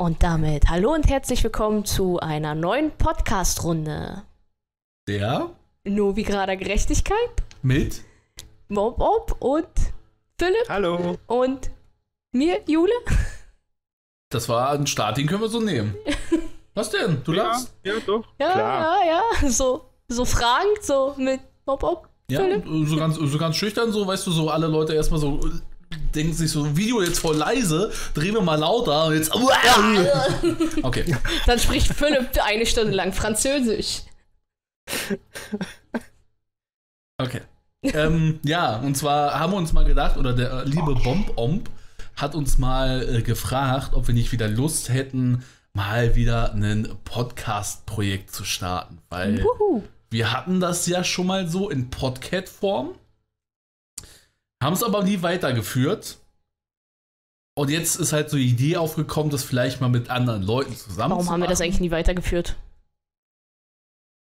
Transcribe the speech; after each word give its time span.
Und 0.00 0.22
damit 0.22 0.70
hallo 0.70 0.94
und 0.94 1.10
herzlich 1.10 1.44
willkommen 1.44 1.84
zu 1.84 2.18
einer 2.20 2.54
neuen 2.54 2.90
Podcast-Runde. 2.90 4.22
Der 5.06 5.50
Nur 5.84 6.16
wie 6.16 6.22
gerade 6.22 6.56
Gerechtigkeit, 6.56 7.18
mit 7.60 8.00
Bob 8.70 8.96
Bob 8.96 9.36
und 9.40 9.66
Philipp 10.38 10.66
Hallo. 10.70 11.18
und 11.26 11.70
mir, 12.32 12.62
Jule. 12.66 12.94
Das 14.30 14.48
war 14.48 14.70
ein 14.70 14.86
Start, 14.86 15.18
den 15.18 15.26
können 15.26 15.42
wir 15.42 15.50
so 15.50 15.60
nehmen. 15.60 15.94
Was 16.74 16.88
denn? 16.88 17.20
Du 17.22 17.32
lachst? 17.32 17.76
Ja, 17.84 17.92
doch. 18.06 18.24
Ja, 18.40 18.52
Klar. 18.52 19.04
ja, 19.04 19.22
ja. 19.42 19.50
So, 19.50 19.84
so 20.08 20.24
fragend, 20.24 20.82
so 20.82 21.14
mit 21.18 21.40
Bob 21.66 21.80
Bob. 21.80 22.08
Ja, 22.30 22.40
Philipp? 22.40 22.64
so 22.88 22.96
ganz, 22.96 23.16
so 23.16 23.36
ganz 23.36 23.54
schüchtern, 23.56 23.92
so, 23.92 24.06
weißt 24.06 24.26
du, 24.26 24.30
so 24.30 24.48
alle 24.48 24.66
Leute 24.66 24.94
erstmal 24.94 25.20
so 25.20 25.40
denken 26.14 26.32
sich 26.32 26.50
so, 26.50 26.76
Video 26.76 27.02
jetzt 27.02 27.18
voll 27.18 27.36
leise, 27.36 27.92
drehen 28.14 28.34
wir 28.34 28.42
mal 28.42 28.56
lauter 28.56 29.06
und 29.06 29.14
jetzt. 29.14 29.32
Okay. 30.82 31.16
Dann 31.46 31.58
spricht 31.58 31.92
Philipp 31.92 32.30
eine 32.42 32.66
Stunde 32.66 32.92
lang 32.92 33.12
Französisch. 33.12 34.02
Okay. 37.18 37.42
ähm, 37.82 38.40
ja, 38.44 38.76
und 38.76 38.96
zwar 38.96 39.38
haben 39.38 39.52
wir 39.52 39.56
uns 39.56 39.72
mal 39.72 39.84
gedacht, 39.84 40.16
oder 40.16 40.32
der 40.32 40.52
äh, 40.52 40.64
liebe 40.64 40.94
Bomb-Omb 40.94 41.70
hat 42.16 42.34
uns 42.34 42.58
mal 42.58 43.16
äh, 43.16 43.22
gefragt, 43.22 43.94
ob 43.94 44.06
wir 44.06 44.14
nicht 44.14 44.32
wieder 44.32 44.48
Lust 44.48 44.90
hätten, 44.90 45.44
mal 45.72 46.14
wieder 46.14 46.52
ein 46.52 46.88
Podcast-Projekt 47.04 48.30
zu 48.32 48.44
starten. 48.44 48.98
Weil 49.08 49.42
Wuhu. 49.42 49.82
wir 50.10 50.32
hatten 50.32 50.60
das 50.60 50.86
ja 50.86 51.04
schon 51.04 51.26
mal 51.26 51.48
so 51.48 51.70
in 51.70 51.90
Podcat-Form, 51.90 52.94
haben 54.62 54.74
es 54.74 54.82
aber 54.82 55.02
nie 55.02 55.22
weitergeführt. 55.22 56.18
Und 57.56 57.70
jetzt 57.70 57.96
ist 57.96 58.12
halt 58.12 58.30
so 58.30 58.36
die 58.36 58.48
Idee 58.48 58.76
aufgekommen, 58.76 59.30
das 59.30 59.42
vielleicht 59.42 59.80
mal 59.80 59.88
mit 59.88 60.08
anderen 60.08 60.42
Leuten 60.42 60.74
zusammen 60.76 61.10
Warum 61.10 61.26
zu 61.26 61.32
haben 61.32 61.40
wir 61.40 61.48
das 61.48 61.60
eigentlich 61.60 61.80
nie 61.80 61.90
weitergeführt? 61.90 62.56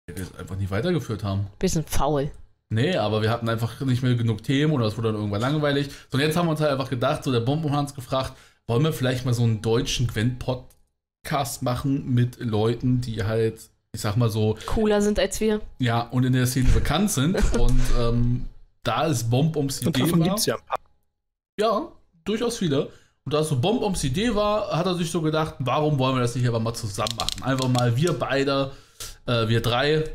Weil 0.07 0.17
wir 0.17 0.23
es 0.23 0.35
einfach 0.35 0.55
nie 0.55 0.69
weitergeführt 0.69 1.23
haben. 1.23 1.47
Bisschen 1.59 1.85
faul. 1.85 2.31
Nee, 2.69 2.97
aber 2.97 3.21
wir 3.21 3.29
hatten 3.31 3.49
einfach 3.49 3.79
nicht 3.81 4.03
mehr 4.03 4.15
genug 4.15 4.43
Themen 4.43 4.73
oder 4.73 4.85
es 4.85 4.97
wurde 4.97 5.09
dann 5.09 5.15
irgendwann 5.15 5.41
langweilig. 5.41 5.89
So, 6.09 6.17
und 6.17 6.19
jetzt 6.19 6.37
haben 6.37 6.47
wir 6.47 6.51
uns 6.51 6.61
halt 6.61 6.71
einfach 6.71 6.89
gedacht, 6.89 7.23
so 7.23 7.31
der 7.31 7.39
Bomben 7.39 7.71
hat 7.71 7.79
uns 7.79 7.95
gefragt, 7.95 8.33
wollen 8.67 8.83
wir 8.83 8.93
vielleicht 8.93 9.25
mal 9.25 9.33
so 9.33 9.43
einen 9.43 9.61
deutschen 9.61 10.07
Gwent-Podcast 10.07 11.63
machen 11.63 12.13
mit 12.13 12.39
Leuten, 12.39 13.01
die 13.01 13.23
halt, 13.23 13.59
ich 13.91 14.01
sag 14.01 14.17
mal 14.17 14.29
so, 14.29 14.57
Cooler 14.67 15.01
sind 15.01 15.17
als 15.17 15.39
wir. 15.39 15.61
ja, 15.79 16.01
und 16.01 16.25
in 16.25 16.33
der 16.33 16.45
Szene 16.45 16.69
bekannt 16.69 17.09
sind. 17.09 17.37
und 17.57 17.81
ähm, 17.99 18.45
da 18.89 19.05
ist 19.05 19.29
Bomb 19.29 19.55
ums 19.55 19.81
Idee 19.81 20.01
davon 20.01 20.19
war, 20.19 20.27
gibt 20.27 20.39
es 20.39 20.45
ja 20.47 20.55
ein 20.55 20.65
paar. 20.65 20.79
ja, 21.59 21.91
durchaus 22.25 22.57
viele. 22.57 22.89
Und 23.23 23.33
da 23.33 23.41
es 23.41 23.49
so 23.49 23.59
Bomb 23.59 23.83
ums 23.83 24.03
Idee 24.03 24.33
war, 24.33 24.75
hat 24.75 24.87
er 24.87 24.95
sich 24.95 25.11
so 25.11 25.21
gedacht, 25.21 25.55
warum 25.59 25.99
wollen 25.99 26.15
wir 26.15 26.21
das 26.21 26.35
nicht 26.35 26.45
einfach 26.47 26.59
mal 26.59 26.73
zusammen 26.73 27.15
machen? 27.15 27.43
Einfach 27.43 27.67
mal 27.67 27.95
wir 27.95 28.13
beide, 28.13 28.71
äh, 29.27 29.47
wir 29.47 29.61
drei. 29.61 30.05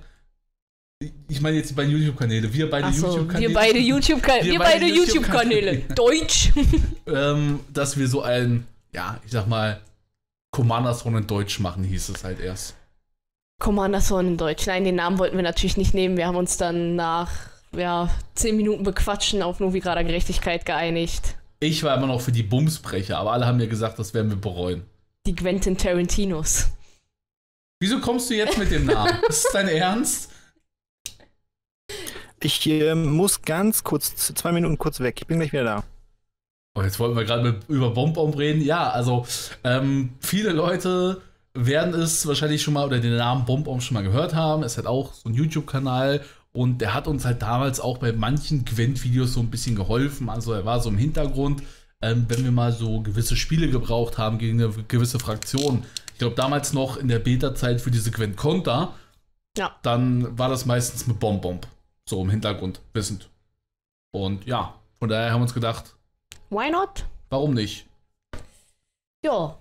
Ich 1.28 1.40
meine 1.40 1.56
jetzt 1.58 1.70
die 1.70 1.74
beiden 1.74 1.92
YouTube-Kanäle. 1.92 2.52
Wir 2.52 2.68
beide 2.68 2.88
Achso, 2.88 3.06
YouTube-Kanäle. 3.06 3.48
wir 3.48 3.54
beide 3.54 3.78
YouTube-Kanäle. 3.92 4.44
Wir 4.44 4.52
Wir 4.52 4.58
beide 4.58 4.80
beide 4.80 4.94
YouTube-Kanäle. 4.94 5.76
Deutsch. 5.94 6.52
ähm, 7.06 7.60
dass 7.72 7.96
wir 7.96 8.08
so 8.08 8.22
ein, 8.22 8.66
ja, 8.92 9.20
ich 9.24 9.30
sag 9.30 9.46
mal, 9.46 9.80
Commander 10.50 10.94
Zone 10.94 11.18
in 11.18 11.26
Deutsch 11.28 11.60
machen, 11.60 11.84
hieß 11.84 12.08
es 12.08 12.24
halt 12.24 12.40
erst. 12.40 12.74
Commander 13.60 14.00
Zone 14.00 14.28
in 14.30 14.36
Deutsch. 14.36 14.66
Nein, 14.66 14.84
den 14.84 14.96
Namen 14.96 15.18
wollten 15.18 15.36
wir 15.36 15.44
natürlich 15.44 15.76
nicht 15.76 15.94
nehmen. 15.94 16.16
Wir 16.16 16.26
haben 16.26 16.36
uns 16.36 16.56
dann 16.56 16.96
nach 16.96 17.53
ja, 17.78 18.10
10 18.34 18.56
Minuten 18.56 18.82
Bequatschen 18.82 19.42
auf 19.42 19.60
Novigrader 19.60 20.04
Gerechtigkeit 20.04 20.66
geeinigt. 20.66 21.36
Ich 21.60 21.82
war 21.82 21.96
immer 21.96 22.06
noch 22.06 22.20
für 22.20 22.32
die 22.32 22.42
Bumsbrecher, 22.42 23.18
aber 23.18 23.32
alle 23.32 23.46
haben 23.46 23.56
mir 23.56 23.68
gesagt, 23.68 23.98
das 23.98 24.14
werden 24.14 24.30
wir 24.30 24.36
bereuen. 24.36 24.84
Die 25.26 25.34
Quentin 25.34 25.76
Tarantinos. 25.78 26.68
Wieso 27.80 28.00
kommst 28.00 28.30
du 28.30 28.34
jetzt 28.34 28.58
mit 28.58 28.70
dem 28.70 28.86
Namen? 28.86 29.18
ist 29.28 29.44
das 29.44 29.52
dein 29.52 29.68
Ernst? 29.68 30.30
Ich 32.42 32.66
ähm, 32.66 33.12
muss 33.12 33.42
ganz 33.42 33.84
kurz, 33.84 34.14
zwei 34.14 34.52
Minuten 34.52 34.76
kurz 34.76 35.00
weg. 35.00 35.16
Ich 35.20 35.26
bin 35.26 35.38
gleich 35.38 35.52
wieder 35.52 35.64
da. 35.64 35.84
Oh, 36.74 36.82
jetzt 36.82 36.98
wollten 36.98 37.16
wir 37.16 37.24
gerade 37.24 37.60
über 37.68 37.90
Bomb-Bomb 37.90 38.36
reden. 38.36 38.60
Ja, 38.60 38.90
also 38.90 39.26
ähm, 39.62 40.14
viele 40.20 40.50
Leute 40.50 41.22
werden 41.54 41.94
es 41.94 42.26
wahrscheinlich 42.26 42.62
schon 42.62 42.74
mal 42.74 42.84
oder 42.84 42.98
den 42.98 43.16
Namen 43.16 43.44
Bomb-Bomb 43.44 43.82
schon 43.82 43.94
mal 43.94 44.02
gehört 44.02 44.34
haben. 44.34 44.62
Es 44.62 44.76
hat 44.76 44.86
auch 44.86 45.14
so 45.14 45.28
einen 45.28 45.36
YouTube-Kanal 45.36 46.20
und 46.54 46.78
der 46.78 46.94
hat 46.94 47.08
uns 47.08 47.24
halt 47.24 47.42
damals 47.42 47.80
auch 47.80 47.98
bei 47.98 48.12
manchen 48.12 48.64
Gwent-Videos 48.64 49.34
so 49.34 49.40
ein 49.40 49.50
bisschen 49.50 49.74
geholfen. 49.76 50.28
Also 50.30 50.52
er 50.52 50.64
war 50.64 50.80
so 50.80 50.88
im 50.88 50.96
Hintergrund, 50.96 51.62
ähm, 52.00 52.24
wenn 52.28 52.44
wir 52.44 52.52
mal 52.52 52.72
so 52.72 53.00
gewisse 53.00 53.34
Spiele 53.36 53.68
gebraucht 53.68 54.16
haben 54.18 54.38
gegen 54.38 54.62
eine 54.62 54.72
gewisse 54.88 55.18
Fraktion. 55.18 55.84
Ich 56.12 56.18
glaube 56.18 56.36
damals 56.36 56.72
noch 56.72 56.96
in 56.96 57.08
der 57.08 57.18
Beta-Zeit 57.18 57.80
für 57.80 57.90
diese 57.90 58.10
Gwent-Konter, 58.12 58.94
Ja. 59.58 59.74
dann 59.82 60.38
war 60.38 60.48
das 60.48 60.64
meistens 60.64 61.06
mit 61.08 61.18
Bomb-Bomb. 61.18 61.66
So 62.08 62.22
im 62.22 62.30
Hintergrund, 62.30 62.80
wissend. 62.92 63.28
Und 64.12 64.46
ja, 64.46 64.74
von 65.00 65.08
daher 65.08 65.32
haben 65.32 65.40
wir 65.40 65.44
uns 65.44 65.54
gedacht, 65.54 65.96
Why 66.50 66.70
not? 66.70 67.04
warum 67.30 67.52
nicht? 67.54 67.86
Ja, 69.24 69.58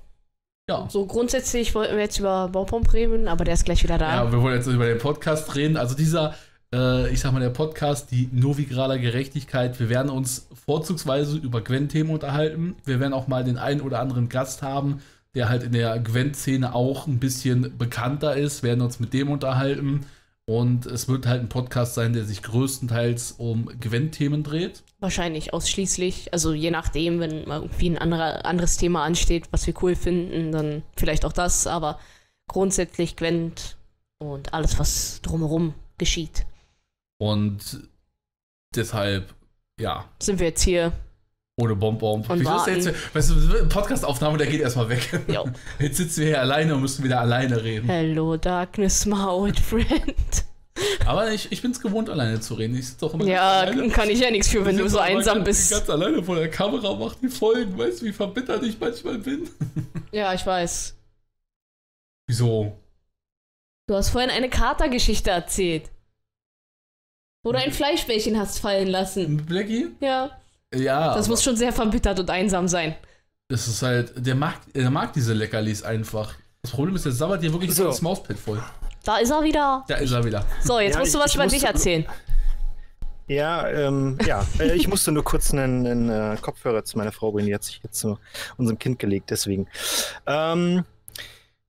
Ja. 0.70 0.88
so 0.90 1.06
grundsätzlich 1.08 1.74
wollten 1.74 1.96
wir 1.96 2.04
jetzt 2.04 2.20
über 2.20 2.50
Baupomp 2.50 2.94
reden, 2.94 3.28
aber 3.28 3.46
der 3.46 3.56
ist 3.56 3.66
gleich 3.66 3.82
wieder 3.84 3.98
da. 3.98 4.26
Ja, 4.26 4.32
wir 4.32 4.42
wollen 4.42 4.56
jetzt 4.58 4.68
über 4.68 4.86
den 4.86 5.00
Podcast 5.00 5.56
reden. 5.56 5.76
Also 5.78 5.96
dieser, 5.96 6.36
äh, 6.74 7.10
ich 7.10 7.20
sag 7.20 7.32
mal, 7.32 7.40
der 7.40 7.50
Podcast, 7.50 8.12
die 8.12 8.28
Novigrader 8.32 8.98
Gerechtigkeit, 8.98 9.80
wir 9.80 9.90
werden 9.90 10.10
uns 10.10 10.48
vorzugsweise 10.66 11.38
über 11.38 11.62
Gwent-Themen 11.62 12.10
unterhalten. 12.10 12.76
Wir 12.84 13.00
werden 13.00 13.14
auch 13.14 13.28
mal 13.28 13.44
den 13.44 13.58
einen 13.58 13.82
oder 13.82 14.00
anderen 14.00 14.28
Gast 14.28 14.64
haben, 14.64 15.02
der 15.36 15.50
halt 15.50 15.64
in 15.64 15.72
der 15.72 16.00
Gwent-Szene 16.00 16.74
auch 16.74 17.08
ein 17.08 17.20
bisschen 17.20 17.78
bekannter 17.78 18.36
ist, 18.36 18.64
werden 18.64 18.82
uns 18.82 19.00
mit 19.00 19.14
dem 19.14 19.30
unterhalten. 19.30 20.06
Und 20.46 20.86
es 20.86 21.08
wird 21.08 21.26
halt 21.26 21.42
ein 21.42 21.48
Podcast 21.48 21.94
sein, 21.94 22.12
der 22.12 22.26
sich 22.26 22.42
größtenteils 22.42 23.34
um 23.38 23.70
Gwent-Themen 23.80 24.44
dreht. 24.44 24.84
Wahrscheinlich 25.00 25.54
ausschließlich. 25.54 26.34
Also 26.34 26.54
je 26.54 26.70
nachdem, 26.70 27.22
wenn 27.22 27.48
mal 27.48 27.62
irgendwie 27.62 27.92
ein 27.92 27.98
anderer, 27.98 28.46
anderes 28.46 28.76
Thema 28.76 29.04
ansteht, 29.04 29.46
was 29.52 29.66
wir 29.68 29.74
cool 29.82 29.96
finden, 29.96 30.52
dann 30.52 30.84
vielleicht 30.98 31.24
auch 31.24 31.32
das, 31.32 31.66
aber 31.66 31.98
grundsätzlich 32.50 33.16
Gwent 33.16 33.78
und 34.20 34.54
alles, 34.54 34.80
was 34.80 35.22
drumherum 35.22 35.76
geschieht. 35.98 36.46
Und 37.24 37.88
deshalb, 38.76 39.34
ja, 39.80 40.06
Sind 40.22 40.40
wir 40.40 40.48
jetzt 40.48 40.62
hier. 40.64 40.92
ohne 41.56 41.76
Bonbon. 41.76 42.22
Und 42.28 42.40
Wieso 42.40 42.56
ist 42.66 42.86
jetzt, 42.86 43.16
weißt 43.16 43.30
du, 43.30 43.70
Podcastaufnahme, 43.70 44.38
der 44.38 44.48
geht 44.48 44.60
erstmal 44.60 44.90
weg. 44.90 45.22
Jo. 45.28 45.46
Jetzt 45.80 45.98
sitzen 45.98 46.22
wir 46.22 46.28
hier 46.28 46.42
alleine 46.42 46.76
und 46.76 46.82
müssen 46.82 47.04
wieder 47.04 47.22
alleine 47.22 47.64
reden. 47.64 47.88
Hello, 47.88 48.36
Darkness, 48.36 49.06
my 49.06 49.24
old 49.26 49.58
friend. 49.60 50.16
Aber 51.06 51.32
ich, 51.32 51.52
ich 51.52 51.62
bin 51.62 51.72
es 51.72 51.80
gewohnt, 51.80 52.10
alleine 52.10 52.40
zu 52.42 52.56
reden. 52.56 52.76
Ich 52.76 52.88
sitze 52.88 53.02
doch 53.02 53.14
immer 53.14 53.26
Ja, 53.26 53.62
alleine. 53.62 53.90
kann 53.90 54.10
ich 54.10 54.20
ja 54.20 54.32
nichts 54.32 54.50
für, 54.50 54.66
wenn 54.66 54.76
du 54.78 54.90
so 54.90 55.00
einsam 55.00 55.36
ganz, 55.38 55.46
bist. 55.46 55.72
Ganz 55.72 55.90
alleine 55.90 56.24
vor 56.24 56.36
der 56.36 56.50
Kamera, 56.50 56.94
mach 56.96 57.16
die 57.16 57.30
Folgen. 57.30 57.78
Weißt 57.78 58.02
du, 58.02 58.06
wie 58.06 58.14
verbittert 58.14 58.64
ich 58.64 58.80
manchmal 58.80 59.18
bin? 59.20 59.50
Ja, 60.12 60.32
ich 60.34 60.46
weiß. 60.46 60.96
Wieso? 62.28 62.78
Du 63.88 63.96
hast 63.96 64.10
vorhin 64.10 64.30
eine 64.30 64.48
Katergeschichte 64.48 65.32
erzählt. 65.32 65.90
Wo 67.44 67.52
du 67.52 67.60
ein 67.60 67.72
Fleischbällchen 67.74 68.40
hast 68.40 68.60
fallen 68.60 68.88
lassen. 68.88 69.38
Blackie? 69.46 69.90
Ja, 70.00 70.32
Ja. 70.74 71.14
das 71.14 71.28
muss 71.28 71.44
schon 71.44 71.58
sehr 71.58 71.74
verbittert 71.74 72.20
und 72.20 72.30
einsam 72.30 72.68
sein. 72.68 72.96
Das 73.50 73.68
ist 73.68 73.82
halt, 73.82 74.14
der 74.26 74.36
mag, 74.36 74.56
der 74.74 74.90
mag 74.90 75.12
diese 75.14 75.34
Leckerlis 75.34 75.84
einfach. 75.84 76.34
Das 76.62 76.72
Problem 76.72 76.96
ist, 76.96 77.04
der 77.06 77.12
sabbert 77.12 77.44
dir 77.44 77.52
wirklich 77.52 77.76
So. 77.76 77.84
das 77.86 78.02
Mauspad 78.02 78.40
voll. 78.40 78.64
Da 79.04 79.18
ist 79.18 79.30
er 79.30 79.44
wieder. 79.44 79.84
Da 79.90 79.96
ist 79.96 80.12
er 80.14 80.24
wieder. 80.24 80.46
So, 80.64 80.80
jetzt 80.80 80.94
Ja, 80.94 81.00
musst 81.02 81.14
du 81.14 81.20
was 81.20 81.36
über 81.36 81.46
dich 81.46 81.64
erzählen. 81.66 82.06
Ja, 83.28 83.68
ähm, 83.70 84.18
ja. 84.26 84.46
Äh, 84.60 84.74
ich 84.76 84.88
musste 84.88 85.12
nur 85.12 85.24
kurz 85.26 85.52
einen, 85.54 85.86
einen 85.86 86.10
äh, 86.10 86.38
Kopfhörer 86.42 86.86
zu 86.86 86.98
meiner 86.98 87.12
Frau 87.12 87.32
bringen. 87.32 87.48
Die 87.48 87.56
hat 87.56 87.64
sich 87.64 87.82
jetzt 87.84 88.00
zu 88.00 88.18
unserem 88.58 88.80
Kind 88.80 89.00
gelegt, 89.00 89.30
deswegen. 89.30 89.68
Ähm, 90.26 90.86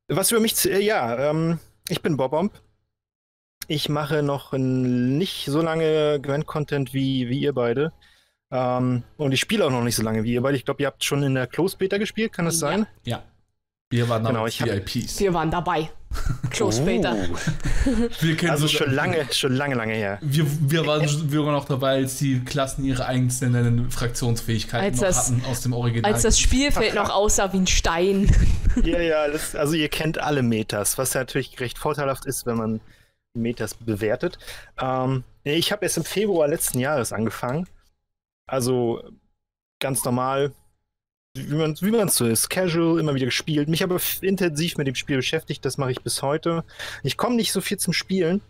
was 0.08 0.30
über 0.30 0.40
mich, 0.40 0.54
zu, 0.54 0.70
äh, 0.70 0.80
ja, 0.80 1.30
ähm, 1.30 1.58
ich 1.88 2.00
bin 2.02 2.16
Bobomb. 2.16 2.52
Ich 3.68 3.88
mache 3.88 4.22
noch 4.22 4.52
nicht 4.52 5.46
so 5.46 5.62
lange 5.62 6.20
Gwent-Content 6.20 6.92
wie, 6.94 7.28
wie 7.28 7.38
ihr 7.40 7.52
beide. 7.54 7.92
Ähm, 8.50 9.02
und 9.16 9.32
ich 9.32 9.40
spiele 9.40 9.64
auch 9.66 9.70
noch 9.70 9.82
nicht 9.82 9.96
so 9.96 10.02
lange 10.02 10.22
wie 10.24 10.34
ihr 10.34 10.42
beide. 10.42 10.56
Ich 10.56 10.64
glaube, 10.64 10.82
ihr 10.82 10.86
habt 10.86 11.02
schon 11.04 11.22
in 11.22 11.34
der 11.34 11.46
Close 11.46 11.76
Beta 11.76 11.98
gespielt, 11.98 12.32
kann 12.32 12.44
das 12.44 12.60
Ja. 12.60 12.68
sein? 12.68 12.86
Ja. 13.04 13.22
Wir 13.90 14.08
waren 14.08 14.24
Genau, 14.24 14.46
ich 14.46 14.60
hab- 14.60 14.68
VIPs. 14.68 15.20
Wir 15.20 15.32
waren 15.34 15.50
dabei. 15.50 15.90
Close 16.50 16.82
Beta. 16.82 17.14
Wir 18.20 18.36
kennen 18.36 18.52
Also 18.52 18.66
so- 18.68 18.78
schon 18.78 18.92
lange, 18.92 19.26
schon 19.32 19.52
lange, 19.54 19.74
lange 19.74 19.94
her. 19.94 20.18
Wir, 20.22 20.46
wir, 20.60 20.86
waren, 20.86 21.02
wir 21.32 21.44
waren 21.44 21.54
auch 21.56 21.64
dabei, 21.64 21.96
als 21.96 22.18
die 22.18 22.40
Klassen 22.44 22.84
ihre 22.84 23.06
einzelnen 23.06 23.90
Fraktionsfähigkeiten 23.90 24.84
Als 24.86 24.96
noch 25.00 25.08
das- 25.08 25.26
hatten 25.30 25.42
aus 25.50 25.60
dem 25.62 25.72
Original. 25.72 26.12
Als 26.12 26.22
das 26.22 26.38
Spielfeld 26.38 26.94
noch 26.94 27.10
aussah 27.10 27.52
wie 27.52 27.58
ein 27.58 27.66
Stein. 27.66 28.30
Ja, 28.84 29.00
ja, 29.00 29.28
das, 29.28 29.54
also 29.54 29.74
ihr 29.74 29.88
kennt 29.88 30.18
alle 30.18 30.42
Metas, 30.42 30.98
was 30.98 31.14
ja 31.14 31.20
natürlich 31.20 31.60
recht 31.60 31.78
vorteilhaft 31.78 32.26
ist, 32.26 32.44
wenn 32.44 32.56
man 32.56 32.80
Metas 33.34 33.74
bewertet. 33.74 34.38
Ähm, 34.80 35.24
ich 35.42 35.72
habe 35.72 35.84
erst 35.84 35.96
im 35.96 36.04
Februar 36.04 36.48
letzten 36.48 36.78
Jahres 36.78 37.12
angefangen. 37.12 37.68
Also 38.46 39.02
ganz 39.80 40.04
normal 40.04 40.52
wie 41.36 41.54
man 41.56 41.76
wie 41.80 42.10
so 42.10 42.26
ist, 42.26 42.48
casual, 42.48 43.00
immer 43.00 43.14
wieder 43.14 43.26
gespielt. 43.26 43.68
Mich 43.68 43.82
aber 43.82 44.00
intensiv 44.20 44.76
mit 44.76 44.86
dem 44.86 44.94
Spiel 44.94 45.16
beschäftigt, 45.16 45.64
das 45.64 45.78
mache 45.78 45.90
ich 45.90 46.02
bis 46.02 46.22
heute. 46.22 46.64
Ich 47.02 47.16
komme 47.16 47.36
nicht 47.36 47.52
so 47.52 47.60
viel 47.60 47.76
zum 47.76 47.92
Spielen, 47.92 48.40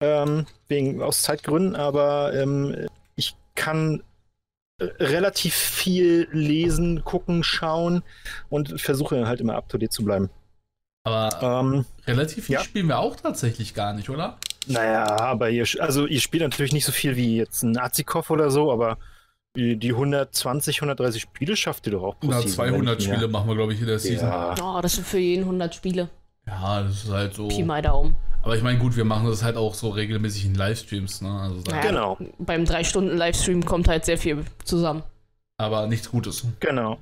ähm, 0.00 0.46
wegen 0.68 1.02
aus 1.02 1.22
Zeitgründen, 1.22 1.74
aber 1.74 2.32
ähm, 2.34 2.86
ich 3.16 3.34
kann 3.56 4.04
äh, 4.78 4.84
relativ 5.00 5.54
viel 5.54 6.28
lesen, 6.30 7.02
gucken, 7.04 7.42
schauen 7.42 8.04
und 8.50 8.80
versuche 8.80 9.26
halt 9.26 9.40
immer 9.40 9.56
up 9.56 9.68
to 9.68 9.78
date 9.78 9.92
zu 9.92 10.04
bleiben. 10.04 10.30
Aber 11.04 11.62
ähm, 11.62 11.84
relativ 12.06 12.46
viel 12.46 12.54
ja. 12.54 12.64
spielen 12.64 12.86
wir 12.86 12.98
auch 12.98 13.16
tatsächlich 13.16 13.74
gar 13.74 13.92
nicht, 13.92 14.08
oder? 14.08 14.38
Naja, 14.66 15.18
aber 15.18 15.50
ihr, 15.50 15.66
also 15.80 16.06
ihr 16.06 16.20
spielt 16.20 16.42
natürlich 16.42 16.72
nicht 16.72 16.84
so 16.84 16.92
viel 16.92 17.16
wie 17.16 17.36
jetzt 17.36 17.62
ein 17.62 17.76
Azikov 17.76 18.30
oder 18.30 18.50
so, 18.50 18.70
aber 18.70 18.98
die 19.56 19.90
120, 19.90 20.76
130 20.78 21.20
Spiele 21.20 21.56
schafft 21.56 21.86
ihr 21.86 21.92
doch 21.92 22.02
auch 22.02 22.18
pro 22.18 22.28
Na, 22.28 22.40
200 22.40 23.02
Spiele 23.02 23.28
machen 23.28 23.48
wir, 23.48 23.56
glaube 23.56 23.74
ich, 23.74 23.80
in 23.80 23.86
der 23.86 23.98
Season. 23.98 24.28
Ja. 24.28 24.54
Oh, 24.62 24.80
das 24.80 24.94
sind 24.94 25.06
für 25.06 25.18
jeden 25.18 25.42
100 25.42 25.74
Spiele. 25.74 26.08
Ja, 26.46 26.82
das 26.82 27.04
ist 27.04 27.10
halt 27.10 27.34
so. 27.34 27.48
Pi 27.48 27.62
mal 27.62 27.82
Daumen. 27.82 28.16
Aber 28.42 28.56
ich 28.56 28.62
meine, 28.62 28.78
gut, 28.78 28.96
wir 28.96 29.04
machen 29.04 29.28
das 29.28 29.44
halt 29.44 29.56
auch 29.56 29.74
so 29.74 29.90
regelmäßig 29.90 30.46
in 30.46 30.54
Livestreams, 30.54 31.20
ne? 31.20 31.30
Also 31.30 31.60
naja, 31.70 31.82
genau. 31.82 32.18
Beim 32.38 32.64
3-Stunden-Livestream 32.64 33.64
kommt 33.64 33.88
halt 33.88 34.04
sehr 34.04 34.18
viel 34.18 34.44
zusammen. 34.64 35.02
Aber 35.58 35.86
nichts 35.86 36.10
Gutes. 36.10 36.44
Genau. 36.58 36.98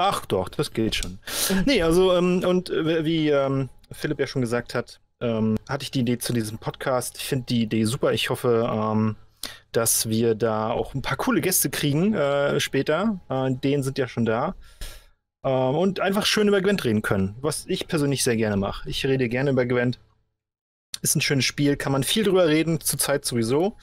Ach 0.00 0.24
doch, 0.26 0.48
das 0.48 0.72
geht 0.72 0.94
schon. 0.94 1.18
nee, 1.66 1.82
also, 1.82 2.14
ähm, 2.14 2.44
und 2.46 2.70
äh, 2.70 3.04
wie 3.04 3.30
ähm, 3.30 3.68
Philipp 3.90 4.20
ja 4.20 4.28
schon 4.28 4.42
gesagt 4.42 4.72
hat, 4.72 5.00
ähm, 5.20 5.56
hatte 5.68 5.82
ich 5.82 5.90
die 5.90 6.00
Idee 6.00 6.18
zu 6.18 6.32
diesem 6.32 6.58
Podcast. 6.58 7.16
Ich 7.18 7.24
finde 7.24 7.46
die 7.46 7.62
Idee 7.62 7.82
super. 7.82 8.12
Ich 8.12 8.30
hoffe, 8.30 8.70
ähm, 8.72 9.16
dass 9.72 10.08
wir 10.08 10.36
da 10.36 10.70
auch 10.70 10.94
ein 10.94 11.02
paar 11.02 11.16
coole 11.16 11.40
Gäste 11.40 11.68
kriegen 11.68 12.14
äh, 12.14 12.60
später. 12.60 13.18
Äh, 13.28 13.50
denen 13.56 13.82
sind 13.82 13.98
ja 13.98 14.06
schon 14.06 14.24
da. 14.24 14.54
Ähm, 15.44 15.74
und 15.74 15.98
einfach 15.98 16.26
schön 16.26 16.46
über 16.46 16.60
Gwent 16.60 16.84
reden 16.84 17.02
können, 17.02 17.34
was 17.40 17.66
ich 17.66 17.88
persönlich 17.88 18.22
sehr 18.22 18.36
gerne 18.36 18.56
mache. 18.56 18.88
Ich 18.88 19.04
rede 19.04 19.28
gerne 19.28 19.50
über 19.50 19.66
Gwent. 19.66 19.98
Ist 21.02 21.16
ein 21.16 21.22
schönes 21.22 21.44
Spiel, 21.44 21.74
kann 21.76 21.90
man 21.90 22.04
viel 22.04 22.22
drüber 22.22 22.46
reden, 22.46 22.80
zurzeit 22.80 23.24
sowieso. 23.24 23.76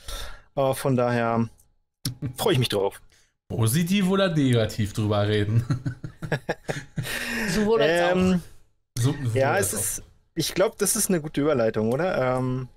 Äh, 0.56 0.74
von 0.76 0.96
daher 0.96 1.50
freue 2.38 2.54
ich 2.54 2.60
mich 2.60 2.70
drauf. 2.70 3.02
Positiv 3.48 4.10
oder 4.10 4.34
negativ 4.34 4.94
drüber 4.94 5.28
reden? 5.28 5.64
Sowohl 7.50 7.82
als 7.82 8.12
ähm, 8.12 8.42
auch. 8.98 9.02
So, 9.02 9.16
so 9.24 9.38
ja, 9.38 9.58
es 9.58 9.74
ist. 9.74 10.04
Ich 10.34 10.54
glaube, 10.54 10.76
das 10.78 10.96
ist 10.96 11.10
eine 11.10 11.22
gute 11.22 11.42
Überleitung, 11.42 11.94
oder? 11.94 12.38
Ähm, 12.38 12.68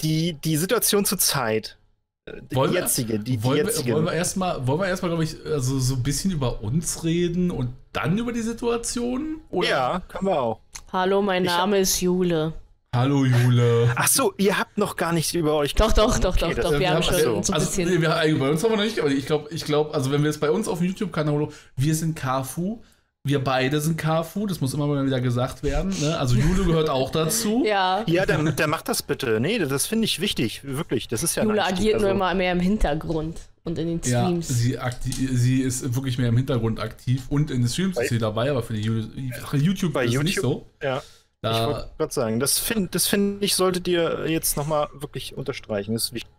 die, 0.00 0.34
die 0.34 0.56
Situation 0.56 1.04
zur 1.04 1.18
Zeit. 1.18 1.78
Äh, 2.24 2.40
die 2.50 2.56
wollen 2.56 2.72
jetzige, 2.72 3.18
die, 3.18 3.36
die 3.36 3.44
wollen 3.44 3.66
jetzige. 3.66 3.88
Wir, 3.88 3.94
wollen 3.94 4.06
wir 4.06 4.12
erstmal, 4.12 4.66
wollen 4.66 4.80
wir 4.80 4.88
erstmal, 4.88 5.10
glaube 5.10 5.24
ich, 5.24 5.36
also 5.44 5.78
so 5.78 5.94
ein 5.94 6.02
bisschen 6.02 6.30
über 6.30 6.62
uns 6.62 7.04
reden 7.04 7.50
und 7.50 7.74
dann 7.92 8.18
über 8.18 8.32
die 8.32 8.42
Situation? 8.42 9.40
Oder? 9.50 9.68
Ja, 9.68 10.02
können 10.08 10.26
wir 10.26 10.40
auch. 10.40 10.60
Hallo, 10.92 11.22
mein 11.22 11.44
ich 11.44 11.50
Name 11.50 11.78
ist 11.78 12.00
Jule. 12.00 12.54
Hallo 12.94 13.24
Jule. 13.24 13.90
Ach 13.96 14.06
so, 14.06 14.34
ihr 14.36 14.58
habt 14.58 14.76
noch 14.76 14.96
gar 14.96 15.14
nicht 15.14 15.32
über 15.34 15.54
euch 15.54 15.74
Doch, 15.74 15.92
doch, 15.92 16.18
doch, 16.18 16.36
okay, 16.36 16.54
doch, 16.54 16.72
doch. 16.72 16.78
Wir 16.78 16.90
haben 16.90 17.02
schon 17.02 17.14
so, 17.14 17.42
so 17.42 17.52
ein 17.52 17.54
also, 17.54 17.66
bisschen. 17.66 17.88
Nee, 17.88 18.02
wir, 18.02 18.10
bei 18.10 18.50
uns 18.50 18.62
haben 18.62 18.70
wir 18.70 18.76
noch 18.76 18.84
nicht, 18.84 19.00
aber 19.00 19.08
ich 19.08 19.24
glaube, 19.24 19.48
ich 19.50 19.64
glaube, 19.64 19.94
also 19.94 20.12
wenn 20.12 20.20
wir 20.22 20.28
jetzt 20.28 20.40
bei 20.40 20.50
uns 20.50 20.68
auf 20.68 20.78
dem 20.78 20.88
YouTube-Kanal, 20.88 21.48
wir 21.74 21.94
sind 21.94 22.14
Carfu, 22.14 22.82
wir 23.24 23.42
beide 23.42 23.80
sind 23.80 23.96
KFU, 23.96 24.46
das 24.46 24.60
muss 24.60 24.74
immer 24.74 24.86
mal 24.86 25.06
wieder 25.06 25.22
gesagt 25.22 25.62
werden. 25.62 25.94
Ne? 26.02 26.18
Also 26.18 26.36
Jule 26.36 26.64
gehört 26.64 26.90
auch 26.90 27.10
dazu. 27.10 27.64
Ja. 27.72 28.04
Ja, 28.06 28.26
der, 28.26 28.42
der 28.42 28.66
macht 28.66 28.88
das 28.90 29.02
bitte. 29.02 29.40
Nee, 29.40 29.58
das 29.58 29.86
finde 29.86 30.04
ich 30.04 30.20
wichtig, 30.20 30.60
wirklich. 30.62 31.08
Das 31.08 31.22
ist 31.22 31.34
ja 31.34 31.44
Jule 31.44 31.64
agiert 31.64 31.94
also. 31.94 32.06
nur 32.06 32.14
immer 32.14 32.34
mehr 32.34 32.52
im 32.52 32.60
Hintergrund 32.60 33.40
und 33.64 33.78
in 33.78 33.86
den 33.86 34.02
Streams. 34.02 34.68
Ja, 34.68 34.90
sie, 35.00 35.26
sie 35.34 35.62
ist 35.62 35.94
wirklich 35.94 36.18
mehr 36.18 36.28
im 36.28 36.36
Hintergrund 36.36 36.78
aktiv 36.78 37.24
und 37.30 37.50
in 37.50 37.62
den 37.62 37.68
Streams 37.68 37.98
ist 37.98 38.10
sie 38.10 38.18
dabei, 38.18 38.50
aber 38.50 38.62
für 38.62 38.74
die 38.74 38.82
YouTube 38.82 39.92
bei 39.94 40.04
ist 40.04 40.12
YouTube, 40.12 40.24
nicht 40.24 40.40
so. 40.40 40.66
Ja. 40.82 41.02
Da, 41.42 41.50
ich 41.50 41.66
wollte 41.66 41.90
gerade 41.98 42.12
sagen, 42.12 42.40
das 42.40 42.58
finde 42.60 42.88
das 42.90 43.08
find 43.08 43.42
ich, 43.42 43.56
solltet 43.56 43.88
ihr 43.88 44.28
jetzt 44.28 44.56
nochmal 44.56 44.88
wirklich 44.94 45.36
unterstreichen. 45.36 45.92
Das 45.92 46.04
ist 46.04 46.12
wichtig. 46.12 46.32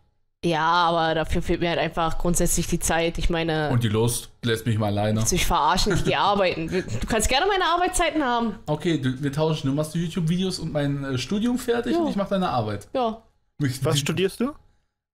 Ja, 0.44 0.60
aber 0.60 1.14
dafür 1.14 1.40
fehlt 1.42 1.60
mir 1.60 1.70
halt 1.70 1.78
einfach 1.78 2.18
grundsätzlich 2.18 2.66
die 2.66 2.78
Zeit. 2.78 3.18
Ich 3.18 3.30
meine. 3.30 3.70
Und 3.70 3.82
die 3.82 3.88
Lust 3.88 4.30
lässt 4.42 4.66
mich 4.66 4.78
mal 4.78 4.86
alleine. 4.86 5.24
Sich 5.24 5.44
verarschen, 5.46 5.94
ich 5.94 6.04
gehe 6.04 6.18
arbeiten. 6.18 6.68
Du 6.68 7.06
kannst 7.06 7.28
gerne 7.28 7.46
meine 7.46 7.64
Arbeitszeiten 7.64 8.22
haben. 8.22 8.54
Okay, 8.66 8.98
du, 8.98 9.22
wir 9.22 9.32
tauschen. 9.32 9.68
Du 9.68 9.74
machst 9.74 9.94
YouTube-Videos 9.94 10.58
und 10.58 10.72
mein 10.72 11.04
äh, 11.04 11.18
Studium 11.18 11.58
fertig 11.58 11.92
ja. 11.92 11.98
und 11.98 12.08
ich 12.08 12.16
mache 12.16 12.30
deine 12.30 12.50
Arbeit. 12.50 12.88
Ja. 12.94 13.22
Was 13.58 13.98
studierst 13.98 14.40
du? 14.40 14.52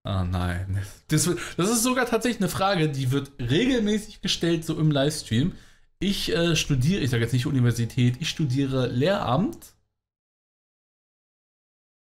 Ah, 0.04 0.25
nein. 0.25 0.82
Das, 1.08 1.28
das, 1.56 1.70
ist 1.70 1.82
sogar 1.82 2.06
tatsächlich 2.06 2.40
eine 2.40 2.48
Frage, 2.48 2.88
die 2.88 3.10
wird 3.10 3.31
regelmäßig 3.38 4.22
gestellt, 4.22 4.64
so 4.64 4.78
im 4.78 4.90
Livestream. 4.90 5.52
Ich 5.98 6.34
äh, 6.34 6.56
studiere, 6.56 7.02
ich 7.02 7.10
sage 7.10 7.22
jetzt 7.22 7.32
nicht 7.32 7.46
Universität, 7.46 8.16
ich 8.20 8.31
studiere 8.31 8.87
Lehramt 8.87 9.75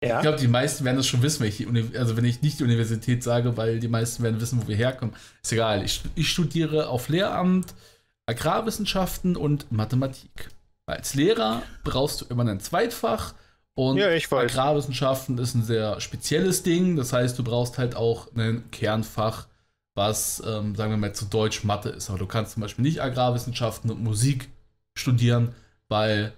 ja. 0.06 0.18
Ich 0.18 0.22
glaube, 0.22 0.38
die 0.38 0.48
meisten 0.48 0.86
werden 0.86 0.98
das 0.98 1.08
schon 1.08 1.22
wissen, 1.22 1.42
wenn 1.42 1.50
ich, 1.50 1.98
also 2.00 2.18
wenn 2.18 2.26
ich 2.26 2.42
nicht 2.42 2.60
die 2.60 2.64
Universität 2.64 3.24
sage, 3.24 3.58
weil 3.58 3.80
die 3.80 3.88
meisten 3.88 4.24
werden 4.24 4.40
wissen, 4.40 4.62
wo 4.62 4.68
wir 4.68 4.76
herkommen. 4.76 5.16
Ist 5.44 5.54
egal. 5.54 5.84
Ich, 5.84 6.02
ich 6.16 6.30
studiere 6.30 6.90
auf 6.90 7.10
Lehramt, 7.10 7.74
Agrarwissenschaften 8.26 9.36
und 9.36 9.72
Mathematik. 9.72 10.50
Als 10.86 11.16
Lehrer 11.16 11.64
brauchst 11.84 12.22
du 12.22 12.26
immer 12.26 12.46
ein 12.46 12.60
Zweitfach 12.60 13.34
und 13.76 13.98
ja, 13.98 14.08
Agrarwissenschaften 14.08 15.38
ist 15.38 15.54
ein 15.54 15.64
sehr 15.64 16.00
spezielles 16.00 16.64
Ding. 16.64 16.96
Das 16.96 17.12
heißt, 17.12 17.38
du 17.38 17.44
brauchst 17.44 17.78
halt 17.78 17.96
auch 17.96 18.28
ein 18.36 18.72
Kernfach, 18.72 19.48
was, 19.96 20.42
ähm, 20.46 20.76
sagen 20.76 20.92
wir 20.92 20.98
mal, 20.98 21.14
zu 21.14 21.26
Deutsch 21.26 21.64
Mathe 21.66 21.90
ist. 21.90 22.10
Aber 22.10 22.18
du 22.18 22.26
kannst 22.26 22.54
zum 22.54 22.62
Beispiel 22.62 22.84
nicht 22.84 23.02
Agrarwissenschaften 23.02 23.92
und 23.92 24.02
Musik 24.02 24.50
studieren, 24.98 25.54
weil 25.90 26.34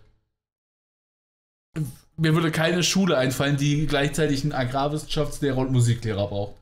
mir 2.18 2.34
würde 2.34 2.52
keine 2.52 2.84
Schule 2.84 3.18
einfallen, 3.18 3.58
die 3.58 3.88
gleichzeitig 3.88 4.44
einen 4.44 4.54
Agrarwissenschaftslehrer 4.54 5.58
und 5.58 5.72
Musiklehrer 5.72 6.28
braucht. 6.28 6.56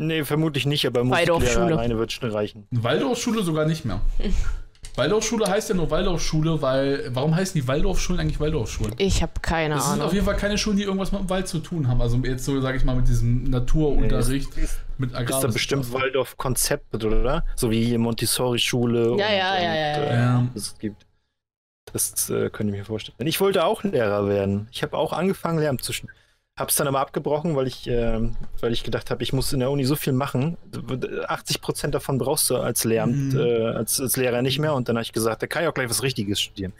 Nee, 0.00 0.24
vermutlich 0.24 0.64
nicht, 0.64 0.86
aber 0.86 1.02
Musiklehrer 1.02 1.66
alleine 1.66 1.98
wird 1.98 2.12
schon 2.12 2.30
reichen. 2.30 2.66
Waldorfschule 2.70 3.42
sogar 3.42 3.66
nicht 3.66 3.84
mehr. 3.84 4.00
Waldorfschule 4.94 5.46
heißt 5.46 5.68
ja 5.70 5.74
nur 5.74 5.90
Waldorfschule, 5.90 6.60
weil. 6.60 7.10
Warum 7.12 7.34
heißen 7.34 7.60
die 7.60 7.66
Waldorfschulen 7.66 8.20
eigentlich 8.20 8.40
Waldorfschulen? 8.40 8.94
Ich 8.98 9.22
habe 9.22 9.32
keine 9.40 9.74
das 9.74 9.84
Ahnung. 9.84 9.90
Das 9.90 9.96
sind 9.96 10.06
auf 10.06 10.12
jeden 10.12 10.26
Fall 10.26 10.36
keine 10.36 10.58
Schulen, 10.58 10.76
die 10.76 10.84
irgendwas 10.84 11.12
mit 11.12 11.20
dem 11.20 11.30
Wald 11.30 11.48
zu 11.48 11.60
tun 11.60 11.88
haben. 11.88 12.00
Also 12.00 12.16
jetzt 12.18 12.44
so, 12.44 12.60
sage 12.60 12.78
ich 12.78 12.84
mal, 12.84 12.96
mit 12.96 13.08
diesem 13.08 13.44
Naturunterricht. 13.44 14.56
Nee, 14.56 14.62
ist, 14.62 14.78
mit 14.98 15.14
Agrar 15.14 15.38
ist 15.38 15.44
da 15.44 15.48
bestimmt 15.48 15.92
Waldorf-Konzept, 15.92 16.94
oder? 17.04 17.44
So 17.54 17.70
wie 17.70 17.96
Montessori-Schule. 17.96 19.16
Ja, 19.18 19.32
ja, 19.32 19.56
ja, 19.56 19.74
ja, 19.74 20.02
ja, 20.02 20.14
ja. 20.14 20.46
Es 20.54 20.76
gibt. 20.78 21.07
Das 21.92 22.30
äh, 22.30 22.50
könnte 22.50 22.72
ich 22.72 22.78
mir 22.78 22.84
vorstellen. 22.84 23.26
Ich 23.26 23.40
wollte 23.40 23.64
auch 23.64 23.82
Lehrer 23.82 24.28
werden. 24.28 24.68
Ich 24.72 24.82
habe 24.82 24.96
auch 24.96 25.12
angefangen, 25.12 25.58
Lehramt 25.58 25.82
zu 25.82 25.92
studieren. 25.92 26.16
Habe 26.58 26.70
es 26.70 26.76
dann 26.76 26.88
aber 26.88 26.98
abgebrochen, 26.98 27.54
weil 27.54 27.68
ich, 27.68 27.86
äh, 27.86 28.18
weil 28.60 28.72
ich 28.72 28.82
gedacht 28.82 29.12
habe, 29.12 29.22
ich 29.22 29.32
muss 29.32 29.52
in 29.52 29.60
der 29.60 29.70
Uni 29.70 29.84
so 29.84 29.94
viel 29.94 30.12
machen. 30.12 30.56
80 31.28 31.60
Prozent 31.60 31.94
davon 31.94 32.18
brauchst 32.18 32.50
du 32.50 32.56
als 32.56 32.82
Lehramt, 32.82 33.34
mhm. 33.34 33.38
äh, 33.38 33.66
als, 33.66 34.00
als 34.00 34.16
Lehrer 34.16 34.42
nicht 34.42 34.58
mehr. 34.58 34.74
Und 34.74 34.88
dann 34.88 34.96
habe 34.96 35.04
ich 35.04 35.12
gesagt, 35.12 35.40
da 35.40 35.46
kann 35.46 35.62
ich 35.62 35.68
auch 35.68 35.74
gleich 35.74 35.88
was 35.88 36.02
Richtiges 36.02 36.40
studieren. 36.40 36.72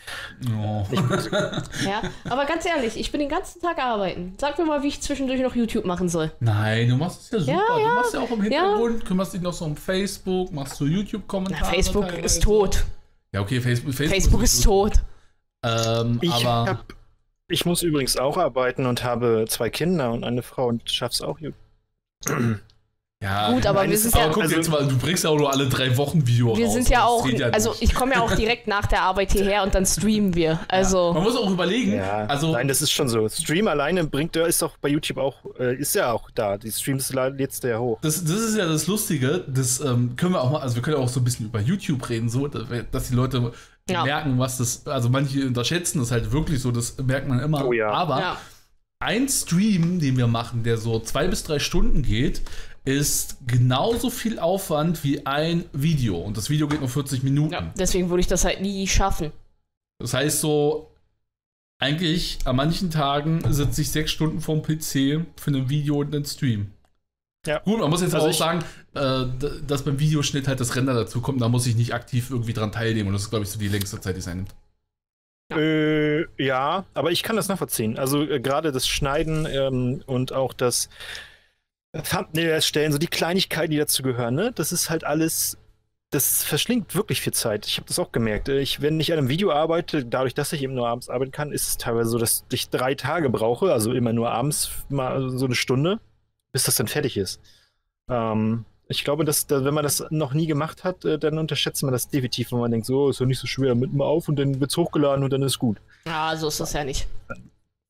Oh. 0.48 0.84
ja, 1.86 2.02
aber 2.28 2.44
ganz 2.46 2.66
ehrlich, 2.66 2.98
ich 2.98 3.12
bin 3.12 3.20
den 3.20 3.28
ganzen 3.28 3.62
Tag 3.62 3.78
arbeiten. 3.78 4.34
Sag 4.38 4.58
mir 4.58 4.64
mal, 4.64 4.82
wie 4.82 4.88
ich 4.88 5.00
zwischendurch 5.00 5.40
noch 5.40 5.54
YouTube 5.54 5.84
machen 5.84 6.08
soll. 6.08 6.32
Nein, 6.40 6.88
du 6.88 6.96
machst 6.96 7.22
es 7.22 7.30
ja 7.30 7.38
super. 7.38 7.52
Ja, 7.52 7.78
ja. 7.78 7.88
Du 7.88 7.94
machst 7.94 8.14
ja 8.14 8.20
auch 8.20 8.30
im 8.32 8.42
Hintergrund, 8.42 9.02
ja. 9.02 9.06
kümmerst 9.06 9.34
dich 9.34 9.42
noch 9.42 9.52
so 9.52 9.64
um 9.64 9.76
Facebook, 9.76 10.50
machst 10.50 10.80
du 10.80 10.86
YouTube-Kommentare. 10.86 11.72
Facebook 11.72 12.12
ist 12.18 12.42
tot. 12.42 12.84
Ja, 13.32 13.40
okay, 13.40 13.60
Facebook, 13.60 13.94
Facebook, 13.94 14.20
Facebook 14.20 14.42
ist, 14.42 14.54
ist 14.54 14.64
tot. 14.64 15.02
Ähm, 15.62 16.18
ich, 16.22 16.32
aber 16.32 16.70
hab, 16.70 16.94
ich 17.48 17.66
muss 17.66 17.82
übrigens 17.82 18.16
auch 18.16 18.36
arbeiten 18.36 18.86
und 18.86 19.04
habe 19.04 19.44
zwei 19.48 19.70
Kinder 19.70 20.12
und 20.12 20.24
eine 20.24 20.42
Frau 20.42 20.68
und 20.68 20.90
schaff's 20.90 21.20
auch. 21.20 21.38
Ja, 23.20 23.52
gut, 23.52 23.66
aber 23.66 23.88
wir 23.88 23.98
sind 23.98 24.14
ja. 24.14 24.28
Guck 24.28 24.44
also, 24.44 24.54
jetzt 24.54 24.70
mal, 24.70 24.86
du 24.86 24.96
bringst 24.96 25.24
ja 25.24 25.30
auch 25.30 25.36
nur 25.36 25.52
alle 25.52 25.68
drei 25.68 25.96
Wochen 25.96 26.24
Video 26.24 26.56
Wir 26.56 26.66
raus, 26.66 26.74
sind 26.74 26.88
ja 26.88 27.04
auch, 27.04 27.28
ja 27.28 27.48
also 27.48 27.74
ich 27.80 27.92
komme 27.92 28.14
ja 28.14 28.20
auch 28.20 28.32
direkt 28.36 28.68
nach 28.68 28.86
der 28.86 29.02
Arbeit 29.02 29.32
hierher 29.32 29.64
und 29.64 29.74
dann 29.74 29.84
streamen 29.86 30.36
wir. 30.36 30.60
Also. 30.68 31.08
Ja. 31.08 31.14
Man 31.14 31.24
muss 31.24 31.36
auch 31.36 31.50
überlegen. 31.50 31.94
Ja, 31.94 32.26
also, 32.26 32.52
nein, 32.52 32.68
das 32.68 32.80
ist 32.80 32.92
schon 32.92 33.08
so. 33.08 33.28
Stream 33.28 33.66
alleine 33.66 34.04
bringt, 34.04 34.36
ist 34.36 34.62
doch 34.62 34.76
bei 34.76 34.88
YouTube 34.88 35.18
auch, 35.18 35.34
äh, 35.58 35.74
ist 35.74 35.96
ja 35.96 36.12
auch 36.12 36.30
da. 36.30 36.56
Die 36.58 36.70
Streams 36.70 37.12
lädst 37.12 37.64
du 37.64 37.70
ja 37.70 37.78
hoch. 37.80 37.98
Das, 38.02 38.22
das 38.22 38.36
ist 38.36 38.56
ja 38.56 38.66
das 38.66 38.86
Lustige. 38.86 39.44
Das 39.48 39.80
ähm, 39.80 40.14
können 40.14 40.34
wir 40.34 40.40
auch 40.40 40.52
mal, 40.52 40.60
also 40.60 40.76
wir 40.76 40.82
können 40.82 40.98
ja 40.98 41.02
auch 41.02 41.08
so 41.08 41.18
ein 41.18 41.24
bisschen 41.24 41.46
über 41.46 41.60
YouTube 41.60 42.08
reden, 42.08 42.28
so, 42.28 42.46
dass 42.46 43.08
die 43.08 43.14
Leute 43.14 43.52
ja. 43.90 44.04
merken, 44.04 44.38
was 44.38 44.58
das, 44.58 44.86
also 44.86 45.08
manche 45.08 45.44
unterschätzen 45.44 45.98
das 45.98 46.12
halt 46.12 46.30
wirklich 46.30 46.60
so, 46.62 46.70
das 46.70 46.96
merkt 46.98 47.26
man 47.26 47.40
immer. 47.40 47.66
Oh 47.66 47.72
ja. 47.72 47.90
Aber 47.90 48.20
ja. 48.20 48.36
ein 49.00 49.28
Stream, 49.28 49.98
den 49.98 50.16
wir 50.16 50.28
machen, 50.28 50.62
der 50.62 50.76
so 50.76 51.00
zwei 51.00 51.26
bis 51.26 51.42
drei 51.42 51.58
Stunden 51.58 52.02
geht, 52.02 52.42
ist 52.84 53.36
genauso 53.46 54.10
viel 54.10 54.38
Aufwand 54.38 55.04
wie 55.04 55.26
ein 55.26 55.64
Video. 55.72 56.16
Und 56.16 56.36
das 56.36 56.50
Video 56.50 56.68
geht 56.68 56.80
nur 56.80 56.88
40 56.88 57.22
Minuten. 57.22 57.52
Ja, 57.52 57.72
deswegen 57.78 58.08
würde 58.10 58.20
ich 58.20 58.26
das 58.26 58.44
halt 58.44 58.60
nie 58.60 58.86
schaffen. 58.86 59.32
Das 59.98 60.14
heißt 60.14 60.40
so, 60.40 60.90
eigentlich 61.80 62.38
an 62.44 62.56
manchen 62.56 62.90
Tagen 62.90 63.40
sitze 63.52 63.82
ich 63.82 63.90
sechs 63.90 64.10
Stunden 64.10 64.40
vorm 64.40 64.62
PC 64.62 65.26
für 65.36 65.50
ein 65.50 65.68
Video 65.68 65.98
und 66.00 66.14
einen 66.14 66.24
Stream. 66.24 66.72
Ja. 67.46 67.60
Gut, 67.60 67.78
man 67.80 67.88
muss 67.88 68.02
jetzt 68.02 68.14
Also 68.14 68.28
auch 68.28 68.32
sagen, 68.32 68.64
äh, 68.94 69.24
dass 69.66 69.84
beim 69.84 69.98
Videoschnitt 69.98 70.48
halt 70.48 70.60
das 70.60 70.74
Render 70.76 70.94
dazu 70.94 71.20
kommt, 71.20 71.40
da 71.40 71.48
muss 71.48 71.66
ich 71.66 71.76
nicht 71.76 71.94
aktiv 71.94 72.30
irgendwie 72.30 72.52
dran 72.52 72.72
teilnehmen 72.72 73.08
und 73.08 73.12
das 73.14 73.22
ist, 73.22 73.30
glaube 73.30 73.44
ich, 73.44 73.50
so 73.50 73.58
die 73.58 73.68
längste 73.68 74.00
Zeit, 74.00 74.16
die 74.16 74.20
es 74.20 74.28
einnimmt. 74.28 74.54
Äh, 75.50 76.26
ja, 76.42 76.84
aber 76.92 77.10
ich 77.10 77.22
kann 77.22 77.36
das 77.36 77.48
nachvollziehen. 77.48 77.98
Also 77.98 78.22
äh, 78.22 78.40
gerade 78.40 78.70
das 78.70 78.86
Schneiden 78.86 79.46
ähm, 79.46 80.02
und 80.06 80.32
auch 80.32 80.52
das 80.52 80.90
Thumbnail 81.92 82.48
erstellen, 82.48 82.92
so 82.92 82.98
die 82.98 83.06
Kleinigkeiten, 83.06 83.70
die 83.70 83.78
dazu 83.78 84.02
gehören, 84.02 84.34
ne? 84.34 84.52
Das 84.54 84.72
ist 84.72 84.90
halt 84.90 85.04
alles, 85.04 85.56
das 86.10 86.44
verschlingt 86.44 86.94
wirklich 86.94 87.20
viel 87.20 87.32
Zeit. 87.32 87.66
Ich 87.66 87.76
habe 87.78 87.86
das 87.88 87.98
auch 87.98 88.12
gemerkt. 88.12 88.48
Äh, 88.48 88.60
Ich, 88.60 88.80
wenn 88.82 89.00
ich 89.00 89.12
an 89.12 89.18
einem 89.18 89.28
Video 89.28 89.52
arbeite, 89.52 90.04
dadurch, 90.04 90.34
dass 90.34 90.52
ich 90.52 90.62
eben 90.62 90.74
nur 90.74 90.88
abends 90.88 91.08
arbeiten 91.08 91.32
kann, 91.32 91.52
ist 91.52 91.68
es 91.68 91.76
teilweise 91.78 92.10
so, 92.10 92.18
dass 92.18 92.44
ich 92.52 92.68
drei 92.70 92.94
Tage 92.94 93.30
brauche, 93.30 93.72
also 93.72 93.92
immer 93.92 94.12
nur 94.12 94.30
abends 94.30 94.70
mal 94.88 95.30
so 95.30 95.46
eine 95.46 95.54
Stunde, 95.54 95.98
bis 96.52 96.64
das 96.64 96.76
dann 96.76 96.88
fertig 96.88 97.16
ist. 97.16 97.40
Ähm, 98.08 98.64
ich 98.90 99.04
glaube, 99.04 99.24
dass, 99.26 99.46
da, 99.46 99.64
wenn 99.64 99.74
man 99.74 99.84
das 99.84 100.04
noch 100.10 100.32
nie 100.32 100.46
gemacht 100.46 100.84
hat, 100.84 101.04
äh, 101.04 101.18
dann 101.18 101.36
unterschätzt 101.38 101.82
man 101.82 101.92
das 101.92 102.08
definitiv, 102.08 102.52
wenn 102.52 102.60
man 102.60 102.70
denkt, 102.70 102.86
so, 102.86 103.10
ist 103.10 103.20
doch 103.20 103.26
nicht 103.26 103.38
so 103.38 103.46
schwer, 103.46 103.74
mit 103.74 103.92
mal 103.92 104.04
auf 104.06 104.28
und 104.28 104.36
dann 104.38 104.60
wird's 104.60 104.76
hochgeladen 104.76 105.24
und 105.24 105.30
dann 105.32 105.42
ist 105.42 105.58
gut. 105.58 105.78
Ja, 106.06 106.34
so 106.36 106.48
ist 106.48 106.60
das 106.60 106.72
ja 106.72 106.84
nicht. 106.84 107.06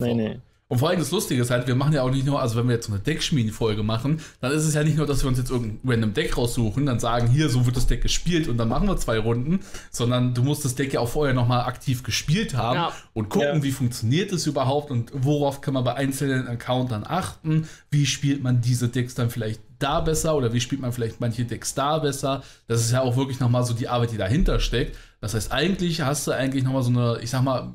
Nee, 0.00 0.10
So. 0.10 0.14
nee. 0.16 0.40
Und 0.70 0.78
vor 0.80 0.90
allem 0.90 0.98
das 0.98 1.10
Lustige 1.10 1.40
ist 1.40 1.50
halt, 1.50 1.66
wir 1.66 1.74
machen 1.74 1.94
ja 1.94 2.02
auch 2.02 2.10
nicht 2.10 2.26
nur, 2.26 2.42
also 2.42 2.56
wenn 2.56 2.68
wir 2.68 2.74
jetzt 2.74 2.88
so 2.88 2.92
eine 2.92 3.00
Deckschmieden-Folge 3.00 3.82
machen, 3.82 4.20
dann 4.42 4.52
ist 4.52 4.64
es 4.64 4.74
ja 4.74 4.84
nicht 4.84 4.98
nur, 4.98 5.06
dass 5.06 5.22
wir 5.24 5.28
uns 5.28 5.38
jetzt 5.38 5.50
irgendein 5.50 5.80
random 5.90 6.12
Deck 6.12 6.36
raussuchen, 6.36 6.84
dann 6.84 7.00
sagen, 7.00 7.26
hier, 7.28 7.48
so 7.48 7.64
wird 7.64 7.76
das 7.78 7.86
Deck 7.86 8.02
gespielt 8.02 8.48
und 8.48 8.58
dann 8.58 8.68
machen 8.68 8.86
wir 8.86 8.98
zwei 8.98 9.18
Runden, 9.18 9.60
sondern 9.90 10.34
du 10.34 10.42
musst 10.42 10.66
das 10.66 10.74
Deck 10.74 10.92
ja 10.92 11.00
auch 11.00 11.08
vorher 11.08 11.34
nochmal 11.34 11.62
aktiv 11.64 12.02
gespielt 12.02 12.54
haben 12.54 12.76
Ja. 12.76 12.92
und 13.14 13.30
gucken, 13.30 13.56
Ja. 13.56 13.62
wie 13.62 13.72
funktioniert 13.72 14.30
es 14.30 14.46
überhaupt 14.46 14.90
und 14.90 15.10
worauf 15.14 15.62
kann 15.62 15.72
man 15.72 15.84
bei 15.84 15.94
einzelnen 15.94 16.46
Accountern 16.46 17.02
achten, 17.06 17.66
wie 17.90 18.04
spielt 18.04 18.42
man 18.42 18.60
diese 18.60 18.90
Decks 18.90 19.14
dann 19.14 19.30
vielleicht 19.30 19.62
da 19.78 20.00
besser 20.00 20.36
oder 20.36 20.52
wie 20.52 20.60
spielt 20.60 20.82
man 20.82 20.92
vielleicht 20.92 21.18
manche 21.18 21.46
Decks 21.46 21.72
da 21.74 21.98
besser. 21.98 22.42
Das 22.66 22.80
ist 22.82 22.90
ja 22.92 23.00
auch 23.00 23.16
wirklich 23.16 23.40
nochmal 23.40 23.64
so 23.64 23.72
die 23.72 23.88
Arbeit, 23.88 24.10
die 24.12 24.16
dahinter 24.18 24.60
steckt. 24.60 24.96
Das 25.22 25.32
heißt, 25.32 25.50
eigentlich 25.50 26.02
hast 26.02 26.26
du 26.26 26.32
eigentlich 26.32 26.62
nochmal 26.64 26.82
so 26.82 26.90
eine, 26.90 27.20
ich 27.22 27.30
sag 27.30 27.42
mal, 27.42 27.74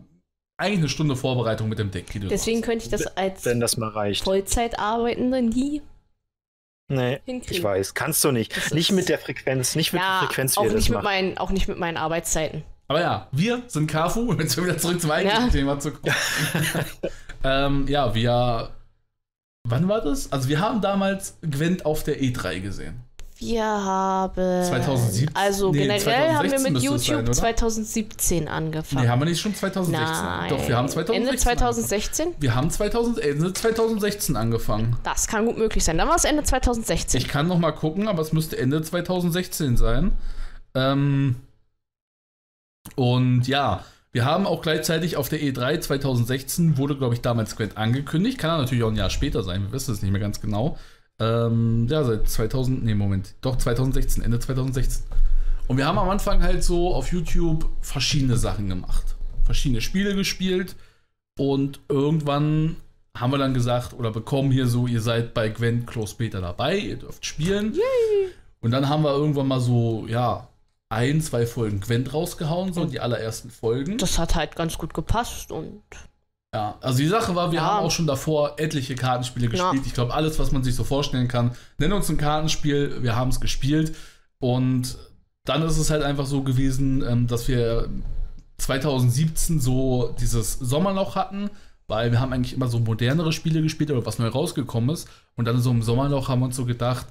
eigentlich 0.57 0.79
eine 0.79 0.89
Stunde 0.89 1.15
Vorbereitung 1.15 1.69
mit 1.69 1.79
dem 1.79 1.91
Deck, 1.91 2.11
die 2.11 2.19
du 2.19 2.27
Deswegen 2.27 2.59
brauchst. 2.61 2.69
könnte 2.69 2.85
ich 2.85 2.91
das 2.91 3.07
als 3.17 3.45
Wenn 3.45 3.59
das 3.59 3.77
mal 3.77 3.89
reicht. 3.89 4.23
Vollzeitarbeitende 4.23 5.41
nie 5.41 5.81
Nee, 6.89 7.21
hinkriegen. 7.25 7.55
ich 7.57 7.63
weiß. 7.63 7.93
Kannst 7.93 8.23
du 8.23 8.31
nicht. 8.31 8.55
Das 8.55 8.71
nicht 8.73 8.91
mit 8.91 9.09
der 9.09 9.17
Frequenz, 9.17 9.75
nicht 9.75 9.93
mit 9.93 10.01
Ja, 10.01 10.19
der 10.19 10.27
Frequenz, 10.27 10.55
wie 10.55 10.59
auch 10.59 10.63
nicht, 10.65 10.89
mit 10.89 10.95
macht. 10.95 11.03
meinen, 11.05 11.37
auch 11.37 11.49
nicht 11.49 11.67
mit 11.67 11.79
meinen 11.79 11.97
Arbeitszeiten. 11.97 12.63
Aber 12.89 12.99
ja, 13.01 13.27
wir 13.31 13.63
sind 13.67 13.87
Kafu, 13.87 14.29
um 14.29 14.39
jetzt 14.39 14.61
wieder 14.61 14.77
zurück 14.77 14.99
zum 15.01 15.09
eigentlichen 15.11 15.45
Ja. 15.45 15.51
Thema 15.51 15.79
zu 15.79 15.91
kommen. 15.91 16.13
ähm, 17.43 17.87
ja, 17.87 18.13
wir. 18.13 18.69
Wann 19.65 19.87
war 19.87 20.01
das? 20.01 20.31
Also, 20.31 20.49
wir 20.49 20.59
haben 20.59 20.81
damals 20.81 21.37
Gwent 21.41 21.85
auf 21.85 22.03
der 22.03 22.21
E3 22.21 22.59
gesehen. 22.59 23.01
Wir 23.37 23.63
haben. 23.63 24.63
2017? 24.63 25.35
Also 25.35 25.71
Nee, 25.71 25.79
generell 25.87 26.33
haben 26.33 26.43
wir 26.51 26.57
2016 26.57 26.73
mit 26.73 26.83
YouTube 26.83 26.99
sein, 26.99 27.23
oder? 27.23 27.31
2017 27.31 28.47
angefangen. 28.47 29.03
Nee, 29.03 29.09
haben 29.09 29.21
wir 29.21 29.25
nicht 29.25 29.41
schon 29.41 29.55
2016? 29.55 30.25
Nein. 30.25 30.49
Doch, 30.49 30.67
wir 30.67 30.77
haben 30.77 30.87
2016. 30.87 31.27
Ende 31.27 31.37
2016? 31.37 32.25
angefangen. 32.25 32.41
Wir 32.41 32.55
haben 32.55 32.69
2000, 32.69 33.19
Ende 33.19 33.53
2016 33.53 34.35
angefangen. 34.35 34.95
Das 35.03 35.27
kann 35.27 35.45
gut 35.45 35.57
möglich 35.57 35.83
sein. 35.83 35.97
Dann 35.97 36.07
war 36.07 36.15
es 36.15 36.25
Ende 36.25 36.43
2016. 36.43 37.19
Ich 37.19 37.27
kann 37.27 37.47
noch 37.47 37.59
mal 37.59 37.71
gucken, 37.71 38.07
aber 38.07 38.21
es 38.21 38.33
müsste 38.33 38.57
Ende 38.57 38.81
2016 38.81 39.77
sein. 39.77 40.11
Ähm, 40.75 41.35
und 42.95 43.47
ja, 43.47 43.83
wir 44.11 44.25
haben 44.25 44.45
auch 44.45 44.61
gleichzeitig 44.61 45.17
auf 45.17 45.27
der 45.27 45.39
E3 45.39 45.79
2016 45.79 46.77
wurde, 46.77 46.95
glaube 46.95 47.15
ich, 47.15 47.21
damals 47.21 47.55
Gwent 47.55 47.77
angekündigt. 47.77 48.37
Kann 48.37 48.59
natürlich 48.61 48.83
auch 48.83 48.91
ein 48.91 48.95
Jahr 48.95 49.09
später 49.09 49.41
sein, 49.43 49.63
wir 49.63 49.71
wissen 49.71 49.93
es 49.93 50.01
nicht 50.03 50.11
mehr 50.11 50.21
ganz 50.21 50.39
genau. 50.39 50.77
Ähm, 51.23 51.87
ja, 51.89 52.03
seit 52.03 52.27
2000, 52.27 52.83
nee, 52.83 52.95
Moment, 52.95 53.35
doch 53.41 53.57
2016, 53.57 54.23
Ende 54.23 54.39
2016. 54.39 55.03
Und 55.67 55.77
wir 55.77 55.87
haben 55.87 55.97
am 55.97 56.09
Anfang 56.09 56.43
halt 56.43 56.63
so 56.63 56.93
auf 56.93 57.11
YouTube 57.11 57.69
verschiedene 57.81 58.37
Sachen 58.37 58.67
gemacht. 58.67 59.15
Verschiedene 59.45 59.81
Spiele 59.81 60.15
gespielt 60.15 60.75
und 61.39 61.79
irgendwann 61.87 62.77
haben 63.17 63.31
wir 63.31 63.37
dann 63.37 63.53
gesagt 63.53 63.93
oder 63.93 64.11
bekommen 64.11 64.51
hier 64.51 64.67
so, 64.67 64.87
ihr 64.87 65.01
seid 65.01 65.33
bei 65.33 65.49
Gwent 65.49 65.87
Close 65.87 66.15
Beta 66.15 66.41
dabei, 66.41 66.77
ihr 66.77 66.97
dürft 66.97 67.25
spielen. 67.25 67.77
Und 68.59 68.71
dann 68.71 68.89
haben 68.89 69.03
wir 69.03 69.11
irgendwann 69.11 69.47
mal 69.47 69.59
so, 69.59 70.05
ja, 70.07 70.47
ein, 70.89 71.21
zwei 71.21 71.45
Folgen 71.45 71.79
Gwent 71.79 72.13
rausgehauen, 72.13 72.73
so 72.73 72.85
die 72.85 72.99
allerersten 72.99 73.49
Folgen. 73.49 73.97
Das 73.97 74.17
hat 74.19 74.35
halt 74.35 74.55
ganz 74.55 74.77
gut 74.77 74.93
gepasst 74.93 75.51
und 75.51 75.81
Ja, 76.53 76.77
also 76.81 76.99
die 76.99 77.07
Sache 77.07 77.33
war, 77.35 77.51
wir 77.51 77.59
Ja. 77.59 77.65
haben 77.65 77.85
auch 77.85 77.91
schon 77.91 78.05
davor 78.07 78.53
etliche 78.59 78.93
Kartenspiele 78.95 79.47
Ja. 79.47 79.51
gespielt. 79.71 79.87
Ich 79.87 79.93
glaube, 79.93 80.13
alles, 80.13 80.37
was 80.39 80.51
man 80.51 80.63
sich 80.63 80.75
so 80.75 80.83
vorstellen 80.83 81.27
kann. 81.27 81.51
Nenn 81.79 81.91
uns 81.93 82.09
ein 82.09 82.17
Kartenspiel, 82.17 83.01
wir 83.01 83.15
haben 83.15 83.29
es 83.31 83.39
gespielt. 83.39 83.95
Und 84.39 84.97
dann 85.45 85.63
ist 85.63 85.77
es 85.77 85.89
halt 85.89 86.03
einfach 86.03 86.25
so 86.27 86.43
gewesen, 86.43 87.03
ähm, 87.07 87.27
dass 87.27 87.47
wir 87.47 87.89
2017 88.57 89.59
so 89.59 90.15
dieses 90.19 90.53
Sommerloch 90.53 91.15
hatten, 91.15 91.49
weil 91.87 92.11
wir 92.11 92.19
haben 92.19 92.31
eigentlich 92.33 92.53
immer 92.53 92.67
so 92.67 92.79
modernere 92.79 93.33
Spiele 93.33 93.61
gespielt 93.61 93.91
oder 93.91 94.05
was 94.05 94.19
neu 94.19 94.27
rausgekommen 94.27 94.89
ist. 94.91 95.07
Und 95.35 95.45
dann 95.45 95.59
so 95.59 95.71
im 95.71 95.81
Sommerloch 95.81 96.29
haben 96.29 96.39
wir 96.41 96.45
uns 96.45 96.55
so 96.55 96.65
gedacht, 96.65 97.07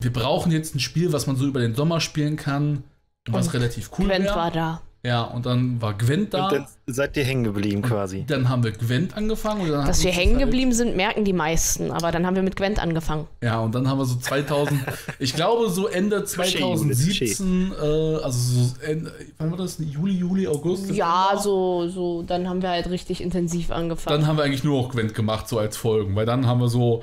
wir 0.00 0.12
brauchen 0.12 0.52
jetzt 0.52 0.74
ein 0.74 0.80
Spiel, 0.80 1.12
was 1.12 1.26
man 1.26 1.36
so 1.36 1.46
über 1.46 1.60
den 1.60 1.74
Sommer 1.74 2.00
spielen 2.00 2.36
kann, 2.36 2.84
was 3.28 3.48
Und 3.48 3.54
relativ 3.54 3.90
cool 3.98 4.08
wäre. 4.08 4.34
war 4.34 4.50
da. 4.50 4.80
Ja, 5.02 5.22
und 5.22 5.46
dann 5.46 5.80
war 5.80 5.96
Gwent 5.96 6.34
da. 6.34 6.48
Und 6.48 6.52
dann 6.52 6.66
seid 6.86 7.16
ihr 7.16 7.24
hängen 7.24 7.44
geblieben 7.44 7.80
quasi. 7.80 8.24
Dann 8.26 8.50
haben 8.50 8.62
wir 8.62 8.72
Gwent 8.72 9.16
angefangen. 9.16 9.62
Und 9.62 9.70
dann 9.70 9.86
Dass 9.86 10.04
wir 10.04 10.10
hängen 10.10 10.38
geblieben 10.38 10.72
sind, 10.72 10.94
merken 10.94 11.24
die 11.24 11.32
meisten. 11.32 11.90
Aber 11.90 12.12
dann 12.12 12.26
haben 12.26 12.36
wir 12.36 12.42
mit 12.42 12.54
Gwent 12.54 12.78
angefangen. 12.78 13.26
Ja, 13.42 13.60
und 13.60 13.74
dann 13.74 13.88
haben 13.88 13.98
wir 13.98 14.04
so 14.04 14.16
2000, 14.16 14.78
ich 15.18 15.34
glaube 15.34 15.70
so 15.70 15.86
Ende 15.86 16.24
2017, 16.24 17.72
äh, 17.72 17.84
also 18.22 18.30
so 18.30 18.74
Ende, 18.82 19.10
wann 19.38 19.50
war 19.50 19.58
das? 19.58 19.78
Juli, 19.78 20.12
Juli, 20.12 20.46
August? 20.46 20.90
Ja, 20.90 21.32
so, 21.42 21.88
so, 21.88 22.22
dann 22.22 22.46
haben 22.46 22.60
wir 22.60 22.68
halt 22.68 22.90
richtig 22.90 23.22
intensiv 23.22 23.70
angefangen. 23.70 24.20
Dann 24.20 24.28
haben 24.28 24.36
wir 24.36 24.44
eigentlich 24.44 24.64
nur 24.64 24.78
auch 24.78 24.90
Gwent 24.90 25.14
gemacht, 25.14 25.48
so 25.48 25.58
als 25.58 25.78
Folgen, 25.78 26.14
weil 26.14 26.26
dann 26.26 26.46
haben 26.46 26.60
wir 26.60 26.68
so 26.68 27.02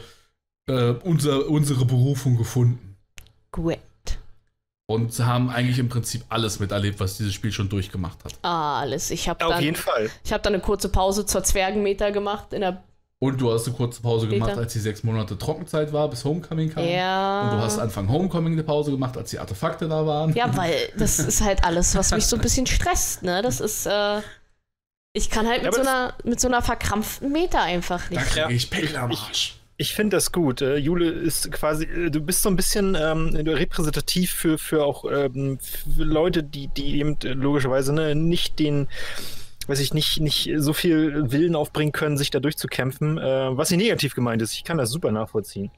äh, 0.67 0.91
unser, 1.03 1.49
unsere 1.49 1.85
Berufung 1.85 2.37
gefunden. 2.37 2.95
Gwent. 3.51 3.81
Und 4.89 5.19
haben 5.19 5.49
eigentlich 5.49 5.79
im 5.79 5.89
Prinzip 5.89 6.23
alles 6.29 6.59
miterlebt, 6.61 6.99
was 7.01 7.17
dieses 7.17 7.33
Spiel 7.33 7.51
schon 7.51 7.67
durchgemacht 7.67 8.23
hat. 8.23 8.33
Alles. 8.41 9.11
Ich 9.11 9.27
habe 9.27 9.45
Auf 9.45 9.53
dann, 9.55 9.63
jeden 9.63 9.75
Fall. 9.75 10.09
ich 10.23 10.31
hab 10.31 10.41
dann 10.43 10.53
eine 10.53 10.63
kurze 10.63 10.87
Pause 10.87 11.25
zur 11.25 11.43
Zwergenmeter 11.43 12.11
gemacht 12.13 12.53
in 12.53 12.61
der. 12.61 12.81
Und 13.19 13.41
du 13.41 13.51
hast 13.51 13.67
eine 13.67 13.75
kurze 13.75 14.01
Pause 14.01 14.27
Später. 14.27 14.45
gemacht, 14.45 14.57
als 14.59 14.71
die 14.73 14.79
sechs 14.79 15.03
Monate 15.03 15.37
Trockenzeit 15.37 15.91
war, 15.91 16.07
bis 16.09 16.23
Homecoming 16.23 16.71
kam. 16.73 16.85
Ja. 16.87 17.41
Und 17.41 17.57
du 17.57 17.63
hast 17.63 17.79
Anfang 17.79 18.07
Homecoming 18.09 18.53
eine 18.53 18.63
Pause 18.63 18.91
gemacht, 18.91 19.17
als 19.17 19.31
die 19.31 19.39
Artefakte 19.39 19.89
da 19.89 20.05
waren. 20.05 20.33
Ja, 20.35 20.55
weil 20.55 20.73
das 20.97 21.19
ist 21.19 21.41
halt 21.41 21.65
alles, 21.65 21.93
was 21.95 22.11
mich 22.11 22.25
so 22.27 22.37
ein 22.37 22.41
bisschen 22.41 22.65
stresst, 22.67 23.23
ne? 23.23 23.41
Das 23.41 23.59
ist, 23.59 23.87
äh. 23.87 24.21
Ich 25.13 25.29
kann 25.31 25.47
halt 25.47 25.63
Ja, 25.63 25.65
mit, 25.65 25.73
so 25.73 25.81
aber 25.81 25.89
einer, 25.89 26.13
mit 26.23 26.39
so 26.39 26.47
einer 26.47 26.61
verkrampften 26.61 27.31
Meter 27.31 27.61
einfach 27.61 28.03
Da 28.09 28.21
nicht. 28.21 28.31
kriege 28.31 28.53
ich 28.53 28.69
Pickel 28.69 28.95
am 28.95 29.11
Arsch. 29.11 29.55
Ich 29.55 29.59
finde 29.93 30.17
das 30.17 30.31
gut. 30.31 30.61
Äh, 30.61 30.77
Jule 30.77 31.09
ist 31.09 31.51
quasi, 31.51 31.85
äh, 31.85 32.09
du 32.09 32.19
bist 32.21 32.41
so 32.41 32.49
ein 32.49 32.55
bisschen 32.55 32.95
ähm, 32.95 33.35
repräsentativ 33.35 34.31
für, 34.31 34.57
für 34.57 34.83
auch 34.83 35.05
ähm, 35.05 35.59
für 35.59 36.03
Leute, 36.03 36.43
die, 36.43 36.67
die 36.67 36.97
eben 36.99 37.17
äh, 37.23 37.33
logischerweise 37.33 37.93
ne, 37.93 38.15
nicht 38.15 38.57
den, 38.57 38.87
weiß 39.67 39.79
ich 39.79 39.93
nicht, 39.93 40.19
nicht 40.19 40.51
so 40.57 40.73
viel 40.73 41.31
Willen 41.31 41.55
aufbringen 41.55 41.91
können, 41.91 42.17
sich 42.17 42.31
da 42.31 42.39
durchzukämpfen. 42.39 43.19
Äh, 43.19 43.55
was 43.55 43.69
nicht 43.69 43.79
negativ 43.79 44.15
gemeint 44.15 44.41
ist. 44.41 44.53
Ich 44.53 44.63
kann 44.63 44.79
das 44.79 44.89
super 44.89 45.11
nachvollziehen. 45.11 45.69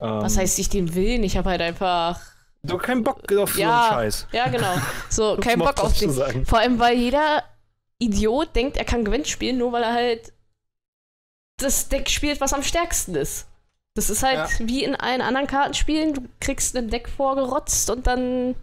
Ähm, 0.00 0.22
Was 0.22 0.38
heißt 0.38 0.58
ich 0.60 0.68
den 0.68 0.94
Willen? 0.94 1.24
Ich 1.24 1.36
habe 1.36 1.50
halt 1.50 1.62
einfach. 1.62 2.20
Du 2.62 2.74
hast 2.74 2.84
keinen 2.84 3.02
Bock 3.02 3.20
auf 3.32 3.54
so 3.54 3.60
Ja, 3.60 3.88
einen 3.88 3.94
Scheiß. 3.94 4.28
Ja, 4.30 4.48
genau. 4.48 4.74
So, 5.10 5.36
kein 5.40 5.60
Um 5.60 5.66
Bock 5.66 5.80
auf 5.82 5.98
den. 5.98 6.12
Vor 6.46 6.58
allem, 6.60 6.78
weil 6.78 6.96
jeder 6.96 7.42
Idiot 7.98 8.54
denkt, 8.54 8.76
er 8.76 8.84
kann 8.84 9.04
Gwent 9.04 9.26
spielen, 9.26 9.58
nur 9.58 9.72
weil 9.72 9.82
er 9.82 9.92
halt 9.92 10.32
das 11.62 11.88
Deck 11.88 12.08
spielt, 12.10 12.40
was 12.40 12.52
am 12.52 12.62
stärksten 12.62 13.14
ist. 13.14 13.46
Das 13.94 14.08
ist 14.10 14.22
halt 14.22 14.48
wie 14.60 14.84
in 14.84 14.94
allen 14.94 15.20
anderen 15.20 15.46
Kartenspielen. 15.46 16.14
Du 16.14 16.22
kriegst 16.40 16.76
ein 16.76 16.88
Deck 16.88 17.08
vorgerotzt 17.08 17.90
und 17.90 18.06
dann 18.06 18.54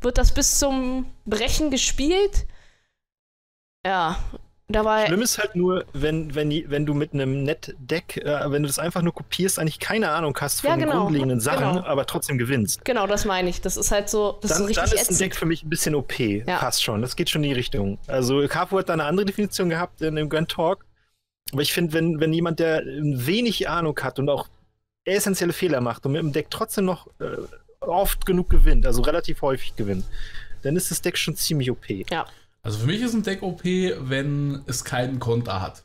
wird 0.00 0.18
das 0.18 0.32
bis 0.34 0.58
zum 0.58 1.06
Brechen 1.26 1.70
gespielt. 1.70 2.46
Ja, 3.84 4.16
dabei. 4.68 5.06
Schlimm 5.06 5.22
ist 5.22 5.38
halt 5.38 5.56
nur, 5.56 5.84
wenn, 5.92 6.34
wenn, 6.36 6.50
wenn 6.70 6.86
du 6.86 6.94
mit 6.94 7.12
einem 7.12 7.42
Net-Deck, 7.42 8.18
äh, 8.18 8.50
wenn 8.50 8.62
du 8.62 8.68
das 8.68 8.78
einfach 8.78 9.02
nur 9.02 9.12
kopierst, 9.12 9.58
eigentlich 9.58 9.80
keine 9.80 10.10
Ahnung 10.10 10.36
hast 10.40 10.60
von 10.60 10.70
Ja, 10.70 10.76
den 10.76 10.84
genau. 10.88 11.02
grundlegenden 11.02 11.40
Sachen, 11.40 11.74
Genau. 11.76 11.84
aber 11.86 12.06
trotzdem 12.06 12.38
gewinnst. 12.38 12.84
Genau, 12.84 13.06
das 13.08 13.24
meine 13.24 13.48
ich. 13.50 13.60
Das 13.60 13.76
ist 13.76 13.90
halt 13.90 14.08
so. 14.08 14.38
Das 14.42 14.52
Dann, 14.52 14.62
ist 14.62 14.68
so 14.68 14.74
dann 14.74 14.84
richtig 14.84 15.00
ist 15.02 15.10
ein 15.10 15.18
Deck 15.18 15.26
ätzend. 15.32 15.38
für 15.40 15.46
mich 15.46 15.64
ein 15.64 15.70
bisschen 15.70 15.94
OP. 15.96 16.18
Ja. 16.18 16.58
Fast 16.58 16.82
schon. 16.84 17.02
Das 17.02 17.16
geht 17.16 17.28
schon 17.30 17.42
in 17.42 17.50
die 17.50 17.54
Richtung. 17.56 17.98
Also, 18.06 18.46
Capo 18.46 18.78
hat 18.78 18.88
da 18.88 18.92
eine 18.92 19.04
andere 19.04 19.26
Definition 19.26 19.68
gehabt 19.68 20.00
in 20.00 20.14
dem 20.14 20.28
Grand 20.28 20.48
Talk. 20.50 20.84
Aber 21.52 21.62
ich 21.62 21.72
finde, 21.72 21.92
wenn, 21.94 22.20
wenn 22.20 22.32
jemand, 22.32 22.60
der 22.60 22.82
wenig 22.86 23.68
Ahnung 23.68 23.98
hat 24.00 24.18
und 24.18 24.28
auch 24.28 24.48
essentielle 25.04 25.52
Fehler 25.52 25.80
macht 25.80 26.06
und 26.06 26.12
mit 26.12 26.22
dem 26.22 26.32
Deck 26.32 26.46
trotzdem 26.50 26.84
noch 26.84 27.08
äh, 27.18 27.36
oft 27.80 28.24
genug 28.24 28.48
gewinnt, 28.50 28.86
also 28.86 29.02
relativ 29.02 29.42
häufig 29.42 29.74
gewinnt, 29.76 30.04
dann 30.62 30.76
ist 30.76 30.90
das 30.90 31.02
Deck 31.02 31.18
schon 31.18 31.34
ziemlich 31.36 31.70
OP. 31.70 31.84
Also 32.62 32.78
für 32.78 32.86
mich 32.86 33.02
ist 33.02 33.12
ein 33.14 33.22
Deck 33.24 33.42
OP, 33.42 33.64
wenn 33.64 34.62
es 34.66 34.84
keinen 34.84 35.18
Konter 35.18 35.60
hat. 35.60 35.84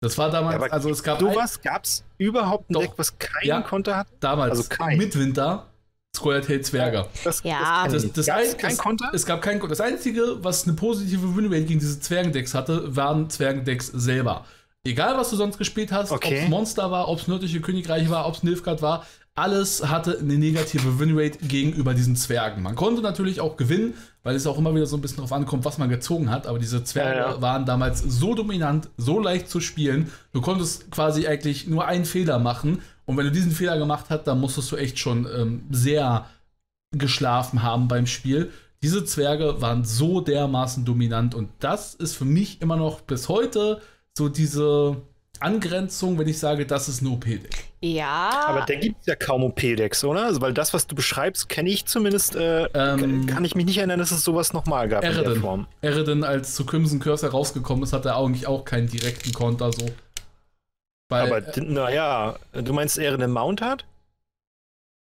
Das 0.00 0.16
war 0.18 0.30
damals, 0.30 0.60
Ja, 0.60 0.70
also 0.70 0.90
es 0.90 1.02
gab 1.02 1.20
Sowas 1.20 1.60
gab 1.62 1.84
es 1.84 2.04
überhaupt 2.18 2.70
ein 2.70 2.74
Doch. 2.74 2.80
Deck, 2.82 2.92
was 2.96 3.18
keinen 3.18 3.46
Ja. 3.46 3.60
Konter 3.62 3.96
hat? 3.96 4.06
damals 4.20 4.50
also 4.58 4.64
kein. 4.68 4.98
mit 4.98 5.16
Winter 5.18 5.66
Squirtle 6.14 6.60
Zwerge. 6.60 7.06
Das, 7.24 7.42
Ja. 7.42 7.86
Das, 7.88 8.10
das, 8.12 8.26
kein 8.56 8.76
Konter? 8.76 9.10
Es 9.12 9.26
gab 9.26 9.42
kein 9.42 9.60
Das 9.60 9.80
Einzige, 9.80 10.42
was 10.42 10.64
eine 10.64 10.74
positive 10.74 11.36
Winrate 11.36 11.64
gegen 11.64 11.80
diese 11.80 11.98
Zwergendecks 12.00 12.54
hatte, 12.54 12.94
waren 12.96 13.28
Zwergendecks 13.30 13.88
selber. 13.88 14.44
Egal, 14.84 15.16
was 15.16 15.30
du 15.30 15.36
sonst 15.36 15.58
gespielt 15.58 15.92
hast, 15.92 16.12
Okay. 16.12 16.38
ob 16.38 16.42
es 16.44 16.48
Monster 16.48 16.90
war, 16.90 17.08
ob 17.08 17.18
es 17.18 17.26
Nördliche 17.26 17.60
Königreich 17.60 18.10
war, 18.10 18.26
ob 18.26 18.34
es 18.34 18.42
Nilfgaard 18.42 18.82
war, 18.82 19.06
alles 19.36 19.88
hatte 19.88 20.18
eine 20.20 20.38
negative 20.38 21.00
Winrate 21.00 21.38
gegenüber 21.38 21.94
diesen 21.94 22.14
Zwergen. 22.14 22.62
Man 22.62 22.76
konnte 22.76 23.02
natürlich 23.02 23.40
auch 23.40 23.56
gewinnen, 23.56 23.94
weil 24.22 24.36
es 24.36 24.46
auch 24.46 24.58
immer 24.58 24.72
wieder 24.74 24.86
so 24.86 24.96
ein 24.96 25.00
bisschen 25.00 25.16
darauf 25.16 25.32
ankommt, 25.32 25.64
was 25.64 25.78
man 25.78 25.88
gezogen 25.88 26.30
hat, 26.30 26.46
aber 26.46 26.58
diese 26.60 26.84
Zwerge 26.84 27.18
Ja, 27.18 27.30
ja. 27.32 27.42
waren 27.42 27.66
damals 27.66 28.00
so 28.00 28.34
dominant, 28.34 28.90
so 28.96 29.18
leicht 29.18 29.48
zu 29.50 29.60
spielen. 29.60 30.12
Du 30.32 30.40
konntest 30.40 30.90
quasi 30.92 31.26
eigentlich 31.26 31.66
nur 31.66 31.86
einen 31.86 32.04
Fehler 32.04 32.38
machen 32.38 32.82
und 33.06 33.16
wenn 33.16 33.26
du 33.26 33.32
diesen 33.32 33.52
Fehler 33.52 33.78
gemacht 33.78 34.06
hast, 34.08 34.24
dann 34.24 34.40
musstest 34.40 34.70
du 34.72 34.76
echt 34.76 34.98
schon 34.98 35.26
ähm, 35.26 35.64
sehr 35.70 36.26
geschlafen 36.92 37.62
haben 37.62 37.88
beim 37.88 38.06
Spiel. 38.06 38.50
Diese 38.82 39.04
Zwerge 39.04 39.60
waren 39.60 39.84
so 39.84 40.20
dermaßen 40.20 40.84
dominant 40.84 41.34
und 41.34 41.48
das 41.58 41.94
ist 41.94 42.14
für 42.14 42.24
mich 42.24 42.60
immer 42.60 42.76
noch 42.76 43.00
bis 43.00 43.28
heute 43.28 43.80
so 44.16 44.28
diese 44.28 44.96
Angrenzung, 45.40 46.18
wenn 46.18 46.28
ich 46.28 46.38
sage, 46.38 46.64
das 46.64 46.88
ist 46.88 47.02
ein 47.02 47.08
OP-Deck. 47.08 47.64
Ja. 47.80 48.30
Aber 48.46 48.64
da 48.66 48.74
gibt 48.74 49.00
es 49.00 49.06
ja 49.06 49.14
kaum 49.16 49.42
OP-Decks, 49.42 50.04
oder? 50.04 50.24
Also, 50.24 50.40
weil 50.40 50.54
das, 50.54 50.72
was 50.72 50.86
du 50.86 50.94
beschreibst, 50.94 51.48
kenne 51.48 51.70
ich 51.70 51.84
zumindest. 51.86 52.36
Äh, 52.36 52.68
Ähm, 52.74 53.26
kann 53.26 53.44
ich 53.44 53.54
mich 53.54 53.66
nicht 53.66 53.78
erinnern, 53.78 53.98
dass 53.98 54.10
es 54.10 54.24
sowas 54.24 54.52
nochmal 54.52 54.88
gab 54.88 55.04
in 55.04 55.12
der. 55.12 55.36
Form. 55.36 55.66
Eredin, 55.80 56.24
als 56.24 56.54
zu 56.54 56.64
Crimson 56.64 57.00
Curse 57.00 57.26
herausgekommen 57.26 57.82
ist, 57.82 57.92
hat 57.92 58.06
er 58.06 58.16
eigentlich 58.16 58.46
auch 58.46 58.64
keinen 58.64 58.88
direkten 58.88 59.32
Konter 59.32 59.72
so. 59.72 59.86
Weil, 61.10 61.32
Aber, 61.32 61.60
naja, 61.62 62.36
du 62.52 62.72
meinst 62.72 62.98
Eredin 62.98 63.30
Mount 63.30 63.60
hat? 63.62 63.84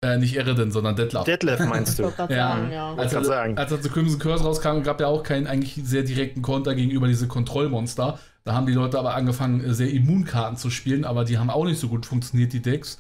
äh, 0.05 0.19
nicht 0.19 0.35
Eredin, 0.37 0.73
sondern 0.73 0.97
Detlef. 0.97 1.23
Detlef 1.25 1.61
meinst 1.61 1.99
du? 1.99 2.03
Ja. 2.29 2.29
sagen, 2.29 2.73
ja. 2.73 2.95
Als 2.95 3.13
er, 3.13 3.25
sagen. 3.25 3.57
als 3.57 3.71
er 3.71 3.81
zu 3.81 3.89
Crimson 3.89 4.19
Curse 4.19 4.43
rauskam, 4.45 4.83
gab 4.83 5.01
er 5.01 5.07
auch 5.09 5.23
keinen 5.23 5.47
eigentlich 5.47 5.81
sehr 5.85 6.03
direkten 6.03 6.43
Konter 6.43 6.75
gegenüber 6.75 7.07
diese 7.07 7.29
Kontrollmonster. 7.29 8.19
Da 8.45 8.53
haben 8.53 8.67
die 8.67 8.73
Leute 8.73 8.99
aber 8.99 9.15
angefangen, 9.15 9.65
äh, 9.65 9.73
sehr 9.75 9.91
Immunkarten 9.91 10.57
zu 10.57 10.71
spielen, 10.71 11.05
aber 11.05 11.25
die 11.25 11.39
haben 11.39 11.51
auch 11.51 11.65
nicht 11.65 11.79
so 11.79 11.87
gut 11.89 12.05
funktioniert, 12.05 12.53
die 12.53 12.61
Decks. 12.63 12.99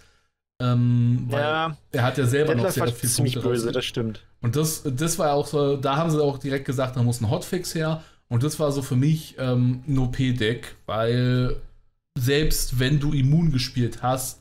Ähm, 0.62 1.24
weil 1.28 1.40
Ja, 1.42 1.76
er 1.90 2.02
hat 2.04 2.18
ja 2.18 2.26
selber 2.26 2.54
noch 2.54 2.66
Detlef 2.66 2.74
sehr 2.74 2.86
war 2.86 2.92
viel 2.92 3.08
ziemlich 3.10 3.34
Punkte 3.34 3.48
böse, 3.50 3.66
raus- 3.66 3.74
das 3.74 3.84
stimmt. 3.84 4.20
Und 4.40 4.54
das, 4.54 4.82
das 4.84 5.18
war 5.18 5.32
auch 5.34 5.48
so, 5.48 5.76
da 5.76 5.96
haben 5.96 6.10
sie 6.10 6.22
auch 6.22 6.38
direkt 6.38 6.66
gesagt, 6.66 6.94
da 6.96 7.02
muss 7.02 7.20
ein 7.20 7.28
Hotfix 7.30 7.74
her. 7.74 8.04
Und 8.28 8.44
das 8.44 8.60
war 8.60 8.70
so 8.70 8.80
für 8.80 8.94
mich 8.96 9.34
ähm, 9.38 9.82
ein 9.88 9.98
OP-Deck, 9.98 10.76
weil 10.86 11.56
selbst 12.18 12.78
wenn 12.78 13.00
du 13.00 13.12
immun 13.12 13.52
gespielt 13.52 14.02
hast 14.02 14.40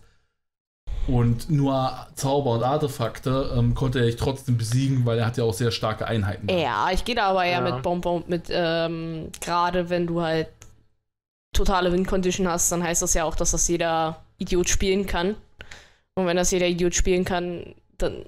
und 1.08 1.50
nur 1.50 2.08
Zauber 2.16 2.52
und 2.52 2.64
Artefakte, 2.64 3.54
ähm, 3.58 3.74
konnte 3.74 4.00
er 4.00 4.06
dich 4.06 4.18
trotzdem 4.18 4.58
besiegen, 4.58 5.06
weil 5.06 5.20
er 5.20 5.26
hat 5.26 5.38
ja 5.38 5.44
auch 5.44 5.54
sehr 5.54 5.72
starke 5.72 6.06
Einheiten. 6.08 6.48
Ja, 6.50 6.92
ich 6.92 7.06
gehe 7.06 7.16
da 7.16 7.28
aber 7.30 7.44
eher 7.46 7.66
Ja. 7.66 7.74
mit 7.74 7.82
Bonbon, 7.84 8.24
mit, 8.28 8.46
ähm, 8.50 9.32
gerade 9.42 9.90
wenn 9.90 10.06
du 10.08 10.22
halt 10.22 10.50
totale 11.56 11.92
Win-Condition 11.92 12.48
hast, 12.48 12.72
dann 12.72 12.84
heißt 12.84 13.02
das 13.02 13.14
ja 13.14 13.24
auch, 13.26 13.36
dass 13.36 13.52
das 13.52 13.68
jeder 13.68 14.24
Idiot 14.38 14.70
spielen 14.70 15.06
kann. 15.06 15.36
Und 16.16 16.26
wenn 16.26 16.38
das 16.38 16.52
jeder 16.52 16.68
Idiot 16.68 16.96
spielen 16.96 17.26
kann, 17.26 17.76
dann 17.98 18.26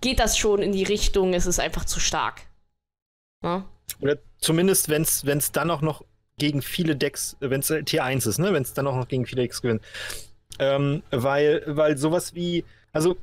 geht 0.00 0.18
das 0.20 0.36
schon 0.36 0.60
in 0.60 0.72
die 0.72 0.84
Richtung, 0.84 1.34
es 1.34 1.46
ist 1.46 1.60
einfach 1.60 1.84
zu 1.84 2.00
stark. 2.00 2.42
Ja? 3.44 3.64
Oder 4.00 4.18
zumindest, 4.38 4.88
wenn 4.88 5.02
es 5.02 5.52
dann 5.52 5.70
auch 5.70 5.82
noch 5.82 6.04
gegen 6.38 6.62
viele 6.62 6.96
Decks, 6.96 7.36
wenn 7.40 7.60
es 7.60 7.72
Tier 7.84 8.04
1 8.04 8.26
ist, 8.26 8.38
ne? 8.38 8.52
wenn 8.52 8.62
es 8.62 8.74
dann 8.74 8.86
auch 8.86 8.96
noch 8.96 9.08
gegen 9.08 9.26
viele 9.26 9.42
Decks 9.42 9.62
gewinnt. 9.62 9.82
Ähm, 10.58 11.02
weil, 11.10 11.62
weil 11.66 11.96
sowas 11.96 12.34
wie, 12.34 12.64
also 12.92 13.16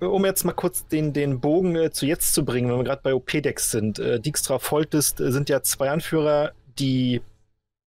um 0.00 0.24
jetzt 0.24 0.44
mal 0.44 0.52
kurz 0.52 0.86
den, 0.86 1.12
den 1.12 1.40
Bogen 1.40 1.76
äh, 1.76 1.90
zu 1.90 2.06
jetzt 2.06 2.34
zu 2.34 2.44
bringen, 2.44 2.70
wenn 2.70 2.78
wir 2.78 2.84
gerade 2.84 3.02
bei 3.02 3.14
OP-Decks 3.14 3.70
sind. 3.70 3.98
Äh, 3.98 4.20
Dijkstra 4.20 4.58
Foltest 4.58 5.20
äh, 5.20 5.30
sind 5.30 5.48
ja 5.48 5.62
zwei 5.62 5.90
Anführer, 5.90 6.52
die 6.78 7.22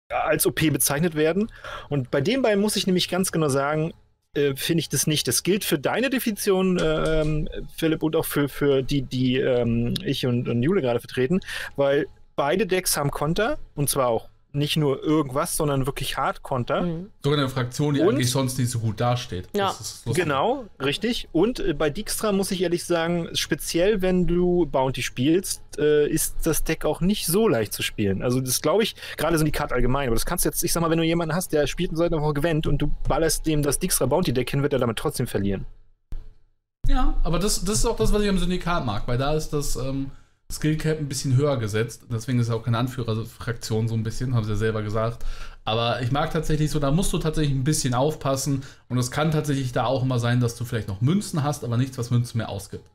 als 0.08 0.46
OP 0.46 0.60
bezeichnet 0.72 1.14
werden. 1.14 1.50
Und 1.88 2.10
bei 2.10 2.20
den 2.20 2.42
beiden 2.42 2.60
muss 2.60 2.76
ich 2.76 2.86
nämlich 2.86 3.08
ganz 3.08 3.32
genau 3.32 3.48
sagen, 3.48 3.92
äh, 4.34 4.54
finde 4.56 4.80
ich 4.80 4.88
das 4.88 5.06
nicht. 5.06 5.26
Das 5.28 5.42
gilt 5.42 5.64
für 5.64 5.78
deine 5.78 6.10
Definition, 6.10 6.78
äh, 6.78 7.20
ähm, 7.20 7.48
Philipp, 7.76 8.02
und 8.02 8.16
auch 8.16 8.24
für, 8.24 8.48
für 8.48 8.82
die, 8.82 9.02
die 9.02 9.36
ähm, 9.36 9.94
ich 10.04 10.26
und, 10.26 10.48
und 10.48 10.62
Jule 10.62 10.82
gerade 10.82 11.00
vertreten, 11.00 11.40
weil 11.76 12.06
beide 12.36 12.66
Decks 12.66 12.96
haben 12.96 13.10
Konter, 13.10 13.58
und 13.74 13.88
zwar 13.88 14.08
auch 14.08 14.28
nicht 14.54 14.76
nur 14.76 15.02
irgendwas, 15.02 15.56
sondern 15.56 15.86
wirklich 15.86 16.16
Hard-Konter. 16.16 16.82
Mhm. 16.82 17.10
Sogar 17.22 17.40
eine 17.40 17.48
Fraktion, 17.48 17.94
die 17.94 18.00
Und? 18.00 18.14
eigentlich 18.14 18.30
sonst 18.30 18.56
nicht 18.56 18.70
so 18.70 18.78
gut 18.78 19.00
dasteht. 19.00 19.48
Ja. 19.54 19.66
Das 19.66 19.80
ist 19.80 20.06
lustig. 20.06 20.24
Genau, 20.24 20.66
richtig. 20.80 21.28
Und 21.32 21.58
äh, 21.58 21.74
bei 21.74 21.90
Dijkstra 21.90 22.30
muss 22.30 22.50
ich 22.52 22.62
ehrlich 22.62 22.84
sagen, 22.84 23.28
speziell 23.32 24.00
wenn 24.00 24.26
du 24.26 24.66
Bounty 24.66 25.02
spielst, 25.02 25.62
äh, 25.78 26.08
ist 26.08 26.36
das 26.44 26.62
Deck 26.62 26.84
auch 26.84 27.00
nicht 27.00 27.26
so 27.26 27.48
leicht 27.48 27.72
zu 27.72 27.82
spielen. 27.82 28.22
Also 28.22 28.40
das 28.40 28.62
glaube 28.62 28.84
ich, 28.84 28.94
gerade 29.16 29.36
so 29.38 29.44
die 29.44 29.50
Karte 29.50 29.74
allgemein, 29.74 30.06
aber 30.06 30.14
das 30.14 30.24
kannst 30.24 30.44
du 30.44 30.48
jetzt, 30.48 30.62
ich 30.62 30.72
sag 30.72 30.80
mal, 30.80 30.90
wenn 30.90 30.98
du 30.98 31.04
jemanden 31.04 31.34
hast, 31.34 31.52
der 31.52 31.66
spielt 31.66 31.90
und 31.90 31.96
seit 31.96 32.12
einer 32.12 32.22
Woche 32.22 32.34
gewinnt 32.34 32.66
und 32.68 32.78
du 32.78 32.94
ballerst 33.08 33.46
dem 33.46 33.62
das 33.62 33.80
Dijkstra 33.80 34.06
Bounty 34.06 34.32
Deck 34.32 34.50
hin, 34.50 34.62
wird 34.62 34.72
er 34.72 34.78
damit 34.78 34.98
trotzdem 34.98 35.26
verlieren. 35.26 35.66
Ja, 36.86 37.14
aber 37.24 37.38
das, 37.38 37.64
das 37.64 37.78
ist 37.78 37.86
auch 37.86 37.96
das, 37.96 38.12
was 38.12 38.22
ich 38.22 38.28
am 38.28 38.38
Syndikat 38.38 38.84
mag, 38.84 39.08
weil 39.08 39.18
da 39.18 39.34
ist 39.34 39.50
das 39.50 39.74
ähm, 39.74 40.10
Skillcap 40.56 40.98
ein 40.98 41.08
bisschen 41.08 41.36
höher 41.36 41.56
gesetzt. 41.56 42.06
Deswegen 42.10 42.38
ist 42.38 42.48
es 42.48 42.52
auch 42.52 42.62
keine 42.62 42.78
Anführerfraktion 42.78 43.88
so 43.88 43.94
ein 43.94 44.02
bisschen, 44.02 44.34
haben 44.34 44.44
sie 44.44 44.50
ja 44.50 44.56
selber 44.56 44.82
gesagt. 44.82 45.24
Aber 45.64 46.02
ich 46.02 46.12
mag 46.12 46.30
tatsächlich 46.30 46.70
so, 46.70 46.78
da 46.78 46.90
musst 46.90 47.12
du 47.12 47.18
tatsächlich 47.18 47.54
ein 47.54 47.64
bisschen 47.64 47.94
aufpassen. 47.94 48.62
Und 48.88 48.98
es 48.98 49.10
kann 49.10 49.30
tatsächlich 49.30 49.72
da 49.72 49.86
auch 49.86 50.02
immer 50.02 50.18
sein, 50.18 50.40
dass 50.40 50.56
du 50.56 50.64
vielleicht 50.64 50.88
noch 50.88 51.00
Münzen 51.00 51.42
hast, 51.42 51.64
aber 51.64 51.76
nichts, 51.76 51.96
was 51.96 52.10
Münzen 52.10 52.38
mehr 52.38 52.48
ausgibt. 52.48 52.90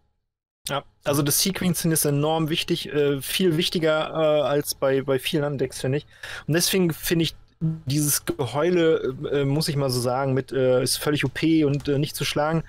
Ja, 0.67 0.83
also 1.03 1.23
das 1.23 1.41
Sequencing 1.41 1.91
ist 1.91 2.05
enorm 2.05 2.49
wichtig, 2.49 2.93
äh, 2.93 3.21
viel 3.21 3.57
wichtiger 3.57 4.11
äh, 4.11 4.41
als 4.41 4.75
bei, 4.75 5.01
bei 5.01 5.17
vielen 5.17 5.43
anderen 5.43 5.57
Decks, 5.57 5.81
finde 5.81 5.97
ich. 5.99 6.05
Und 6.45 6.53
deswegen 6.53 6.93
finde 6.93 7.23
ich 7.23 7.35
dieses 7.59 8.25
Geheule, 8.25 9.15
äh, 9.31 9.45
muss 9.45 9.67
ich 9.67 9.75
mal 9.75 9.89
so 9.89 9.99
sagen, 9.99 10.33
mit 10.33 10.51
äh, 10.51 10.83
ist 10.83 10.97
völlig 10.97 11.25
OP 11.25 11.41
und 11.65 11.87
äh, 11.87 11.97
nicht 11.97 12.15
zu 12.15 12.23
schlagen. 12.23 12.63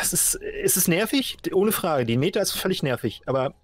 Es 0.00 0.12
ist, 0.12 0.38
es 0.62 0.76
ist 0.76 0.88
nervig, 0.88 1.36
ohne 1.52 1.72
Frage. 1.72 2.06
Die 2.06 2.16
Meta 2.16 2.40
ist 2.40 2.52
völlig 2.52 2.82
nervig, 2.82 3.22
aber 3.26 3.54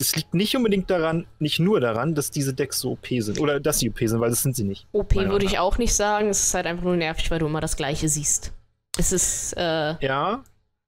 es 0.00 0.14
liegt 0.14 0.32
nicht 0.34 0.56
unbedingt 0.56 0.88
daran, 0.90 1.26
nicht 1.40 1.58
nur 1.58 1.80
daran, 1.80 2.14
dass 2.14 2.30
diese 2.30 2.54
Decks 2.54 2.80
so 2.80 2.92
OP 2.92 3.06
sind. 3.18 3.40
Oder 3.40 3.58
dass 3.58 3.80
sie 3.80 3.90
OP 3.90 3.98
sind, 3.98 4.20
weil 4.20 4.30
das 4.30 4.42
sind 4.42 4.54
sie 4.54 4.64
nicht. 4.64 4.86
OP 4.92 5.14
würde 5.16 5.44
ich 5.44 5.58
auch 5.58 5.76
nicht 5.78 5.92
sagen, 5.94 6.28
es 6.28 6.42
ist 6.44 6.54
halt 6.54 6.66
einfach 6.66 6.84
nur 6.84 6.96
nervig, 6.96 7.30
weil 7.30 7.40
du 7.40 7.46
immer 7.46 7.60
das 7.60 7.76
Gleiche 7.76 8.08
siehst. 8.08 8.52
Es 8.96 9.12
ist, 9.12 9.54
äh, 9.56 9.94
Ja, 10.04 10.44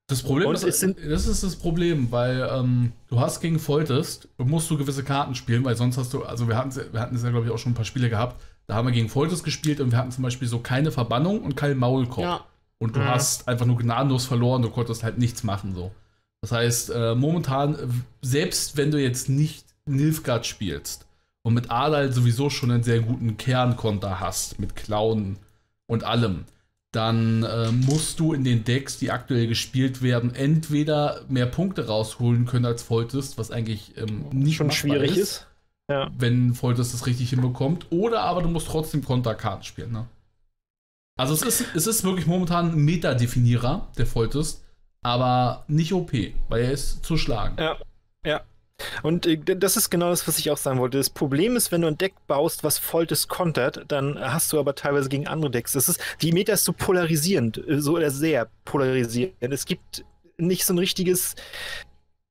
Das 0.07 0.23
Problem 0.23 0.49
Und 0.49 0.55
ist, 0.55 0.63
es 0.65 0.79
sind- 0.81 0.97
das 1.09 1.25
ist 1.25 1.41
das 1.41 1.55
Problem, 1.55 2.11
weil 2.11 2.45
ähm, 2.51 2.91
du 3.09 3.19
hast 3.21 3.39
gegen 3.39 3.59
Foltest, 3.59 4.27
musst 4.37 4.69
du 4.69 4.77
gewisse 4.77 5.03
Karten 5.05 5.35
spielen, 5.35 5.63
weil 5.63 5.77
sonst 5.77 5.97
hast 5.97 6.13
du, 6.13 6.23
also 6.23 6.49
wir 6.49 6.57
hatten, 6.57 6.75
wir 6.91 6.99
hatten 6.99 7.15
es 7.15 7.23
ja 7.23 7.29
glaube 7.29 7.45
ich 7.45 7.51
auch 7.53 7.57
schon 7.57 7.71
ein 7.71 7.75
paar 7.75 7.85
Spiele 7.85 8.09
gehabt, 8.09 8.41
da 8.67 8.75
haben 8.75 8.87
wir 8.87 8.91
gegen 8.93 9.07
Foltest 9.07 9.45
gespielt 9.45 9.79
und 9.79 9.91
wir 9.91 9.97
hatten 9.97 10.11
zum 10.11 10.23
Beispiel 10.23 10.49
so 10.49 10.59
keine 10.59 10.91
Verbannung 10.91 11.41
und 11.41 11.55
keinen 11.55 11.77
Maulkorb. 11.79 12.23
ja. 12.25 12.45
Und 12.77 12.95
du 12.97 12.99
Mhm. 12.99 13.05
hast 13.05 13.47
einfach 13.47 13.65
nur 13.65 13.77
gnadenlos 13.77 14.25
verloren, 14.25 14.61
du 14.63 14.69
konntest 14.69 15.03
halt 15.03 15.17
nichts 15.17 15.43
machen 15.43 15.73
so. 15.75 15.91
Das 16.41 16.51
heißt, 16.51 16.89
äh, 16.89 17.15
momentan, 17.15 18.03
selbst 18.21 18.75
wenn 18.75 18.91
du 18.91 19.01
jetzt 19.01 19.29
nicht 19.29 19.65
Nilfgaard 19.85 20.45
spielst 20.45 21.05
und 21.43 21.53
mit 21.53 21.69
Adal 21.69 22.11
sowieso 22.11 22.49
schon 22.49 22.71
einen 22.71 22.83
sehr 22.83 23.01
guten 23.01 23.37
Kernkonter 23.37 24.19
hast, 24.19 24.59
mit 24.59 24.75
Klauen 24.75 25.37
und 25.85 26.03
allem, 26.03 26.45
dann 26.91 27.43
äh, 27.43 27.71
musst 27.71 28.19
du 28.19 28.33
in 28.33 28.43
den 28.43 28.63
Decks, 28.63 28.97
die 28.97 29.11
aktuell 29.11 29.47
gespielt 29.47 30.01
werden, 30.01 30.35
entweder 30.35 31.21
mehr 31.29 31.45
Punkte 31.45 31.87
rausholen 31.87 32.45
können 32.45 32.65
als 32.65 32.83
Foltest, 32.83 33.37
was 33.37 33.51
eigentlich 33.51 33.95
ähm, 33.97 34.25
nicht 34.31 34.55
schon 34.55 34.71
schwierig 34.71 35.17
ist. 35.17 35.47
Ja. 35.89 36.09
wenn 36.17 36.53
Foltest 36.53 36.93
das 36.93 37.05
richtig 37.05 37.31
hinbekommt. 37.31 37.87
Oder 37.89 38.21
aber 38.21 38.41
du 38.41 38.47
musst 38.47 38.67
trotzdem 38.67 39.03
Konterkarten 39.03 39.63
spielen. 39.63 39.91
Ne? 39.91 40.07
Also 41.17 41.33
es 41.33 41.41
ist, 41.41 41.65
es 41.75 41.85
ist 41.85 42.03
wirklich 42.05 42.27
momentan 42.27 42.71
ein 42.71 42.85
Meta-Definierer, 42.85 43.89
der 43.97 44.05
Foltest, 44.05 44.63
aber 45.03 45.63
nicht 45.67 45.93
OP, 45.93 46.11
weil 46.49 46.63
er 46.63 46.71
ist 46.71 47.03
zu 47.03 47.17
schlagen. 47.17 47.55
Ja, 47.59 47.77
ja. 48.25 48.41
Und 49.03 49.25
äh, 49.25 49.37
das 49.37 49.77
ist 49.77 49.89
genau 49.89 50.09
das, 50.09 50.27
was 50.27 50.39
ich 50.39 50.49
auch 50.51 50.57
sagen 50.57 50.79
wollte. 50.79 50.97
Das 50.97 51.09
Problem 51.09 51.55
ist, 51.55 51.71
wenn 51.71 51.81
du 51.81 51.87
ein 51.87 51.97
Deck 51.97 52.13
baust, 52.27 52.63
was 52.63 52.77
Foltes 52.77 53.27
kontert, 53.27 53.85
dann 53.87 54.19
hast 54.19 54.51
du 54.53 54.59
aber 54.59 54.75
teilweise 54.75 55.09
gegen 55.09 55.27
andere 55.27 55.51
Decks. 55.51 55.73
Das 55.73 55.89
ist, 55.89 55.99
die 56.21 56.31
Meta 56.31 56.53
ist 56.53 56.65
so 56.65 56.73
polarisierend, 56.73 57.57
äh, 57.67 57.81
so 57.81 57.93
oder 57.93 58.11
sehr 58.11 58.49
polarisierend. 58.65 59.35
Es 59.41 59.65
gibt 59.65 60.05
nicht 60.37 60.65
so 60.65 60.73
ein 60.73 60.79
richtiges, 60.79 61.35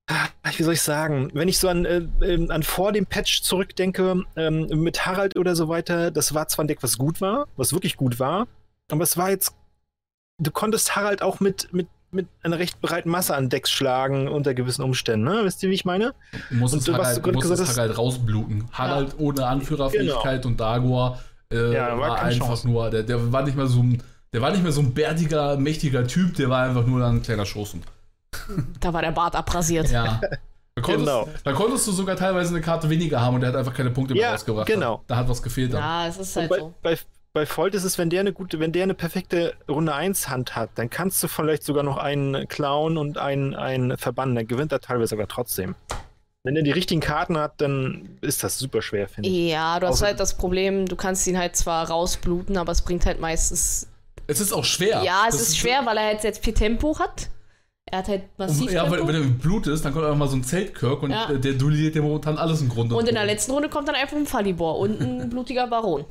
ah, 0.09 0.29
wie 0.57 0.63
soll 0.63 0.75
ich 0.75 0.83
sagen, 0.83 1.31
wenn 1.35 1.49
ich 1.49 1.59
so 1.59 1.69
an, 1.69 1.85
äh, 1.85 2.03
ähm, 2.23 2.51
an 2.51 2.63
vor 2.63 2.93
dem 2.93 3.07
Patch 3.07 3.43
zurückdenke, 3.43 4.25
ähm, 4.37 4.67
mit 4.67 5.07
Harald 5.07 5.37
oder 5.37 5.55
so 5.55 5.69
weiter, 5.69 6.11
das 6.11 6.35
war 6.35 6.49
zwar 6.49 6.65
ein 6.65 6.69
Deck, 6.69 6.83
was 6.83 6.99
gut 6.99 7.21
war, 7.21 7.47
was 7.57 7.73
wirklich 7.73 7.97
gut 7.97 8.19
war, 8.19 8.49
aber 8.91 9.05
es 9.05 9.17
war 9.17 9.31
jetzt, 9.31 9.55
du 10.39 10.51
konntest 10.51 10.97
Harald 10.97 11.23
auch 11.23 11.39
mit, 11.39 11.73
mit 11.73 11.87
mit 12.12 12.27
einer 12.42 12.59
recht 12.59 12.81
breiten 12.81 13.09
Masse 13.11 13.35
an 13.37 13.49
Decks 13.49 13.70
schlagen 13.70 14.29
unter 14.29 14.55
gewissen 14.55 14.83
Umständen, 14.83 15.25
ne? 15.25 15.40
Wisst 15.44 15.62
ihr, 15.62 15.70
wie 15.70 15.75
ich 15.75 15.85
meine? 15.85 16.14
Du 16.51 16.57
musst 16.57 16.75
Und 16.75 16.81
es 16.81 16.88
Harald, 16.92 17.16
du 17.18 17.23
gerade 17.23 17.35
musst 17.37 17.49
gesagt 17.51 17.68
es 17.70 17.77
Harald 17.77 17.96
rausbluten. 17.99 18.68
Harald 18.73 19.14
ohne 19.18 19.46
Anführerfähigkeit 19.46 20.44
und 20.46 20.59
Dagor 20.61 21.20
äh, 21.53 21.73
Ja, 21.75 21.90
war 21.99 22.11
war 22.11 22.23
einfach 22.23 22.46
Chance. 22.49 22.68
nur, 22.68 22.90
der, 22.90 23.03
der 23.05 23.33
war 23.33 23.42
nicht 23.42 23.57
mehr 23.57 23.66
so 23.66 23.81
ein, 23.83 24.03
der 24.33 24.40
war 24.42 24.51
nicht 24.51 24.62
mehr 24.62 24.73
so 24.73 24.81
ein 24.81 24.92
bärtiger, 24.94 25.57
mächtiger 25.57 26.07
Typ, 26.07 26.35
der 26.37 26.49
war 26.51 26.62
einfach 26.64 26.87
nur 26.87 27.05
ein 27.05 27.23
kleiner 27.23 27.46
Schoßhund. 27.46 27.85
Da 28.81 28.92
war 28.92 29.03
der 29.03 29.12
Bart 29.12 29.35
abrasiert. 29.37 29.90
Ja. 29.90 30.20
Da 30.77 30.83
konntest, 30.83 31.07
Genau. 31.07 31.29
da 31.44 31.53
konntest 31.53 31.87
du 31.88 31.92
sogar 31.92 32.16
teilweise 32.16 32.51
eine 32.55 32.61
Karte 32.61 32.88
weniger 32.88 33.20
haben 33.20 33.35
und 33.35 33.40
der 33.40 33.51
hat 33.51 33.57
einfach 33.57 33.75
keine 33.75 33.90
Punkte 33.90 34.14
mehr 34.14 34.23
Ja, 34.23 34.33
rausgebracht. 34.33 34.66
genau. 34.66 35.03
Da 35.09 35.16
hat 35.16 35.29
was 35.29 35.42
gefehlt. 35.42 35.73
dann. 35.75 35.81
Ja, 35.81 36.07
es 36.07 36.16
ist 36.16 36.37
halt 36.37 36.49
bei, 36.49 36.59
so. 36.59 36.75
bei, 36.83 36.96
bei 37.33 37.47
Volt 37.47 37.75
ist 37.75 37.85
es, 37.85 37.97
wenn 37.99 38.11
der 38.11 38.21
eine 38.21 38.33
gute, 38.33 38.59
wenn 38.61 38.73
der 38.73 38.83
eine 38.85 38.95
perfekte 38.95 39.55
Runde 39.69 39.95
1 39.95 40.29
Hand 40.29 40.57
hat, 40.57 40.71
dann 40.75 40.90
kannst 40.90 41.23
du 41.23 41.29
vielleicht 41.29 41.62
sogar 41.62 41.83
noch 41.85 41.97
einen 41.97 42.49
klauen 42.49 42.97
und 42.97 43.19
einen, 43.19 43.55
einen 43.55 43.97
verbannen. 43.97 44.35
Dann 44.35 44.47
gewinnt 44.49 44.73
er 44.73 44.81
teilweise 44.81 45.14
aber 45.14 45.29
trotzdem. 45.29 45.75
Wenn 46.43 46.57
er 46.57 46.62
die 46.62 46.71
richtigen 46.71 47.01
Karten 47.03 47.37
hat, 47.38 47.61
dann 47.61 48.16
ist 48.23 48.43
das 48.43 48.59
super 48.59 48.81
schwer, 48.83 49.09
finde 49.09 49.29
ich. 49.29 49.51
Ja, 49.51 49.79
du 49.79 49.87
hast 49.87 50.03
Außer- 50.03 50.07
halt 50.07 50.21
das 50.21 50.37
Problem, 50.37 50.87
du 50.87 50.97
kannst 50.97 51.27
ihn 51.27 51.38
halt 51.38 51.55
zwar 51.55 51.88
rausbluten, 51.90 52.57
aber 52.57 52.73
es 52.73 52.83
bringt 52.83 53.05
halt 53.07 53.21
meistens. 53.21 53.87
Es 54.27 54.40
ist 54.40 54.53
auch 54.53 54.64
schwer. 54.64 55.03
Ja, 55.05 55.25
es 55.29 55.37
Das 55.37 55.49
ist 55.49 55.59
schwer, 55.59 55.85
weil 55.85 55.97
er 55.99 56.07
halt 56.07 56.25
jetzt 56.25 56.43
viel 56.45 56.55
Tempo 56.55 56.99
hat. 56.99 57.29
Er 57.87 57.99
hat 57.99 58.09
halt 58.09 58.23
massiv 58.38 58.69
Um, 58.69 58.73
ja, 58.75 58.83
Tempo. 58.85 58.99
wenn, 58.99 59.09
wenn 59.09 59.14
er 59.16 59.21
mit 59.23 59.40
Blut 59.43 59.66
ist, 59.66 59.85
dann 59.85 59.93
kommt 59.93 60.05
einfach 60.05 60.16
mal 60.16 60.29
so 60.29 60.37
ein 60.37 60.45
Zeltkirk 60.45 61.03
und 61.03 61.11
Ja. 61.11 61.27
der 61.33 61.53
duelliert 61.55 61.95
dir 61.95 62.03
momentan 62.03 62.38
alles 62.38 62.61
im 62.62 62.69
Grunde. 62.71 62.95
und 62.97 63.09
in 63.09 63.14
der 63.16 63.27
letzten 63.27 63.53
Runde 63.53 63.69
kommt 63.69 63.87
dann 63.88 63.97
einfach 63.97 64.16
ein 64.16 64.27
Fallibor 64.27 64.79
und 64.79 65.01
ein 65.01 65.29
blutiger 65.29 65.66
Baron. 65.66 66.05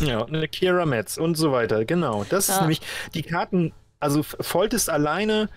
Ja, 0.00 0.24
eine 0.24 0.48
Kira 0.48 0.84
Metz 0.86 1.16
und 1.16 1.36
so 1.36 1.52
weiter. 1.52 1.84
Genau. 1.84 2.24
Das 2.28 2.48
ist 2.48 2.56
Ja. 2.56 2.60
nämlich 2.62 2.80
die 3.14 3.22
Karten. 3.22 3.72
Also 4.00 4.20
F- 4.20 4.36
Volt 4.40 4.74
ist 4.74 4.90
alleine, 4.90 5.48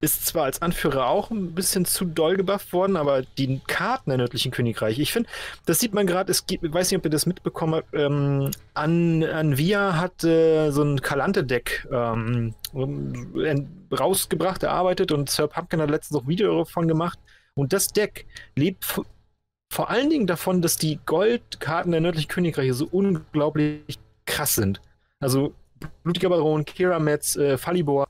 ist 0.00 0.26
zwar 0.26 0.44
als 0.44 0.62
Anführer 0.62 1.06
auch 1.08 1.30
ein 1.30 1.54
bisschen 1.54 1.84
zu 1.84 2.04
doll 2.04 2.36
gebufft 2.36 2.72
worden, 2.72 2.96
aber 2.96 3.22
die 3.38 3.60
Karten 3.66 4.10
der 4.10 4.18
nördlichen 4.18 4.52
Königreich, 4.52 4.98
ich 4.98 5.12
finde, 5.12 5.28
das 5.66 5.80
sieht 5.80 5.92
man 5.92 6.06
gerade, 6.06 6.30
es 6.30 6.46
gibt, 6.46 6.62
ich 6.64 6.72
weiß 6.72 6.90
nicht, 6.90 6.98
ob 6.98 7.04
ihr 7.04 7.10
das 7.10 7.26
mitbekommen 7.26 7.74
habt, 7.74 7.92
ähm, 7.94 8.50
An, 8.74 9.24
Anvia 9.24 9.96
hat 9.98 10.22
äh, 10.24 10.70
so 10.70 10.82
ein 10.84 11.02
Kalante-Deck 11.02 11.88
ähm, 11.92 12.54
ähm, 12.74 13.86
rausgebracht, 13.92 14.62
erarbeitet 14.62 15.10
und 15.10 15.28
Sir 15.28 15.48
Pumpkin 15.48 15.80
hat 15.82 15.90
letztens 15.90 16.20
auch 16.22 16.28
Video 16.28 16.56
davon 16.58 16.86
gemacht. 16.86 17.18
Und 17.54 17.72
das 17.72 17.88
Deck 17.88 18.26
lebt 18.54 18.84
vor 19.70 19.88
allen 19.88 20.10
Dingen 20.10 20.26
davon, 20.26 20.62
dass 20.62 20.76
die 20.76 20.98
Goldkarten 21.06 21.92
der 21.92 22.00
nördlichen 22.00 22.28
Königreiche 22.28 22.74
so 22.74 22.88
unglaublich 22.90 23.98
krass 24.26 24.56
sind. 24.56 24.80
Also 25.20 25.54
Blutiger 26.02 26.28
Baron, 26.28 26.64
Kira 26.64 26.98
Metz, 26.98 27.36
äh, 27.36 27.56
Falibor 27.56 28.06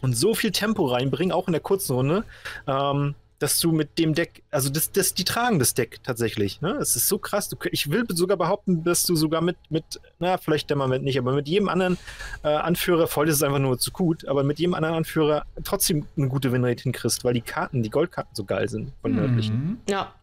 und 0.00 0.14
so 0.16 0.34
viel 0.34 0.52
Tempo 0.52 0.86
reinbringen, 0.86 1.32
auch 1.32 1.48
in 1.48 1.52
der 1.52 1.60
kurzen 1.60 1.94
Runde, 1.94 2.24
ähm, 2.66 3.14
dass 3.40 3.58
du 3.58 3.72
mit 3.72 3.98
dem 3.98 4.14
Deck, 4.14 4.44
also 4.52 4.70
das, 4.70 4.92
das, 4.92 5.14
die 5.14 5.24
tragen 5.24 5.58
das 5.58 5.74
Deck 5.74 5.98
tatsächlich. 6.04 6.60
Ne? 6.60 6.70
Es 6.80 6.94
ist 6.94 7.08
so 7.08 7.18
krass. 7.18 7.48
Du, 7.48 7.56
ich 7.72 7.90
will 7.90 8.04
sogar 8.10 8.36
behaupten, 8.36 8.84
dass 8.84 9.04
du 9.04 9.16
sogar 9.16 9.40
mit, 9.40 9.56
mit 9.68 10.00
na, 10.20 10.38
vielleicht 10.38 10.70
der 10.70 10.76
Moment 10.76 11.02
nicht, 11.02 11.18
aber 11.18 11.32
mit 11.32 11.48
jedem 11.48 11.68
anderen 11.68 11.98
äh, 12.44 12.48
Anführer, 12.48 13.08
voll 13.08 13.28
ist 13.28 13.36
es 13.36 13.42
einfach 13.42 13.58
nur 13.58 13.78
zu 13.78 13.90
gut, 13.90 14.28
aber 14.28 14.44
mit 14.44 14.60
jedem 14.60 14.74
anderen 14.74 14.94
Anführer 14.94 15.44
trotzdem 15.64 16.06
eine 16.16 16.28
gute 16.28 16.52
Winrate 16.52 16.84
hinkriegst, 16.84 17.24
weil 17.24 17.34
die 17.34 17.40
Karten, 17.40 17.82
die 17.82 17.90
Goldkarten 17.90 18.34
so 18.34 18.44
geil 18.44 18.68
sind 18.68 18.92
von 19.02 19.16
nördlichen. 19.16 19.56
Mhm. 19.56 19.78
Ja, 19.88 20.14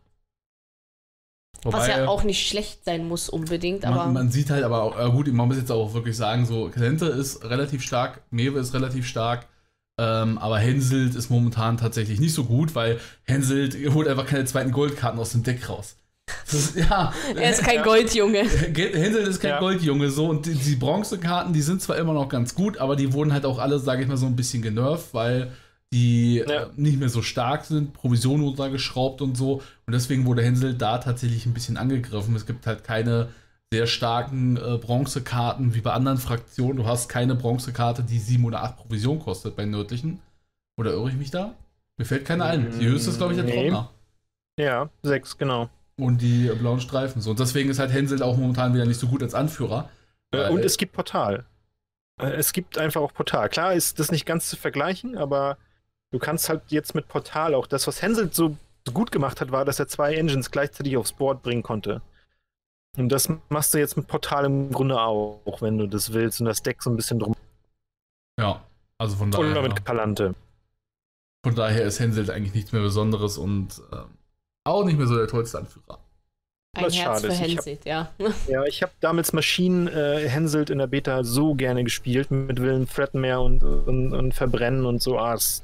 Wobei, 1.63 1.77
was 1.79 1.87
ja 1.87 2.07
auch 2.07 2.23
nicht 2.23 2.47
schlecht 2.47 2.85
sein 2.85 3.07
muss 3.07 3.27
unbedingt, 3.29 3.85
aber. 3.85 4.05
man, 4.05 4.13
man 4.13 4.31
sieht 4.31 4.49
halt 4.49 4.63
aber 4.63 4.81
auch, 4.83 4.99
äh, 4.99 5.09
gut, 5.11 5.27
man 5.33 5.47
muss 5.47 5.57
jetzt 5.57 5.71
auch 5.71 5.93
wirklich 5.93 6.15
sagen, 6.15 6.45
so, 6.45 6.69
Kalente 6.69 7.05
ist 7.07 7.43
relativ 7.43 7.81
stark, 7.83 8.21
Mewe 8.31 8.59
ist 8.59 8.73
relativ 8.73 9.05
stark, 9.07 9.47
ähm, 9.99 10.37
aber 10.37 10.59
Henselt 10.59 11.15
ist 11.15 11.29
momentan 11.29 11.77
tatsächlich 11.77 12.19
nicht 12.21 12.33
so 12.33 12.45
gut, 12.45 12.75
weil 12.75 12.99
Henselt 13.25 13.75
holt 13.93 14.07
einfach 14.07 14.25
keine 14.25 14.45
zweiten 14.45 14.71
Goldkarten 14.71 15.19
aus 15.19 15.31
dem 15.31 15.43
Deck 15.43 15.67
raus. 15.67 15.97
Ist, 16.51 16.75
ja, 16.75 17.11
er 17.35 17.49
ist 17.51 17.63
kein 17.63 17.77
Ja. 17.77 17.83
Goldjunge. 17.83 18.43
Ge- 18.73 18.93
Hänsel 18.97 19.23
ist 19.23 19.41
kein 19.41 19.49
Ja. 19.51 19.59
Goldjunge 19.59 20.09
so 20.11 20.27
und 20.27 20.45
die, 20.45 20.53
die 20.53 20.75
Bronzekarten, 20.75 21.53
die 21.53 21.61
sind 21.61 21.81
zwar 21.81 21.97
immer 21.97 22.13
noch 22.13 22.29
ganz 22.29 22.55
gut, 22.55 22.77
aber 22.77 22.95
die 22.95 23.11
wurden 23.13 23.33
halt 23.33 23.45
auch 23.45 23.59
alle, 23.59 23.79
sage 23.79 24.03
ich 24.03 24.07
mal, 24.07 24.15
so 24.15 24.27
ein 24.27 24.35
bisschen 24.35 24.61
genervt, 24.61 25.07
weil 25.13 25.51
die 25.93 26.37
Ja. 26.37 26.63
äh, 26.63 26.67
nicht 26.75 26.99
mehr 26.99 27.09
so 27.09 27.21
stark 27.21 27.65
sind, 27.65 27.93
Provisionen 27.93 28.43
runtergeschraubt 28.45 29.21
und 29.21 29.35
so 29.35 29.61
und 29.87 29.93
deswegen 29.93 30.25
wurde 30.25 30.43
Hänsel 30.43 30.75
da 30.75 30.97
tatsächlich 30.99 31.45
ein 31.45 31.53
bisschen 31.53 31.77
angegriffen. 31.77 32.35
Es 32.35 32.45
gibt 32.45 32.67
halt 32.67 32.83
keine 32.83 33.29
sehr 33.71 33.85
starken 33.87 34.57
äh, 34.57 34.77
Bronzekarten 34.77 35.73
wie 35.75 35.81
bei 35.81 35.91
anderen 35.93 36.17
Fraktionen. 36.17 36.77
Du 36.77 36.85
hast 36.87 37.07
keine 37.09 37.35
Bronzekarte, 37.35 38.03
die 38.03 38.19
sieben 38.19 38.45
oder 38.45 38.63
acht 38.63 38.77
Provision 38.77 39.19
kostet 39.19 39.55
bei 39.55 39.65
nördlichen. 39.65 40.19
Oder 40.77 40.93
irre 40.93 41.09
ich 41.09 41.15
mich 41.15 41.29
da? 41.31 41.53
Mir 41.97 42.05
fällt 42.05 42.25
keine 42.25 42.45
ein. 42.45 42.71
Die 42.79 42.85
höchste 42.87 43.11
ist, 43.11 43.17
glaube 43.17 43.33
ich, 43.33 43.37
der 43.39 43.45
Nee. 43.45 43.69
Trockner. 43.69 43.89
Ja, 44.59 44.89
sechs, 45.03 45.37
genau. 45.37 45.69
Und 45.97 46.21
die 46.21 46.47
äh, 46.47 46.55
blauen 46.55 46.79
Streifen. 46.79 47.21
So. 47.21 47.31
Und 47.31 47.39
deswegen 47.39 47.69
ist 47.69 47.77
halt 47.79 47.91
Hänsel 47.91 48.23
auch 48.23 48.37
momentan 48.37 48.73
wieder 48.73 48.85
nicht 48.85 48.99
so 48.99 49.07
gut 49.07 49.21
als 49.21 49.33
Anführer. 49.35 49.89
Äh, 50.31 50.49
Und 50.49 50.63
es 50.65 50.77
gibt 50.77 50.93
Portal. 50.93 51.45
Äh, 52.19 52.31
Es 52.31 52.53
gibt 52.53 52.77
einfach 52.77 53.01
auch 53.01 53.13
Portal. 53.13 53.49
Klar 53.49 53.73
ist 53.73 53.99
das 53.99 54.11
nicht 54.11 54.25
ganz 54.25 54.49
zu 54.49 54.55
vergleichen, 54.55 55.17
aber 55.17 55.57
du 56.11 56.19
kannst 56.19 56.49
halt 56.49 56.61
jetzt 56.69 56.95
mit 56.95 57.07
Portal 57.07 57.53
auch 57.53 57.67
das, 57.67 57.87
was 57.87 58.01
Hänsel 58.01 58.31
so 58.31 58.55
gut 58.93 59.11
gemacht 59.11 59.41
hat, 59.41 59.51
war, 59.51 59.65
dass 59.65 59.79
er 59.79 59.87
zwei 59.87 60.15
Engines 60.15 60.51
gleichzeitig 60.51 60.97
aufs 60.97 61.13
Board 61.13 61.43
bringen 61.43 61.63
konnte. 61.63 62.01
Und 62.97 63.09
das 63.09 63.29
machst 63.49 63.73
du 63.73 63.77
jetzt 63.77 63.97
mit 63.97 64.07
Portal 64.07 64.45
im 64.45 64.71
Grunde 64.71 64.99
auch, 64.99 65.61
wenn 65.61 65.77
du 65.77 65.87
das 65.87 66.11
willst 66.13 66.39
und 66.41 66.47
das 66.47 66.63
Deck 66.63 66.81
so 66.81 66.89
ein 66.89 66.95
bisschen 66.95 67.19
drum. 67.19 67.35
Ja, 68.39 68.63
also 68.97 69.15
von 69.15 69.31
daher, 69.31 69.51
Oder 69.51 69.61
mit 69.61 69.83
Palante. 69.83 70.33
von 71.45 71.55
daher 71.55 71.83
ist 71.83 71.99
Hänsel 71.99 72.29
eigentlich 72.31 72.55
nichts 72.55 72.71
mehr 72.71 72.81
Besonderes 72.81 73.37
und 73.37 73.81
ähm, 73.91 74.05
auch 74.65 74.85
nicht 74.85 74.97
mehr 74.97 75.07
so 75.07 75.15
der 75.15 75.27
tollste 75.27 75.59
Anführer. 75.59 75.99
Ein 76.75 76.85
Was 76.85 76.95
Herz 76.95 77.21
schade 77.21 77.33
für 77.33 77.41
Henselt, 77.41 77.85
ja. 77.85 78.11
Ja, 78.47 78.63
ich 78.65 78.81
habe 78.81 78.91
damals 78.99 79.33
Maschinen 79.33 79.87
äh, 79.87 80.27
Hänselt 80.27 80.69
in 80.69 80.77
der 80.77 80.87
Beta 80.87 81.23
so 81.23 81.55
gerne 81.55 81.83
gespielt, 81.83 82.31
mit 82.31 82.61
Willen 82.61 82.87
Threadmare 82.87 83.41
und, 83.41 83.63
und, 83.63 84.13
und 84.13 84.33
Verbrennen 84.33 84.85
und 84.85 85.01
so. 85.01 85.17
Ah, 85.17 85.33
das, 85.33 85.63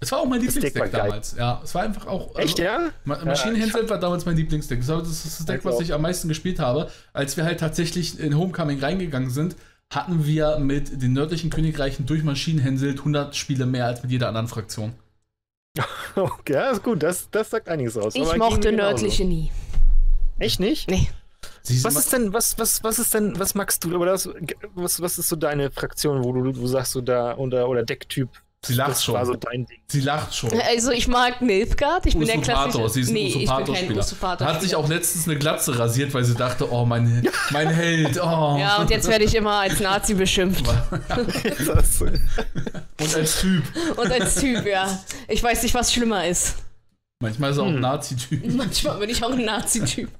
Es 0.00 0.12
war 0.12 0.20
auch 0.20 0.26
mein 0.26 0.40
Lieblingsdeck 0.40 0.78
war 0.78 0.88
geil. 0.88 1.02
damals. 1.06 1.36
Ja, 1.36 1.60
es 1.64 1.74
war 1.74 1.82
einfach 1.82 2.06
auch. 2.06 2.28
also, 2.28 2.38
echt, 2.40 2.58
ja? 2.58 2.90
Ma 3.04 3.16
Ja, 3.18 3.24
Maschinenhänsel 3.24 3.88
war 3.88 3.98
damals 3.98 4.26
mein 4.26 4.36
Lieblingsdeck. 4.36 4.80
Das 4.80 4.88
war- 4.88 4.98
das 4.98 5.24
ist 5.24 5.40
das 5.40 5.46
Deck, 5.46 5.60
Ich 5.60 5.64
was 5.64 5.80
ich 5.80 5.92
am 5.94 6.02
meisten 6.02 6.28
gespielt 6.28 6.58
habe. 6.58 6.90
Als 7.12 7.36
wir 7.36 7.44
halt 7.44 7.60
tatsächlich 7.60 8.20
in 8.20 8.36
Homecoming 8.36 8.78
reingegangen 8.80 9.30
sind, 9.30 9.56
hatten 9.90 10.26
wir 10.26 10.58
mit 10.58 11.00
den 11.02 11.12
nördlichen 11.12 11.48
Königreichen 11.50 12.06
durch 12.06 12.22
Maschinenhänselt 12.24 12.98
100 12.98 13.36
Spiele 13.36 13.66
mehr 13.66 13.86
als 13.86 14.02
mit 14.02 14.10
jeder 14.12 14.28
anderen 14.28 14.48
Fraktion. 14.48 14.92
Okay, 16.14 16.54
ja, 16.54 16.70
ist 16.70 16.82
gut. 16.82 17.02
Das, 17.02 17.28
das 17.30 17.50
sagt 17.50 17.68
einiges 17.68 17.96
aus. 17.98 18.14
Ich 18.14 18.22
Aber 18.22 18.36
mochte 18.38 18.72
nördliche 18.72 19.24
nie. 19.24 19.50
Echt 20.38 20.60
nicht? 20.60 20.88
Nee. 20.90 21.08
Sie 21.62 21.82
Was 21.84 21.96
ist 21.96 22.12
denn, 22.12 22.32
was, 22.32 22.58
was, 22.58 22.82
was 22.82 22.98
ist 22.98 23.12
denn, 23.12 23.38
was 23.38 23.54
magst 23.54 23.84
du, 23.84 23.94
oder 23.96 24.12
das, 24.12 24.28
was, 24.74 25.00
was 25.00 25.18
ist 25.18 25.28
so 25.28 25.36
deine 25.36 25.70
Fraktion, 25.70 26.24
wo 26.24 26.32
du, 26.32 26.52
du 26.52 26.66
sagst 26.66 26.92
so 26.92 27.00
da, 27.00 27.36
oder, 27.36 27.68
oder 27.68 27.82
Decktyp? 27.82 28.28
Sie 28.66 28.74
lacht 28.74 28.90
das 28.90 29.04
schon. 29.04 29.14
war 29.14 29.26
so 29.26 29.34
dein 29.34 29.66
Ding. 29.66 29.78
Sie 29.86 30.00
lacht 30.00 30.34
schon. 30.34 30.50
Also 30.68 30.90
ich 30.90 31.08
mag 31.08 31.40
Nilfgaard, 31.42 32.06
ich 32.06 32.16
bin 32.16 32.26
der 32.26 32.38
Usurpator, 32.38 32.70
klassische... 32.70 32.90
sie 32.90 33.00
ist 33.00 33.08
ein 33.08 33.14
nee, 33.14 33.26
ich 33.26 33.34
bin 33.34 33.74
kein. 33.74 33.98
Usurpator. 33.98 34.46
Hat 34.46 34.62
sich 34.62 34.74
auch 34.74 34.88
letztens 34.88 35.28
eine 35.28 35.38
Glatze 35.38 35.78
rasiert, 35.78 36.12
weil 36.14 36.24
sie 36.24 36.34
dachte, 36.34 36.70
oh, 36.70 36.84
mein, 36.84 37.28
mein 37.50 37.68
Held, 37.68 38.18
oh. 38.20 38.56
Ja, 38.58 38.78
und 38.80 38.90
jetzt 38.90 39.08
werde 39.08 39.24
ich 39.24 39.34
immer 39.34 39.60
als 39.60 39.80
Nazi 39.80 40.14
beschimpft. 40.14 40.64
Und 42.98 43.14
als 43.14 43.40
Typ. 43.40 43.62
Und 43.96 44.10
als 44.10 44.36
Typ, 44.36 44.66
ja. 44.66 44.98
Ich 45.28 45.42
weiß 45.42 45.62
nicht, 45.62 45.74
was 45.74 45.92
schlimmer 45.92 46.26
ist. 46.26 46.56
Manchmal 47.22 47.50
ist 47.50 47.56
er 47.56 47.62
auch 47.62 47.68
ein 47.68 47.74
Hm. 47.74 47.80
Nazi-Typ. 47.80 48.54
Manchmal 48.54 48.98
bin 48.98 49.08
ich 49.08 49.24
auch 49.24 49.32
ein 49.32 49.44
Nazi-Typ. 49.44 50.10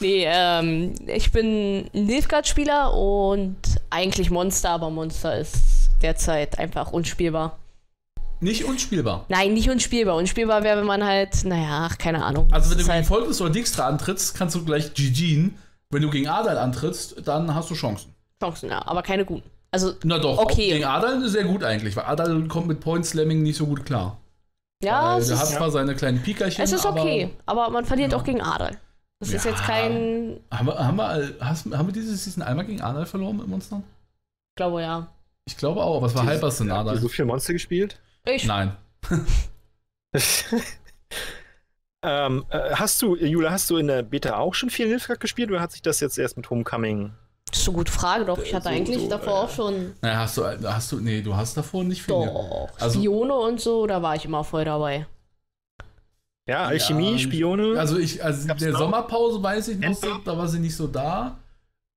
nee, 0.00 0.24
ähm, 0.26 0.94
ich 1.06 1.30
bin 1.30 1.84
ein 1.92 2.06
Nilfgaard-Spieler 2.06 2.94
und 2.94 3.56
eigentlich 3.90 4.30
Monster, 4.30 4.70
aber 4.70 4.88
Monster 4.88 5.38
ist 5.38 5.90
derzeit 6.00 6.58
einfach 6.58 6.90
unspielbar. 6.92 7.58
Nicht 8.42 8.64
unspielbar. 8.64 9.24
Nein, 9.28 9.54
nicht 9.54 9.70
unspielbar. 9.70 10.16
Unspielbar 10.16 10.62
wäre, 10.64 10.78
wenn 10.80 10.86
man 10.86 11.04
halt, 11.04 11.44
naja, 11.44 11.88
ach, 11.90 11.96
keine 11.96 12.24
Ahnung. 12.24 12.48
Also 12.52 12.70
wenn 12.70 12.76
du 12.76 12.82
ist 12.82 12.86
gegen 12.88 12.96
halt, 12.96 13.06
Volkes 13.06 13.40
oder 13.40 13.50
Dijkstra 13.50 13.86
antrittst, 13.86 14.34
kannst 14.36 14.54
du 14.56 14.64
gleich 14.64 14.86
GG'n. 14.92 15.52
Wenn 15.90 16.02
du 16.02 16.10
gegen 16.10 16.26
Adal 16.28 16.58
antrittst, 16.58 17.16
dann 17.26 17.54
hast 17.54 17.70
du 17.70 17.74
Chancen. 17.74 18.12
Chancen, 18.42 18.70
ja, 18.70 18.84
aber 18.86 19.02
keine 19.02 19.24
guten. 19.24 19.48
Also, 19.70 19.92
Na 20.04 20.18
doch, 20.18 20.38
Okay. 20.38 20.70
gegen 20.70 20.84
Adal 20.84 21.26
sehr 21.28 21.44
gut 21.44 21.62
eigentlich, 21.62 21.94
weil 21.96 22.04
Adal 22.04 22.48
kommt 22.48 22.66
mit 22.66 22.80
Point 22.80 23.06
Slamming 23.06 23.42
nicht 23.42 23.56
so 23.56 23.66
gut 23.66 23.86
klar. 23.86 24.18
ja, 24.82 25.12
weil 25.14 25.20
es 25.20 25.28
der 25.28 25.38
hat 25.38 25.44
ist, 25.48 25.54
zwar 25.54 25.70
seine 25.70 25.94
kleinen 25.94 26.20
Pikerchen, 26.22 26.62
es 26.64 26.72
ist 26.72 26.84
okay, 26.84 27.30
aber, 27.46 27.70
man 27.70 27.84
verliert 27.84 28.10
Ja. 28.12 28.18
auch 28.18 28.24
gegen 28.24 28.40
Adel. 28.42 28.76
Das 29.20 29.30
ist 29.32 29.44
Ja. 29.44 29.52
jetzt 29.52 29.62
kein, 29.62 30.40
haben 30.50 30.66
wir, 30.66 30.78
haben, 30.78 30.96
wir, 30.96 31.34
hast, 31.40 31.66
haben 31.72 31.86
wir 31.86 31.92
dieses 31.92 32.24
Season 32.24 32.42
einmal 32.42 32.64
gegen 32.66 32.80
Adal 32.82 33.06
verloren 33.06 33.36
mit 33.36 33.46
Monstern? 33.46 33.84
ich 34.50 34.56
glaube 34.56 34.82
ja. 34.82 35.06
Ich 35.46 35.56
glaube 35.56 35.80
auch, 35.82 35.96
aber 35.98 36.06
es 36.08 36.14
war 36.14 36.22
in 36.24 36.28
Habt 36.40 36.42
ihr 36.66 36.74
Adal. 36.74 36.98
so 36.98 37.08
viel 37.08 37.24
Monster 37.24 37.52
gespielt? 37.52 37.98
Ich, 38.24 38.44
Nein. 38.46 38.76
ähm, 42.04 42.44
äh, 42.50 42.70
hast 42.74 43.00
du, 43.02 43.16
Jula, 43.16 43.50
hast 43.50 43.68
du 43.70 43.76
in 43.76 43.86
der 43.88 44.02
Beta 44.02 44.36
auch 44.36 44.54
schon 44.54 44.70
viel 44.70 44.88
Nilfgaard 44.88 45.20
gespielt 45.20 45.50
oder 45.50 45.60
hat 45.60 45.72
sich 45.72 45.82
das 45.82 46.00
jetzt 46.00 46.18
erst 46.18 46.36
mit 46.36 46.48
Homecoming? 46.50 47.12
das 47.50 47.60
ist 47.60 47.68
eine 47.68 47.76
gute 47.76 47.92
Frage, 47.92 48.24
doch. 48.24 48.38
Ich 48.38 48.54
hatte 48.54 48.64
So- 48.64 48.70
eigentlich 48.70 48.98
so, 49.02 49.08
davor 49.10 49.32
äh, 49.42 49.44
auch 49.44 49.50
schon 49.50 49.92
Naja, 50.00 50.18
hast 50.20 50.38
du, 50.38 50.44
hast 50.46 50.90
du, 50.92 51.00
nee, 51.00 51.20
du 51.20 51.36
hast 51.36 51.54
davor 51.56 51.84
nicht 51.84 52.02
viel. 52.02 52.14
doch, 52.14 52.70
Also- 52.80 52.98
Spione 52.98 53.34
und 53.34 53.60
so, 53.60 53.86
da 53.86 54.00
war 54.00 54.16
ich 54.16 54.24
immer 54.24 54.42
voll 54.42 54.64
dabei. 54.64 55.06
Ja, 56.48 56.64
Alchemie, 56.64 57.12
Ja, 57.12 57.18
Spione. 57.18 57.78
Also 57.78 57.98
ich, 57.98 58.24
also 58.24 58.50
in 58.50 58.58
der 58.58 58.70
noch? 58.72 58.78
Sommerpause 58.78 59.42
weiß 59.42 59.68
ich 59.68 59.78
noch, 59.78 60.24
da 60.24 60.36
war 60.38 60.48
sie 60.48 60.58
nicht 60.60 60.74
so 60.76 60.86
da. 60.88 61.38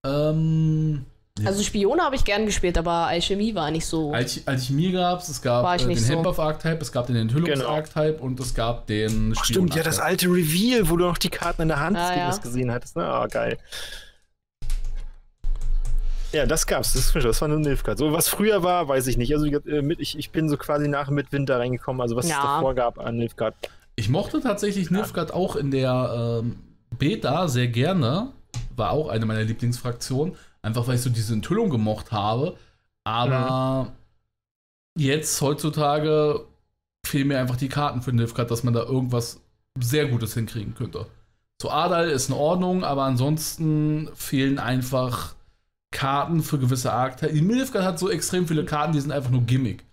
Ähm, 0.05 1.05
ja. 1.39 1.47
Also 1.47 1.63
Spione 1.63 2.01
habe 2.01 2.15
ich 2.15 2.23
gern 2.23 2.45
gespielt, 2.45 2.77
aber 2.77 2.91
Alchemie 3.07 3.53
war 3.55 3.69
nicht 3.71 3.85
so. 3.85 4.13
Alch 4.13 4.41
Alchemie 4.45 4.91
gab 4.91 5.19
es, 5.19 5.29
es 5.29 5.41
gab 5.41 5.75
ich 5.75 5.83
äh, 5.83 5.87
den 5.89 5.97
so. 5.97 6.13
Handbuff-Archetype, 6.13 6.81
es 6.81 6.91
gab 6.91 7.07
den 7.07 7.15
Enthüllungs-Archetype 7.17 8.19
und 8.21 8.39
es 8.39 8.53
gab 8.53 8.87
den 8.87 9.33
Ach, 9.37 9.43
stimmt, 9.43 9.75
ja, 9.75 9.83
das 9.83 9.99
alte 9.99 10.27
Reveal, 10.27 10.89
wo 10.89 10.95
du 10.97 11.05
noch 11.05 11.17
die 11.17 11.29
Karten 11.29 11.63
in 11.63 11.67
der 11.69 11.79
Hand 11.79 11.97
Ah, 11.97 12.15
ja. 12.15 12.35
gesehen 12.37 12.71
hattest. 12.71 12.95
Ne? 12.95 13.03
Ah, 13.05 13.27
geil. 13.27 13.57
Ja, 16.31 16.45
das 16.45 16.67
gab's. 16.67 16.93
Das, 16.93 17.13
das 17.13 17.41
war 17.41 17.47
eine 17.49 17.59
Nilfgaard. 17.59 17.97
So, 17.97 18.11
was 18.11 18.27
früher 18.27 18.61
war, 18.61 18.87
weiß 18.87 19.07
ich 19.07 19.17
nicht. 19.17 19.33
Also, 19.33 19.45
äh, 19.45 19.81
mit, 19.81 19.99
ich, 20.01 20.17
ich 20.17 20.31
bin 20.31 20.49
so 20.49 20.57
quasi 20.57 20.87
nach 20.87 21.09
Midwinter 21.09 21.59
reingekommen. 21.59 22.01
Also, 22.01 22.15
was 22.15 22.27
Ja. 22.27 22.37
es 22.37 22.41
davor 22.43 22.75
gab 22.75 22.99
an 22.99 23.17
Nilfgaard. 23.17 23.55
Ich 23.95 24.09
mochte 24.09 24.41
tatsächlich 24.41 24.91
Nilfgaard 24.91 25.33
auch 25.33 25.55
in 25.55 25.71
der 25.71 26.41
ähm, 26.43 26.57
Beta 26.97 27.47
sehr 27.47 27.67
gerne. 27.67 28.31
War 28.75 28.91
auch 28.91 29.07
eine 29.07 29.25
meiner 29.25 29.43
Lieblingsfraktionen. 29.43 30.35
Einfach 30.65 30.87
weil 30.87 30.95
ich 30.95 31.01
so 31.01 31.11
diese 31.11 31.33
Enthüllung 31.33 31.69
gemocht 31.69 32.11
habe. 32.11 32.57
Aber 33.03 33.93
jetzt, 34.97 35.39
heutzutage, 35.41 36.43
fehlen 37.05 37.27
mir 37.27 37.39
einfach 37.39 37.55
die 37.55 37.69
Karten 37.69 38.01
für 38.01 38.11
Nilfgaard, 38.11 38.49
dass 38.49 38.63
man 38.63 38.73
da 38.73 38.81
irgendwas 38.81 39.39
sehr 39.79 40.07
Gutes 40.07 40.33
hinkriegen 40.33 40.73
könnte. 40.73 41.05
So 41.61 41.69
Adal 41.69 42.09
ist 42.09 42.29
in 42.29 42.35
Ordnung, 42.35 42.83
aber 42.83 43.03
ansonsten 43.03 44.09
fehlen 44.15 44.57
einfach 44.57 45.35
Karten 45.91 46.41
für 46.41 46.57
gewisse. 46.57 46.91
Die 47.31 47.41
Nilfgaard 47.41 47.85
hat 47.85 47.99
so 47.99 48.09
extrem 48.09 48.47
viele 48.47 48.65
Karten, 48.65 48.93
die 48.93 49.01
sind 49.01 49.11
einfach 49.11 49.29
nur 49.29 49.43
Gimmick. 49.43 49.85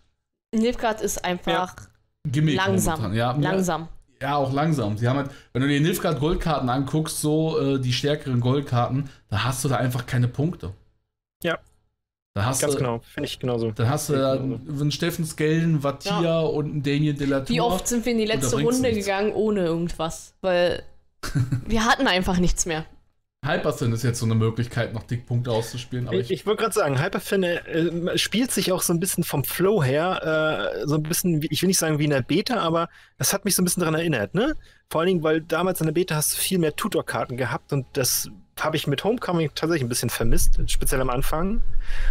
Nilfgaard 0.55 1.03
ist 1.03 1.23
einfach 1.23 1.77
Gimmick 2.25 2.57
langsam. 2.57 2.99
momentan, 2.99 3.15
ja. 3.15 3.33
Langsam. 3.33 3.89
Ja, 4.23 4.37
auch 4.37 4.53
langsam. 4.53 4.97
Sie 4.97 5.09
haben 5.09 5.17
halt, 5.17 5.31
wenn 5.53 5.63
du 5.63 5.69
dir 5.69 5.81
Nilfgaard 5.81 6.21
Goldkarten 6.21 6.69
anguckst, 6.69 7.21
so 7.21 7.59
äh, 7.59 7.81
die 7.81 7.93
stärkeren 7.93 8.39
Goldkarten, 8.41 9.11
da 9.29 9.45
hast 9.45 9.65
du 9.65 9.69
da 9.69 9.77
einfach 9.77 10.07
keine 10.07 10.29
Punkte. 10.29 10.73
Ja. 11.43 11.59
Da 12.35 12.45
hast 12.47 12.61
Ganz 12.61 12.75
du, 12.75 12.79
genau. 12.79 13.01
Finde 13.01 13.27
ich 13.29 13.39
genauso. 13.41 13.73
Dann 13.73 13.91
hast 13.91 14.09
du 14.09 14.15
da 14.15 14.33
einen 14.35 14.93
Steffen 14.93 15.27
Skelden, 15.27 15.71
einen 15.71 15.83
Vatia 15.83 16.23
Ja. 16.23 16.41
und 16.41 16.67
einen 16.67 16.83
Damien 16.83 17.17
de 17.19 17.27
la 17.27 17.41
Tour. 17.41 17.49
Wie 17.55 17.61
oft 17.61 17.87
sind 17.89 18.07
wir 18.07 18.13
in 18.13 18.19
die 18.19 18.25
letzte 18.25 18.61
Runde 18.61 18.93
gegangen 18.93 19.33
ohne 19.33 19.65
irgendwas? 19.65 20.35
Weil 20.41 20.83
wir 21.67 21.85
hatten 21.85 22.07
einfach 22.07 22.39
nichts 22.39 22.65
mehr. 22.65 22.87
Hypersin 23.45 23.93
ist 23.93 24.05
jetzt 24.05 24.21
so 24.21 24.25
eine 24.27 24.37
Möglichkeit, 24.37 24.95
noch 24.95 25.03
Dickpunkte 25.03 25.51
auszuspielen. 25.51 26.07
Aber 26.07 26.17
Ich, 26.17 26.31
ich, 26.31 26.47
wollte 26.47 26.63
gerade 26.63 26.75
sagen, 26.75 27.03
Hyperfin 27.03 27.43
äh, 27.43 28.17
spielt 28.17 28.53
sich 28.53 28.71
auch 28.71 28.83
so 28.83 28.93
ein 28.93 29.01
bisschen 29.01 29.25
vom 29.25 29.43
Flow 29.43 29.83
her, 29.83 30.77
äh, 30.81 30.87
so 30.87 30.95
ein 30.95 31.03
bisschen, 31.03 31.45
ich 31.51 31.61
will 31.61 31.67
nicht 31.67 31.79
sagen 31.79 31.99
wie 31.99 32.05
in 32.05 32.11
der 32.11 32.23
Beta, 32.23 32.59
aber 32.61 32.89
das 33.19 33.33
hat 33.33 33.45
mich 33.45 33.57
so 33.57 33.63
ein 33.63 33.65
bisschen 33.65 33.81
daran 33.81 33.97
erinnert, 33.97 34.35
ne? 34.35 34.55
Vor 34.91 35.01
allen 35.01 35.09
Dingen, 35.09 35.23
weil 35.25 35.41
damals 35.41 35.81
in 35.81 35.87
der 35.87 35.93
Beta 35.93 36.15
hast 36.15 36.35
du 36.35 36.37
viel 36.41 36.59
mehr 36.59 36.77
Tutor-Karten 36.77 37.37
gehabt 37.37 37.73
und 37.73 37.85
das 37.95 38.31
habe 38.61 38.77
ich 38.77 38.87
mit 38.87 39.03
Homecoming 39.03 39.51
tatsächlich 39.57 39.83
ein 39.83 39.89
bisschen 39.89 40.11
vermisst, 40.11 40.61
speziell 40.67 41.01
am 41.01 41.11
Anfang. 41.11 41.65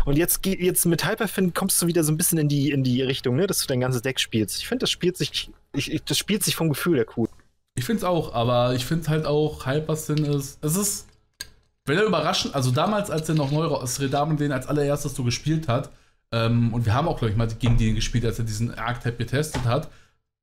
Und 0.03 0.17
jetzt, 0.17 0.41
geht- 0.43 0.59
jetzt 0.59 0.85
mit 0.85 1.07
Hyperfin 1.07 1.53
kommst 1.53 1.81
du 1.81 1.87
wieder 1.87 2.03
so 2.03 2.11
ein 2.11 2.17
bisschen 2.17 2.39
in 2.39 2.49
die, 2.49 2.71
in 2.71 2.83
die 2.83 3.01
Richtung, 3.03 3.37
ne? 3.37 3.47
dass 3.47 3.59
du 3.61 3.67
dein 3.67 3.79
ganzes 3.79 4.01
Deck 4.01 4.19
spielst. 4.19 4.57
Ich 4.57 4.67
finde, 4.67 4.81
das 4.83 4.89
spielt 4.89 5.15
sich, 5.15 5.49
ich, 5.73 5.93
ich, 5.93 6.03
das 6.03 6.17
spielt 6.17 6.43
sich 6.43 6.55
vom 6.57 6.67
Gefühl 6.67 6.97
her 6.97 7.05
cool. 7.15 7.29
ich 7.75 7.85
finde 7.85 7.99
es 7.99 8.03
auch, 8.03 8.33
aber 8.33 8.73
ich 8.73 8.85
finde 8.85 9.07
halt 9.07 9.25
auch, 9.25 9.65
Hypersin 9.65 10.25
ist. 10.25 10.57
Es 10.61 10.75
ist. 10.75 11.07
Wenn 11.91 11.97
er 11.99 12.05
überraschend, 12.05 12.55
also 12.55 12.71
damals, 12.71 13.11
als 13.11 13.27
er 13.27 13.35
noch 13.35 13.51
neu 13.51 13.65
raus, 13.65 13.99
Redamen 13.99 14.37
den 14.37 14.53
als 14.53 14.65
allererstes 14.65 15.13
so 15.13 15.25
gespielt 15.25 15.67
hat, 15.67 15.89
ähm, 16.31 16.73
und 16.73 16.85
wir 16.85 16.93
haben 16.93 17.09
auch, 17.09 17.17
glaube 17.17 17.31
ich, 17.31 17.37
mal 17.37 17.47
gegen 17.47 17.77
den 17.77 17.95
gespielt, 17.95 18.23
als 18.23 18.39
er 18.39 18.45
diesen 18.45 18.73
Archetype 18.73 19.17
getestet 19.17 19.65
hat, 19.65 19.89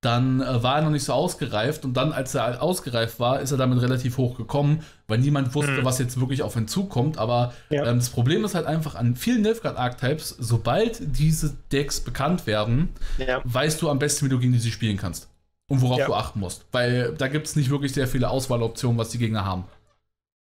dann 0.02 0.42
äh, 0.42 0.62
war 0.62 0.76
er 0.76 0.82
noch 0.82 0.90
nicht 0.90 1.04
so 1.04 1.14
ausgereift 1.14 1.86
und 1.86 1.94
dann, 1.96 2.12
als 2.12 2.34
er 2.34 2.62
ausgereift 2.62 3.18
war, 3.18 3.40
ist 3.40 3.50
er 3.50 3.56
damit 3.56 3.80
relativ 3.80 4.18
hoch 4.18 4.36
gekommen, 4.36 4.84
weil 5.06 5.18
niemand 5.18 5.54
wusste, 5.54 5.72
Mhm. 5.80 5.84
was 5.86 5.98
jetzt 5.98 6.20
wirklich 6.20 6.42
auf 6.42 6.54
ihn 6.54 6.68
zukommt. 6.68 7.16
Aber 7.16 7.54
Ja. 7.70 7.86
ähm, 7.86 7.98
das 7.98 8.10
Problem 8.10 8.44
ist 8.44 8.54
halt 8.54 8.66
einfach 8.66 8.94
an 8.94 9.16
vielen 9.16 9.40
Nilfgaard-Archetypes, 9.42 10.36
sobald 10.38 10.98
diese 11.18 11.56
Decks 11.72 12.00
bekannt 12.00 12.46
werden, 12.46 12.90
Ja. 13.16 13.40
weißt 13.44 13.80
du 13.80 13.88
am 13.88 13.98
besten, 13.98 14.26
wie 14.26 14.28
du 14.30 14.38
gegen 14.38 14.52
diese 14.52 14.70
spielen 14.70 14.98
kannst. 14.98 15.28
Und 15.70 15.80
worauf 15.82 15.98
Ja. 15.98 16.06
du 16.06 16.14
achten 16.14 16.40
musst. 16.40 16.64
Weil 16.72 17.14
da 17.18 17.28
gibt 17.28 17.46
es 17.46 17.56
nicht 17.56 17.68
wirklich 17.70 17.92
sehr 17.92 18.06
viele 18.06 18.30
Auswahloptionen, 18.30 18.98
was 18.98 19.08
die 19.10 19.18
Gegner 19.18 19.44
haben. 19.44 19.64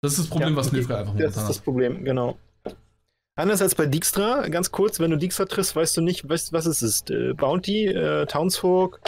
Das 0.04 0.12
ist 0.12 0.18
das 0.20 0.26
Problem, 0.28 0.50
Ja, 0.50 0.56
was. 0.56 0.70
Nilfgaard 0.72 1.00
einfach 1.00 1.12
Das 1.14 1.20
momentan 1.22 1.42
ist 1.42 1.48
das 1.48 1.56
hat. 1.56 1.64
Problem, 1.64 2.04
genau. 2.04 2.36
Anders 3.36 3.62
als 3.62 3.74
bei 3.74 3.86
Dijkstra, 3.86 4.46
ganz 4.48 4.70
kurz, 4.70 5.00
wenn 5.00 5.10
du 5.10 5.16
Dijkstra 5.16 5.46
triffst, 5.46 5.74
weißt 5.74 5.96
du 5.96 6.02
nicht, 6.02 6.28
weißt, 6.28 6.52
was 6.52 6.66
es 6.66 6.82
ist. 6.82 7.10
Äh, 7.10 7.32
Bounty, 7.32 7.86
äh, 7.86 8.26
Townsfolk 8.26 9.00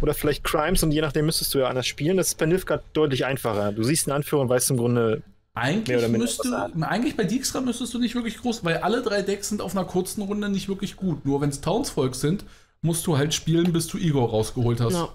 oder 0.00 0.14
vielleicht 0.14 0.42
Crimes 0.42 0.82
und 0.82 0.90
je 0.90 1.00
nachdem 1.00 1.26
müsstest 1.26 1.54
du 1.54 1.58
ja 1.60 1.68
anders 1.68 1.86
spielen. 1.86 2.16
Das 2.16 2.28
ist 2.28 2.38
bei 2.38 2.46
Nilfgaard 2.46 2.82
deutlich 2.94 3.24
einfacher. 3.24 3.72
Du 3.72 3.82
siehst 3.84 4.08
einen 4.08 4.16
Anführer 4.16 4.40
und 4.42 4.48
weißt 4.48 4.70
im 4.70 4.78
Grunde, 4.78 5.22
Eigentlich, 5.54 5.88
mehr 5.88 5.98
oder 5.98 6.08
minder 6.08 6.24
müsste, 6.24 6.50
was 6.50 6.82
eigentlich 6.82 7.16
bei 7.16 7.24
Dijkstra 7.24 7.60
müsstest 7.60 7.92
du 7.94 7.98
nicht 7.98 8.14
wirklich 8.14 8.38
groß, 8.38 8.64
weil 8.64 8.78
alle 8.78 9.02
drei 9.02 9.22
Decks 9.22 9.48
sind 9.50 9.60
auf 9.60 9.76
einer 9.76 9.84
kurzen 9.84 10.22
Runde 10.22 10.48
nicht 10.48 10.68
wirklich 10.68 10.96
gut. 10.96 11.24
Nur 11.26 11.40
wenn 11.40 11.50
es 11.50 11.60
Townsvolk 11.60 12.14
sind, 12.14 12.44
musst 12.80 13.06
du 13.06 13.18
halt 13.18 13.34
spielen, 13.34 13.72
bis 13.72 13.86
du 13.86 13.98
Igor 13.98 14.30
rausgeholt 14.30 14.80
hast. 14.80 14.94
Ja. 14.94 15.08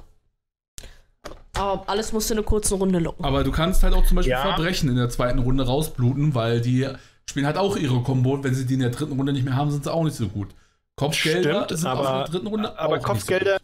Aber 1.56 1.88
alles 1.88 2.12
musste 2.14 2.34
in 2.34 2.40
einer 2.40 2.46
kurzen 2.48 2.78
Runde 2.78 3.00
locken. 3.00 3.24
Aber 3.24 3.44
du 3.44 3.52
kannst 3.52 3.84
halt 3.84 3.94
auch 3.94 4.06
zum 4.06 4.16
Beispiel 4.16 4.32
Ja. 4.32 4.42
Verbrechen 4.42 4.90
in 4.90 4.96
der 4.96 5.10
zweiten 5.10 5.40
Runde 5.40 5.66
rausbluten, 5.66 6.34
weil 6.34 6.62
die 6.62 6.88
spielen 7.30 7.46
halt 7.46 7.58
auch 7.58 7.78
ihre 7.78 8.02
Kombo 8.02 8.34
und 8.34 8.44
wenn 8.44 8.56
sie 8.56 8.66
die 8.66 8.74
in 8.74 8.80
der 8.80 8.90
dritten 8.90 9.14
Runde 9.14 9.34
nicht 9.34 9.46
mehr 9.46 9.56
haben, 9.56 9.70
sind 9.72 9.84
sie 9.84 9.94
auch 9.94 10.04
nicht 10.04 10.16
so 10.18 10.28
gut. 10.28 10.50
Kopfgelder 10.96 11.66
Stimmt, 11.66 11.80
sind 11.80 11.88
aber- 11.90 12.04
der 12.20 12.24
dritten 12.26 12.48
Runde 12.48 12.78
aber 12.80 12.98
auch 12.98 13.04
Kopfgelder, 13.04 13.58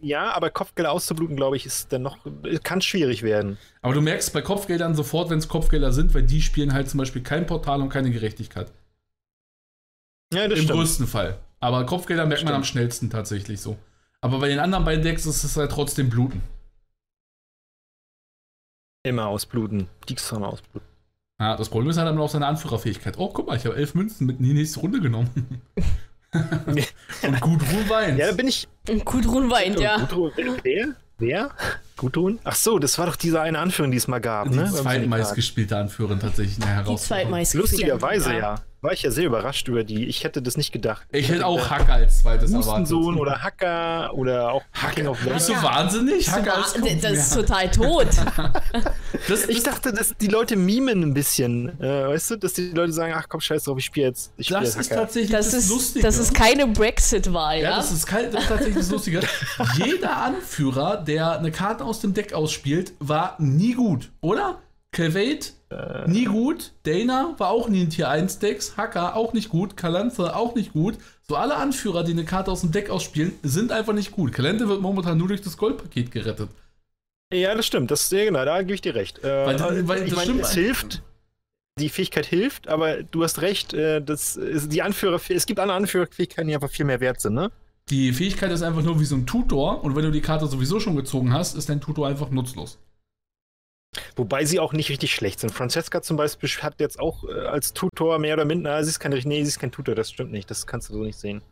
ja, 0.00 0.32
aber 0.32 0.50
Kopfgelder 0.50 0.90
auszubluten, 0.92 1.36
glaube 1.36 1.56
ich, 1.56 1.66
ist 1.66 1.92
dann 1.92 2.02
noch, 2.02 2.18
kann 2.62 2.80
schwierig 2.80 3.22
werden. 3.22 3.52
So. 3.60 3.68
Aber 3.82 3.94
du 3.94 4.00
merkst 4.00 4.32
bei 4.32 4.40
Kopfgeldern 4.42 4.94
sofort, 4.94 5.28
wenn 5.30 5.38
es 5.38 5.48
Kopfgelder 5.48 5.92
sind, 5.92 6.14
weil 6.14 6.22
die 6.22 6.40
spielen 6.42 6.72
halt 6.72 6.88
zum 6.88 6.98
Beispiel 6.98 7.22
kein 7.22 7.46
Portal 7.46 7.82
und 7.82 7.90
keine 7.90 8.10
Gerechtigkeit. 8.10 8.72
Ja, 10.32 10.48
das 10.48 10.58
Im 10.58 10.64
stimmt. 10.64 10.78
größten 10.80 11.06
Fall. 11.06 11.38
Aber 11.60 11.84
Kopfgelder 11.86 12.26
merkt 12.26 12.44
man 12.44 12.54
am 12.54 12.64
schnellsten 12.64 13.10
tatsächlich 13.10 13.60
so. 13.60 13.76
Aber 14.20 14.38
bei 14.40 14.48
den 14.48 14.58
anderen 14.58 14.84
beiden 14.84 15.04
Decks 15.04 15.26
ist 15.26 15.44
es 15.44 15.56
halt 15.56 15.70
trotzdem 15.70 16.08
Bluten. 16.10 16.42
Immer 19.04 19.26
ausbluten. 19.28 19.88
Dijkstra 20.08 20.38
mal 20.38 20.48
ausbluten. 20.48 20.88
Ja, 21.40 21.56
das 21.56 21.68
Problem 21.68 21.90
ist 21.90 21.98
halt 21.98 22.08
dann 22.08 22.18
auch 22.18 22.30
seine 22.30 22.46
Anführerfähigkeit. 22.46 23.18
Oh, 23.18 23.28
guck 23.32 23.46
mal, 23.46 23.56
ich 23.56 23.64
habe 23.66 23.76
elf 23.76 23.94
Münzen 23.94 24.26
mit 24.26 24.38
in 24.38 24.44
die 24.46 24.54
nächste 24.54 24.80
Runde 24.80 25.00
genommen. 25.00 25.60
und 26.32 27.40
gut 27.40 27.62
Ruhe 27.62 27.88
Weins. 27.88 28.18
Ja, 28.18 28.28
da 28.28 28.32
bin 28.32 28.48
ich. 28.48 28.66
Gut 29.04 29.26
Runwein, 29.26 29.78
ja. 29.78 29.98
Gudrun, 29.98 30.32
wer? 30.62 30.88
Wer? 31.18 31.50
Gudrun? 31.96 32.38
Ach 32.44 32.54
so, 32.56 32.78
das 32.78 32.98
war 32.98 33.06
doch 33.06 33.16
diese 33.16 33.40
eine 33.40 33.58
Anführung, 33.58 33.90
die 33.92 33.98
es 33.98 34.08
mal 34.08 34.20
gab, 34.20 34.50
die 34.50 34.56
ne? 34.56 34.62
Beim 34.64 34.72
zweitmeist 34.72 35.00
Syndikat. 35.28 35.34
gespielte 35.36 35.76
Anführerin 35.76 36.18
tatsächlich 36.20 36.56
Die 36.58 36.66
Herausforderung. 36.66 36.98
zweitmeist. 36.98 37.54
Lustigerweise, 37.54 38.34
ja. 38.36 38.54
War 38.84 38.92
ich 38.92 39.02
ja 39.02 39.10
sehr 39.10 39.24
überrascht 39.24 39.66
über 39.68 39.82
die. 39.82 40.04
Ich 40.04 40.24
hätte 40.24 40.42
das 40.42 40.58
nicht 40.58 40.70
gedacht. 40.70 41.06
Ich 41.10 41.30
hätte 41.30 41.46
auch 41.46 41.70
Hacker 41.70 41.94
als 41.94 42.20
zweites 42.20 42.54
Hustensohn 42.54 43.14
erwartet. 43.16 43.20
oder 43.22 43.42
Hacker 43.42 44.12
oder 44.14 44.52
auch 44.52 44.62
King 44.94 45.06
of 45.06 45.18
Bist 45.20 45.48
du 45.48 45.54
wahnsinnig? 45.54 46.30
Hacker 46.30 46.58
als 46.58 46.74
Das, 46.82 47.00
das 47.00 47.12
ist 47.12 47.34
total 47.34 47.70
tot. 47.70 48.08
das, 49.26 49.48
Ich 49.48 49.62
dachte, 49.62 49.90
dass 49.90 50.14
die 50.20 50.26
Leute 50.26 50.56
mimen 50.56 51.02
ein 51.02 51.14
bisschen. 51.14 51.80
Äh, 51.80 52.08
weißt 52.08 52.32
du, 52.32 52.36
dass 52.36 52.52
die 52.52 52.72
Leute 52.72 52.92
sagen, 52.92 53.14
ach 53.16 53.24
komm, 53.26 53.40
scheiß 53.40 53.64
drauf, 53.64 53.78
ich 53.78 53.86
spiele 53.86 54.08
jetzt. 54.08 54.34
Ich 54.36 54.48
spiel 54.48 54.58
das 54.60 54.74
jetzt 54.74 54.80
ist 54.82 54.90
Hacker. 54.90 55.00
tatsächlich 55.00 55.30
Das 55.30 55.46
das, 55.46 55.54
ist, 55.54 55.70
Lustige. 55.70 56.04
das 56.04 56.18
ist 56.18 56.34
keine 56.34 56.66
Brexit-Wahl, 56.66 57.60
ja, 57.60 57.70
ja? 57.70 57.76
das 57.76 57.90
ist, 57.90 58.04
kein, 58.04 58.30
das 58.30 58.42
ist 58.42 58.48
tatsächlich 58.50 58.76
das 58.76 58.90
Lustige. 58.90 59.20
Jeder 59.82 60.14
Anführer, 60.18 60.98
der 60.98 61.38
eine 61.38 61.50
Karte 61.50 61.86
aus 61.86 62.00
dem 62.00 62.12
Deck 62.12 62.34
ausspielt, 62.34 62.92
war 62.98 63.36
nie 63.38 63.72
gut, 63.72 64.10
oder? 64.20 64.58
Kelvate, 64.92 65.48
Äh. 65.74 66.08
nie 66.08 66.24
gut. 66.24 66.72
Dana 66.84 67.34
war 67.38 67.50
auch 67.50 67.68
nie 67.68 67.82
in 67.82 67.90
Tier 67.90 68.08
1 68.08 68.38
Decks. 68.38 68.76
Hacker 68.76 69.16
auch 69.16 69.32
nicht 69.32 69.48
gut. 69.48 69.76
Kalanthe 69.76 70.36
auch 70.36 70.54
nicht 70.54 70.72
gut. 70.72 70.96
So 71.26 71.36
alle 71.36 71.56
Anführer, 71.56 72.04
die 72.04 72.12
eine 72.12 72.24
Karte 72.24 72.50
aus 72.50 72.60
dem 72.60 72.70
Deck 72.72 72.90
ausspielen, 72.90 73.32
sind 73.42 73.72
einfach 73.72 73.92
nicht 73.92 74.12
gut. 74.12 74.32
Kalante 74.32 74.68
wird 74.68 74.80
momentan 74.80 75.18
nur 75.18 75.28
durch 75.28 75.40
das 75.42 75.56
Goldpaket 75.56 76.10
gerettet. 76.10 76.48
Ja, 77.32 77.54
das 77.54 77.66
stimmt. 77.66 77.90
Das, 77.90 78.10
ja, 78.10 78.24
genau, 78.24 78.44
da 78.44 78.60
gebe 78.62 78.74
ich 78.74 78.82
dir 78.82 78.94
recht. 78.94 79.24
Äh, 79.24 79.46
Weil- 79.46 79.88
weil 79.88 80.02
ich 80.04 80.10
das 80.10 80.16
meine, 80.16 80.22
stimmt 80.22 80.40
es 80.42 80.52
hilft. 80.52 81.02
Die 81.80 81.88
Fähigkeit 81.88 82.26
hilft, 82.26 82.68
aber 82.68 83.02
du 83.02 83.24
hast 83.24 83.42
recht, 83.42 83.74
äh, 83.74 84.00
das 84.00 84.36
ist 84.36 84.72
die 84.72 84.82
Anführer, 84.82 85.20
es 85.28 85.44
gibt 85.46 85.58
andere 85.58 85.76
Anführerfähigkeiten, 85.76 86.46
die 86.46 86.54
einfach 86.54 86.70
viel 86.70 86.84
mehr 86.84 87.00
wert 87.00 87.20
sind, 87.20 87.34
ne? 87.34 87.50
Die 87.90 88.12
Fähigkeit 88.12 88.52
ist 88.52 88.62
einfach 88.62 88.82
nur 88.82 89.00
wie 89.00 89.04
so 89.04 89.16
ein 89.16 89.26
Tutor 89.26 89.82
und 89.82 89.96
wenn 89.96 90.04
du 90.04 90.12
die 90.12 90.20
Karte 90.20 90.46
sowieso 90.46 90.78
schon 90.78 90.94
gezogen 90.94 91.32
hast, 91.32 91.56
ist 91.56 91.68
dein 91.68 91.80
Tutor 91.80 92.06
einfach 92.06 92.30
nutzlos. 92.30 92.78
Wobei 94.16 94.44
sie 94.44 94.60
auch 94.60 94.72
nicht 94.72 94.90
richtig 94.90 95.14
schlecht 95.14 95.40
sind. 95.40 95.50
Francesca 95.50 96.02
zum 96.02 96.16
Beispiel 96.16 96.48
hat 96.62 96.80
jetzt 96.80 96.98
auch 96.98 97.24
äh, 97.24 97.46
als 97.46 97.72
Tutor 97.72 98.18
mehr 98.18 98.34
oder 98.34 98.44
minder, 98.44 98.82
sie 98.84 98.90
ist 98.90 99.00
kein, 99.00 99.12
nee, 99.12 99.42
sie 99.42 99.48
ist 99.48 99.58
kein 99.58 99.72
Tutor, 99.72 99.94
das 99.94 100.10
stimmt 100.10 100.32
nicht, 100.32 100.50
das 100.50 100.66
kannst 100.66 100.88
du 100.88 100.94
so 100.94 101.02
nicht 101.02 101.18
sehen. 101.18 101.42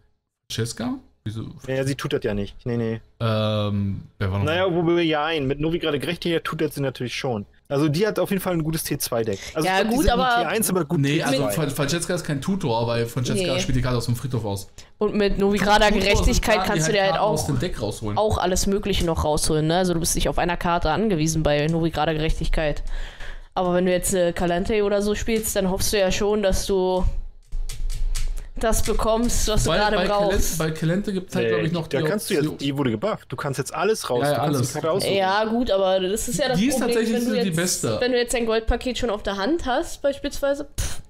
Cheska? 0.51 0.99
Wieso? 1.25 1.47
Ja, 1.69 1.85
sie 1.85 1.95
tutert 1.95 2.25
ja 2.25 2.35
nicht, 2.35 2.67
nee, 2.67 2.77
nee. 2.77 3.01
Ähm, 3.21 4.03
wer 4.19 4.33
war 4.33 4.39
noch? 4.39 4.45
Naja, 4.45 4.73
wobei 4.73 5.03
ja 5.03 5.25
ein, 5.25 5.47
mit 5.47 5.61
Novi 5.61 5.79
gerade 5.79 6.01
Gerechtigkeit 6.01 6.43
tutert 6.43 6.75
sie 6.75 6.81
natürlich 6.81 7.15
schon. 7.15 7.47
Also 7.73 7.89
die 7.89 8.07
hat 8.07 8.19
auf 8.19 8.31
jeden 8.31 8.43
Fall 8.43 8.53
ein 8.53 8.63
gutes 8.63 8.85
T2-Deck. 8.85 9.39
Also 9.55 9.67
Ja, 9.67 9.83
gut, 9.83 10.09
aber- 10.09 10.47
T1, 10.49 10.69
aber 10.71 10.85
gut 10.85 11.01
Nee, 11.01 11.23
also 11.23 11.45
T2. 11.47 11.51
Fra- 11.53 11.69
Francesca 11.71 12.15
ist 12.15 12.25
kein 12.25 12.41
Tutor, 12.41 12.87
weil 12.87 13.07
Francesca 13.07 13.55
Nee. 13.55 13.61
spielt 13.61 13.77
die 13.79 13.83
Karte 13.83 13.99
aus 13.99 14.07
dem 14.07 14.17
Friedhof 14.17 14.45
aus. 14.45 14.69
Und 14.99 15.15
mit 15.15 15.39
Novigrada 15.39 15.87
Tutor 15.89 15.93
sind 15.93 16.01
Gerechtigkeit 16.03 16.55
Karten, 16.57 16.69
kannst 16.71 16.89
du 16.89 16.93
dir 16.93 17.03
halt 17.03 17.19
aus 17.19 17.43
auch, 17.43 17.47
dem 17.47 17.59
Deck 17.59 17.81
rausholen. 17.83 18.17
auch 18.19 18.39
alles 18.39 18.67
Mögliche 18.67 19.05
noch 19.05 19.25
rausholen, 19.25 19.67
ne? 19.67 19.79
Also 19.79 19.95
du 19.95 20.01
bist 20.01 20.15
nicht 20.15 20.29
auf 20.29 20.39
einer 20.39 20.57
Karte 20.57 20.91
angewiesen 20.91 21.43
bei 21.43 21.67
Novigrada 21.67 22.13
Gerechtigkeit. 22.13 22.83
Aber 23.55 23.75
wenn 23.75 23.85
du 23.87 23.93
jetzt 23.93 24.15
äh, 24.15 24.33
Calante 24.33 24.83
oder 24.85 25.03
so 25.03 25.15
spielst, 25.15 25.55
dann 25.57 25.69
hoffst 25.71 25.93
du 25.93 25.99
ja 25.99 26.11
schon, 26.13 26.43
dass 26.43 26.67
du 26.67 27.05
das 28.57 28.83
bekommst, 28.83 29.49
was 29.49 29.65
Bei, 29.65 29.77
du 29.77 29.81
gerade 29.83 29.97
Calente, 29.97 30.13
brauchst. 30.35 30.59
bei 30.59 30.71
Calente 30.71 31.13
gibt 31.13 31.31
es 31.31 31.37
halt, 31.37 31.49
glaube 31.49 31.65
ich, 31.67 31.73
noch 31.73 31.89
da 31.89 32.03
kannst 32.03 32.31
du 32.31 32.35
Option- 32.35 32.53
jetzt, 32.53 32.61
die 32.61 32.77
wurde 32.77 32.91
gebufft. 32.91 33.31
Du 33.33 33.37
kannst 33.37 33.59
jetzt 33.59 33.73
alles 33.75 34.09
raus. 34.11 34.21
Ja, 34.23 34.33
ja, 34.33 34.37
du 34.37 34.43
alles. 34.43 35.03
die. 35.05 35.15
Ja, 35.15 35.45
gut, 35.45 35.71
aber 35.71 36.01
das 36.01 36.29
ist 36.29 36.39
ja 36.39 36.49
das 36.49 36.59
Die 36.59 36.67
ist 36.67 36.75
Problem, 36.79 36.95
tatsächlich 36.95 37.21
wenn 37.23 37.29
du 37.35 37.41
die 37.41 37.47
jetzt, 37.49 37.57
beste. 37.57 37.97
Wenn 38.01 38.13
du 38.13 38.19
jetzt 38.19 38.35
dein 38.35 38.47
Goldpaket 38.47 38.99
schon 38.99 39.11
auf 39.11 39.23
der 39.23 39.37
Hand 39.37 39.65
hast, 39.67 40.03
beispielsweise, 40.03 40.65
pff, 40.79 41.01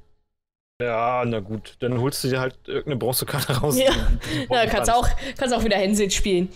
Ja, 0.81 1.25
na 1.27 1.41
gut, 1.41 1.77
dann 1.81 2.01
holst 2.01 2.23
du 2.25 2.29
dir 2.29 2.41
halt 2.41 2.57
irgendeine 2.67 2.97
Bronzekarte 2.97 3.53
raus. 3.61 3.77
Ja. 3.79 3.91
die- 3.93 4.47
die 4.47 4.53
ja, 4.55 4.67
kannst 4.67 4.91
auch, 4.93 5.09
kannst 5.37 5.55
auch 5.55 5.65
wieder 5.65 5.77
Hensel 5.77 6.11
spielen. 6.11 6.49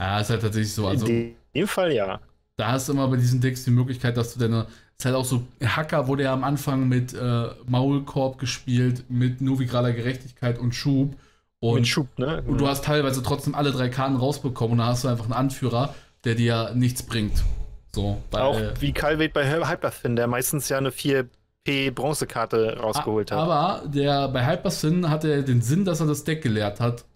Ja, 0.00 0.20
ist 0.20 0.30
halt 0.30 0.42
tatsächlich 0.42 0.72
so. 0.74 0.86
Also, 0.86 1.06
In 1.06 1.36
dem 1.54 1.68
Fall 1.68 1.92
ja. 1.92 2.20
da 2.56 2.72
hast 2.72 2.88
du 2.88 2.92
immer 2.92 3.06
bei 3.08 3.16
diesen 3.16 3.40
Decks 3.40 3.64
die 3.64 3.70
Möglichkeit, 3.70 4.16
dass 4.16 4.34
du 4.34 4.40
deine. 4.40 4.66
Ist 5.02 5.06
halt 5.06 5.16
auch 5.16 5.24
so, 5.24 5.42
Hacker 5.60 6.06
wurde 6.06 6.22
ja 6.22 6.32
am 6.32 6.44
Anfang 6.44 6.86
mit 6.86 7.12
äh, 7.12 7.48
Maulkorb 7.66 8.38
gespielt, 8.38 9.02
mit 9.08 9.40
novigraler 9.40 9.92
Gerechtigkeit 9.92 10.60
und 10.60 10.76
Schub. 10.76 11.16
Und, 11.58 11.74
Mit 11.74 11.88
Schub, 11.88 12.16
ne? 12.20 12.40
und 12.46 12.60
du 12.60 12.68
hast 12.68 12.84
teilweise 12.84 13.20
trotzdem 13.20 13.56
alle 13.56 13.72
drei 13.72 13.88
Karten 13.88 14.14
rausbekommen 14.14 14.74
und 14.74 14.78
da 14.78 14.86
hast 14.86 15.02
du 15.02 15.08
einfach 15.08 15.24
einen 15.24 15.32
Anführer, 15.32 15.92
der 16.22 16.36
dir 16.36 16.70
nichts 16.76 17.02
bringt. 17.02 17.42
So, 17.92 18.22
weil, 18.30 18.42
auch 18.42 18.60
wie 18.78 18.92
Calvate 18.92 19.32
bei 19.32 19.50
Hyperfin, 19.50 20.14
der 20.14 20.28
meistens 20.28 20.68
ja 20.68 20.78
eine 20.78 20.90
4P 20.90 21.90
Bronzekarte 21.90 22.78
rausgeholt 22.78 23.32
hat. 23.32 23.38
Aber 23.38 23.82
der 23.88 24.28
bei 24.28 24.46
Hypersyn 24.46 25.10
hatte 25.10 25.32
er 25.32 25.42
den 25.42 25.62
Sinn, 25.62 25.84
dass 25.84 25.98
er 25.98 26.06
das 26.06 26.22
Deck 26.22 26.42
geleert 26.42 26.78
hat. 26.78 27.06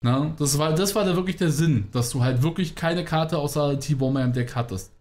Na, 0.00 0.32
das 0.38 0.56
war, 0.56 0.74
das 0.74 0.94
war 0.94 1.04
da 1.04 1.16
wirklich 1.16 1.36
der 1.36 1.50
Sinn, 1.50 1.88
dass 1.92 2.08
du 2.08 2.22
halt 2.22 2.42
wirklich 2.42 2.74
keine 2.74 3.04
Karte 3.04 3.36
außer 3.36 3.78
T-Bomber 3.78 4.24
im 4.24 4.32
Deck 4.32 4.54
hattest. 4.54 4.93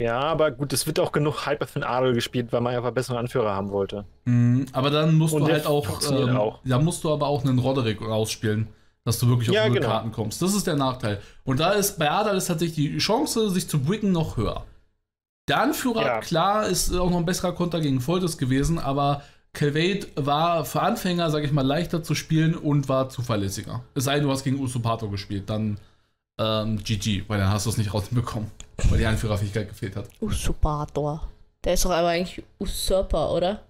Ja, 0.00 0.18
aber 0.20 0.50
gut, 0.50 0.72
es 0.72 0.86
wird 0.86 0.98
auch 0.98 1.12
genug 1.12 1.46
Hyperfin 1.46 1.84
Adel 1.84 2.14
gespielt, 2.14 2.52
weil 2.52 2.60
man 2.60 2.74
einfach 2.74 2.90
bessere 2.90 3.18
Anführer 3.18 3.54
haben 3.54 3.70
wollte. 3.70 4.04
Mhm, 4.24 4.66
aber 4.72 4.90
dann 4.90 5.14
musst 5.14 5.34
Und 5.34 5.46
du 5.46 5.52
halt 5.52 5.66
auch, 5.66 5.86
ähm, 6.10 6.36
auch. 6.36 6.60
da 6.64 6.78
musst 6.78 7.04
du 7.04 7.12
aber 7.12 7.26
auch 7.28 7.44
einen 7.44 7.58
Roderick 7.60 8.00
rausspielen, 8.02 8.66
dass 9.04 9.18
du 9.20 9.28
wirklich 9.28 9.50
auf 9.50 9.54
Ja, 9.54 9.66
null 9.68 9.76
genau. 9.78 9.88
Karten 9.88 10.10
kommst. 10.10 10.42
Das 10.42 10.54
ist 10.54 10.66
der 10.66 10.74
Nachteil. 10.76 11.20
Und 11.44 11.60
da 11.60 11.70
ist 11.72 11.98
bei 11.98 12.10
Adal 12.10 12.36
ist 12.36 12.46
tatsächlich 12.46 12.92
die 12.92 12.98
Chance, 12.98 13.50
sich 13.50 13.68
zu 13.68 13.80
bricken, 13.80 14.10
noch 14.10 14.36
höher. 14.36 14.64
Der 15.48 15.60
Anführer, 15.62 16.02
Ja. 16.04 16.20
klar, 16.20 16.66
ist 16.66 16.92
auch 16.96 17.10
noch 17.10 17.18
ein 17.18 17.26
besserer 17.26 17.52
Konter 17.52 17.80
gegen 17.80 18.00
Foltes 18.00 18.38
gewesen, 18.38 18.78
aber 18.78 19.22
Calvate 19.52 20.08
war 20.16 20.64
für 20.64 20.80
Anfänger, 20.82 21.30
sag 21.30 21.44
ich 21.44 21.52
mal, 21.52 21.64
leichter 21.64 22.02
zu 22.02 22.14
spielen 22.16 22.56
und 22.56 22.88
war 22.88 23.10
zuverlässiger. 23.10 23.82
Es 23.94 24.04
sei 24.04 24.14
denn, 24.16 24.24
du 24.24 24.30
hast 24.30 24.42
gegen 24.42 24.58
Usurpator 24.58 25.10
gespielt, 25.10 25.48
dann 25.48 25.78
ähm, 26.40 26.78
GG, 26.82 27.24
weil 27.28 27.38
dann 27.38 27.50
hast 27.50 27.66
du 27.66 27.70
es 27.70 27.76
nicht 27.76 27.94
rausbekommen, 27.94 28.50
weil 28.90 28.98
die 28.98 29.06
Anführerfähigkeit 29.06 29.68
gefehlt 29.68 29.96
hat. 29.96 30.08
Usurpator. 30.20 31.28
Der 31.64 31.74
ist 31.74 31.84
doch 31.84 31.90
aber 31.90 32.08
eigentlich 32.08 32.42
Usurper, 32.60 33.32
oder? 33.32 33.62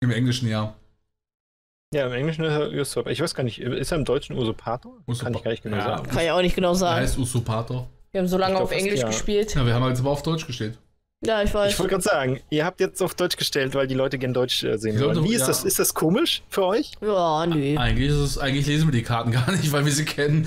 Im 0.00 0.10
Englischen 0.10 0.48
ja. 0.48 0.74
Ja, 1.94 2.06
im 2.06 2.12
Englischen 2.12 2.44
ist 2.44 2.52
er 2.52 2.68
Usurper. 2.70 3.10
Ich 3.10 3.20
weiß 3.20 3.34
gar 3.34 3.44
nicht, 3.44 3.60
ist 3.60 3.92
er 3.92 3.98
im 3.98 4.04
Deutschen 4.04 4.36
Usurpator? 4.36 4.96
Kann 4.96 5.14
Usurpa- 5.14 5.36
ich 5.36 5.42
gar 5.44 5.50
nicht 5.52 5.62
genau 5.62 5.76
Ja. 5.76 5.84
sagen. 5.84 6.08
Kann 6.08 6.24
ich 6.24 6.30
auch 6.30 6.42
nicht 6.42 6.54
genau 6.54 6.74
sagen. 6.74 7.00
heißt 7.00 7.16
Usurpator. 7.18 7.88
Wir 8.10 8.20
haben 8.20 8.28
so 8.28 8.38
lange 8.38 8.54
glaub 8.54 8.64
auf 8.64 8.72
Englisch 8.72 9.00
ja. 9.00 9.06
gespielt. 9.06 9.54
Ja, 9.54 9.64
wir 9.64 9.74
haben 9.74 9.86
jetzt 9.88 10.00
aber 10.00 10.10
auf 10.10 10.22
Deutsch 10.22 10.46
gestellt. 10.46 10.78
Ja, 11.24 11.42
ich 11.42 11.52
weiß. 11.52 11.72
Ich 11.72 11.78
wollte 11.78 11.90
gerade 11.92 12.02
sagen, 12.02 12.40
ihr 12.50 12.64
habt 12.64 12.78
jetzt 12.80 13.02
auf 13.02 13.14
Deutsch 13.14 13.36
gestellt, 13.36 13.74
weil 13.74 13.86
die 13.86 13.94
Leute 13.94 14.18
gern 14.18 14.34
Deutsch 14.34 14.62
äh, 14.64 14.76
sehen 14.78 15.00
wollen. 15.00 15.24
Wie 15.24 15.32
ist 15.34 15.40
ja. 15.42 15.46
das? 15.46 15.64
Ist 15.64 15.78
das 15.78 15.94
komisch 15.94 16.42
für 16.50 16.64
euch? 16.66 16.92
ja, 17.00 17.46
nö. 17.46 17.76
Eigentlich, 17.78 18.10
ist 18.10 18.16
es, 18.16 18.38
eigentlich 18.38 18.66
lesen 18.66 18.88
wir 18.88 18.92
die 18.92 19.02
Karten 19.02 19.30
gar 19.30 19.50
nicht, 19.50 19.72
weil 19.72 19.84
wir 19.84 19.92
sie 19.92 20.04
kennen. 20.04 20.46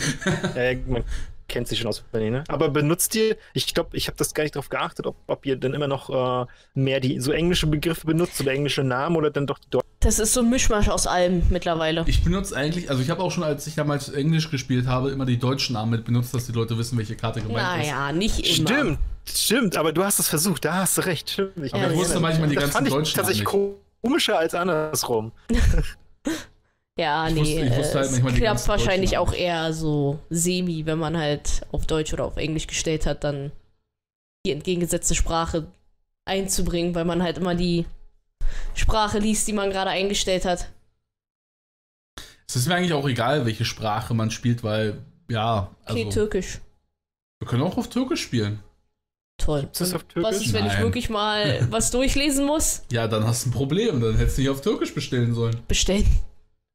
Ja, 0.56 0.74
man 0.88 1.04
kennt 1.50 1.68
sie 1.68 1.76
schon 1.76 1.88
auswendig, 1.88 2.32
ne? 2.32 2.44
Aber 2.48 2.70
benutzt 2.70 3.14
ihr, 3.16 3.36
ich 3.54 3.74
glaube, 3.74 3.98
ich 3.98 4.08
habe 4.08 4.18
das 4.18 4.34
gar 4.34 4.44
nicht 4.44 4.56
darauf 4.56 4.70
geachtet, 4.70 5.06
ob, 5.06 5.18
ob 5.28 5.46
ihr 5.46 5.58
dann 5.58 5.74
immer 5.74 5.88
noch 5.88 6.46
äh, 6.46 6.46
mehr 6.74 7.00
die 7.00 7.20
so 7.20 7.32
englische 7.32 7.68
Begriffe 7.68 8.08
benutzt 8.08 8.40
oder 8.40 8.52
englische 8.52 8.84
Namen 8.84 9.16
oder 9.16 9.32
dann 9.32 9.48
doch 9.48 9.60
die 9.60 9.70
deutschen. 9.70 9.90
Das 10.00 10.20
ist 10.20 10.34
so 10.34 10.40
ein 10.40 10.50
Mischmasch 10.50 10.88
aus 10.88 11.08
allem 11.08 11.44
mittlerweile. 11.50 12.06
Ich 12.08 12.24
benutze 12.24 12.56
eigentlich, 12.56 12.90
also 12.90 13.02
ich 13.02 13.10
habe 13.10 13.22
auch 13.22 13.32
schon, 13.32 13.44
als 13.44 13.68
ich 13.68 13.76
damals 13.76 14.08
Englisch 14.08 14.50
gespielt 14.50 14.88
habe, 14.88 15.10
immer 15.10 15.26
die 15.26 15.38
deutschen 15.38 15.74
Namen 15.74 15.92
mit 15.92 16.06
benutzt, 16.06 16.34
dass 16.34 16.46
die 16.46 16.54
Leute 16.54 16.78
wissen, 16.78 16.98
welche 16.98 17.16
Karte 17.16 17.42
gemeint 17.42 17.82
ist. 17.82 17.90
Naja, 17.90 18.12
nicht 18.14 18.40
immer. 18.40 18.70
Stimmt, 18.70 19.00
stimmt, 19.26 19.78
aber 19.78 19.92
du 19.92 20.04
hast 20.04 20.20
es 20.20 20.30
versucht, 20.30 20.64
da 20.64 20.76
hast 20.76 20.98
du 20.98 21.02
recht. 21.02 21.32
Stimmt. 21.32 21.52
Ich 21.58 21.74
Aber 21.74 21.82
ich 21.82 21.88
erinnere 21.88 21.98
wusste 21.98 22.20
manchmal 22.22 22.48
die 22.48 22.56
das 22.56 22.64
ganzen 22.66 22.76
fand 22.76 22.88
ich 22.88 22.94
deutschen 22.94 23.16
tatsächlich 23.16 23.46
Namen 23.46 23.76
komischer 24.02 24.40
als 24.40 24.56
andersrum. 24.56 25.34
Ja, 27.00 27.28
Ich 27.28 27.34
nee. 27.36 27.40
wusste- 27.42 27.62
ich 27.66 27.78
wusste 27.78 27.94
halt 27.96 28.06
es 28.06 28.12
manchmal 28.12 28.34
die 28.34 28.40
klappt 28.42 28.68
wahrscheinlich 28.68 29.18
auch 29.18 29.34
eher 29.34 29.74
so 29.74 30.20
semi, 30.30 30.86
wenn 30.86 31.00
man 31.00 31.18
halt 31.18 31.62
auf 31.72 31.86
Deutsch 31.88 32.12
oder 32.14 32.26
auf 32.26 32.36
Englisch 32.38 32.68
gestellt 32.68 33.06
hat, 33.06 33.24
dann 33.24 33.52
die 34.46 34.52
entgegengesetzte 34.52 35.16
Sprache 35.16 35.68
einzubringen, 36.26 36.96
weil 36.96 37.06
man 37.06 37.24
halt 37.24 37.38
immer 37.38 37.56
die 37.56 37.86
Sprache 38.76 39.20
liest, 39.20 39.48
die 39.48 39.54
man 39.54 39.70
gerade 39.70 39.90
eingestellt 39.92 40.46
hat. 40.46 40.70
Es 42.48 42.56
ist 42.56 42.68
mir 42.68 42.76
eigentlich 42.76 42.94
auch 42.94 43.08
egal, 43.08 43.46
welche 43.46 43.64
Sprache 43.66 44.14
man 44.14 44.32
spielt, 44.32 44.64
weil, 44.64 44.98
ja, 45.30 45.70
also, 45.86 46.00
Okay, 46.00 46.10
Türkisch. 46.10 46.60
wir 47.40 47.48
können 47.48 47.64
auch 47.64 47.78
auf 47.78 47.90
Türkisch 47.90 48.22
spielen. 48.24 48.60
Toll. 49.38 49.70
Ist 49.72 49.80
das 49.82 49.94
auf 49.94 50.02
Was 50.16 50.32
Türkisch? 50.32 50.48
ist, 50.48 50.54
wenn 50.54 50.66
ich 50.66 50.74
Nein. 50.74 50.84
wirklich 50.84 51.10
mal 51.10 51.66
was 51.72 51.92
durchlesen 51.92 52.46
muss? 52.46 52.82
Ja, 52.92 53.08
dann 53.08 53.26
hast 53.26 53.46
du 53.46 53.50
ein 53.50 53.54
Problem, 53.54 54.02
dann 54.02 54.18
hättest 54.18 54.38
du 54.38 54.42
nicht 54.42 54.50
auf 54.50 54.62
Türkisch 54.62 54.94
bestellen 54.94 55.34
sollen. 55.34 55.58
Bestellen. 55.68 56.06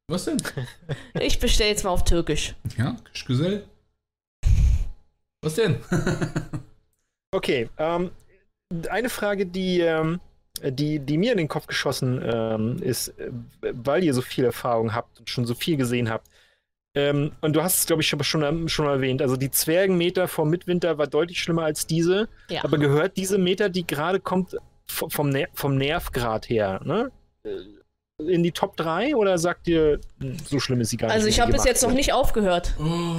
Was 0.07 0.25
denn? 0.25 0.37
Ich 1.19 1.39
bestelle 1.39 1.69
jetzt 1.69 1.83
mal 1.83 1.89
auf 1.89 2.03
Türkisch. 2.03 2.55
Ja, 2.77 2.95
Kischgesell. 3.11 3.65
Was 5.41 5.55
denn? 5.55 5.77
Okay, 7.31 7.69
ähm, 7.77 8.11
eine 8.89 9.09
Frage, 9.09 9.45
die, 9.45 9.81
ähm, 9.81 10.21
die, 10.63 10.99
die 10.99 11.17
mir 11.17 11.33
in 11.33 11.37
den 11.37 11.49
Kopf 11.49 11.67
geschossen 11.67 12.21
ähm, 12.23 12.77
ist, 12.81 13.09
äh, 13.19 13.29
weil 13.61 14.05
ihr 14.05 14.13
so 14.13 14.21
viel 14.21 14.45
Erfahrung 14.45 14.95
habt 14.95 15.19
und 15.19 15.29
schon 15.29 15.45
so 15.45 15.53
viel 15.53 15.75
gesehen 15.75 16.09
habt. 16.09 16.29
Ähm, 16.95 17.33
und 17.41 17.53
du 17.53 17.61
hast 17.61 17.79
es, 17.79 17.85
glaube 17.87 18.01
ich, 18.01 18.07
schon, 18.07 18.23
schon, 18.23 18.69
schon 18.69 18.85
erwähnt. 18.85 19.21
Also 19.21 19.35
die 19.35 19.51
Zwergenmeter 19.51 20.29
vor 20.29 20.45
Midwinter 20.45 20.97
war 20.97 21.07
deutlich 21.07 21.41
schlimmer 21.41 21.63
als 21.63 21.85
diese. 21.85 22.29
Ja. 22.49 22.63
Aber 22.63 22.77
gehört 22.77 23.17
diese 23.17 23.37
Meter, 23.37 23.67
die 23.67 23.85
gerade 23.85 24.21
kommt, 24.21 24.55
vom, 24.87 25.29
Ner 25.29 25.47
vom 25.53 25.77
Nervgrad 25.77 26.47
her, 26.47 26.79
ne? 26.85 27.11
In 28.17 28.43
die 28.43 28.53
Top 28.53 28.77
3 28.77 29.13
oder 29.15 29.37
sagt 29.37 29.67
ihr, 29.67 29.99
hm, 30.21 30.37
so 30.45 30.59
schlimm 30.59 30.79
ist 30.79 30.91
sie 30.91 30.97
gar 30.97 31.07
nicht? 31.07 31.15
Also 31.15 31.27
ich 31.27 31.41
habe 31.41 31.51
bis 31.51 31.65
jetzt 31.65 31.83
noch 31.83 31.91
nicht 31.91 32.13
aufgehört. 32.13 32.73
Oh, 32.79 33.17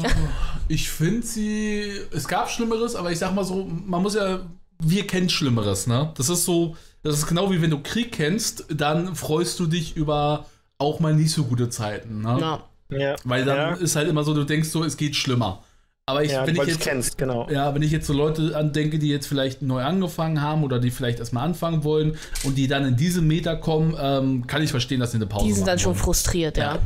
ich 0.68 0.88
finde 0.88 1.26
sie. 1.26 2.00
Es 2.12 2.26
gab 2.26 2.50
Schlimmeres, 2.50 2.96
aber 2.96 3.12
ich 3.12 3.18
sag 3.18 3.34
mal 3.34 3.44
so, 3.44 3.64
man 3.64 4.02
muss 4.02 4.14
ja. 4.14 4.40
Wir 4.78 5.06
kennen 5.06 5.28
Schlimmeres, 5.28 5.86
ne? 5.86 6.12
Das 6.16 6.30
ist 6.30 6.44
so. 6.44 6.76
Das 7.02 7.16
ist 7.18 7.26
genau 7.26 7.50
wie 7.50 7.60
wenn 7.60 7.70
du 7.70 7.82
Krieg 7.82 8.10
kennst, 8.12 8.66
dann 8.68 9.14
freust 9.14 9.60
du 9.60 9.66
dich 9.66 9.96
über 9.96 10.46
auch 10.78 10.98
mal 10.98 11.14
nicht 11.14 11.30
so 11.30 11.44
gute 11.44 11.68
Zeiten, 11.68 12.22
ne? 12.22 12.36
Na, 12.40 12.64
Ja, 12.88 13.16
Weil 13.24 13.44
dann 13.44 13.56
ja, 13.56 13.72
ist 13.74 13.96
halt 13.96 14.08
immer 14.08 14.24
so, 14.24 14.34
du 14.34 14.44
denkst 14.44 14.70
so, 14.70 14.82
es 14.82 14.96
geht 14.96 15.14
schlimmer. 15.14 15.62
Aber 16.08 16.22
ich, 16.22 16.30
ja 16.30 16.46
wenn 16.46 16.54
ich 16.54 16.58
weil 16.58 16.66
du 16.66 16.72
es 16.72 16.78
jetzt. 16.78 16.84
kennst, 16.86 17.18
genau. 17.18 17.48
Ja, 17.50 17.74
wenn 17.74 17.82
ich 17.82 17.90
jetzt 17.90 18.06
so 18.06 18.12
Leute 18.12 18.56
andenke, 18.56 18.98
die 19.00 19.08
jetzt 19.08 19.26
vielleicht 19.26 19.62
neu 19.62 19.82
angefangen 19.82 20.40
haben 20.40 20.62
oder 20.62 20.78
die 20.78 20.92
vielleicht 20.92 21.18
erstmal 21.18 21.44
anfangen 21.44 21.82
wollen 21.82 22.16
und 22.44 22.56
die 22.56 22.68
dann 22.68 22.84
in 22.86 22.96
diese 22.96 23.22
Meter 23.22 23.56
kommen, 23.56 23.96
ähm, 23.98 24.46
kann 24.46 24.62
ich 24.62 24.70
verstehen, 24.70 25.00
dass 25.00 25.10
sie 25.10 25.16
eine 25.16 25.26
Pause 25.26 25.46
die 25.46 25.52
sind 25.52 25.66
dann 25.66 25.74
machen 25.74 25.80
schon 25.80 25.94
wollen. 25.94 26.04
frustriert, 26.04 26.56
ja. 26.58 26.74
Ja. 26.74 26.78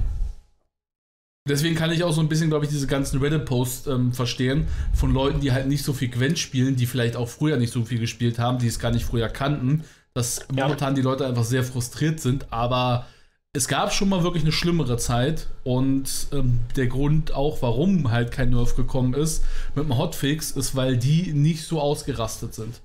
Deswegen 1.48 1.74
kann 1.74 1.90
ich 1.90 2.04
auch 2.04 2.12
so 2.12 2.20
ein 2.20 2.28
bisschen, 2.28 2.48
glaube 2.48 2.64
ich, 2.64 2.70
diese 2.70 2.86
ganzen 2.86 3.20
Reddit-Posts 3.20 3.86
ähm, 3.88 4.12
verstehen 4.12 4.68
von 4.94 5.12
Leuten, 5.12 5.40
die 5.40 5.52
halt 5.52 5.66
nicht 5.68 5.84
so 5.84 5.92
viel 5.92 6.08
Gwent 6.08 6.38
spielen, 6.38 6.76
die 6.76 6.86
vielleicht 6.86 7.16
auch 7.16 7.28
früher 7.28 7.56
nicht 7.56 7.72
so 7.72 7.84
viel 7.84 7.98
gespielt 7.98 8.38
haben, 8.38 8.58
die 8.58 8.68
es 8.68 8.78
gar 8.78 8.90
nicht 8.90 9.04
früher 9.04 9.28
kannten, 9.28 9.84
dass 10.14 10.40
Ja. 10.54 10.64
momentan 10.64 10.94
die 10.94 11.02
Leute 11.02 11.26
einfach 11.26 11.44
sehr 11.44 11.64
frustriert 11.64 12.20
sind, 12.20 12.46
aber 12.52 13.06
es 13.52 13.66
gab 13.66 13.92
schon 13.92 14.08
mal 14.08 14.22
wirklich 14.22 14.44
eine 14.44 14.52
schlimmere 14.52 14.96
Zeit 14.96 15.48
und 15.64 16.28
ähm, 16.32 16.60
der 16.76 16.86
Grund 16.86 17.32
auch, 17.32 17.62
warum 17.62 18.10
halt 18.10 18.30
kein 18.30 18.50
Nerf 18.50 18.76
gekommen 18.76 19.14
ist 19.14 19.44
mit 19.74 19.84
dem 19.84 19.98
Hotfix, 19.98 20.52
ist, 20.52 20.76
weil 20.76 20.96
die 20.96 21.32
nicht 21.32 21.64
so 21.64 21.80
ausgerastet 21.80 22.54
sind. 22.54 22.80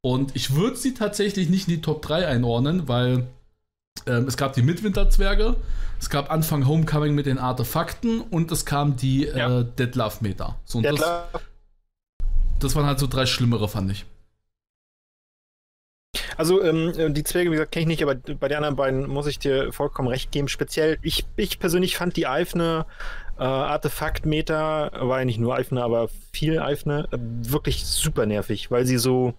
Und 0.00 0.34
ich 0.34 0.54
würde 0.54 0.76
sie 0.76 0.94
tatsächlich 0.94 1.48
nicht 1.48 1.68
in 1.68 1.74
die 1.74 1.82
Top 1.82 2.02
3 2.02 2.26
einordnen, 2.26 2.88
weil 2.88 3.28
ähm, 4.06 4.26
es 4.26 4.36
gab 4.36 4.54
die 4.54 4.62
Midwinterzwerge, 4.62 5.56
es 6.00 6.10
gab 6.10 6.30
Anfang 6.30 6.66
Homecoming 6.66 7.14
mit 7.14 7.26
den 7.26 7.38
Artefakten 7.38 8.20
und 8.20 8.50
es 8.50 8.64
kam 8.64 8.96
die 8.96 9.24
Ja. 9.24 9.60
äh, 9.60 9.64
Dead 9.78 9.94
Love 9.94 10.16
Meter. 10.20 10.56
So, 10.64 10.80
das, 10.80 11.00
das 12.58 12.74
waren 12.74 12.86
halt 12.86 12.98
so 12.98 13.06
drei 13.06 13.26
schlimmere, 13.26 13.68
fand 13.68 13.92
ich. 13.92 14.04
Also 16.38 16.62
ähm, 16.62 17.12
die 17.14 17.24
Zwerge, 17.24 17.50
wie 17.50 17.54
gesagt, 17.56 17.72
kenne 17.72 17.82
ich 17.82 17.88
nicht, 17.88 18.02
aber 18.02 18.14
bei 18.14 18.48
den 18.48 18.56
anderen 18.58 18.76
beiden 18.76 19.06
muss 19.08 19.26
ich 19.26 19.38
dir 19.38 19.72
vollkommen 19.72 20.08
recht 20.08 20.30
geben. 20.32 20.48
Speziell, 20.48 20.96
ich, 21.02 21.26
ich 21.36 21.58
persönlich 21.58 21.96
fand 21.96 22.16
die 22.16 22.26
Eifne 22.26 22.86
äh, 23.38 23.42
Artefaktmeter, 23.42 24.92
war 25.00 25.18
ja 25.18 25.24
nicht 25.24 25.38
nur 25.40 25.54
Eifne, 25.54 25.82
aber 25.82 26.08
viel 26.32 26.58
Eifne, 26.60 27.08
äh, 27.10 27.18
wirklich 27.20 27.84
super 27.84 28.24
nervig, 28.26 28.70
weil 28.70 28.86
sie 28.86 28.98
so, 28.98 29.34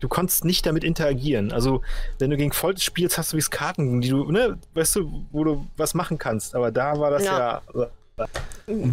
du 0.00 0.08
konntest 0.08 0.44
nicht 0.44 0.66
damit 0.66 0.84
interagieren. 0.84 1.52
Also 1.52 1.82
wenn 2.18 2.30
du 2.30 2.36
gegen 2.36 2.52
Folters 2.52 2.82
spielst, 2.84 3.18
hast 3.18 3.32
du 3.32 3.36
wie 3.36 3.42
Karten, 3.42 4.00
die 4.00 4.08
du, 4.10 4.30
ne, 4.30 4.58
weißt 4.74 4.96
du, 4.96 5.26
wo 5.30 5.44
du 5.44 5.66
was 5.76 5.94
machen 5.94 6.18
kannst. 6.18 6.54
Aber 6.54 6.70
da 6.70 6.98
war 6.98 7.10
das 7.12 7.24
ja, 7.24 7.62
Ja. 7.74 7.86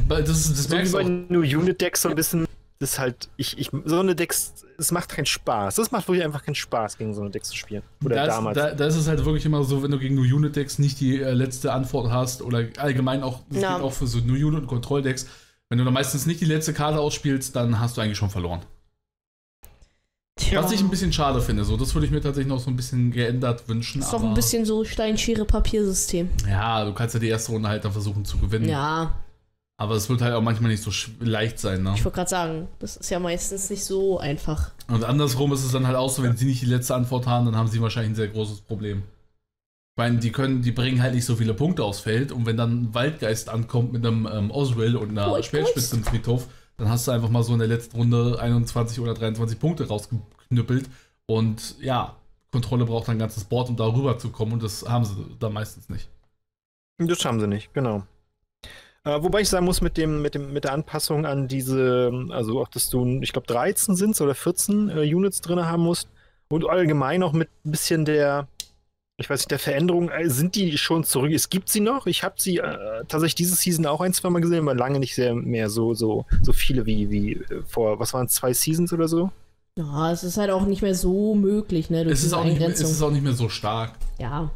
bei- 0.08 0.22
das, 0.22 0.30
ist- 0.30 0.52
das 0.52 0.64
so 0.66 0.70
wie 0.72 0.76
merkst 0.76 0.94
du 0.94 0.98
bei 0.98 1.04
New 1.04 1.42
Unit 1.42 1.82
Decks 1.82 2.02
so 2.04 2.10
ein 2.10 2.16
bisschen 2.16 2.46
das 2.80 2.92
ist 2.92 3.00
halt, 3.00 3.30
ich, 3.36 3.58
ich, 3.58 3.72
so 3.84 4.00
eine 4.00 4.16
Decks, 4.16 4.54
es 4.78 4.94
macht 4.94 5.10
keinen 5.10 5.26
Spaß. 5.26 5.76
Das 5.76 5.92
macht 5.92 6.08
wirklich 6.08 6.24
einfach 6.24 6.44
keinen 6.44 6.56
Spaß, 6.56 6.98
gegen 6.98 7.14
so 7.14 7.20
eine 7.20 7.30
Decks 7.30 7.50
zu 7.50 7.58
spielen. 7.58 7.84
Oder 8.04 8.16
da 8.16 8.28
damals. 8.28 8.58
Ist, 8.58 8.64
da, 8.64 8.72
da, 8.72 8.86
ist 8.86 8.96
es 8.96 9.08
halt 9.10 9.26
wirklich 9.26 9.46
immer 9.46 9.66
so, 9.66 9.84
wenn 9.84 9.92
du 9.92 10.00
gegen 10.00 10.16
New 10.16 10.24
Unit 10.24 10.56
Decks 10.56 10.80
nicht 10.80 11.02
die 11.02 11.22
äh, 11.22 11.34
letzte 11.34 11.74
Antwort 11.74 12.10
hast 12.10 12.42
oder 12.42 12.66
allgemein 12.78 13.22
auch, 13.22 13.42
das 13.50 13.62
ja. 13.62 13.76
geht 13.76 13.84
auch 13.84 13.92
für 13.92 14.08
so 14.08 14.20
New 14.20 14.34
Unit 14.34 14.62
und 14.62 14.68
Kontrolldecks, 14.68 15.28
wenn 15.68 15.78
du 15.78 15.84
da 15.84 15.92
meistens 15.92 16.26
nicht 16.26 16.40
die 16.40 16.46
letzte 16.46 16.74
Karte 16.74 17.00
ausspielst, 17.00 17.54
dann 17.54 17.82
hast 17.82 17.98
du 17.98 18.02
eigentlich 18.02 18.18
schon 18.18 18.30
verloren. 18.30 18.62
Tja. 20.38 20.64
Was 20.64 20.72
ich 20.72 20.80
ein 20.80 20.90
bisschen 20.90 21.12
schade 21.12 21.42
finde, 21.42 21.66
so 21.66 21.76
das 21.76 21.94
würde 21.94 22.06
ich 22.06 22.14
mir 22.14 22.22
tatsächlich 22.22 22.48
noch 22.48 22.62
so 22.62 22.70
ein 22.70 22.78
bisschen 22.78 23.12
geändert 23.12 23.68
wünschen. 23.68 24.02
Ist 24.02 24.14
doch 24.14 24.24
ein 24.24 24.34
bisschen 24.34 24.64
so 24.64 24.86
Steinschere-Papiersystem. 24.86 26.30
Ja, 26.48 26.86
du 26.86 26.94
kannst 26.94 27.14
ja 27.14 27.20
die 27.20 27.28
erste 27.28 27.52
Runde 27.52 27.68
halt 27.68 27.84
dann 27.84 27.92
versuchen 27.92 28.24
zu 28.24 28.38
gewinnen. 28.38 28.70
Ja. 28.70 29.16
Aber 29.80 29.96
es 29.96 30.10
wird 30.10 30.22
halt 30.22 30.34
auch 30.34 30.42
manchmal 30.42 30.72
nicht 30.72 30.84
so 30.84 30.92
leicht 31.22 31.58
sein, 31.58 31.84
ne? 31.84 31.94
Ich 31.96 32.04
wollte 32.04 32.18
gerade 32.18 32.30
sagen, 32.30 32.68
das 32.80 32.98
ist 32.98 33.10
ja 33.12 33.18
meistens 33.18 33.70
nicht 33.70 33.86
so 33.86 34.20
einfach. 34.20 34.72
Und 34.90 35.06
andersrum 35.06 35.54
ist 35.54 35.64
es 35.64 35.72
dann 35.72 35.88
halt 35.88 35.96
auch 35.96 36.10
so, 36.10 36.22
wenn 36.22 36.36
sie 36.36 36.44
nicht 36.44 36.62
die 36.62 36.66
letzte 36.66 36.96
Antwort 36.96 37.28
haben, 37.28 37.46
dann 37.46 37.56
haben 37.56 37.70
sie 37.70 37.82
wahrscheinlich 37.82 38.12
ein 38.12 38.16
sehr 38.16 38.28
großes 38.28 38.60
Problem. 38.60 39.04
Ich 39.96 39.98
meine, 39.98 40.18
die 40.18 40.34
können, 40.34 40.62
die 40.62 40.74
bringen 40.74 41.02
halt 41.02 41.16
nicht 41.16 41.24
so 41.24 41.38
viele 41.38 41.54
Punkte 41.54 41.86
aufs 41.86 42.02
Feld 42.02 42.34
und 42.34 42.46
wenn 42.46 42.58
dann 42.58 42.84
ein 42.84 42.94
Waldgeist 42.94 43.48
ankommt 43.48 43.94
mit 43.94 44.06
einem 44.06 44.28
ähm, 44.30 44.52
Oswald 44.52 44.96
und 44.96 45.12
einer 45.12 45.32
oh, 45.32 45.42
Schwertspitze 45.42 45.96
im 45.96 46.04
Friedhof, 46.04 46.48
dann 46.76 46.90
hast 46.90 47.08
du 47.08 47.12
einfach 47.12 47.30
mal 47.30 47.44
so 47.44 47.54
in 47.54 47.60
der 47.60 47.70
letzten 47.70 47.96
Runde 47.96 48.38
21 48.38 49.00
oder 49.00 49.14
23 49.14 49.58
Punkte 49.60 49.88
rausgeknüppelt 49.88 50.90
und 51.26 51.76
ja, 51.80 52.18
Kontrolle 52.52 52.84
braucht 52.84 53.08
ein 53.08 53.18
ganzes 53.18 53.46
Board, 53.46 53.70
um 53.70 53.78
darüber 53.78 54.18
zu 54.18 54.30
kommen 54.30 54.52
und 54.52 54.62
das 54.62 54.86
haben 54.90 55.06
sie 55.06 55.16
da 55.40 55.50
meistens 55.50 55.88
nicht. 55.88 56.10
Das 56.98 57.24
haben 57.24 57.40
sie 57.40 57.48
nicht, 57.48 57.74
genau. 57.74 58.04
Äh, 59.06 59.24
wobei 59.24 59.42
ich 59.42 59.50
sagen 59.50 59.66
muss, 59.66 59.82
mit, 59.82 59.98
dem, 59.98 60.22
mit, 60.22 60.36
dem, 60.36 60.52
mit 60.52 60.66
der 60.66 60.74
Anpassung 60.74 61.26
an 61.26 61.48
diese, 61.48 62.12
also 62.30 62.62
auch, 62.62 62.68
dass 62.68 62.90
du, 62.90 63.22
ich 63.22 63.32
glaube, 63.32 63.48
13 63.48 63.96
sind 63.96 64.20
oder 64.20 64.36
14 64.36 64.90
äh, 64.90 65.16
Units 65.16 65.42
drin 65.42 65.66
haben 65.66 65.84
musst 65.84 66.10
und 66.50 66.68
allgemein 66.68 67.24
auch 67.24 67.34
mit 67.34 67.50
ein 67.66 67.72
bisschen 67.72 68.04
der, 68.04 68.48
ich 69.18 69.30
weiß 69.30 69.42
nicht, 69.42 69.52
der 69.52 69.60
Veränderung, 69.60 70.10
äh, 70.10 70.30
sind 70.30 70.56
die 70.56 70.78
schon 70.78 71.04
zurück? 71.06 71.32
Es 71.32 71.50
gibt 71.50 71.70
sie 71.70 71.80
noch. 71.80 72.08
Ich 72.08 72.24
habe 72.24 72.36
sie 72.38 72.58
äh, 72.58 73.04
tatsächlich 73.08 73.36
diese 73.36 73.56
Season 73.56 73.86
auch 73.86 74.02
ein, 74.02 74.14
zwei 74.14 74.30
Mal 74.30 74.42
gesehen, 74.42 74.60
aber 74.60 74.76
lange 74.76 75.00
nicht 75.00 75.16
sehr 75.16 75.34
mehr 75.34 75.70
so, 75.70 75.94
so, 75.94 76.26
so 76.42 76.52
viele 76.52 76.86
wie, 76.86 77.10
wie 77.10 77.34
äh, 77.34 77.62
vor, 77.66 78.00
was 78.00 78.14
waren 78.14 78.26
es, 78.26 78.34
zwei 78.34 78.54
Seasons 78.54 78.92
oder 78.92 79.08
so? 79.08 79.32
Ja, 79.78 80.12
es 80.12 80.24
ist 80.24 80.38
halt 80.38 80.52
auch 80.52 80.66
nicht 80.66 80.82
mehr 80.82 80.96
so 80.96 81.36
möglich, 81.36 81.90
ne? 81.90 82.02
es, 82.04 82.24
ist 82.24 82.34
auch 82.34 82.44
nicht, 82.44 82.60
es 82.60 82.82
ist 82.82 83.02
auch 83.02 83.12
nicht 83.12 83.24
mehr 83.24 83.34
so 83.34 83.48
stark. 83.48 83.94
Ja. 84.18 84.52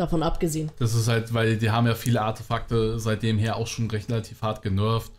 Davon 0.00 0.22
abgesehen. 0.22 0.72
Das 0.78 0.94
ist 0.94 1.08
halt, 1.08 1.34
weil 1.34 1.58
die 1.58 1.70
haben 1.70 1.86
ja 1.86 1.94
viele 1.94 2.22
Artefakte 2.22 2.98
seitdem 2.98 3.36
her 3.36 3.56
auch 3.56 3.66
schon 3.66 3.90
recht 3.90 4.10
relativ 4.10 4.40
hart 4.40 4.62
genervt. 4.62 5.12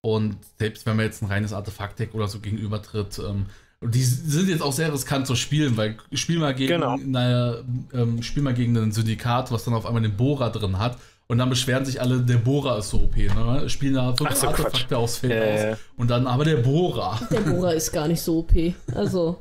Und 0.00 0.38
selbst 0.58 0.86
wenn 0.86 0.96
man 0.96 1.04
jetzt 1.04 1.22
ein 1.22 1.26
reines 1.26 1.52
Artefakt-Deck 1.52 2.14
oder 2.14 2.26
so 2.26 2.40
gegenübertritt, 2.40 3.20
ähm, 3.20 3.46
die 3.80 4.02
sind 4.02 4.48
jetzt 4.48 4.60
auch 4.60 4.72
sehr 4.72 4.92
riskant 4.92 5.28
zu 5.28 5.36
spielen, 5.36 5.76
weil 5.76 5.98
spiel 6.14 6.40
mal 6.40 6.52
gegen, 6.52 6.80
genau. 6.80 6.96
naja, 6.96 7.62
ähm, 7.92 8.24
spiel 8.24 8.42
mal 8.42 8.54
gegen 8.54 8.76
ein 8.76 8.90
Syndikat, 8.90 9.52
was 9.52 9.62
dann 9.62 9.74
auf 9.74 9.86
einmal 9.86 10.02
den 10.02 10.16
Bohrer 10.16 10.50
drin 10.50 10.80
hat. 10.80 10.98
Und 11.28 11.38
dann 11.38 11.48
beschweren 11.48 11.84
sich 11.84 12.00
alle, 12.00 12.20
der 12.20 12.38
Bohrer 12.38 12.78
ist 12.78 12.90
so 12.90 13.02
OP, 13.02 13.16
ne? 13.16 13.68
Spielen 13.68 13.94
da 13.94 14.16
fünf 14.16 14.34
so, 14.34 14.48
Artefakte 14.48 14.78
Quatsch. 14.80 14.92
aufs 14.94 15.18
Feld 15.18 15.32
äh. 15.32 15.70
aus. 15.70 15.78
Und 15.96 16.10
dann 16.10 16.26
aber 16.26 16.44
der 16.44 16.56
Bohrer. 16.56 17.20
Der 17.30 17.40
Bohrer 17.40 17.72
ist 17.72 17.92
gar 17.92 18.08
nicht 18.08 18.20
so 18.20 18.38
OP. 18.40 18.52
Also. 18.96 19.40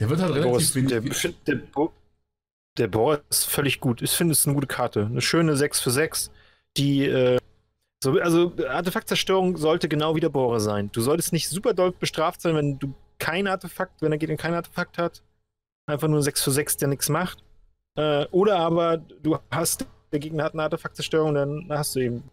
Der 0.00 0.08
wird 0.08 0.20
halt 0.20 0.32
relativ 0.32 0.74
wenig. 0.76 0.90
Der, 0.90 1.32
der, 1.46 1.62
Bo 1.74 1.92
der 2.78 2.88
Bohrer 2.88 3.22
ist 3.30 3.46
völlig 3.46 3.80
gut. 3.80 4.02
Ich 4.02 4.12
finde 4.12 4.32
es 4.32 4.46
eine 4.46 4.54
gute 4.54 4.66
Karte. 4.66 5.06
Eine 5.06 5.20
schöne 5.20 5.56
6 5.56 5.80
für 5.80 5.90
6, 5.90 6.30
die. 6.76 7.06
Äh, 7.06 7.38
so, 8.02 8.18
also 8.18 8.54
Artefaktzerstörung 8.66 9.58
sollte 9.58 9.86
genau 9.86 10.16
wie 10.16 10.20
der 10.20 10.30
Bohrer 10.30 10.60
sein. 10.60 10.90
Du 10.92 11.02
solltest 11.02 11.34
nicht 11.34 11.48
super 11.48 11.74
doll 11.74 11.92
bestraft 11.92 12.40
sein, 12.40 12.56
wenn 12.56 12.78
du 12.78 12.94
kein 13.18 13.46
Artefakt, 13.46 14.00
wenn 14.00 14.10
der 14.10 14.18
Gegner 14.18 14.36
kein 14.36 14.54
Artefakt 14.54 14.96
hat. 14.96 15.22
Einfach 15.86 16.08
nur 16.08 16.22
6 16.22 16.42
für 16.42 16.50
6, 16.50 16.78
der 16.78 16.88
nichts 16.88 17.10
macht. 17.10 17.44
Äh, 17.96 18.26
oder 18.30 18.58
aber 18.58 18.96
du 18.96 19.38
hast, 19.50 19.86
der 20.12 20.20
Gegner 20.20 20.44
hat 20.44 20.54
eine 20.54 20.62
Artefaktzerstörung, 20.62 21.34
dann 21.34 21.66
hast 21.68 21.94
du 21.94 22.00
eben. 22.00 22.24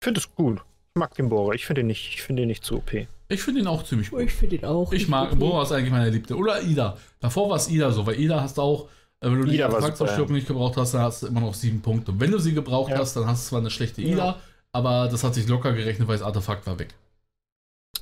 Ich 0.00 0.04
finde 0.04 0.20
es 0.20 0.34
gut. 0.34 0.60
Ich 0.94 0.98
mag 0.98 1.14
den 1.14 1.28
Bohrer. 1.28 1.54
Ich 1.54 1.66
finde 1.66 1.82
ihn 1.82 1.88
nicht, 1.88 2.14
ich 2.14 2.22
finde 2.22 2.42
ihn 2.42 2.48
nicht 2.48 2.64
zu 2.64 2.76
OP. 2.76 2.92
Ich 3.32 3.42
finde 3.42 3.60
ihn 3.60 3.66
auch 3.66 3.82
ziemlich 3.84 4.10
gut. 4.10 4.20
Ich 4.20 4.32
finde 4.32 4.56
ihn 4.56 4.64
auch. 4.64 4.92
Ich 4.92 5.08
mag. 5.08 5.38
Bohrer 5.38 5.62
ist 5.62 5.72
eigentlich 5.72 5.90
meine 5.90 6.10
Liebste. 6.10 6.36
Oder 6.36 6.62
Ida. 6.62 6.96
Davor 7.20 7.50
war 7.50 7.56
es 7.56 7.68
Ida 7.68 7.90
so, 7.90 8.06
weil 8.06 8.18
Ida 8.18 8.40
hast 8.40 8.58
du 8.58 8.62
auch 8.62 8.88
äh, 9.22 9.30
wenn 9.30 9.40
du 9.40 9.46
die 9.46 9.62
Artefaktzerstörung 9.62 10.32
nicht 10.32 10.48
gebraucht 10.48 10.76
hast, 10.76 10.94
dann 10.94 11.02
hast 11.02 11.22
du 11.22 11.28
immer 11.28 11.40
noch 11.40 11.54
sieben 11.54 11.80
Punkte. 11.80 12.12
wenn 12.18 12.30
du 12.30 12.38
sie 12.38 12.52
gebraucht 12.54 12.90
ja. 12.90 12.98
hast, 12.98 13.14
dann 13.14 13.26
hast 13.26 13.46
du 13.46 13.50
zwar 13.50 13.60
eine 13.60 13.70
schlechte 13.70 14.02
Ida, 14.02 14.16
ja. 14.16 14.36
aber 14.72 15.08
das 15.08 15.22
hat 15.22 15.34
sich 15.34 15.46
locker 15.48 15.72
gerechnet, 15.72 16.08
weil 16.08 16.18
das 16.18 16.26
Artefakt 16.26 16.66
war 16.66 16.78
weg. 16.78 16.94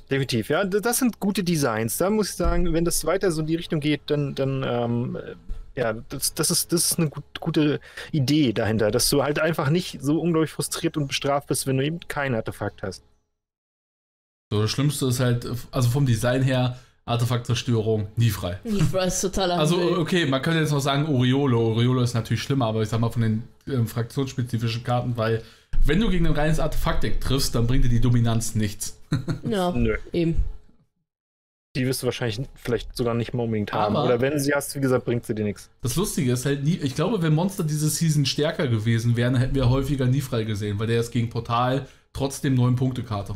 Definitiv, 0.09 0.49
ja. 0.49 0.65
Das 0.65 0.97
sind 0.97 1.19
gute 1.19 1.43
Designs. 1.43 1.97
Da 1.97 2.09
muss 2.09 2.31
ich 2.31 2.35
sagen, 2.35 2.73
wenn 2.73 2.83
das 2.83 3.05
weiter 3.05 3.31
so 3.31 3.41
in 3.41 3.47
die 3.47 3.55
Richtung 3.55 3.79
geht, 3.79 4.01
dann, 4.07 4.35
dann 4.35 4.63
ähm, 4.67 5.17
ja, 5.75 5.93
das, 5.93 6.33
das, 6.33 6.51
ist, 6.51 6.73
das 6.73 6.91
ist 6.91 6.99
eine 6.99 7.09
gut, 7.09 7.23
gute 7.39 7.79
Idee 8.11 8.51
dahinter, 8.51 8.91
dass 8.91 9.09
du 9.09 9.23
halt 9.23 9.39
einfach 9.39 9.69
nicht 9.69 10.01
so 10.01 10.19
unglaublich 10.19 10.51
frustriert 10.51 10.97
und 10.97 11.07
bestraft 11.07 11.47
bist, 11.47 11.67
wenn 11.67 11.77
du 11.77 11.85
eben 11.85 11.99
kein 12.07 12.35
Artefakt 12.35 12.83
hast. 12.83 13.03
So, 14.51 14.61
das 14.61 14.69
Schlimmste 14.69 15.05
ist 15.05 15.21
halt, 15.21 15.47
also 15.71 15.89
vom 15.89 16.05
Design 16.05 16.41
her, 16.43 16.77
Artefaktzerstörung 17.05 18.09
nie 18.17 18.29
frei. 18.29 18.59
Nie 18.65 18.81
frei 18.81 19.05
ist 19.05 19.21
totaler 19.21 19.57
Also, 19.57 19.97
okay, 19.97 20.25
man 20.25 20.41
könnte 20.41 20.59
jetzt 20.59 20.71
noch 20.71 20.81
sagen, 20.81 21.07
Oriolo. 21.07 21.71
Oriolo 21.71 22.01
ist 22.01 22.13
natürlich 22.13 22.43
schlimmer, 22.43 22.65
aber 22.65 22.81
ich 22.81 22.89
sag 22.89 22.99
mal 22.99 23.09
von 23.09 23.21
den 23.21 23.43
äh, 23.65 23.85
fraktionsspezifischen 23.85 24.83
Karten, 24.83 25.15
weil 25.15 25.41
wenn 25.85 26.01
du 26.01 26.09
gegen 26.09 26.27
ein 26.27 26.33
reines 26.33 26.59
Artefaktdeck 26.59 27.21
triffst, 27.21 27.55
dann 27.55 27.65
bringt 27.65 27.85
dir 27.85 27.89
die 27.89 28.01
Dominanz 28.01 28.53
nichts. 28.53 28.99
ja, 29.47 29.71
Nö. 29.71 29.95
eben. 30.11 30.43
Die 31.77 31.87
wirst 31.87 32.03
du 32.03 32.07
wahrscheinlich 32.07 32.45
vielleicht 32.55 32.97
sogar 32.97 33.13
nicht 33.13 33.33
mal 33.33 33.43
unbedingt 33.43 33.71
haben. 33.71 33.95
Aber 33.95 34.05
Oder 34.05 34.19
wenn 34.19 34.37
sie 34.37 34.53
hast, 34.53 34.75
wie 34.75 34.81
gesagt, 34.81 35.05
bringt 35.05 35.25
sie 35.25 35.33
dir 35.33 35.45
nichts. 35.45 35.69
Das 35.81 35.95
Lustige 35.95 36.33
ist 36.33 36.45
halt 36.45 36.65
nie, 36.65 36.75
ich 36.75 36.95
glaube, 36.95 37.21
wenn 37.21 37.33
Monster 37.33 37.63
diese 37.63 37.89
Season 37.89 38.25
stärker 38.25 38.67
gewesen 38.67 39.15
wären, 39.15 39.35
hätten 39.35 39.55
wir 39.55 39.69
häufiger 39.69 40.07
nie 40.07 40.19
frei 40.19 40.43
gesehen, 40.43 40.77
weil 40.77 40.87
der 40.87 40.99
ist 40.99 41.11
gegen 41.11 41.29
Portal 41.29 41.87
trotzdem 42.11 42.55
9 42.55 42.75
Punkte 42.75 43.03
Karte. 43.03 43.35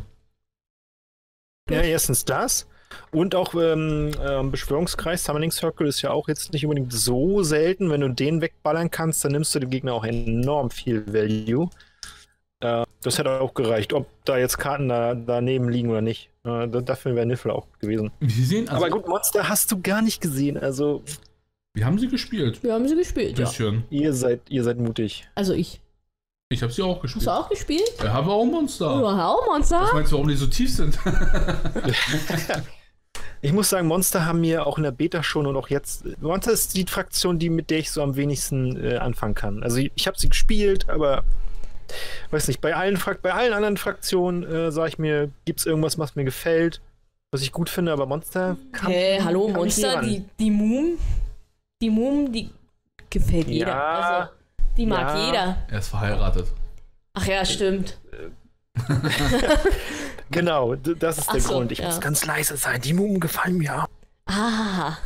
Ja, 1.70 1.82
erstens 1.82 2.26
das. 2.26 2.68
Und 3.11 3.34
auch 3.36 3.55
ähm, 3.55 4.11
ähm, 4.22 4.51
Beschwörungskreis, 4.51 5.24
Summoning 5.24 5.51
Circle 5.51 5.88
ist 5.88 6.01
ja 6.01 6.11
auch 6.11 6.28
jetzt 6.28 6.53
nicht 6.53 6.66
unbedingt 6.66 6.93
so 6.93 7.43
selten. 7.43 7.89
Wenn 7.89 8.01
du 8.01 8.09
den 8.09 8.41
wegballern 8.41 8.91
kannst, 8.91 9.26
dann 9.26 9.32
nimmst 9.32 9.55
du 9.55 9.59
dem 9.59 9.70
Gegner 9.70 9.93
auch 9.93 10.05
enorm 10.05 10.70
viel 10.70 11.05
Value. 11.11 11.70
Äh, 12.59 12.86
das 13.01 13.18
hätte 13.18 13.41
auch 13.41 13.53
gereicht, 13.53 13.93
ob 13.93 14.07
da 14.26 14.38
jetzt 14.38 14.57
Karten 14.57 14.89
da, 14.89 15.16
daneben 15.16 15.70
liegen 15.70 15.89
oder 15.89 16.01
nicht. 16.01 16.30
Äh, 16.43 16.68
dafür 16.68 17.16
wäre 17.16 17.26
Niffel 17.26 17.51
auch 17.51 17.68
gewesen. 17.80 18.11
Wir 18.20 18.45
sehen 18.45 18.70
also, 18.70 18.86
Aber 18.86 18.91
gut, 18.91 19.07
Monster 19.07 19.49
hast 19.49 19.72
du 19.72 19.82
gar 19.82 20.01
nicht 20.01 20.22
gesehen. 20.22 20.57
Also. 20.57 21.03
Wir 21.74 21.86
haben 21.86 21.99
sie 21.99 22.07
gespielt. 22.07 22.63
Wir 22.63 22.74
haben 22.74 22.88
sie 22.88 22.95
gespielt, 22.95 23.38
ja. 23.38 23.45
Bisschen. 23.45 23.84
Ihr 23.89 24.13
seid, 24.13 24.41
ihr 24.49 24.63
seid 24.63 24.78
mutig. 24.78 25.28
Also 25.36 25.53
ich. 25.53 25.82
Ich 26.49 26.61
habe 26.61 26.71
sie 26.71 26.83
auch 26.83 27.01
gespielt. 27.01 27.25
Hast 27.25 27.27
du 27.27 27.43
auch 27.43 27.49
gespielt? 27.49 27.91
Ja, 28.03 28.13
habe 28.13 28.31
auch 28.31 28.45
Monster. 28.45 28.99
Du 28.99 29.09
hast 29.09 29.19
auch 29.19 29.45
Monster? 29.47 29.81
Was 29.81 29.93
meinst 29.93 30.11
du, 30.11 30.15
warum 30.15 30.27
die 30.27 30.35
so 30.35 30.45
tief 30.45 30.73
sind? 30.73 30.99
ich 33.41 33.51
muss 33.51 33.71
sagen, 33.71 33.87
Monster 33.87 34.27
haben 34.27 34.41
mir 34.41 34.67
auch 34.67 34.77
in 34.77 34.83
der 34.83 34.91
Beta 34.91 35.23
schon 35.23 35.47
und 35.47 35.55
auch 35.55 35.69
jetzt. 35.69 36.05
Monster 36.21 36.51
ist 36.51 36.75
die 36.75 36.85
Fraktion, 36.85 37.39
die 37.39 37.49
mit 37.49 37.71
der 37.71 37.79
ich 37.79 37.89
so 37.89 38.03
am 38.03 38.15
wenigsten 38.15 38.83
äh, 38.83 38.97
anfangen 38.97 39.33
kann. 39.33 39.63
Also 39.63 39.77
ich, 39.77 39.91
ich 39.95 40.05
habe 40.05 40.19
sie 40.19 40.29
gespielt, 40.29 40.87
aber 40.87 41.23
weiß 42.29 42.47
nicht, 42.47 42.61
bei 42.61 42.75
allen, 42.75 42.99
bei 43.23 43.33
allen 43.33 43.53
anderen 43.53 43.77
Fraktionen 43.77 44.43
äh, 44.43 44.71
sage 44.71 44.89
ich 44.89 44.99
mir, 44.99 45.31
gibt 45.45 45.61
es 45.61 45.65
irgendwas, 45.65 45.97
was 45.97 46.15
mir 46.15 46.25
gefällt, 46.25 46.79
was 47.31 47.41
ich 47.41 47.53
gut 47.53 47.69
finde, 47.69 47.91
aber 47.91 48.05
Monster 48.05 48.55
kann. 48.71 48.91
Hey, 48.91 49.19
hallo, 49.19 49.47
kann 49.47 49.55
Monster, 49.55 50.01
die, 50.01 50.23
die 50.39 50.51
Moon, 50.51 50.99
die 51.81 51.89
Moon, 51.89 52.31
die 52.31 52.51
gefällt 53.09 53.47
jeder. 53.47 53.71
Ja, 53.71 54.19
also, 54.19 54.31
die 54.78 54.86
mag 54.86 55.15
ja. 55.15 55.26
jeder. 55.26 55.57
Er 55.69 55.80
ist 55.80 55.88
verheiratet. 55.88 56.47
Ach 57.13 57.26
ja, 57.26 57.45
stimmt. 57.45 57.97
genau, 60.32 60.76
das 60.76 61.17
ist 61.17 61.30
Ach 61.30 61.34
der 61.34 61.41
so, 61.41 61.49
Grund. 61.53 61.71
Ich 61.71 61.80
ja. 61.80 61.86
muss 61.86 62.01
ganz 62.01 62.26
leise 62.26 62.57
sein. 62.57 62.82
Die 62.82 62.93
Mumen 62.93 63.19
gefallen 63.19 63.57
mir. 63.57 63.86
Ah, 64.26 64.97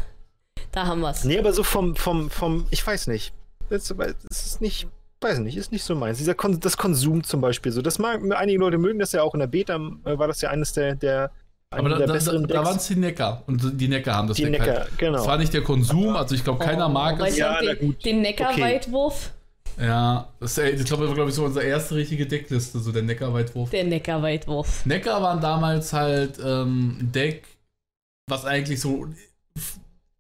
da 0.72 0.86
haben 0.88 1.02
wir 1.02 1.12
es. 1.12 1.24
Nee, 1.24 1.38
aber 1.40 1.54
so 1.54 1.64
vom, 1.64 1.96
vom, 1.96 2.30
vom, 2.30 2.66
ich 2.72 2.86
weiß 2.86 3.08
nicht. 3.08 3.34
Das, 3.70 3.94
das 3.96 4.46
ist 4.46 4.62
nicht, 4.62 4.88
weiß 5.22 5.40
nicht, 5.40 5.56
ist 5.56 5.72
nicht 5.72 5.84
so 5.84 5.96
meins. 5.96 6.18
Dieser 6.18 6.34
Kon 6.34 6.60
das 6.60 6.78
Konsum 6.78 7.24
zum 7.24 7.42
Beispiel 7.42 7.72
so. 7.72 7.82
Das 7.82 8.00
mag, 8.00 8.22
einige 8.36 8.60
Leute 8.60 8.80
mögen 8.80 8.98
das 8.98 9.12
ja 9.12 9.22
auch 9.22 9.36
in 9.36 9.40
der 9.40 9.48
Beta, 9.48 9.76
äh, 9.76 10.18
war 10.18 10.28
das 10.28 10.42
ja 10.42 10.50
eines 10.50 10.74
der, 10.74 10.96
der 10.96 11.32
aber 11.72 11.90
da, 11.90 12.00
da, 12.00 12.18
da 12.18 12.66
waren 12.66 12.78
es 12.78 12.88
die 12.88 12.96
Necker 12.96 13.44
und 13.46 13.80
die 13.80 13.88
Necker 13.88 14.16
haben 14.16 14.28
das 14.28 14.38
Die 14.38 14.50
Necker, 14.50 14.80
halt. 14.80 14.98
genau. 14.98 15.20
Das 15.20 15.28
war 15.28 15.38
nicht 15.38 15.54
der 15.54 15.62
Konsum, 15.62 16.16
also 16.16 16.34
ich 16.34 16.44
glaube, 16.44 16.66
keiner 16.66 16.88
oh, 16.88 16.90
mag 16.90 17.20
es. 17.22 17.38
Ja, 17.38 17.60
den, 17.62 17.96
den 18.04 18.22
Necker-Weitwurf. 18.22 19.28
Okay. 19.28 19.39
Ja, 19.80 20.28
das, 20.40 20.58
ich 20.58 20.84
glaube, 20.84 21.04
das 21.04 21.10
war, 21.10 21.16
glaube 21.16 21.30
ich, 21.30 21.36
so 21.36 21.46
unsere 21.46 21.66
erste 21.66 21.96
richtige 21.96 22.26
Deckliste, 22.26 22.80
so 22.80 22.92
der 22.92 23.04
Neckarweitwurf. 23.04 23.70
Der 23.70 23.86
Neckarweitwurf. 23.86 24.86
Neckar 24.86 25.22
waren 25.22 25.40
damals 25.40 25.94
halt 25.94 26.38
ähm, 26.44 26.98
ein 27.00 27.12
Deck, 27.14 27.48
was 28.28 28.44
eigentlich 28.44 28.82
so. 28.82 29.08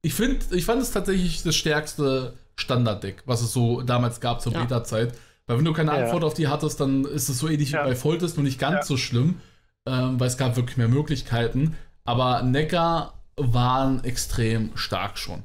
Ich 0.01 0.13
finde, 0.13 0.39
ich 0.55 0.63
fand 0.63 0.81
es 0.81 0.91
tatsächlich 0.91 1.43
das 1.43 1.55
stärkste 1.55 2.33
Standarddeck, 2.55 3.23
was 3.25 3.41
es 3.41 3.51
so 3.51 3.81
damals 3.81 4.21
gab 4.21 4.41
zur 4.41 4.53
ja. 4.53 4.61
Beta-Zeit. 4.61 5.13
Weil 5.45 5.57
wenn 5.57 5.65
du 5.65 5.73
keine 5.73 5.91
Antwort 5.91 6.21
ja. 6.21 6.27
auf 6.27 6.33
die 6.35 6.47
hattest, 6.47 6.79
dann 6.79 7.03
ist 7.03 7.27
es 7.27 7.39
so 7.39 7.49
ähnlich 7.49 7.71
ja. 7.71 7.83
wie 7.83 7.89
bei 7.89 7.95
Foltest, 7.95 8.37
nur 8.37 8.45
nicht 8.45 8.59
ganz 8.59 8.87
so 8.87 8.95
schlimm. 8.95 9.41
ähm, 9.85 10.19
weil 10.19 10.27
es 10.27 10.37
gab 10.37 10.55
wirklich 10.55 10.77
mehr 10.77 10.87
Möglichkeiten. 10.87 11.75
Aber 12.05 12.43
Neckar 12.43 13.13
waren 13.35 14.03
extrem 14.03 14.75
stark 14.75 15.17
schon. 15.17 15.43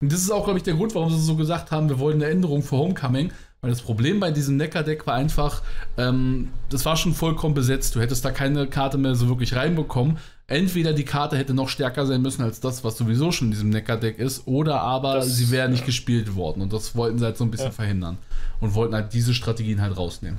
Und 0.00 0.12
das 0.12 0.20
ist 0.20 0.30
auch, 0.30 0.44
glaube 0.44 0.58
ich, 0.58 0.62
der 0.64 0.74
Grund, 0.74 0.94
warum 0.94 1.10
sie 1.10 1.20
so 1.20 1.34
gesagt 1.34 1.70
haben, 1.72 1.88
wir 1.88 1.98
wollen 1.98 2.22
eine 2.22 2.30
Änderung 2.30 2.62
für 2.62 2.76
Homecoming. 2.76 3.32
Weil 3.60 3.70
das 3.70 3.82
Problem 3.82 4.20
bei 4.20 4.30
diesem 4.30 4.56
Neckar-Deck 4.56 5.04
war 5.08 5.14
einfach, 5.14 5.62
ähm, 5.96 6.50
das 6.70 6.84
war 6.84 6.96
schon 6.96 7.12
vollkommen 7.12 7.54
besetzt. 7.54 7.96
Du 7.96 8.00
hättest 8.00 8.24
da 8.24 8.30
keine 8.30 8.68
Karte 8.68 8.98
mehr 8.98 9.16
so 9.16 9.26
wirklich 9.28 9.56
reinbekommen. 9.56 10.18
Entweder 10.46 10.92
die 10.92 11.04
Karte 11.04 11.36
hätte 11.36 11.54
noch 11.54 11.68
stärker 11.68 12.06
sein 12.06 12.22
müssen 12.22 12.42
als 12.42 12.60
das, 12.60 12.84
was 12.84 12.96
sowieso 12.96 13.32
schon 13.32 13.48
in 13.48 13.52
diesem 13.52 13.70
Neckar-Deck 13.70 14.20
ist, 14.20 14.46
oder 14.46 14.80
aber 14.82 15.14
Das- 15.14 15.36
sie 15.36 15.50
wäre 15.50 15.68
nicht 15.68 15.84
gespielt 15.84 16.36
worden. 16.36 16.62
Und 16.62 16.72
das 16.72 16.94
wollten 16.94 17.18
sie 17.18 17.24
halt 17.24 17.36
so 17.36 17.42
ein 17.42 17.50
bisschen 17.50 17.66
Ja. 17.66 17.72
verhindern. 17.72 18.18
Und 18.60 18.74
wollten 18.74 18.94
halt 18.94 19.12
diese 19.12 19.34
Strategien 19.34 19.82
halt 19.82 19.96
rausnehmen. 19.96 20.38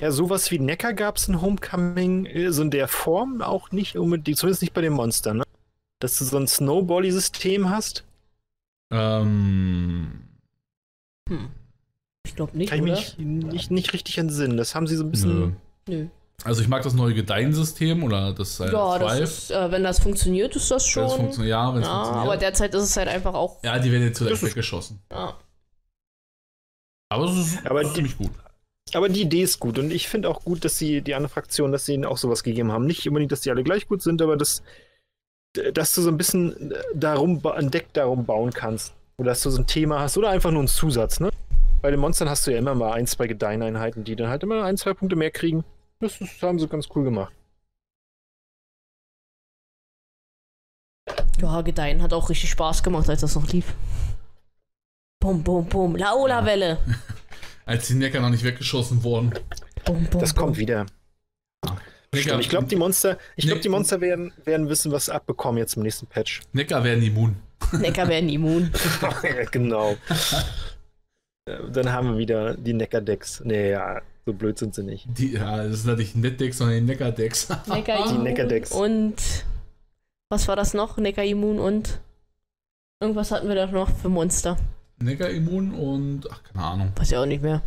Ja, 0.00 0.12
sowas 0.12 0.50
wie 0.52 0.60
Neckar 0.60 0.92
gab 0.94 1.16
es 1.16 1.26
in 1.26 1.40
Homecoming, 1.40 2.26
äh, 2.26 2.52
so 2.52 2.62
in 2.62 2.70
der 2.70 2.86
Form 2.86 3.42
auch 3.42 3.72
nicht 3.72 3.96
unbedingt, 3.96 4.38
zumindest 4.38 4.62
nicht 4.62 4.74
bei 4.74 4.80
den 4.82 4.92
Monstern, 4.92 5.38
ne? 5.38 5.44
Dass 6.00 6.18
du 6.18 6.24
so 6.24 6.36
ein 6.36 6.46
Snowbally-System 6.46 7.70
hast. 7.70 8.04
Ähm, 8.90 10.22
Hm. 11.28 11.48
Ich 12.24 12.36
glaube 12.36 12.56
nicht, 12.56 12.68
Kann 12.70 12.78
ich 12.78 12.82
oder? 12.84 12.92
mich 12.92 13.18
nicht, 13.18 13.52
nicht, 13.52 13.70
nicht 13.70 13.92
richtig 13.92 14.18
entsinnen. 14.18 14.56
Das 14.56 14.74
haben 14.74 14.86
sie 14.86 14.96
so 14.96 15.02
ein 15.04 15.06
nö. 15.06 15.10
bisschen. 15.10 15.56
Nö. 15.88 16.06
Also 16.44 16.60
ich 16.62 16.68
mag 16.68 16.82
das 16.82 16.92
neue 16.94 17.14
Gedeihen-System 17.14 18.04
oder 18.04 18.32
das 18.32 18.60
äh, 18.60 18.70
Ja, 18.70 18.98
das 18.98 19.18
ist, 19.20 19.50
äh, 19.50 19.70
wenn 19.72 19.82
das 19.82 20.00
funktioniert, 20.00 20.54
ist 20.54 20.70
das 20.70 20.84
Wenn 20.84 20.90
schon. 20.90 21.04
es 21.06 21.12
funktioniert, 21.14 21.50
ja, 21.50 21.74
wenn 21.74 21.80
es 21.82 21.88
ja, 21.88 21.94
funktioniert. 21.94 22.24
aber 22.26 22.36
derzeit 22.36 22.74
ist 22.74 22.82
es 22.82 22.96
halt 22.96 23.08
einfach 23.08 23.34
auch. 23.34 23.62
ja, 23.64 23.78
die 23.78 23.90
werden 23.90 24.04
jetzt 24.04 24.20
Das 24.20 24.30
ist- 24.30 24.42
weggeschossen. 24.42 25.00
Ja. 25.10 25.36
Aber 27.08 27.24
es 27.24 27.36
ist 27.38 27.66
Aber 27.66 27.82
die- 27.84 27.92
ziemlich 27.94 28.18
gut. 28.18 28.30
Aber 28.94 29.08
die 29.08 29.22
Idee 29.22 29.42
ist 29.42 29.58
gut 29.58 29.78
und 29.78 29.90
ich 29.90 30.08
finde 30.08 30.28
auch 30.28 30.44
gut, 30.44 30.64
dass 30.64 30.78
sie 30.78 31.00
die 31.02 31.14
andere 31.14 31.30
Fraktion, 31.32 31.72
dass 31.72 31.86
sie 31.86 31.94
ihnen 31.94 32.04
auch 32.04 32.18
sowas 32.18 32.42
gegeben 32.44 32.70
haben. 32.70 32.86
Nicht 32.86 33.06
unbedingt, 33.08 33.32
dass 33.32 33.40
die 33.40 33.50
alle 33.50 33.64
gleich 33.64 33.88
gut 33.88 34.02
sind, 34.02 34.22
aber 34.22 34.36
dass, 34.36 34.62
dass 35.72 35.94
du 35.94 36.02
so 36.02 36.10
ein 36.10 36.16
bisschen 36.16 36.74
darum, 36.94 37.40
ba- 37.40 37.54
ein 37.54 37.70
Deck 37.70 37.92
darum 37.92 38.24
bauen 38.24 38.52
kannst. 38.52 38.94
Oder 39.18 39.30
dass 39.30 39.42
du 39.42 39.50
so 39.50 39.60
ein 39.60 39.66
Thema 39.66 40.00
hast 40.00 40.18
oder 40.18 40.30
einfach 40.30 40.50
nur 40.50 40.60
einen 40.60 40.68
Zusatz, 40.68 41.20
ne? 41.20 41.30
Bei 41.82 41.90
den 41.90 42.00
Monstern 42.00 42.28
hast 42.28 42.46
du 42.46 42.50
ja 42.50 42.58
immer 42.58 42.74
mal 42.74 42.92
ein, 42.92 43.06
zwei 43.06 43.26
Gedeiheneinheiten, 43.26 44.04
die 44.04 44.16
dann 44.16 44.28
halt 44.28 44.42
immer 44.42 44.64
ein, 44.64 44.76
zwei 44.76 44.92
Punkte 44.94 45.16
mehr 45.16 45.30
kriegen. 45.30 45.64
Das, 46.00 46.20
ist, 46.20 46.42
haben 46.42 46.58
sie 46.58 46.68
ganz 46.68 46.88
cool 46.94 47.04
gemacht. 47.04 47.32
Ja, 51.40 51.60
Gedeihen 51.62 52.02
hat 52.02 52.12
auch 52.12 52.28
richtig 52.30 52.50
Spaß 52.50 52.82
gemacht, 52.82 53.08
als 53.08 53.20
das 53.20 53.34
noch 53.34 53.46
lief. 53.48 53.74
Bum, 55.20 55.42
bum, 55.42 55.66
bum. 55.66 55.96
Laola-Welle. 55.96 56.78
Als 57.66 57.88
die 57.88 57.94
Neckar 57.94 58.20
noch 58.22 58.30
nicht 58.30 58.44
weggeschossen 58.44 59.02
wurden. 59.02 59.32
Bum, 59.84 60.04
bum, 60.04 60.20
Das 60.20 60.32
bum. 60.32 60.44
kommt 60.44 60.56
wieder. 60.58 60.86
Neckar, 62.24 62.40
Ich 62.40 62.48
glaube, 62.48 62.66
die 62.66 62.76
Monster, 62.76 63.18
ich 63.36 63.46
glaube, 63.46 63.60
die 63.60 63.68
Monster 63.68 64.00
werden, 64.00 64.32
werden 64.44 64.68
wissen, 64.68 64.92
was 64.92 65.06
sie 65.06 65.14
abbekommen 65.14 65.58
jetzt 65.58 65.76
im 65.76 65.82
nächsten 65.82 66.06
Patch. 66.06 66.42
Neckar 66.52 66.82
werden 66.84 67.02
immun. 67.02 67.36
Neckar 67.72 68.08
werden 68.08 68.28
immun. 68.28 68.70
Ja, 69.02 69.44
genau. 69.50 69.96
Äh, 71.46 71.58
Dann 71.72 71.92
haben 71.92 72.10
wir 72.12 72.18
wieder 72.18 72.54
die 72.54 72.72
Neckar-Decks. 72.72 73.42
Nee, 73.44 73.70
ja, 73.70 74.00
so 74.24 74.32
blöd 74.32 74.58
sind 74.58 74.74
sie 74.74 74.82
nicht. 74.82 75.06
Die, 75.16 75.32
ja, 75.32 75.64
das 75.68 75.82
sind 75.82 75.98
nicht 75.98 76.16
Netdecks, 76.16 76.58
sondern 76.58 76.78
die 76.78 76.82
Neckar-Decks. 76.84 77.48
Neckar 77.66 77.96
Die 78.04 78.10
immun 78.10 78.22
Neckar-Decks. 78.24 78.72
Und 78.72 79.14
was 80.28 80.48
war 80.48 80.56
das 80.56 80.74
noch? 80.74 80.96
Neckar 80.96 81.24
immun 81.24 81.58
und 81.60 82.00
irgendwas 83.00 83.30
hatten 83.30 83.48
wir 83.48 83.54
da 83.54 83.66
noch 83.66 83.90
für 83.96 84.08
Monster. 84.08 84.56
Neckar 84.98 85.30
immun 85.30 85.72
und 85.72 86.30
ach, 86.30 86.42
keine 86.42 86.64
Ahnung. 86.64 86.92
Weiß 86.96 87.10
ich 87.10 87.16
auch 87.16 87.26
nicht 87.26 87.42
mehr. 87.42 87.62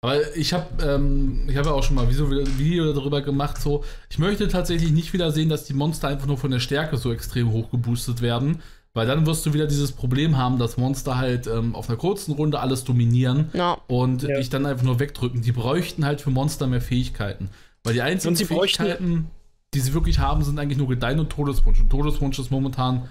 Aber 0.00 0.36
ich 0.36 0.52
habe 0.52 0.66
ähm, 0.84 1.48
ich 1.48 1.56
habe 1.56 1.70
ja 1.70 1.74
auch 1.74 1.82
schon 1.82 1.96
mal 1.96 2.02
ein 2.06 2.10
Video, 2.10 2.30
Video 2.30 2.92
darüber 2.92 3.20
gemacht, 3.20 3.60
so, 3.60 3.82
ich 4.08 4.18
möchte 4.18 4.46
tatsächlich 4.46 4.92
nicht 4.92 5.12
wieder 5.12 5.32
sehen, 5.32 5.48
dass 5.48 5.64
die 5.64 5.74
Monster 5.74 6.06
einfach 6.08 6.26
nur 6.26 6.38
von 6.38 6.52
der 6.52 6.60
Stärke 6.60 6.96
so 6.96 7.12
extrem 7.12 7.50
hoch 7.50 7.70
geboostet 7.72 8.22
werden, 8.22 8.60
weil 8.94 9.08
dann 9.08 9.26
wirst 9.26 9.44
du 9.44 9.54
wieder 9.54 9.66
dieses 9.66 9.90
Problem 9.90 10.36
haben, 10.36 10.58
dass 10.58 10.76
Monster 10.76 11.18
halt 11.18 11.48
ähm, 11.48 11.74
auf 11.74 11.88
einer 11.88 11.98
kurzen 11.98 12.32
Runde 12.32 12.60
alles 12.60 12.84
dominieren 12.84 13.48
Ja, 13.54 13.76
und 13.88 14.22
Ja. 14.22 14.36
dich 14.38 14.50
dann 14.50 14.66
einfach 14.66 14.84
nur 14.84 15.00
wegdrücken. 15.00 15.42
Die 15.42 15.52
bräuchten 15.52 16.04
halt 16.04 16.20
für 16.20 16.30
Monster 16.30 16.68
mehr 16.68 16.80
Fähigkeiten. 16.80 17.50
Weil 17.82 17.94
die 17.94 18.02
einzigen 18.02 18.36
Fähigkeiten, 18.36 19.26
die 19.74 19.80
sie 19.80 19.94
wirklich 19.94 20.20
haben, 20.20 20.44
sind 20.44 20.58
eigentlich 20.60 20.78
nur 20.78 20.88
Gedeihen 20.88 21.18
und 21.18 21.30
Todeswunsch. 21.30 21.80
Und 21.80 21.90
Todeswunsch 21.90 22.38
ist 22.38 22.50
momentan 22.50 23.08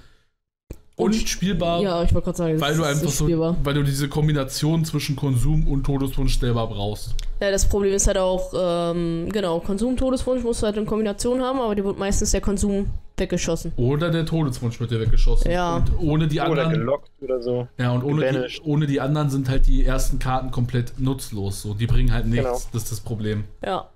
unspielbar, 0.98 1.82
ja 1.82 2.04
ich 2.04 2.14
wollte 2.14 2.26
gerade 2.26 2.38
sagen, 2.38 2.60
weil 2.60 2.76
du 2.76 2.84
einfach 2.84 3.04
nicht 3.04 3.16
so, 3.16 3.26
spielbar. 3.26 3.56
weil 3.64 3.76
du 3.76 3.84
diese 3.84 4.10
Kombination 4.10 4.84
zwischen 4.84 5.16
Konsum 5.16 5.68
und 5.68 5.84
Todeswunsch 5.84 6.40
selber 6.40 6.68
brauchst. 6.68 7.14
Ja, 7.40 7.52
das 7.52 7.70
Problem 7.70 7.94
ist 7.94 8.08
halt 8.08 8.18
auch, 8.18 8.52
ähm, 8.58 9.30
genau, 9.32 9.60
Konsum-Todeswunsch 9.60 10.44
musst 10.44 10.64
du 10.64 10.66
halt 10.66 10.78
in 10.78 10.88
Kombination 10.88 11.42
haben, 11.42 11.60
aber 11.60 11.76
dir 11.76 11.86
wird 11.86 12.00
meistens 12.00 12.32
der 12.32 12.42
Konsum 12.42 12.88
weggeschossen. 13.16 13.74
Oder 13.78 14.10
der 14.10 14.26
Todeswunsch 14.26 14.80
wird 14.80 14.90
dir 14.90 15.00
weggeschossen. 15.00 15.52
Ja. 15.52 15.78
Und 15.78 15.92
ohne 16.00 16.28
die 16.28 16.40
Oder 16.40 16.50
anderen. 16.50 16.72
gelockt 16.72 17.12
oder 17.22 17.42
so. 17.42 17.68
Ja, 17.78 17.92
und 17.92 18.04
ohne 18.04 18.32
die, 18.32 18.62
ohne 18.64 18.88
die 18.88 19.00
anderen 19.00 19.30
sind 19.30 19.50
halt 19.50 19.68
die 19.68 19.86
ersten 19.86 20.18
Karten 20.18 20.50
komplett 20.52 21.00
nutzlos. 21.00 21.62
So, 21.62 21.74
die 21.76 21.88
bringen 21.88 22.12
halt 22.12 22.26
nichts. 22.26 22.44
Genau. 22.46 22.62
Das 22.74 22.84
ist 22.84 22.92
das 22.92 23.00
Problem. 23.00 23.44
Ja. 23.64 23.90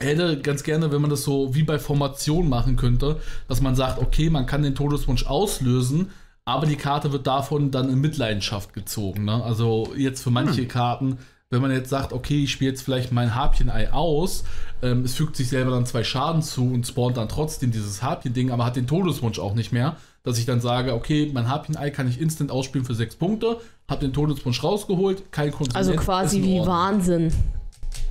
Hätte 0.00 0.40
ganz 0.40 0.62
gerne, 0.62 0.92
wenn 0.92 1.00
man 1.00 1.10
das 1.10 1.24
so 1.24 1.56
wie 1.56 1.64
bei 1.64 1.80
Formation 1.80 2.48
machen 2.48 2.76
könnte, 2.76 3.16
dass 3.48 3.60
man 3.60 3.74
sagt, 3.74 4.00
okay, 4.00 4.30
man 4.30 4.46
kann 4.46 4.62
den 4.62 4.76
Todeswunsch 4.76 5.26
auslösen, 5.26 6.12
aber 6.44 6.66
die 6.66 6.76
Karte 6.76 7.10
wird 7.10 7.26
davon 7.26 7.72
dann 7.72 7.90
in 7.90 8.00
Mitleidenschaft 8.00 8.72
gezogen. 8.72 9.24
Ne? 9.24 9.42
Also 9.42 9.92
jetzt 9.96 10.22
für 10.22 10.30
manche 10.30 10.66
Karten, 10.68 11.18
wenn 11.50 11.60
man 11.60 11.72
jetzt 11.72 11.90
sagt, 11.90 12.12
okay, 12.12 12.44
ich 12.44 12.52
spiele 12.52 12.70
jetzt 12.70 12.82
vielleicht 12.82 13.10
mein 13.10 13.34
Harpien-Ei 13.34 13.92
aus, 13.92 14.44
ähm, 14.82 15.02
es 15.02 15.14
fügt 15.14 15.34
sich 15.34 15.48
selber 15.48 15.72
dann 15.72 15.84
zwei 15.84 16.04
Schaden 16.04 16.42
zu 16.42 16.62
und 16.62 16.86
spawnt 16.86 17.16
dann 17.16 17.28
trotzdem 17.28 17.72
dieses 17.72 18.00
Harpien-Ding, 18.00 18.52
aber 18.52 18.66
hat 18.66 18.76
den 18.76 18.86
Todeswunsch 18.86 19.40
auch 19.40 19.54
nicht 19.54 19.72
mehr, 19.72 19.96
dass 20.22 20.38
ich 20.38 20.46
dann 20.46 20.60
sage, 20.60 20.94
okay, 20.94 21.28
mein 21.34 21.48
Harpien-Ei 21.48 21.90
kann 21.90 22.08
ich 22.08 22.20
instant 22.20 22.52
ausspielen 22.52 22.86
für 22.86 22.94
sechs 22.94 23.16
Punkte, 23.16 23.60
hab 23.88 23.98
den 23.98 24.12
Todeswunsch 24.12 24.62
rausgeholt, 24.62 25.32
kein 25.32 25.50
Konsument. 25.50 25.76
Also 25.76 25.92
quasi 25.94 26.40
wie. 26.40 26.60
Wahnsinn. 26.60 27.32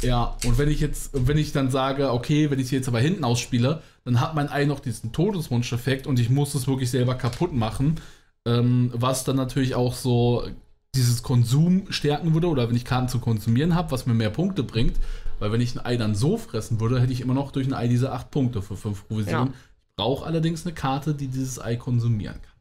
Ja, 0.01 0.37
und 0.45 0.57
wenn 0.57 0.69
ich 0.69 0.79
jetzt, 0.79 1.11
wenn 1.13 1.37
ich 1.37 1.51
dann 1.51 1.71
sage, 1.71 2.11
okay, 2.11 2.51
wenn 2.51 2.59
ich 2.59 2.67
sie 2.67 2.75
jetzt 2.75 2.87
aber 2.87 2.99
hinten 2.99 3.23
ausspiele, 3.23 3.81
dann 4.05 4.21
hat 4.21 4.35
mein 4.35 4.49
Ei 4.49 4.65
noch 4.65 4.79
diesen 4.79 5.11
Todeswunsch-Effekt 5.11 6.07
und 6.07 6.19
ich 6.19 6.29
muss 6.29 6.53
es 6.55 6.67
wirklich 6.67 6.91
selber 6.91 7.15
kaputt 7.15 7.53
machen, 7.53 7.99
ähm, 8.45 8.91
was 8.93 9.23
dann 9.23 9.35
natürlich 9.35 9.75
auch 9.75 9.93
so 9.93 10.47
dieses 10.95 11.23
Konsum 11.23 11.91
stärken 11.91 12.33
würde 12.33 12.47
oder 12.47 12.69
wenn 12.69 12.75
ich 12.75 12.85
Karten 12.85 13.09
zu 13.09 13.19
konsumieren 13.19 13.75
habe, 13.75 13.91
was 13.91 14.05
mir 14.05 14.13
mehr 14.13 14.29
Punkte 14.29 14.63
bringt, 14.63 14.97
weil 15.39 15.51
wenn 15.51 15.61
ich 15.61 15.75
ein 15.75 15.85
Ei 15.85 15.97
dann 15.97 16.15
so 16.15 16.37
fressen 16.37 16.79
würde, 16.79 16.99
hätte 17.01 17.13
ich 17.13 17.21
immer 17.21 17.33
noch 17.33 17.51
durch 17.51 17.67
ein 17.67 17.73
Ei 17.73 17.87
diese 17.87 18.11
8 18.11 18.31
Punkte 18.31 18.61
für 18.61 18.75
5 18.75 19.07
Provisionen. 19.07 19.47
Ja. 19.49 19.53
Ich 19.89 19.95
brauche 19.95 20.25
allerdings 20.25 20.65
eine 20.65 20.73
Karte, 20.73 21.13
die 21.13 21.27
dieses 21.27 21.59
Ei 21.59 21.75
konsumieren 21.75 22.41
kann. 22.41 22.51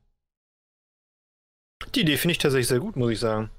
Die 1.94 2.00
Idee 2.00 2.16
finde 2.16 2.32
ich 2.32 2.38
tatsächlich 2.38 2.68
sehr 2.68 2.80
gut, 2.80 2.96
muss 2.96 3.12
ich 3.12 3.20
sagen. 3.20 3.50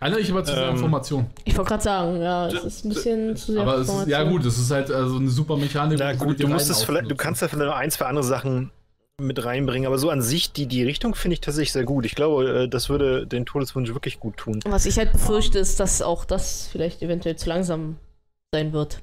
Eine 0.00 0.18
ich 0.18 0.30
aber 0.30 0.44
zu 0.44 0.52
sehr 0.54 0.64
Ähm, 0.68 0.74
Information. 0.76 1.26
Ich 1.44 1.56
wollte 1.56 1.68
gerade 1.70 1.82
sagen, 1.82 2.20
ja, 2.22 2.46
es 2.48 2.64
ist 2.64 2.84
ein 2.84 2.88
bisschen 2.90 3.36
zu 3.36 3.52
sehr 3.52 3.62
Aber 3.62 3.76
es 3.78 3.88
ist, 3.88 3.94
ja 4.08 4.20
Information. 4.22 4.30
gut, 4.30 4.44
es 4.46 4.58
ist 4.58 4.70
halt 4.70 4.90
also 4.90 5.16
eine 5.16 5.28
super 5.30 5.56
Mechanik. 5.56 5.98
Na 5.98 6.12
um 6.12 6.18
gut, 6.18 6.40
du 6.42 6.48
musst 6.48 6.70
es 6.70 6.82
vielleicht, 6.82 7.10
du 7.10 7.16
kannst 7.16 7.42
da 7.42 7.48
vielleicht 7.48 7.68
noch 7.68 7.76
ein, 7.76 7.90
zwei 7.90 8.06
andere 8.06 8.24
Sachen 8.24 8.70
mit 9.18 9.42
reinbringen, 9.42 9.86
aber 9.86 9.96
so 9.98 10.10
an 10.10 10.20
sich, 10.20 10.52
die, 10.52 10.66
die 10.66 10.82
Richtung 10.82 11.14
finde 11.14 11.34
ich 11.34 11.40
tatsächlich 11.40 11.72
sehr 11.72 11.84
gut. 11.84 12.04
Ich 12.04 12.14
glaube, 12.14 12.64
äh, 12.64 12.68
das 12.68 12.90
würde 12.90 13.26
den 13.26 13.46
Todeswunsch 13.46 13.88
wirklich 13.88 14.20
gut 14.20 14.36
tun. 14.36 14.60
Was 14.66 14.84
ich 14.84 14.98
halt 14.98 15.12
befürchte, 15.12 15.58
ist, 15.58 15.80
dass 15.80 16.02
auch 16.02 16.26
das 16.26 16.68
vielleicht 16.70 17.00
eventuell 17.02 17.36
zu 17.36 17.48
langsam 17.48 17.96
sein 18.52 18.74
wird. 18.74 19.00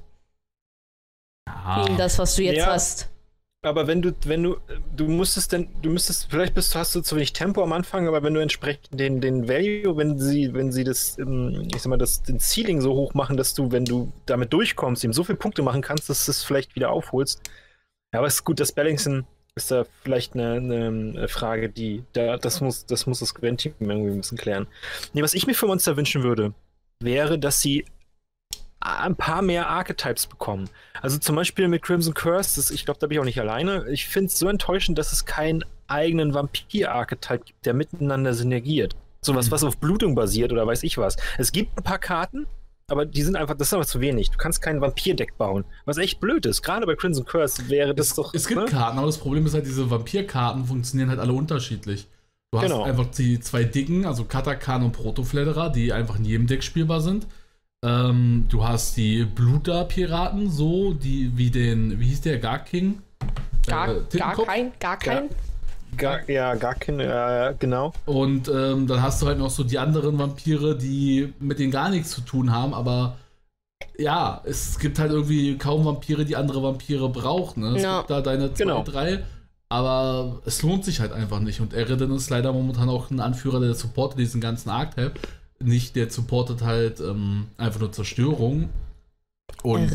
Ja. 1.48 1.82
Gegen 1.84 1.96
das, 1.98 2.18
was 2.18 2.36
du 2.36 2.42
jetzt 2.42 2.58
Ja. 2.58 2.66
hast. 2.72 3.08
Aber 3.64 3.86
wenn 3.86 4.02
du, 4.02 4.14
wenn 4.26 4.42
du, 4.42 4.56
du 4.94 5.08
musstest 5.08 5.52
denn, 5.52 5.68
du 5.80 5.88
müsstest, 5.88 6.30
vielleicht 6.30 6.52
bist, 6.54 6.74
hast 6.74 6.94
du 6.94 7.00
zu 7.00 7.16
wenig 7.16 7.32
Tempo 7.32 7.62
am 7.62 7.72
Anfang, 7.72 8.06
aber 8.06 8.22
wenn 8.22 8.34
du 8.34 8.40
entsprechend 8.40 9.00
den, 9.00 9.22
den 9.22 9.48
Value, 9.48 9.96
wenn 9.96 10.18
sie, 10.18 10.52
wenn 10.52 10.70
sie 10.70 10.84
das, 10.84 11.18
ähm, 11.18 11.68
ich 11.74 11.80
sag 11.80 11.88
mal, 11.88 11.96
das, 11.96 12.22
den 12.22 12.38
Ceiling 12.38 12.82
so 12.82 12.92
hoch 12.92 13.14
machen, 13.14 13.38
dass 13.38 13.54
du, 13.54 13.72
wenn 13.72 13.86
du 13.86 14.12
damit 14.26 14.52
durchkommst, 14.52 15.02
ihm 15.02 15.14
so 15.14 15.24
viele 15.24 15.38
Punkte 15.38 15.62
machen 15.62 15.80
kannst, 15.80 16.10
dass 16.10 16.26
du 16.26 16.30
es 16.30 16.44
vielleicht 16.44 16.76
wieder 16.76 16.90
aufholst. 16.90 17.40
Ja, 18.12 18.20
aber 18.20 18.26
es 18.26 18.34
ist 18.34 18.44
gut, 18.44 18.60
das 18.60 18.72
Balancen 18.72 19.26
ist 19.56 19.70
da 19.70 19.84
vielleicht 20.02 20.34
eine, 20.34 20.56
eine 20.56 21.28
Frage, 21.28 21.70
die, 21.70 22.04
da, 22.12 22.36
das 22.36 22.60
muss, 22.60 22.84
das 22.84 23.06
muss 23.06 23.20
das 23.20 23.34
Gwent-Team 23.34 23.74
irgendwie 23.80 24.10
ein 24.10 24.20
bisschen 24.20 24.36
klären. 24.38 24.66
Nee, 25.14 25.22
was 25.22 25.32
ich 25.32 25.46
mir 25.46 25.54
für 25.54 25.66
Monster 25.66 25.96
wünschen 25.96 26.22
würde, 26.22 26.52
wäre, 27.00 27.38
dass 27.38 27.62
sie 27.62 27.86
ein 28.84 29.16
paar 29.16 29.42
mehr 29.42 29.68
Archetypes 29.68 30.26
bekommen. 30.26 30.68
Also 31.00 31.18
zum 31.18 31.36
Beispiel 31.36 31.68
mit 31.68 31.82
Crimson 31.82 32.14
Curse, 32.14 32.56
das, 32.56 32.70
ich 32.70 32.84
glaube, 32.84 33.00
da 33.00 33.06
bin 33.06 33.16
ich 33.16 33.20
auch 33.20 33.24
nicht 33.24 33.40
alleine. 33.40 33.86
Ich 33.90 34.06
finde 34.08 34.26
es 34.28 34.38
so 34.38 34.48
enttäuschend, 34.48 34.98
dass 34.98 35.12
es 35.12 35.24
keinen 35.24 35.64
eigenen 35.86 36.34
Vampir-Archetype 36.34 37.44
gibt, 37.44 37.66
der 37.66 37.74
miteinander 37.74 38.34
synergiert. 38.34 38.94
Sowas, 39.22 39.46
Mhm. 39.46 39.50
was 39.52 39.64
auf 39.64 39.78
Blutung 39.78 40.14
basiert 40.14 40.52
oder 40.52 40.66
weiß 40.66 40.82
ich 40.82 40.98
was. 40.98 41.16
Es 41.38 41.50
gibt 41.52 41.78
ein 41.78 41.82
paar 41.82 41.98
Karten, 41.98 42.46
aber 42.88 43.06
die 43.06 43.22
sind 43.22 43.36
einfach, 43.36 43.54
das 43.56 43.68
ist 43.68 43.74
aber 43.74 43.86
zu 43.86 44.00
wenig. 44.00 44.30
Du 44.30 44.36
kannst 44.36 44.60
kein 44.60 44.80
Vampir-Deck 44.80 45.38
bauen. 45.38 45.64
Was 45.86 45.96
echt 45.96 46.20
blöd 46.20 46.44
ist. 46.46 46.62
Gerade 46.62 46.84
bei 46.86 46.94
Crimson 46.94 47.24
Curse 47.24 47.68
wäre 47.68 47.94
das 47.94 48.08
es, 48.08 48.14
doch. 48.14 48.34
Es 48.34 48.46
gibt 48.46 48.60
ne? 48.60 48.66
Karten, 48.66 48.98
aber 48.98 49.06
das 49.06 49.18
Problem 49.18 49.46
ist 49.46 49.54
halt, 49.54 49.64
diese 49.66 49.90
Vampirkarten 49.90 50.66
funktionieren 50.66 51.08
halt 51.08 51.20
alle 51.20 51.32
unterschiedlich. 51.32 52.06
Du 52.52 52.58
hast 52.60 52.66
Genau. 52.68 52.82
einfach 52.84 53.06
die 53.06 53.40
zwei 53.40 53.64
dicken, 53.64 54.04
also 54.04 54.24
Katakan 54.24 54.82
und 54.84 54.92
Protofledderer, 54.92 55.70
die 55.70 55.92
einfach 55.92 56.16
in 56.18 56.24
jedem 56.26 56.46
Deck 56.46 56.62
spielbar 56.62 57.00
sind. 57.00 57.26
Ähm, 57.84 58.46
du 58.48 58.66
hast 58.66 58.96
die 58.96 59.24
Bluter-Piraten, 59.24 60.50
so, 60.50 60.94
die 60.94 61.32
wie 61.36 61.50
den, 61.50 62.00
wie 62.00 62.06
hieß 62.06 62.22
der, 62.22 62.38
Gar 62.38 62.60
King? 62.60 63.02
Gar, 63.66 63.88
Äh, 63.96 64.18
gar 64.18 64.34
kein, 64.44 64.72
gar 64.80 64.98
kein. 64.98 65.28
Gar, 65.96 66.28
ja, 66.28 66.54
gar 66.54 66.74
kein, 66.74 66.98
äh, 66.98 67.54
genau. 67.58 67.92
Und 68.06 68.48
ähm, 68.48 68.86
dann 68.86 69.00
hast 69.02 69.22
du 69.22 69.26
halt 69.26 69.38
noch 69.38 69.50
so 69.50 69.62
die 69.64 69.78
anderen 69.78 70.18
Vampire, 70.18 70.76
die 70.76 71.32
mit 71.38 71.58
denen 71.58 71.70
gar 71.70 71.88
nichts 71.90 72.10
zu 72.10 72.20
tun 72.22 72.50
haben, 72.50 72.74
aber 72.74 73.16
ja, 73.96 74.40
es 74.44 74.78
gibt 74.78 74.98
halt 74.98 75.12
irgendwie 75.12 75.56
kaum 75.56 75.84
Vampire, 75.84 76.24
die 76.24 76.36
andere 76.36 76.62
Vampire 76.62 77.08
brauchen. 77.10 77.62
Ne? 77.62 77.76
Es 77.76 77.82
Ja. 77.82 77.98
gibt 77.98 78.10
da 78.10 78.20
deine 78.22 78.52
zwei, 78.54 78.64
Genau. 78.64 78.82
drei, 78.82 79.22
aber 79.68 80.40
es 80.46 80.62
lohnt 80.62 80.84
sich 80.84 81.00
halt 81.00 81.12
einfach 81.12 81.38
nicht. 81.40 81.60
Und 81.60 81.74
Eridan 81.74 82.10
ist 82.12 82.28
leider 82.30 82.52
momentan 82.52 82.88
auch 82.88 83.10
ein 83.10 83.20
Anführer, 83.20 83.60
der 83.60 83.74
supportet 83.74 84.18
diesen 84.18 84.40
ganzen 84.40 84.70
Archetype. 84.70 85.12
Nicht, 85.64 85.96
der 85.96 86.10
supportet 86.10 86.62
halt 86.62 87.00
ähm, 87.00 87.48
einfach 87.56 87.80
nur 87.80 87.92
Zerstörung. 87.92 88.68
Und 89.62 89.90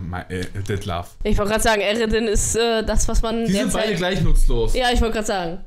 mein, 0.00 0.28
äh, 0.30 0.44
Detlef. 0.68 1.16
Ich 1.22 1.38
wollte 1.38 1.52
gerade 1.52 1.62
sagen, 1.62 1.80
Eredin 1.80 2.26
ist 2.26 2.56
äh, 2.56 2.84
das, 2.84 3.06
was 3.08 3.22
man 3.22 3.46
Die 3.46 3.52
sind 3.52 3.72
beide 3.72 3.94
gleich 3.94 4.22
nutzlos. 4.22 4.74
Ja, 4.74 4.90
ich 4.92 5.00
wollte 5.00 5.14
gerade 5.14 5.26
sagen. 5.26 5.64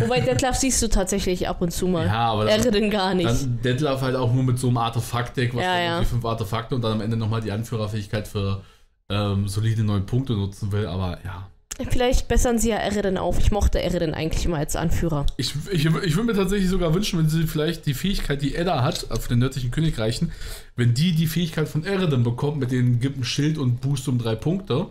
Wobei 0.00 0.20
Detlef 0.20 0.56
siehst 0.56 0.82
du 0.82 0.88
tatsächlich 0.88 1.48
ab 1.48 1.60
und 1.60 1.72
zu 1.72 1.86
mal. 1.86 2.06
Ja, 2.06 2.32
aber 2.32 2.46
dann, 2.46 2.60
Eredin 2.60 2.90
gar 2.90 3.14
nicht. 3.14 3.28
Dann 3.28 3.60
Detlef 3.62 4.00
halt 4.00 4.16
auch 4.16 4.32
nur 4.32 4.42
mit 4.42 4.58
so 4.58 4.68
einem 4.68 4.78
Artefakt-Deck, 4.78 5.54
was 5.54 5.62
Ja, 5.62 5.78
ja. 5.78 5.92
irgendwie 5.94 6.10
fünf 6.10 6.24
Artefakte 6.24 6.74
und 6.74 6.82
dann 6.82 6.92
am 6.92 7.00
Ende 7.00 7.16
nochmal 7.16 7.40
die 7.40 7.52
Anführerfähigkeit 7.52 8.26
für 8.26 8.62
ähm, 9.08 9.46
solide 9.46 9.84
neun 9.84 10.06
Punkte 10.06 10.32
nutzen 10.32 10.72
will, 10.72 10.86
aber 10.86 11.18
ja. 11.24 11.48
Vielleicht 11.90 12.28
bessern 12.28 12.58
sie 12.58 12.70
ja 12.70 12.76
Eredin 12.76 13.18
auf. 13.18 13.38
Ich 13.38 13.50
mochte 13.50 13.82
Eredin 13.82 14.14
eigentlich 14.14 14.44
immer 14.44 14.58
als 14.58 14.76
Anführer. 14.76 15.26
Ich, 15.36 15.54
ich, 15.70 15.84
ich 15.84 16.16
würde 16.16 16.24
mir 16.24 16.34
tatsächlich 16.34 16.70
sogar 16.70 16.94
wünschen, 16.94 17.18
wenn 17.18 17.28
sie 17.28 17.46
vielleicht 17.46 17.86
die 17.86 17.94
Fähigkeit, 17.94 18.42
die 18.42 18.54
Edda 18.54 18.82
hat, 18.82 19.10
auf 19.10 19.26
den 19.26 19.40
nördlichen 19.40 19.72
Königreichen, 19.72 20.30
wenn 20.76 20.94
die 20.94 21.12
die 21.12 21.26
Fähigkeit 21.26 21.68
von 21.68 21.84
Eredin 21.84 22.22
bekommt, 22.22 22.58
mit 22.58 22.70
denen 22.70 23.00
gibt 23.00 23.18
ein 23.18 23.24
Schild 23.24 23.58
und 23.58 23.80
Boost 23.80 24.06
um 24.08 24.18
drei 24.18 24.36
Punkte. 24.36 24.86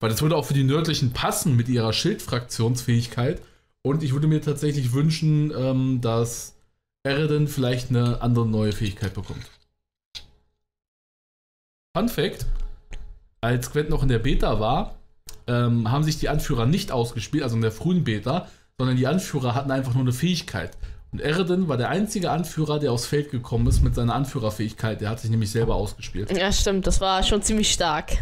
Weil 0.00 0.10
das 0.10 0.22
würde 0.22 0.36
auch 0.36 0.46
für 0.46 0.54
die 0.54 0.64
nördlichen 0.64 1.12
passen 1.12 1.56
mit 1.56 1.68
ihrer 1.68 1.92
Schildfraktionsfähigkeit. 1.92 3.40
Und 3.82 4.02
ich 4.02 4.12
würde 4.12 4.26
mir 4.26 4.40
tatsächlich 4.40 4.92
wünschen, 4.92 5.52
ähm, 5.56 6.00
dass 6.00 6.54
Eredin 7.04 7.48
vielleicht 7.48 7.90
eine 7.90 8.22
andere 8.22 8.46
neue 8.46 8.72
Fähigkeit 8.72 9.12
bekommt. 9.12 9.50
Fun 11.96 12.08
Fact: 12.08 12.46
Als 13.42 13.70
Gwent 13.70 13.90
noch 13.90 14.02
in 14.02 14.08
der 14.08 14.18
Beta 14.18 14.58
war, 14.58 14.98
ähm, 15.46 15.90
haben 15.90 16.04
sich 16.04 16.18
die 16.18 16.28
Anführer 16.28 16.66
nicht 16.66 16.92
ausgespielt, 16.92 17.42
also 17.42 17.56
in 17.56 17.62
der 17.62 17.72
frühen 17.72 18.04
Beta, 18.04 18.48
sondern 18.78 18.96
die 18.96 19.06
Anführer 19.06 19.54
hatten 19.54 19.70
einfach 19.70 19.94
nur 19.94 20.02
eine 20.02 20.12
Fähigkeit. 20.12 20.76
Und 21.12 21.20
Eredin 21.20 21.68
war 21.68 21.76
der 21.76 21.90
einzige 21.90 22.30
Anführer, 22.30 22.80
der 22.80 22.90
aufs 22.92 23.06
Feld 23.06 23.30
gekommen 23.30 23.66
ist 23.68 23.82
mit 23.82 23.94
seiner 23.94 24.14
Anführerfähigkeit. 24.14 25.00
Der 25.00 25.10
hat 25.10 25.20
sich 25.20 25.30
nämlich 25.30 25.50
selber 25.50 25.76
ausgespielt. 25.76 26.36
Ja, 26.36 26.50
stimmt. 26.50 26.86
Das 26.86 27.00
war 27.00 27.22
schon 27.22 27.40
ziemlich 27.42 27.72
stark. 27.72 28.18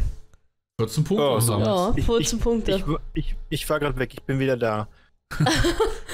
14 0.79 1.05
Punkte. 1.05 1.25
Oh, 1.25 1.33
oder 1.33 1.41
so. 1.41 1.59
was? 1.61 1.67
Ja, 1.67 1.93
Ich- 1.97 2.05
14 2.07 2.39
Punkte. 2.39 2.73
Ich, 2.73 2.85
ich, 3.15 3.37
ich 3.49 3.71
war 3.71 3.81
gerade 3.81 3.99
weg, 3.99 4.13
ich 4.15 4.23
bin 4.23 4.39
wieder 4.39 4.57
da. 4.57 4.89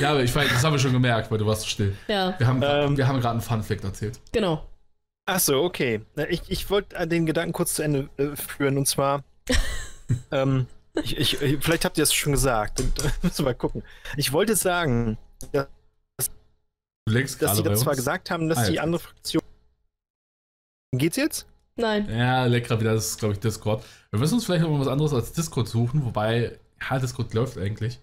Ja, 0.00 0.10
aber 0.10 0.22
ich 0.22 0.32
weiß, 0.32 0.48
das 0.48 0.62
haben 0.62 0.74
wir 0.74 0.78
schon 0.78 0.92
gemerkt, 0.92 1.28
weil 1.32 1.38
du 1.38 1.46
warst 1.46 1.62
so 1.62 1.68
still. 1.68 1.96
ja, 2.06 2.38
Wir 2.38 2.46
haben, 2.46 2.62
Ähm. 2.62 2.96
wir 2.96 3.08
haben 3.08 3.16
gerade 3.20 3.32
einen 3.32 3.40
Fun 3.40 3.62
Fact 3.64 3.82
erzählt. 3.82 4.20
genau. 4.32 4.64
Ach 5.26 5.40
so, 5.40 5.62
okay. 5.62 6.00
Ich, 6.30 6.42
ich 6.48 6.70
wollte 6.70 6.94
äh, 6.96 7.06
den 7.06 7.26
Gedanken 7.26 7.52
kurz 7.52 7.74
zu 7.74 7.82
Ende 7.82 8.08
äh, 8.16 8.34
führen 8.36 8.78
und 8.78 8.86
zwar, 8.86 9.24
ähm, 10.30 10.66
ich, 11.02 11.16
ich, 11.16 11.42
ich- 11.42 11.64
vielleicht 11.64 11.84
habt 11.84 11.98
ihr 11.98 12.04
es 12.04 12.12
schon 12.12 12.32
gesagt, 12.32 12.82
müssen 13.22 13.38
wir 13.38 13.44
mal 13.46 13.54
gucken. 13.54 13.82
Ich 14.16 14.32
wollte 14.32 14.56
sagen, 14.56 15.18
dass, 15.52 15.68
Du 17.06 17.14
dass 17.14 17.56
sie 17.56 17.62
bei 17.62 17.70
das 17.70 17.80
zwar 17.80 17.94
gesagt 17.96 18.30
haben, 18.30 18.48
dass 18.48 18.58
Ah, 18.58 18.70
die 18.70 18.80
andere 18.80 19.00
Fraktion. 19.00 19.42
Geht's 20.94 21.16
jetzt? 21.16 21.46
Nein. 21.76 22.08
Ja, 22.10 22.44
lecker 22.46 22.80
wieder, 22.80 22.94
das 22.94 23.10
ist, 23.10 23.18
glaube 23.18 23.34
ich, 23.34 23.40
Discord. 23.40 23.84
Wir 24.10 24.18
müssen 24.18 24.34
uns 24.34 24.44
vielleicht 24.44 24.62
noch 24.62 24.70
mal 24.70 24.80
was 24.80 24.88
anderes 24.88 25.12
als 25.12 25.32
Discord 25.32 25.68
suchen, 25.68 26.04
wobei, 26.04 26.58
ja, 26.90 26.98
Discord 26.98 27.32
läuft 27.34 27.56
eigentlich. 27.56 28.00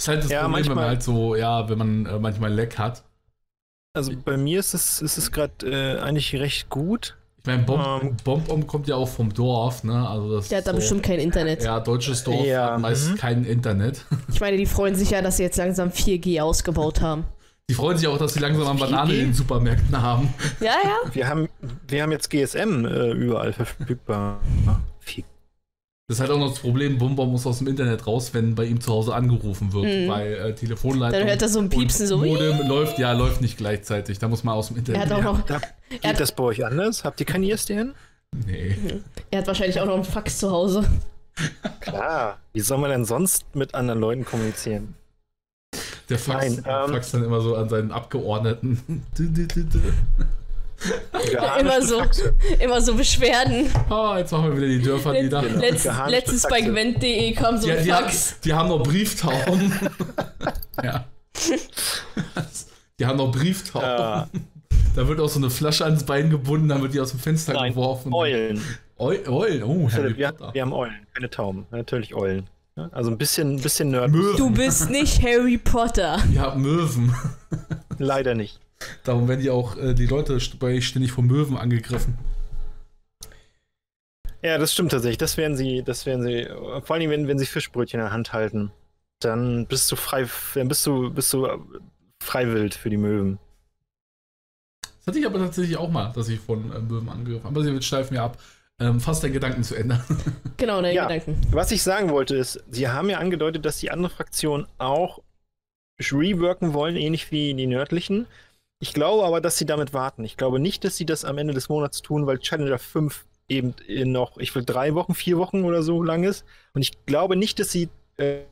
Ist 0.00 0.08
halt 0.08 0.24
das 0.24 0.30
Ja, 0.30 0.42
Problem, 0.42 0.64
wenn 0.64 0.66
man 0.68 0.74
manchmal- 0.76 0.88
halt 0.88 1.02
so, 1.02 1.34
ja, 1.36 1.68
wenn 1.68 1.78
man 1.78 2.06
äh, 2.06 2.18
manchmal 2.18 2.52
Leck 2.52 2.78
hat. 2.78 3.04
Also 3.96 4.16
bei 4.16 4.36
mir 4.36 4.60
ist 4.60 4.74
es, 4.74 5.02
ist 5.02 5.18
es 5.18 5.32
gerade 5.32 5.66
äh, 5.66 6.00
eigentlich 6.00 6.34
recht 6.36 6.70
gut. 6.70 7.17
Ich 7.40 7.46
meine, 7.46 7.62
Bomb, 7.62 8.02
Ähm. 8.02 8.16
Bomb 8.24 8.66
kommt 8.66 8.88
ja 8.88 8.96
auch 8.96 9.08
vom 9.08 9.32
Dorf, 9.32 9.84
ne? 9.84 10.06
Also 10.08 10.36
das 10.36 10.48
Der 10.48 10.58
hat 10.58 10.66
da 10.66 10.72
so, 10.72 10.76
bestimmt 10.76 11.02
kein 11.02 11.18
Internet. 11.20 11.62
Ja, 11.62 11.80
deutsches 11.80 12.24
Dorf 12.24 12.44
Ja, 12.44 12.72
hat 12.72 12.80
meist 12.80 13.10
mhm. 13.10 13.16
kein 13.16 13.44
Internet. 13.44 14.04
Ich 14.32 14.40
meine, 14.40 14.56
die 14.56 14.66
freuen 14.66 14.94
sich 14.94 15.10
ja, 15.10 15.22
dass 15.22 15.36
sie 15.38 15.44
jetzt 15.44 15.56
langsam 15.56 15.88
4G 15.90 16.40
ausgebaut 16.42 17.00
haben. 17.00 17.24
Die 17.70 17.74
freuen 17.74 17.96
sich 17.98 18.08
auch, 18.08 18.18
dass 18.18 18.34
sie 18.34 18.40
langsam 18.40 18.66
am 18.66 18.76
Wie 18.76 18.80
Banane 18.80 19.10
geht? 19.10 19.20
in 19.20 19.26
den 19.28 19.34
Supermärkten 19.34 20.00
haben. 20.00 20.32
Ja, 20.60 20.72
ja. 20.82 21.14
Wir 21.14 21.28
haben, 21.28 21.48
wir 21.86 22.02
haben 22.02 22.12
jetzt 22.12 22.30
GSM 22.30 22.84
äh, 22.86 23.10
überall 23.12 23.52
verfügbar. 23.52 24.40
Viel- 25.00 25.24
Das 26.08 26.16
ist 26.16 26.20
halt 26.22 26.30
auch 26.30 26.38
noch 26.38 26.48
das 26.48 26.60
Problem, 26.60 26.96
Bomber 26.96 27.26
muss 27.26 27.46
aus 27.46 27.58
dem 27.58 27.66
Internet 27.68 28.06
raus, 28.06 28.32
wenn 28.32 28.54
bei 28.54 28.64
ihm 28.64 28.80
zu 28.80 28.90
Hause 28.90 29.14
angerufen 29.14 29.74
wird, 29.74 29.84
Mhm. 29.84 30.08
weil 30.08 30.32
äh, 30.32 30.54
Telefonleitung 30.54 31.20
Dann 31.20 31.28
hört 31.28 31.42
er 31.42 31.48
so 31.50 31.58
ein 31.60 31.68
Piepsen 31.68 32.06
so. 32.06 32.16
Modem 32.16 32.66
läuft, 32.66 32.98
ja, 32.98 33.12
läuft 33.12 33.42
nicht 33.42 33.58
gleichzeitig. 33.58 34.18
Da 34.18 34.26
muss 34.26 34.42
man 34.42 34.54
aus 34.54 34.68
dem 34.68 34.76
Er 34.76 34.78
Internet. 34.78 35.02
hat 35.02 35.12
auch 35.12 35.22
noch, 35.22 35.50
Er 35.50 35.60
geht 35.90 36.04
hat- 36.06 36.18
das 36.20 36.32
bei 36.32 36.44
euch 36.44 36.64
anders? 36.64 37.04
Habt 37.04 37.20
ihr 37.20 37.26
kein 37.26 37.42
ISDN? 37.42 37.94
nee. 38.46 38.74
er 39.30 39.40
hat 39.40 39.46
wahrscheinlich 39.48 39.78
auch 39.82 39.86
noch 39.86 39.94
einen 39.96 40.04
Fax 40.04 40.38
zu 40.38 40.50
Hause. 40.50 40.84
Klar. 41.80 42.38
Wie 42.54 42.60
soll 42.60 42.78
man 42.78 42.90
denn 42.90 43.04
sonst 43.04 43.44
mit 43.54 43.74
anderen 43.74 44.00
Leuten 44.00 44.24
kommunizieren? 44.24 44.94
Der 46.08 46.18
Fax, 46.18 46.56
Nein, 46.56 46.64
ähm, 46.66 46.90
Fax 46.94 47.10
dann 47.10 47.22
immer 47.22 47.42
so 47.42 47.54
an 47.54 47.68
seinen 47.68 47.92
Abgeordneten. 47.92 49.02
Immer 51.60 51.82
so, 51.82 52.02
immer 52.60 52.80
so 52.80 52.94
Beschwerden. 52.94 53.68
Ah, 53.90 54.18
jetzt 54.18 54.30
machen 54.32 54.50
wir 54.50 54.56
wieder 54.56 54.68
die 54.68 54.80
Dörfer. 54.82 55.12
Genau. 55.12 55.40
Letzt, 55.40 55.82
Geharnischte 55.84 56.10
letztens 56.10 56.42
bei. 56.48 56.60
Gwent.de 56.60 57.32
kam 57.32 57.58
so 57.58 57.66
Die, 57.66 57.72
ein 57.72 57.84
die, 57.84 57.92
haben, 57.92 58.04
Fax. 58.04 58.40
die 58.40 58.52
haben 58.52 58.68
noch 58.68 58.82
Brieftauben. 58.82 59.72
ja. 60.82 61.04
Die 62.98 63.06
haben 63.06 63.16
noch 63.18 63.32
Brieftauben. 63.32 63.88
Ja. 63.88 64.28
Da 64.94 65.06
wird 65.08 65.20
auch 65.20 65.28
so 65.28 65.38
eine 65.38 65.50
Flasche 65.50 65.84
ans 65.84 66.04
Bein 66.04 66.30
gebunden, 66.30 66.68
dann 66.68 66.82
wird 66.82 66.94
die 66.94 67.00
aus 67.00 67.10
dem 67.10 67.20
Fenster 67.20 67.52
Nein, 67.54 67.72
geworfen. 67.72 68.12
Eulen. 68.12 68.60
Eu 68.98 69.12
Eulen, 69.28 69.62
oh, 69.62 69.88
Harry 69.92 70.16
Wir, 70.16 70.32
Potter. 70.32 70.54
wir 70.54 70.62
haben 70.62 70.72
Eulen, 70.72 71.06
keine 71.14 71.30
Tauben. 71.30 71.66
Natürlich 71.70 72.14
Eulen. 72.14 72.48
Ja, 72.76 72.88
Also 72.90 73.10
ein 73.10 73.18
bisschen, 73.18 73.56
ein 73.56 73.62
bisschen 73.62 73.90
Nerd. 73.90 74.10
Möwen. 74.10 74.36
Du 74.36 74.50
bist 74.50 74.90
nicht 74.90 75.22
Harry 75.22 75.56
Potter. 75.58 76.18
Ja, 76.32 76.54
Möwen. 76.56 77.14
Leider 77.98 78.34
nicht. 78.34 78.58
Darum 79.04 79.28
werden 79.28 79.40
die 79.40 79.50
auch 79.50 79.76
äh, 79.76 79.94
die 79.94 80.06
Leute 80.06 80.38
bei 80.58 80.80
ständig 80.80 81.12
von 81.12 81.26
Möwen 81.26 81.56
angegriffen. 81.56 82.16
Ja, 84.42 84.56
das 84.58 84.72
stimmt 84.72 84.92
tatsächlich. 84.92 85.18
Das 85.18 85.36
werden 85.36 85.56
sie, 85.56 85.82
das 85.82 86.06
werden 86.06 86.22
sie, 86.22 86.46
vor 86.84 86.94
allem 86.96 87.10
wenn, 87.10 87.26
wenn 87.26 87.38
sie 87.38 87.46
Fischbrötchen 87.46 87.98
in 88.00 88.04
der 88.06 88.12
Hand 88.12 88.32
halten. 88.32 88.70
Dann 89.20 89.66
bist 89.66 89.90
du 89.90 89.96
frei, 89.96 90.26
dann 90.54 90.68
bist 90.68 90.86
du, 90.86 91.10
bist 91.10 91.32
du 91.32 91.46
äh, 91.46 91.58
freiwillig 92.22 92.74
für 92.74 92.88
die 92.90 92.96
Möwen. 92.96 93.38
Das 94.82 95.08
hatte 95.08 95.18
ich 95.18 95.26
aber 95.26 95.38
tatsächlich 95.38 95.76
auch 95.76 95.90
mal, 95.90 96.12
dass 96.12 96.28
ich 96.28 96.38
von 96.38 96.70
äh, 96.70 96.78
Möwen 96.78 97.08
angegriffen 97.08 97.44
habe. 97.44 97.60
Aber 97.60 97.64
sie 97.64 97.82
schleifen 97.82 98.14
mir 98.16 98.22
ab. 98.22 98.38
Ähm, 98.80 99.00
fast 99.00 99.24
deinen 99.24 99.32
Gedanken 99.32 99.64
zu 99.64 99.74
ändern. 99.74 100.00
Genau, 100.56 100.80
deine 100.80 100.94
Ja. 100.94 101.08
Gedanken. 101.08 101.40
Was 101.50 101.72
ich 101.72 101.82
sagen 101.82 102.10
wollte 102.10 102.36
ist, 102.36 102.62
sie 102.70 102.86
haben 102.88 103.10
ja 103.10 103.18
angedeutet, 103.18 103.64
dass 103.64 103.78
die 103.78 103.90
andere 103.90 104.10
Fraktion 104.10 104.68
auch 104.78 105.20
reworken 106.00 106.74
wollen, 106.74 106.94
ähnlich 106.94 107.32
wie 107.32 107.54
die 107.54 107.66
nördlichen. 107.66 108.26
Ich 108.80 108.92
glaube 108.92 109.24
aber, 109.24 109.40
dass 109.40 109.58
sie 109.58 109.66
damit 109.66 109.92
warten. 109.92 110.24
Ich 110.24 110.36
glaube 110.36 110.60
nicht, 110.60 110.84
dass 110.84 110.96
sie 110.96 111.06
das 111.06 111.24
am 111.24 111.38
Ende 111.38 111.54
des 111.54 111.68
Monats 111.68 112.00
tun, 112.00 112.26
weil 112.26 112.38
Challenger 112.38 112.78
5 112.78 113.26
eben 113.48 113.74
noch, 114.12 114.36
ich 114.38 114.54
will 114.54 114.64
drei 114.64 114.94
Wochen, 114.94 115.14
vier 115.14 115.38
Wochen 115.38 115.64
oder 115.64 115.82
so 115.82 116.02
lang 116.02 116.24
ist. 116.24 116.44
Und 116.74 116.82
ich 116.82 116.92
glaube 117.06 117.34
nicht, 117.34 117.58
dass 117.58 117.72
sie 117.72 117.88
äh, 118.18 118.42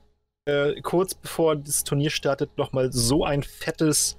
äh, 0.47 0.81
kurz 0.81 1.15
bevor 1.15 1.57
das 1.57 1.85
Turnier 1.85 2.11
startet, 2.11 2.57
nochmal 2.57 2.93
so 2.93 3.25
ein 3.25 3.43
fettes 3.43 4.17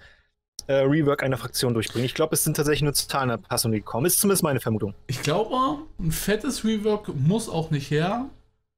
äh, 0.68 0.74
Rework 0.74 1.24
einer 1.24 1.38
Fraktion 1.38 1.74
durchbringen. 1.74 2.06
Ich 2.06 2.14
glaube, 2.14 2.36
es 2.36 2.44
sind 2.44 2.56
tatsächlich 2.56 2.84
nur 2.84 2.94
Zahlenanpassungen 2.94 3.78
gekommen. 3.78 4.06
Ist 4.06 4.20
zumindest 4.20 4.44
meine 4.44 4.60
Vermutung. 4.60 4.94
Ich 5.08 5.22
glaube, 5.22 5.80
ein 6.00 6.12
fettes 6.12 6.64
Rework 6.64 7.14
muss 7.16 7.50
auch 7.50 7.72
nicht 7.72 7.90
her. 7.90 8.30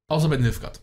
Außer 0.07 0.29
bei 0.29 0.37
Nilfgaard. 0.37 0.81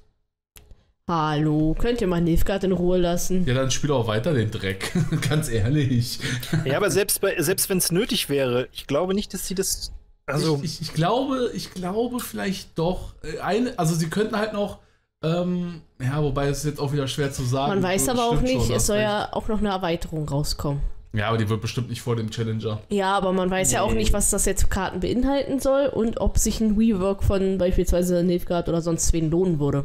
Hallo, 1.09 1.77
könnt 1.79 2.01
ihr 2.01 2.09
mal 2.09 2.21
Nilfgaard 2.21 2.65
in 2.65 2.73
Ruhe 2.73 2.99
lassen? 2.99 3.47
Ja, 3.47 3.55
dann 3.55 3.71
spiel 3.71 3.93
auch 3.93 4.09
weiter 4.09 4.35
den 4.35 4.51
Dreck. 4.51 4.93
Ganz 5.29 5.49
ehrlich. 5.49 6.19
Ja, 6.65 6.77
aber 6.79 6.91
selbst, 6.91 7.21
bei- 7.21 7.41
selbst 7.41 7.71
wenn 7.71 7.79
es 7.79 7.93
nötig 7.93 8.29
wäre, 8.29 8.67
ich 8.73 8.89
glaube 8.89 9.15
nicht, 9.15 9.33
dass 9.33 9.47
sie 9.47 9.55
das. 9.55 9.93
Also, 10.27 10.57
ich, 10.65 10.81
ich, 10.81 10.89
ich 10.89 10.95
glaube, 10.95 11.53
ich 11.55 11.71
glaube 11.73 12.19
vielleicht 12.19 12.77
doch. 12.77 13.15
äh, 13.23 13.39
Eine, 13.39 13.79
also 13.79 13.95
sie 13.95 14.11
könnten 14.11 14.37
halt 14.37 14.53
noch. 14.53 14.81
Ähm, 15.23 15.81
ja, 16.01 16.21
wobei 16.21 16.49
es 16.49 16.59
ist 16.59 16.65
jetzt 16.65 16.81
auch 16.81 16.93
wieder 16.93 17.07
schwer 17.07 17.31
zu 17.33 17.45
sagen. 17.45 17.75
Man 17.75 17.83
weiß 17.85 18.09
aber 18.09 18.25
auch 18.25 18.41
nicht, 18.41 18.55
schon, 18.55 18.63
es 18.63 18.71
hast 18.73 18.87
soll 18.87 18.97
recht. 18.97 19.09
ja 19.09 19.29
auch 19.33 19.47
noch 19.47 19.59
eine 19.61 19.69
Erweiterung 19.69 20.29
rauskommen. 20.29 20.83
Ja, 21.17 21.29
aber 21.29 21.39
die 21.39 21.49
wird 21.49 21.61
bestimmt 21.62 21.89
nicht 21.89 22.03
vor 22.03 22.14
dem 22.14 22.31
Challenger. 22.31 22.81
Ja, 22.91 23.17
aber 23.17 23.33
man 23.33 23.51
weiß 23.51 23.73
ja 23.73 23.83
auch 23.83 23.91
Nee. 23.91 23.97
nicht, 23.99 24.12
was 24.12 24.31
das 24.31 24.45
jetzt 24.45 24.62
für 24.62 24.69
Karten 24.69 25.01
beinhalten 25.01 25.59
soll 25.61 25.87
und 25.87 26.21
ob 26.21 26.39
sich 26.39 26.61
ein 26.61 26.77
Rework 26.77 27.25
von 27.25 27.59
beispielsweise 27.59 28.23
Nilfgaard 28.23 28.69
oder 28.69 28.83
sonst 28.83 29.12
wen 29.12 29.31
lohnen 29.31 29.59
würde. 29.59 29.85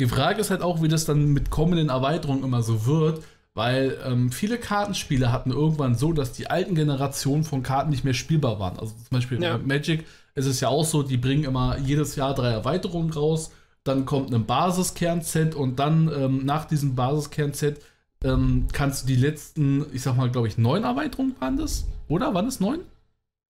Die 0.00 0.06
Frage 0.06 0.40
ist 0.40 0.50
halt 0.50 0.62
auch, 0.62 0.82
wie 0.82 0.88
das 0.88 1.04
dann 1.04 1.26
mit 1.32 1.50
kommenden 1.50 1.90
Erweiterungen 1.90 2.42
immer 2.42 2.62
so 2.62 2.86
wird, 2.86 3.22
weil 3.54 3.98
ähm, 4.06 4.32
viele 4.32 4.56
Kartenspiele 4.56 5.30
hatten 5.30 5.50
irgendwann 5.52 5.94
so, 5.94 6.14
dass 6.14 6.32
die 6.32 6.46
alten 6.48 6.74
Generationen 6.74 7.44
von 7.44 7.62
Karten 7.62 7.90
nicht 7.90 8.02
mehr 8.04 8.14
spielbar 8.14 8.58
waren. 8.58 8.78
Also 8.78 8.92
zum 8.94 9.08
Beispiel 9.10 9.42
Ja. 9.42 9.58
bei 9.58 9.76
Magic 9.76 10.06
ist 10.34 10.46
es 10.46 10.60
ja 10.60 10.68
auch 10.68 10.84
so, 10.86 11.02
die 11.02 11.18
bringen 11.18 11.44
immer 11.44 11.76
jedes 11.84 12.16
Jahr 12.16 12.34
drei 12.34 12.48
Erweiterungen 12.50 13.10
raus, 13.12 13.50
dann 13.84 14.06
kommt 14.06 14.32
ein 14.32 14.46
Basiskernset 14.46 15.54
und 15.54 15.78
dann 15.78 16.10
ähm, 16.16 16.46
nach 16.46 16.64
diesem 16.64 16.94
Basiskernset 16.94 17.78
ähm, 18.24 18.66
kannst 18.72 19.02
du 19.02 19.06
die 19.08 19.16
letzten, 19.16 19.86
ich 19.92 20.02
sag 20.02 20.16
mal, 20.16 20.30
glaube 20.30 20.48
ich, 20.48 20.58
neun 20.58 20.84
Erweiterungen 20.84 21.34
waren 21.40 21.56
das? 21.56 21.84
Oder? 22.08 22.34
Waren 22.34 22.46
es 22.46 22.60
neun? 22.60 22.80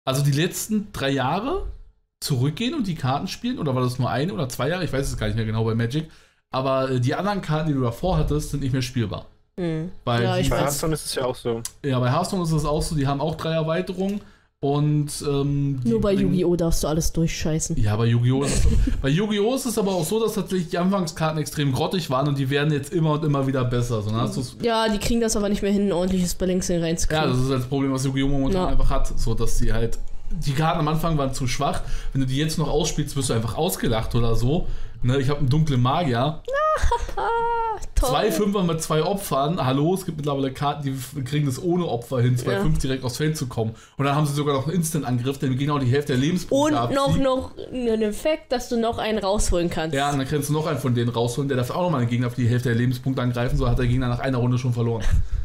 Also 0.05 0.23
die 0.23 0.33
letzten 0.33 0.93
drei 0.93 1.11
Jahre 1.11 1.67
zurückgehen 2.21 2.75
und 2.75 2.87
die 2.87 2.95
Karten 2.95 3.29
spielen? 3.29 3.59
Oder 3.59 3.75
war 3.75 3.83
das 3.83 3.99
nur 3.99 4.11
eine 4.11 4.33
oder 4.33 4.49
zwei 4.49 4.69
Jahre? 4.69 4.85
Ich 4.85 4.93
weiß 4.93 5.07
es 5.09 5.17
gar 5.17 5.27
nicht 5.27 5.37
mehr 5.37 5.45
genau 5.45 5.65
bei 5.65 5.75
Magic. 5.75 6.09
Aber 6.51 6.91
äh, 6.91 7.01
die 7.01 7.15
anderen 7.15 7.41
Karten, 7.41 7.69
die 7.69 7.75
du 7.75 7.83
davor 7.83 8.17
hattest, 8.19 8.51
sind 8.51 8.63
nicht 8.63 8.73
mehr 8.73 8.83
spielbar. 8.83 9.27
Hm. 9.59 9.91
Weil 10.05 10.23
Ja, 10.23 10.33
Bei 10.33 10.39
weiß. 10.41 10.51
Hearthstone 10.51 10.95
ist 10.95 11.07
es 11.07 11.15
ja 11.15 11.25
auch 11.25 11.37
so. 11.37 11.63
ja, 11.85 11.99
bei 11.99 12.11
Hearthstone 12.11 12.43
ist 12.43 12.53
es 12.53 12.65
auch 12.65 12.83
so, 12.83 12.95
die 12.95 13.07
haben 13.07 13.21
auch 13.21 13.35
drei 13.37 13.53
Erweiterungen. 13.53 14.21
Und 14.63 15.11
ähm, 15.29 15.81
Nur 15.83 16.01
bei 16.01 16.13
Yu-Gi-Oh! 16.13 16.55
darfst 16.55 16.85
du 16.85 16.87
alles 16.87 17.13
durchscheißen. 17.13 17.77
Ja, 17.83 17.97
bei 17.97 18.07
Yu-Gi-Oh! 18.07 18.45
ist 18.45 18.59
es 18.59 18.63
so. 18.63 18.69
bei 19.03 19.09
Yu-Gi-Oh! 19.09 19.57
ist 19.57 19.67
es 19.67 19.77
aber 19.77 19.91
auch 19.91 20.05
so, 20.05 20.21
dass 20.23 20.35
tatsächlich 20.35 20.69
die 20.69 20.79
Anfangskarten 20.79 21.41
extrem 21.41 21.73
grottig 21.73 22.09
waren 22.11 22.29
und 22.29 22.39
die 22.39 22.49
werden 22.49 22.73
jetzt 22.73 22.93
immer 22.93 23.15
und 23.15 23.25
immer 23.25 23.45
wieder 23.49 23.65
besser. 23.65 24.03
So, 24.03 24.13
Ja, 24.63 24.89
die 24.89 24.99
kriegen 24.99 25.21
das 25.21 25.37
aber 25.37 25.49
nicht 25.49 25.63
mehr 25.63 25.73
hin, 25.73 25.89
ein 25.89 25.93
ordentliches 25.93 26.37
Balancing 26.37 26.79
Ja, 26.79 26.85
reinzukriegen. 26.87 27.29
das 27.29 27.39
ist 27.41 27.51
das 27.51 27.65
Problem, 27.67 27.93
was 27.93 28.05
Yu-Gi-Oh! 28.05 28.29
momentan 28.29 28.63
Ja. 28.63 28.69
einfach 28.69 28.89
hat. 28.89 29.19
So, 29.19 29.35
dass 29.35 29.59
sie 29.59 29.73
halt. 29.73 29.99
Die 30.31 30.53
Karten 30.53 30.79
am 30.79 30.87
Anfang 30.89 31.19
waren 31.19 31.35
zu 31.35 31.49
schwach. 31.49 31.83
Wenn 32.13 32.21
du 32.21 32.27
die 32.29 32.37
jetzt 32.37 32.57
noch 32.57 32.69
ausspielst, 32.69 33.17
wirst 33.17 33.31
du 33.31 33.35
einfach 33.35 33.57
ausgelacht 33.59 34.15
oder 34.15 34.37
so. 34.37 34.69
Ne, 35.03 35.19
ich 35.19 35.29
habe 35.29 35.41
einen 35.41 35.49
dunklen 35.49 35.83
Magier. 35.83 36.43
Toll. 37.95 38.09
Zwei 38.11 38.33
Fünfer 38.33 38.63
mit 38.65 38.83
zwei 38.83 39.03
Opfern. 39.03 39.65
Hallo, 39.65 39.95
es 39.95 40.05
gibt 40.05 40.17
mittlerweile 40.17 40.53
Karten, 40.53 40.83
die 40.85 41.23
kriegen 41.23 41.47
das 41.47 41.63
ohne 41.63 41.87
Opfer 41.87 42.21
hin, 42.21 42.37
zwei 42.37 42.53
Ja. 42.55 42.61
Fünf 42.63 42.79
direkt 42.79 43.05
aufs 43.05 43.17
Feld 43.17 43.37
zu 43.37 43.47
kommen. 43.47 43.75
Und 43.97 44.05
dann 44.05 44.15
haben 44.17 44.27
sie 44.27 44.33
sogar 44.33 44.55
noch 44.55 44.67
einen 44.67 44.77
Instant-Angriff, 44.77 45.39
der 45.39 45.51
genau 45.51 45.79
die 45.79 45.87
Hälfte 45.87 46.13
der 46.13 46.21
Lebenspunkte 46.21 46.77
Und 46.79 46.95
noch, 46.95 47.09
abzieht. 47.09 47.23
noch 47.23 47.53
einen 47.73 48.03
Effekt, 48.03 48.51
dass 48.51 48.69
du 48.69 48.81
noch 48.81 48.99
einen 48.99 49.19
rausholen 49.19 49.71
kannst. 49.71 49.95
Ja, 49.95 50.11
und 50.11 50.19
dann 50.19 50.27
kannst 50.27 50.49
du 50.49 50.53
noch 50.53 50.67
einen 50.67 50.79
von 50.79 50.95
denen 50.95 51.11
rausholen, 51.11 51.49
der 51.49 51.57
darf 51.59 51.71
auch 51.71 51.83
nochmal 51.83 52.01
einen 52.01 52.11
Gegner 52.11 52.27
auf 52.29 52.35
die 52.35 52.47
Hälfte 52.49 52.71
der 52.71 52.79
Lebenspunkte 52.79 53.23
angreifen, 53.23 53.57
so 53.57 53.69
hat 53.69 53.79
der 53.79 53.87
Gegner 53.87 54.09
nach 54.09 54.21
einer 54.21 54.39
Runde 54.39 54.59
schon 54.59 54.73
verloren. 54.73 55.05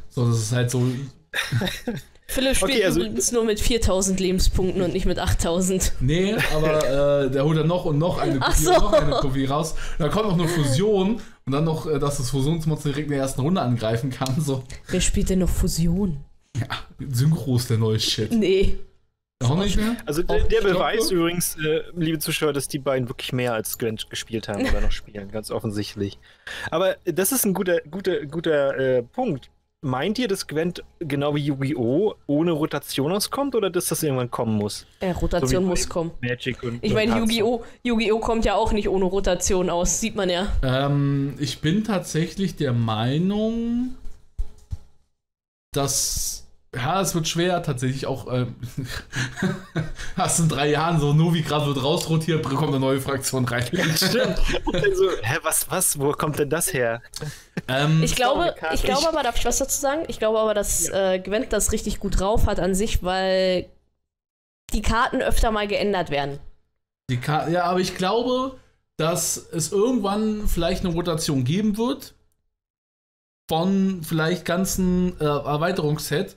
So, 0.10 0.28
das 0.28 0.38
ist 0.40 0.52
halt 0.54 0.72
so. 0.72 0.82
Philipp 2.30 2.56
spielt 2.58 2.72
Okay, 2.72 2.86
also- 2.86 3.00
übrigens 3.00 3.32
nur 3.32 3.46
mit 3.46 3.60
4000 3.60 4.20
Lebenspunkten 4.20 4.82
und 4.82 4.94
nicht 4.94 5.06
mit 5.06 5.18
8000. 5.18 5.94
Nee, 6.02 6.36
aber 6.54 7.24
äh, 7.26 7.32
der 7.32 7.46
holt 7.46 7.58
dann 7.58 7.68
noch 7.68 7.86
und 7.86 7.98
noch 7.98 8.18
eine 8.18 8.40
Kopie 8.40 8.62
so. 8.62 8.72
und 8.74 8.82
noch 8.82 8.94
eine 8.94 9.12
Kopie 9.16 9.46
raus. 9.46 9.72
Und 9.98 10.00
dann 10.04 10.12
kommt 10.12 10.28
noch 10.28 10.38
eine 10.38 10.48
Fusion 10.48 11.22
und 11.46 11.52
dann 11.54 11.64
noch, 11.64 11.88
äh, 11.88 12.00
dass 12.00 12.18
das 12.18 12.30
Fusionsmonster 12.30 12.90
direkt 12.90 13.08
in 13.08 13.14
der 13.14 13.22
ersten 13.22 13.42
Runde 13.42 13.62
angreifen 13.62 14.10
kann. 14.10 14.36
So, 14.42 14.64
Wer 14.90 15.02
spielt 15.02 15.30
denn 15.30 15.40
noch 15.40 15.50
Fusion? 15.50 16.18
Synchro 17.00 17.56
ist 17.56 17.70
der 17.70 17.78
neue 17.78 18.00
Shit. 18.00 18.32
Nee. 18.32 18.78
Auch 19.44 19.56
nicht 19.56 19.78
mehr? 19.78 19.96
Also 20.06 20.24
der, 20.24 20.44
der? 20.46 20.62
Beweis 20.62 21.12
übrigens, 21.12 21.56
äh, 21.58 21.84
liebe 21.96 22.18
Zuschauer, 22.18 22.54
dass 22.54 22.68
die 22.68 22.80
beiden 22.80 23.08
wirklich 23.08 23.32
mehr 23.34 23.54
als 23.54 23.78
Gwent 23.78 24.10
gespielt 24.10 24.48
haben 24.48 24.68
oder 24.68 24.82
noch 24.82 24.92
spielen, 24.92 25.30
ganz 25.32 25.52
offensichtlich. 25.52 26.18
Aber 26.72 26.96
das 27.06 27.32
ist 27.32 27.46
ein 27.46 27.54
guter, 27.54 27.80
guter, 27.82 28.26
guter 28.26 28.76
äh, 28.78 29.04
Punkt. 29.04 29.52
Meint 29.82 30.18
ihr, 30.18 30.28
dass 30.28 30.48
Gwent 30.48 30.84
genau 30.98 31.36
wie 31.36 31.46
Yu-Gi-Oh! 31.46 32.16
ohne 32.26 32.52
Rotation 32.52 33.12
auskommt 33.12 33.54
oder 33.54 33.70
dass 33.70 33.86
das 33.88 34.02
irgendwann 34.02 34.32
kommen 34.32 34.58
muss? 34.58 34.88
Äh, 35.02 35.12
Rotation 35.12 35.64
So 35.64 35.70
muss 35.70 35.88
kommen. 35.88 36.12
Magic 36.22 36.64
und. 36.64 36.84
Ich 36.84 36.94
meine. 36.96 37.16
Yu-Gi-Oh! 37.16 37.64
Yu-Gi-Oh! 37.84 38.20
kommt 38.20 38.44
ja 38.44 38.56
auch 38.56 38.72
nicht 38.72 38.90
ohne 38.90 39.06
Rotation 39.06 39.70
aus, 39.70 40.00
sieht 40.00 40.16
man 40.16 40.32
ja. 40.32 40.52
Ähm, 40.64 41.36
ich 41.38 41.62
bin 41.62 41.84
tatsächlich 41.84 42.56
der 42.56 42.74
Meinung, 42.74 43.96
dass. 45.72 46.47
Ja, 46.78 47.02
es 47.02 47.16
wird 47.16 47.28
schwer, 47.28 47.64
tatsächlich 47.64 48.06
auch. 48.06 48.32
Ähm, 48.32 48.56
hast 50.16 50.40
in 50.40 50.48
drei 50.48 50.70
Jahren 50.70 51.00
so, 51.00 51.14
nur 51.14 51.34
wie 51.34 51.42
gerade 51.42 51.66
wird 51.66 51.84
rausrotiert, 51.84 52.44
kommt 52.44 52.70
eine 52.70 52.80
neue 52.80 53.02
Fraktion 53.02 53.46
rein. 53.46 53.64
Stimmt. 53.96 54.40
also, 54.74 55.10
hä, 55.22 55.38
was, 55.42 55.70
was, 55.70 56.00
wo 56.00 56.12
kommt 56.12 56.40
denn 56.40 56.50
das 56.50 56.72
her? 56.74 57.02
ähm, 57.68 58.04
Ich 58.04 58.16
glaube, 58.16 58.56
ich 58.74 58.84
glaube 58.84 59.08
aber, 59.08 59.24
darf 59.24 59.38
ich 59.38 59.46
was 59.46 59.58
dazu 59.58 59.80
sagen? 59.80 60.04
Ich 60.08 60.20
glaube 60.20 60.40
aber, 60.40 60.54
dass 60.54 60.88
äh, 60.90 61.20
Gwent 61.20 61.52
das 61.52 61.72
richtig 61.72 62.00
gut 62.00 62.20
drauf 62.20 62.46
hat 62.46 62.60
an 62.60 62.76
sich, 62.76 63.04
weil 63.04 63.68
die 64.74 64.82
Karten 64.82 65.22
öfter 65.22 65.52
mal 65.52 65.68
geändert 65.68 66.10
werden. 66.12 66.40
Die 67.10 67.18
Ka 67.18 67.48
ja, 67.48 67.64
aber 67.64 67.80
ich 67.80 67.96
glaube, 67.96 68.60
dass 68.98 69.38
es 69.38 69.72
irgendwann 69.72 70.48
vielleicht 70.48 70.84
eine 70.84 70.94
Rotation 70.94 71.44
geben 71.44 71.78
wird 71.78 72.14
von 73.50 74.04
vielleicht 74.04 74.46
ganzen 74.46 75.20
äh, 75.22 75.24
Erweiterungsset, 75.24 76.36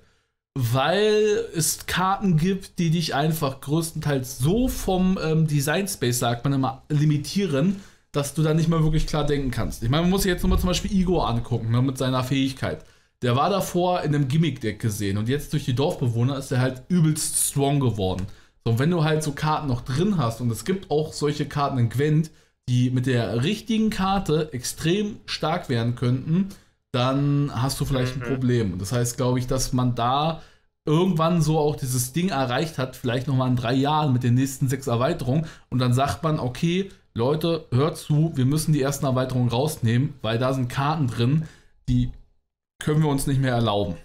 weil 0.55 1.45
es 1.55 1.87
Karten 1.87 2.37
gibt, 2.37 2.79
die 2.79 2.91
dich 2.91 3.15
einfach 3.15 3.61
größtenteils 3.61 4.39
so 4.39 4.69
vom 4.69 5.19
ähm, 5.23 5.47
Design 5.47 5.87
Space, 5.87 6.19
sagt 6.19 6.45
man 6.45 6.53
immer, 6.53 6.83
limitieren, 6.89 7.81
dass 8.13 8.35
du 8.35 8.43
da 8.43 8.55
nicht 8.55 8.69
mehr 8.69 8.83
wirklich 8.83 9.07
klar 9.07 9.25
denken 9.25 9.51
kannst. 9.51 9.83
Ich 9.83 9.91
meine, 9.91 10.03
man 10.03 10.11
muss 10.11 10.23
sich 10.23 10.31
jetzt 10.31 10.43
nochmal 10.43 10.59
zum 10.59 10.69
Beispiel 10.69 10.93
Igor 10.93 11.29
angucken, 11.29 11.71
ne, 11.71 11.81
mit 11.83 11.99
seiner 11.99 12.25
Fähigkeit. 12.25 12.85
Der 13.23 13.37
war 13.37 13.51
davor 13.51 14.03
in 14.03 14.15
einem 14.15 14.29
Gimmick-Deck 14.29 14.81
gesehen 14.81 15.19
und 15.19 15.29
jetzt 15.29 15.53
durch 15.53 15.67
die 15.67 15.75
Dorfbewohner 15.75 16.39
ist 16.39 16.51
er 16.51 16.61
halt 16.61 16.83
übelst 16.89 17.37
strong 17.51 17.79
geworden. 17.79 18.27
So, 18.65 18.73
und 18.73 18.79
wenn 18.79 18.91
du 18.91 19.05
halt 19.05 19.23
so 19.23 19.33
Karten 19.33 19.69
noch 19.69 19.83
drin 19.83 20.17
hast, 20.17 20.41
und 20.41 20.51
es 20.51 20.65
gibt 20.65 20.91
auch 20.91 21.13
solche 21.13 21.47
Karten 21.47 21.79
in 21.79 21.91
Gwent, 21.91 22.31
die 22.69 22.91
mit 22.91 23.07
der 23.07 23.43
richtigen 23.43 23.91
Karte 23.91 24.53
extrem 24.53 25.19
stark 25.27 25.69
werden 25.69 25.97
könnten, 25.97 26.49
dann 26.93 27.51
hast 27.55 27.81
du 27.81 27.85
vielleicht 27.85 28.15
ein 28.17 28.21
Mhm. 28.21 28.25
Problem. 28.35 28.73
Und 28.73 28.83
das 28.83 28.93
heißt, 28.93 29.17
glaube 29.17 29.39
ich, 29.39 29.47
dass 29.47 29.73
man 29.73 29.95
da 29.95 30.43
irgendwann 30.87 31.43
so 31.43 31.59
auch 31.59 31.77
dieses 31.77 32.13
Ding 32.13 32.31
erreicht 32.31 32.79
hat, 32.79 32.97
vielleicht 32.97 33.29
nochmal 33.29 33.49
in 33.49 33.57
drei 33.57 33.75
Jahren 33.75 34.13
mit 34.13 34.23
den 34.23 34.35
nächsten 34.35 34.69
sechs 34.69 34.87
Erweiterungen. 34.87 35.47
Und 35.69 35.79
dann 35.79 35.93
sagt 35.93 36.23
man, 36.23 36.41
okay, 36.41 36.91
Leute, 37.15 37.67
hört 37.71 37.97
zu, 37.97 38.33
wir 38.37 38.47
müssen 38.47 38.73
die 38.73 38.81
ersten 38.83 39.05
Erweiterungen 39.07 39.51
rausnehmen, 39.51 40.15
weil 40.23 40.39
da 40.39 40.53
sind 40.53 40.69
Karten 40.69 41.07
drin, 41.07 41.47
die 41.89 42.11
können 42.83 43.03
wir 43.03 43.09
uns 43.11 43.27
nicht 43.27 43.41
mehr 43.41 43.53
erlauben. 43.53 43.97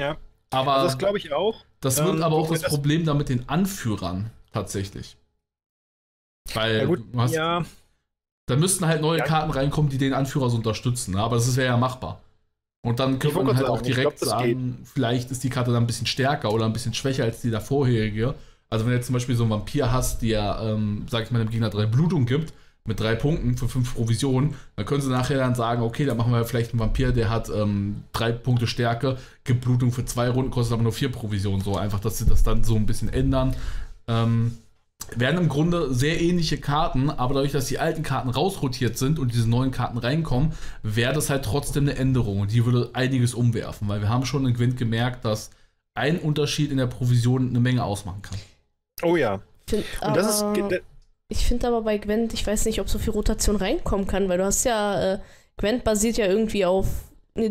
Ja. 0.00 0.16
Aber 0.50 0.74
Also 0.74 0.86
das 0.86 0.98
glaube 0.98 1.18
ich 1.18 1.32
auch. 1.32 1.64
das 1.80 1.98
wird 1.98 2.16
Ähm, 2.16 2.22
aber 2.22 2.36
auch 2.36 2.48
das 2.50 2.60
das- 2.62 2.70
Problem 2.70 3.04
da 3.04 3.14
mit 3.14 3.28
den 3.28 3.48
Anführern 3.48 4.30
tatsächlich. 4.52 5.16
Weil 6.54 6.78
Ja, 6.78 6.84
gut, 6.86 7.04
du 7.12 7.20
hast, 7.20 7.32
ja. 7.34 7.64
Da 8.52 8.58
müssten 8.58 8.86
halt 8.86 9.00
neue 9.00 9.18
Ja. 9.18 9.24
Karten 9.24 9.50
reinkommen, 9.50 9.90
die 9.90 9.98
den 9.98 10.12
Anführer 10.14 10.50
so 10.50 10.56
unterstützen. 10.56 11.12
ne? 11.14 11.20
Aber 11.20 11.36
das 11.36 11.56
wäre 11.56 11.68
ja 11.68 11.76
machbar. 11.76 12.20
Und 12.84 12.98
dann 12.98 13.18
könnte 13.18 13.42
man 13.42 13.56
halt 13.56 13.66
auch 13.66 13.76
sagen, 13.76 13.88
ich 13.88 13.94
direkt 13.94 14.18
glaub, 14.18 14.30
sagen, 14.30 14.78
vielleicht 14.84 15.30
ist 15.30 15.44
die 15.44 15.50
Karte 15.50 15.72
dann 15.72 15.84
ein 15.84 15.86
bisschen 15.86 16.06
stärker 16.06 16.52
oder 16.52 16.64
ein 16.64 16.72
bisschen 16.72 16.94
schwächer 16.94 17.24
als 17.24 17.40
die 17.40 17.50
davorherige. 17.50 18.34
Also 18.70 18.84
wenn 18.84 18.90
du 18.92 18.96
jetzt 18.96 19.06
zum 19.06 19.12
Beispiel 19.14 19.36
so 19.36 19.44
einen 19.44 19.52
Vampir 19.52 19.92
hast, 19.92 20.22
der, 20.22 20.58
ähm, 20.62 21.06
sag 21.08 21.24
ich 21.24 21.30
mal, 21.30 21.38
dem 21.38 21.50
Gegner 21.50 21.70
drei 21.70 21.86
Blutung 21.86 22.26
gibt, 22.26 22.52
mit 22.84 22.98
drei 22.98 23.14
Punkten 23.14 23.56
für 23.56 23.68
fünf 23.68 23.94
Provisionen, 23.94 24.54
dann 24.74 24.84
können 24.84 25.00
sie 25.00 25.10
nachher 25.10 25.38
dann 25.38 25.54
sagen, 25.54 25.82
okay, 25.82 26.04
dann 26.04 26.16
machen 26.16 26.32
wir 26.32 26.44
vielleicht 26.44 26.72
einen 26.72 26.80
Vampir, 26.80 27.12
der 27.12 27.30
hat 27.30 27.48
ähm, 27.48 28.02
drei 28.12 28.32
Punkte 28.32 28.66
Stärke, 28.66 29.18
gibt 29.44 29.60
Blutung 29.60 29.92
für 29.92 30.04
zwei 30.04 30.28
Runden, 30.28 30.50
kostet 30.50 30.72
aber 30.72 30.82
nur 30.82 30.92
vier 30.92 31.12
Provisionen. 31.12 31.60
So 31.60 31.76
einfach, 31.76 32.00
dass 32.00 32.18
sie 32.18 32.26
das 32.26 32.42
dann 32.42 32.64
so 32.64 32.74
ein 32.74 32.86
bisschen 32.86 33.08
ändern. 33.08 33.54
Ähm, 34.08 34.58
werden 35.18 35.38
im 35.38 35.48
Grunde 35.48 35.92
sehr 35.92 36.20
ähnliche 36.20 36.58
Karten, 36.58 37.10
aber 37.10 37.34
dadurch, 37.34 37.52
dass 37.52 37.66
die 37.66 37.78
alten 37.78 38.02
Karten 38.02 38.30
rausrotiert 38.30 38.98
sind 38.98 39.18
und 39.18 39.32
diese 39.32 39.48
neuen 39.48 39.70
Karten 39.70 39.98
reinkommen, 39.98 40.52
wäre 40.82 41.12
das 41.12 41.30
halt 41.30 41.44
trotzdem 41.44 41.84
eine 41.84 41.96
Änderung 41.96 42.40
und 42.40 42.52
die 42.52 42.64
würde 42.64 42.90
einiges 42.92 43.34
umwerfen, 43.34 43.88
weil 43.88 44.00
wir 44.00 44.08
haben 44.08 44.24
schon 44.24 44.46
in 44.46 44.54
Gwent 44.54 44.76
gemerkt, 44.76 45.24
dass 45.24 45.50
ein 45.94 46.18
Unterschied 46.18 46.70
in 46.70 46.78
der 46.78 46.86
Provision 46.86 47.48
eine 47.48 47.60
Menge 47.60 47.84
ausmachen 47.84 48.22
kann. 48.22 48.38
Oh 49.02 49.16
ja. 49.16 49.40
Find, 49.68 49.84
Und 50.00 50.16
das 50.16 50.26
ist. 50.28 50.44
Ich 51.28 51.46
finde 51.46 51.68
aber 51.68 51.82
bei 51.82 51.96
Gwent, 51.96 52.34
ich 52.34 52.46
weiß 52.46 52.66
nicht, 52.66 52.80
ob 52.80 52.90
so 52.90 52.98
viel 52.98 53.12
Rotation 53.12 53.56
reinkommen 53.56 54.06
kann, 54.06 54.28
weil 54.28 54.36
du 54.38 54.44
hast 54.44 54.64
ja, 54.64 55.14
äh, 55.14 55.18
Gwent 55.56 55.82
basiert 55.82 56.18
ja 56.18 56.26
irgendwie 56.26 56.66
auf 56.66 56.86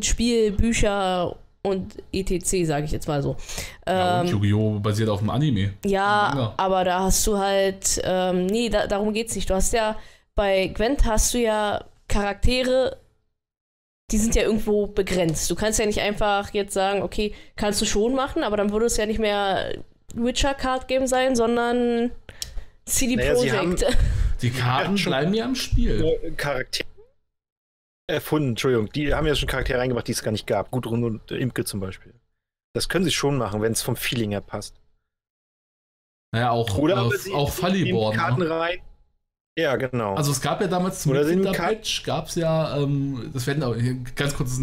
Spiel, 0.03 0.51
Bücher 0.51 1.35
und 1.63 1.95
etc., 2.11 2.65
sage 2.65 2.85
ich 2.85 2.91
jetzt 2.91 3.07
mal 3.07 3.21
so. 3.21 3.35
ja, 3.87 4.21
und 4.21 4.27
Ähm, 4.27 4.33
Yu-Gi-Oh! 4.33 4.79
basiert 4.79 5.09
auf 5.09 5.19
dem 5.19 5.29
Anime. 5.29 5.73
ja, 5.85 6.53
aber 6.57 6.83
da 6.83 7.01
hast 7.01 7.25
du 7.27 7.37
halt, 7.37 8.01
ähm, 8.03 8.47
nee, 8.47 8.69
da, 8.69 8.87
darum 8.87 9.13
geht's 9.13 9.35
nicht. 9.35 9.49
Du 9.49 9.53
hast 9.53 9.73
ja, 9.73 9.97
bei 10.35 10.67
Gwent 10.67 11.05
hast 11.05 11.33
du 11.33 11.39
ja 11.39 11.85
Charaktere, 12.07 12.97
die 14.11 14.17
sind 14.17 14.35
ja 14.35 14.41
irgendwo 14.41 14.87
begrenzt. 14.87 15.49
Du 15.49 15.55
kannst 15.55 15.79
ja 15.79 15.85
nicht 15.85 16.01
einfach 16.01 16.53
jetzt 16.53 16.73
sagen, 16.73 17.01
okay, 17.01 17.33
kannst 17.55 17.81
du 17.81 17.85
schon 17.85 18.13
machen, 18.15 18.43
aber 18.43 18.57
dann 18.57 18.71
würde 18.71 18.87
es 18.87 18.97
ja 18.97 19.05
nicht 19.05 19.19
mehr 19.19 19.73
Witcher-Card 20.13 20.87
Game 20.87 21.07
sein, 21.07 21.35
sondern 21.35 22.11
CD 22.85 23.15
Naja, 23.15 23.35
sie 23.35 23.49
Projekt. 23.49 23.85
Die 24.41 24.49
Karten 24.49 24.95
bleiben 24.95 25.33
ja 25.33 25.45
im 25.45 25.55
Spiel. 25.55 26.33
Charaktere 26.35 26.87
erfunden, 28.11 28.49
Entschuldigung. 28.49 28.89
Die 28.89 29.13
haben 29.13 29.27
ja 29.27 29.35
schon 29.35 29.47
Charaktere 29.49 29.79
reingemacht, 29.79 30.07
die 30.07 30.11
es 30.11 30.23
gar 30.23 30.31
nicht 30.31 30.47
gab. 30.47 30.71
Gudrun 30.71 31.03
und 31.03 31.31
Imke 31.31 31.65
zum 31.65 31.79
Beispiel. 31.79 32.13
Das 32.73 32.89
können 32.89 33.05
sie 33.05 33.11
schon 33.11 33.37
machen, 33.37 33.61
wenn 33.61 33.71
es 33.71 33.81
vom 33.81 33.95
Feeling 33.95 34.31
her 34.31 34.41
passt. 34.41 34.75
Naja, 36.33 36.51
auch, 36.51 36.77
Oder 36.77 36.95
äh, 36.95 36.99
aber 36.99 37.17
sie 37.17 37.33
auch 37.33 37.51
Falliborn. 37.51 38.15
Karten 38.15 38.41
Ne? 38.41 38.49
rein. 38.49 38.79
Ja, 39.57 39.75
genau. 39.75 40.15
Also 40.15 40.31
es 40.31 40.39
gab 40.39 40.61
ja 40.61 40.67
damals 40.67 41.01
zum 41.01 41.11
Oder 41.11 41.25
Midwinter-Patch, 41.25 42.03
gab 42.03 42.27
es 42.27 42.35
ja, 42.35 42.77
ähm, 42.77 43.31
das 43.33 43.45
werden 43.47 43.63
auch 43.63 43.75
ganz 44.15 44.33
kurz, 44.33 44.57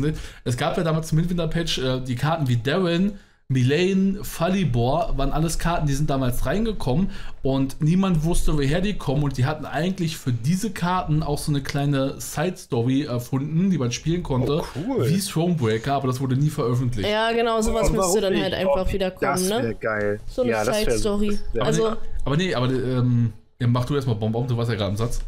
es 0.44 0.56
gab 0.56 0.78
ja 0.78 0.82
damals 0.82 1.08
zum 1.08 1.18
Midwinter-Patch 1.18 1.78
äh, 1.78 2.00
die 2.00 2.16
Karten 2.16 2.48
wie 2.48 2.56
Darren, 2.56 3.20
Milane, 3.50 4.24
Falibor 4.24 5.16
waren 5.16 5.32
alles 5.32 5.58
Karten, 5.58 5.86
die 5.86 5.94
sind 5.94 6.10
damals 6.10 6.44
reingekommen 6.44 7.10
und 7.42 7.80
niemand 7.80 8.22
wusste, 8.22 8.52
woher 8.58 8.82
die 8.82 8.98
kommen 8.98 9.22
und 9.22 9.38
die 9.38 9.46
hatten 9.46 9.64
eigentlich 9.64 10.18
für 10.18 10.32
diese 10.32 10.70
Karten 10.70 11.22
auch 11.22 11.38
so 11.38 11.50
eine 11.50 11.62
kleine 11.62 12.20
Side-Story 12.20 13.04
erfunden, 13.04 13.70
die 13.70 13.78
man 13.78 13.90
spielen 13.90 14.22
konnte, 14.22 14.60
Oh, 14.60 14.64
cool. 14.86 15.08
wie 15.08 15.18
Thronebreaker, 15.18 15.94
aber 15.94 16.08
das 16.08 16.20
wurde 16.20 16.36
nie 16.36 16.50
veröffentlicht. 16.50 17.08
Ja, 17.08 17.32
genau, 17.32 17.62
sowas 17.62 17.90
müsste 17.90 18.20
dann 18.20 18.38
halt 18.38 18.52
einfach 18.52 18.92
wieder 18.92 19.12
kommen, 19.12 19.48
ne? 19.48 19.74
geil. 19.80 20.20
So 20.26 20.42
eine 20.42 20.50
ja, 20.50 20.64
Side-Story. 20.70 21.38
Also, 21.58 21.96
Aber 22.26 22.36
nee, 22.36 22.54
aber 22.54 22.66
ähm, 22.66 23.32
ja, 23.58 23.66
mach 23.66 23.86
du 23.86 23.94
erstmal 23.94 24.16
Bomb, 24.16 24.46
du 24.48 24.58
warst 24.58 24.70
ja 24.70 24.76
gerade 24.76 24.90
im 24.90 24.98
Satz. 24.98 25.20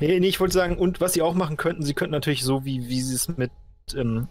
Nee, 0.00 0.18
nee, 0.18 0.26
ich 0.26 0.40
wollte 0.40 0.54
sagen, 0.54 0.76
und 0.76 1.00
was 1.00 1.12
sie 1.12 1.22
auch 1.22 1.34
machen 1.34 1.56
könnten, 1.56 1.84
sie 1.84 1.94
könnten 1.94 2.12
natürlich 2.14 2.42
so, 2.42 2.64
wie, 2.64 2.88
wie 2.88 3.00
sie 3.00 3.14
es 3.14 3.28
mit, 3.28 3.52
ähm, 3.94 4.26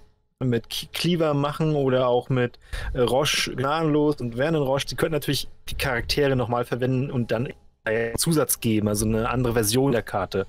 mit 0.45 0.67
Cleaver 0.93 1.33
machen 1.33 1.75
oder 1.75 2.07
auch 2.07 2.29
mit 2.29 2.59
äh, 2.93 3.01
Roche 3.01 3.55
gnadenlos 3.55 4.17
und 4.21 4.35
Vernon 4.35 4.63
Roche, 4.63 4.89
sie 4.89 4.95
könnten 4.95 5.13
natürlich 5.13 5.47
die 5.69 5.75
Charaktere 5.75 6.35
nochmal 6.35 6.65
verwenden 6.65 7.11
und 7.11 7.31
dann 7.31 7.49
einen 7.83 8.17
Zusatz 8.17 8.59
geben, 8.59 8.87
also 8.87 9.05
eine 9.05 9.29
andere 9.29 9.53
Version 9.53 9.91
der 9.91 10.03
Karte. 10.03 10.45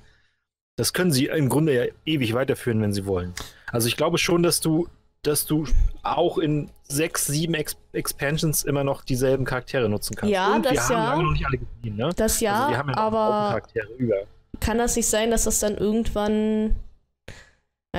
Das 0.76 0.92
können 0.92 1.12
sie 1.12 1.26
im 1.26 1.48
Grunde 1.48 1.74
ja 1.74 1.92
ewig 2.04 2.34
weiterführen, 2.34 2.80
wenn 2.80 2.92
sie 2.92 3.06
wollen. 3.06 3.34
Also 3.70 3.88
ich 3.88 3.96
glaube 3.96 4.18
schon, 4.18 4.42
dass 4.42 4.60
du, 4.60 4.88
dass 5.22 5.46
du 5.46 5.66
auch 6.02 6.38
in 6.38 6.70
sechs, 6.82 7.26
sieben 7.26 7.54
Ex 7.54 7.76
Expansions 7.92 8.64
immer 8.64 8.84
noch 8.84 9.04
dieselben 9.04 9.44
Charaktere 9.44 9.88
nutzen 9.88 10.14
kannst. 10.16 10.32
Ja, 10.32 10.54
und 10.54 10.64
wir 10.64 10.72
das 10.72 10.88
haben 10.88 10.96
ja. 10.96 11.08
lange 11.10 11.22
noch 11.24 11.32
nicht 11.32 11.46
alle 11.46 11.58
gesehen, 11.58 11.96
ne? 11.96 12.10
das 12.16 12.40
ja, 12.40 12.54
also 12.54 12.70
wir 12.70 12.78
haben 12.78 12.88
ja 12.88 12.96
aber 12.96 13.18
Charaktere 13.48 13.88
über. 13.98 14.16
kann 14.60 14.78
das 14.78 14.96
nicht 14.96 15.08
sein, 15.08 15.30
dass 15.30 15.44
das 15.44 15.58
dann 15.58 15.76
irgendwann, 15.76 16.76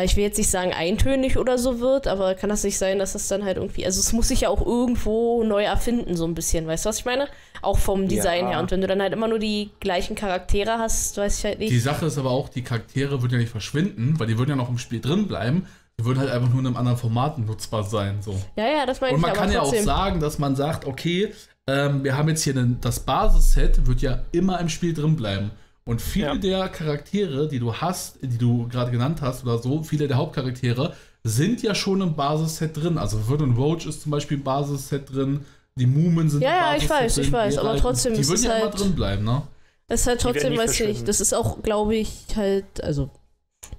ich 0.02 0.16
will 0.16 0.24
jetzt 0.24 0.39
nicht 0.39 0.50
sagen 0.50 0.74
eintönig 0.74 1.38
oder 1.38 1.60
so 1.60 1.80
wird, 1.80 2.08
aber 2.08 2.34
kann 2.34 2.50
das 2.50 2.64
nicht 2.64 2.80
sein, 2.80 2.98
dass 2.98 3.14
das 3.14 3.28
dann 3.28 3.46
halt 3.46 3.58
irgendwie, 3.58 3.86
also 3.86 4.00
es 4.00 4.12
muss 4.12 4.30
sich 4.30 4.41
ja 4.41 4.50
auch 4.50 4.66
irgendwo 4.66 5.44
neu 5.44 5.64
erfinden, 5.64 6.16
so 6.18 6.26
ein 6.26 6.34
bisschen, 6.34 6.66
weißt 6.66 6.86
du, 6.86 6.89
was 6.89 6.98
ich 6.98 7.06
meine? 7.06 7.28
Auch 7.62 7.78
vom 7.78 8.08
Design 8.08 8.46
Ja. 8.46 8.50
her. 8.52 8.60
Und 8.60 8.72
wenn 8.72 8.82
du 8.82 8.88
dann 8.88 9.02
halt 9.02 9.14
immer 9.14 9.28
nur 9.28 9.38
die 9.38 9.70
gleichen 9.80 10.16
Charaktere 10.16 10.80
hast, 10.80 11.16
weiß 11.18 11.38
ich 11.38 11.46
halt 11.46 11.60
nicht. 11.60 11.72
Die 11.72 11.80
Sache 11.80 12.08
ist 12.08 12.18
aber 12.18 12.32
auch, 12.32 12.50
die 12.50 12.64
Charaktere 12.64 13.22
würden 13.22 13.34
ja 13.34 13.38
nicht 13.38 13.52
verschwinden, 13.52 14.20
weil 14.20 14.26
die 14.26 14.39
würden 14.39 14.50
ja 14.50 14.56
noch 14.56 14.70
im 14.70 14.80
Spiel 14.80 15.00
drin 15.00 15.28
bleiben. 15.28 15.68
Die 16.00 16.06
würden 16.06 16.18
halt 16.18 16.32
einfach 16.32 16.50
nur 16.50 16.60
in 16.62 16.66
einem 16.66 16.76
anderen 16.78 16.98
Format 16.98 17.38
nutzbar 17.38 17.84
sein. 17.84 18.18
So. 18.22 18.36
ja, 18.56 18.66
ja, 18.66 18.86
das 18.88 19.00
meine 19.00 19.14
Und 19.14 19.20
ich 19.20 19.22
man 19.22 19.30
aber 19.32 19.39
kann 19.41 19.52
ja 19.52 19.62
auch 19.62 19.76
sagen, 19.76 20.20
dass 20.20 20.39
man 20.39 20.56
sagt, 20.56 20.86
okay, 20.86 21.32
ähm, 21.68 22.04
wir 22.04 22.18
haben 22.18 22.28
jetzt 22.30 22.44
hier 22.44 22.58
einen, 22.58 22.82
das 22.82 23.00
Basisset, 23.00 23.86
wird 23.86 24.02
ja 24.02 24.24
immer 24.32 24.60
im 24.60 24.70
Spiel 24.70 24.96
drin 24.96 25.16
bleiben. 25.16 25.52
Und 25.86 26.02
viele 26.02 26.28
Ja. 26.28 26.36
der 26.36 26.70
Charaktere, 26.70 27.48
die 27.50 27.60
du 27.60 27.74
hast, 27.74 28.18
die 28.22 28.38
du 28.38 28.68
gerade 28.70 28.92
genannt 28.92 29.22
hast 29.22 29.44
oder 29.44 29.58
so, 29.58 29.84
viele 29.84 30.08
der 30.08 30.18
Hauptcharaktere, 30.18 30.94
sind 31.24 31.62
ja 31.62 31.76
schon 31.76 32.02
im 32.02 32.16
Basisset 32.16 32.76
drin. 32.76 32.98
Also 32.98 33.18
Verdun 33.20 33.54
Roach 33.56 33.86
ist 33.86 34.02
zum 34.02 34.12
Beispiel 34.12 34.38
im 34.38 34.44
Basisset 34.44 35.14
drin, 35.14 35.46
die 35.76 35.86
Mumen 35.86 36.30
sind 36.30 36.42
Ja, 36.42 36.50
im 36.50 36.56
ja, 36.56 36.76
ich 36.78 36.88
Basisset 36.88 36.92
weiß, 36.92 37.18
ich 37.18 37.24
drin, 37.26 37.34
weiß, 37.34 37.54
die 37.56 37.60
aber 37.60 37.78
trotzdem 37.78 38.14
Die 38.14 38.22
ist 38.22 38.28
würden 38.30 38.36
es 38.40 38.44
ja 38.46 38.56
immer 38.56 38.66
halt- 38.66 38.80
drin 38.80 38.96
bleiben, 38.96 39.24
ne? 39.26 39.42
Das 39.90 40.02
ist 40.02 40.08
halt 40.08 40.22
trotzdem, 40.22 40.58
weiß 40.58 40.80
ich 40.80 40.88
nicht, 40.88 41.08
das 41.08 41.20
ist 41.20 41.34
auch, 41.34 41.62
glaube 41.62 41.96
ich, 41.96 42.26
halt, 42.36 42.82
also, 42.84 43.10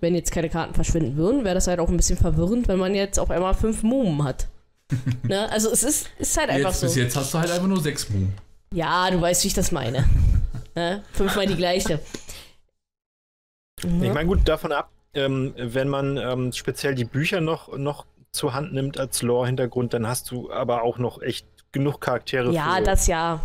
wenn 0.01 0.15
jetzt 0.15 0.31
keine 0.31 0.51
Karten 0.51 0.75
verschwinden 0.75 1.17
würden, 1.17 1.45
wäre 1.45 1.55
das 1.55 1.67
halt 1.67 1.81
auch 1.81 1.89
ein 1.89 1.97
bisschen 1.97 2.19
verwirrend, 2.19 2.69
wenn 2.69 2.79
man 2.79 2.95
jetzt 2.95 3.19
auf 3.19 3.31
einmal 3.31 3.55
fünf 3.55 3.83
Mumen 3.83 4.23
hat. 4.23 4.49
ne? 5.23 5.51
Also 5.51 5.71
es 5.71 5.83
ist, 5.83 6.09
ist 6.19 6.37
halt 6.37 6.51
einfach 6.51 6.71
Jetzt, 6.71 6.81
so. 6.81 6.87
bis 6.87 6.97
jetzt 6.97 7.17
hast 7.17 7.33
du 7.33 7.39
halt 7.39 7.51
einfach 7.51 7.67
nur 7.67 7.81
sechs 7.81 8.11
Mumen. 8.11 8.35
Ja, 8.75 9.11
du 9.11 9.21
weißt, 9.21 9.43
wie 9.45 9.49
ich 9.49 9.55
das 9.55 9.73
meine. 9.73 10.05
Ne? 10.75 11.03
Fünfmal 11.13 11.47
die 11.47 11.57
gleiche. 11.57 12.01
Ich 13.83 14.13
meine, 14.13 14.27
gut, 14.27 14.49
davon 14.49 14.73
ab, 14.73 14.91
ähm, 15.15 15.55
wenn 15.57 15.89
man 15.89 16.17
ähm, 16.17 16.53
speziell 16.53 16.95
die 16.95 17.05
Bücher 17.05 17.41
noch, 17.41 17.77
noch 17.77 18.07
zur 18.33 18.55
Hand 18.55 18.73
nimmt 18.73 18.99
als 18.99 19.23
Lore-Hintergrund, 19.23 19.95
dann 19.95 20.07
hast 20.07 20.31
du 20.31 20.51
aber 20.51 20.83
auch 20.83 20.99
noch 20.99 21.23
echt 21.23 21.47
genug 21.73 22.01
Charaktere 22.01 22.53
ja, 22.53 22.77
für 22.77 22.83
das 22.83 23.07
ja. 23.07 23.41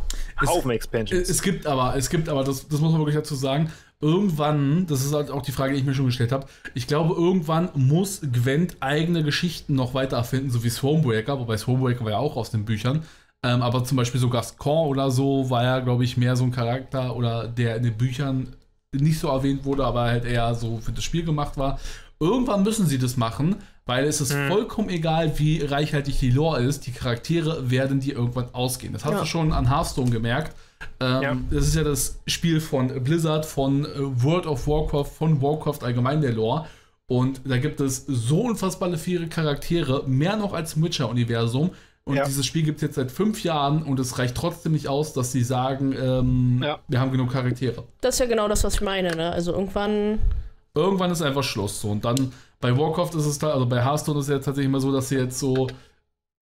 Haufen 0.45 0.71
Expansions. 0.71 1.29
Es 1.29 1.41
gibt 1.41 1.67
aber, 1.67 1.95
es 1.95 2.09
gibt 2.09 2.29
aber, 2.29 2.43
das, 2.43 2.67
das 2.67 2.79
muss 2.79 2.91
man 2.91 3.01
wirklich 3.01 3.17
dazu 3.17 3.35
sagen, 3.35 3.71
irgendwann, 4.01 4.87
das 4.87 5.03
ist 5.03 5.13
halt 5.13 5.29
auch 5.29 5.41
die 5.41 5.51
Frage, 5.51 5.73
die 5.73 5.79
ich 5.79 5.85
mir 5.85 5.93
schon 5.93 6.05
gestellt 6.05 6.31
habe, 6.31 6.47
ich 6.73 6.87
glaube, 6.87 7.13
irgendwann 7.15 7.69
muss 7.73 8.21
Gwent 8.21 8.77
eigene 8.79 9.23
Geschichten 9.23 9.75
noch 9.75 9.93
weiter 9.93 10.17
erfinden, 10.17 10.49
so 10.49 10.63
wie 10.63 10.69
Swarmbreaker, 10.69 11.39
wobei 11.39 11.57
Swarmbreaker 11.57 12.05
war 12.05 12.11
ja 12.11 12.17
auch 12.17 12.37
aus 12.37 12.51
den 12.51 12.65
Büchern. 12.65 13.03
Ähm, 13.43 13.61
aber 13.61 13.83
zum 13.85 13.95
Beispiel 13.97 14.19
so 14.19 14.29
Gascon 14.29 14.87
oder 14.87 15.11
so 15.11 15.49
war 15.49 15.63
ja, 15.63 15.79
glaube 15.79 16.03
ich, 16.03 16.17
mehr 16.17 16.35
so 16.35 16.43
ein 16.43 16.51
Charakter 16.51 17.15
oder 17.15 17.47
der 17.47 17.77
in 17.77 17.83
den 17.83 17.97
Büchern 17.97 18.55
nicht 18.93 19.19
so 19.19 19.29
erwähnt 19.29 19.63
wurde, 19.65 19.85
aber 19.85 20.01
halt 20.01 20.25
eher 20.25 20.53
so 20.55 20.79
für 20.79 20.91
das 20.91 21.03
Spiel 21.03 21.23
gemacht 21.23 21.57
war. 21.57 21.79
Irgendwann 22.19 22.63
müssen 22.63 22.85
sie 22.85 22.97
das 22.97 23.15
machen, 23.15 23.55
weil 23.85 24.05
es 24.05 24.19
ist 24.19 24.33
Hm. 24.33 24.49
vollkommen 24.49 24.89
egal, 24.89 25.39
wie 25.39 25.61
reichhaltig 25.61 26.19
die 26.19 26.31
Lore 26.31 26.61
ist. 26.63 26.85
Die 26.85 26.91
Charaktere 26.91 27.71
werden 27.71 28.01
die 28.01 28.11
irgendwann 28.11 28.53
ausgehen. 28.53 28.91
Das 28.91 29.05
hast 29.05 29.13
Ja. 29.13 29.19
du 29.21 29.25
schon 29.25 29.53
an 29.53 29.69
Hearthstone 29.69 30.09
gemerkt. 30.11 30.53
Ähm, 30.99 31.21
Ja. 31.21 31.37
Das 31.49 31.65
ist 31.65 31.75
ja 31.75 31.83
das 31.83 32.19
Spiel 32.27 32.59
von 32.59 32.87
Blizzard, 33.03 33.45
von 33.45 33.85
äh, 33.85 33.89
World 33.97 34.47
of 34.47 34.67
Warcraft, 34.67 35.05
von 35.17 35.41
Warcraft 35.41 35.79
allgemein 35.83 36.19
der 36.21 36.33
Lore. 36.33 36.65
Und 37.07 37.41
da 37.45 37.57
gibt 37.57 37.79
es 37.79 38.05
so 38.05 38.41
unfassbar 38.41 38.95
viele 38.97 39.27
Charaktere, 39.27 40.03
mehr 40.07 40.35
noch 40.35 40.53
als 40.53 40.73
im 40.75 40.83
Witcher-Universum. 40.83 41.71
Und 42.09 42.15
Ja. 42.17 42.25
dieses 42.25 42.45
Spiel 42.45 42.63
gibt 42.63 42.77
es 42.77 42.81
jetzt 42.81 42.95
seit 42.95 43.11
fünf 43.11 43.43
Jahren 43.43 43.83
und 43.83 43.99
es 43.99 44.17
reicht 44.17 44.35
trotzdem 44.35 44.71
nicht 44.73 44.87
aus, 44.87 45.13
dass 45.13 45.31
sie 45.31 45.43
sagen, 45.43 45.93
ähm, 45.93 46.61
Ja. 46.63 46.79
wir 46.87 46.99
haben 46.99 47.11
genug 47.11 47.31
Charaktere. 47.31 47.83
Das 48.01 48.15
ist 48.15 48.19
ja 48.19 48.25
genau 48.25 48.47
das, 48.47 48.63
was 48.63 48.73
ich 48.75 48.81
meine, 48.81 49.15
ne? 49.15 49.31
Also 49.31 49.53
irgendwann. 49.53 50.19
Irgendwann 50.75 51.11
ist 51.11 51.21
einfach 51.21 51.43
Schluss. 51.43 51.79
So. 51.81 51.89
Und 51.89 52.03
dann 52.05 52.31
bei 52.59 52.75
Warcraft 52.77 53.11
ist 53.15 53.25
es 53.25 53.37
da, 53.39 53.51
also 53.51 53.65
bei 53.65 53.83
Hearthstone 53.83 54.19
ist 54.19 54.25
es 54.25 54.29
ja 54.31 54.35
tatsächlich 54.37 54.65
immer 54.65 54.79
so, 54.79 54.91
dass 54.91 55.09
sie 55.09 55.15
jetzt 55.17 55.39
so, 55.39 55.67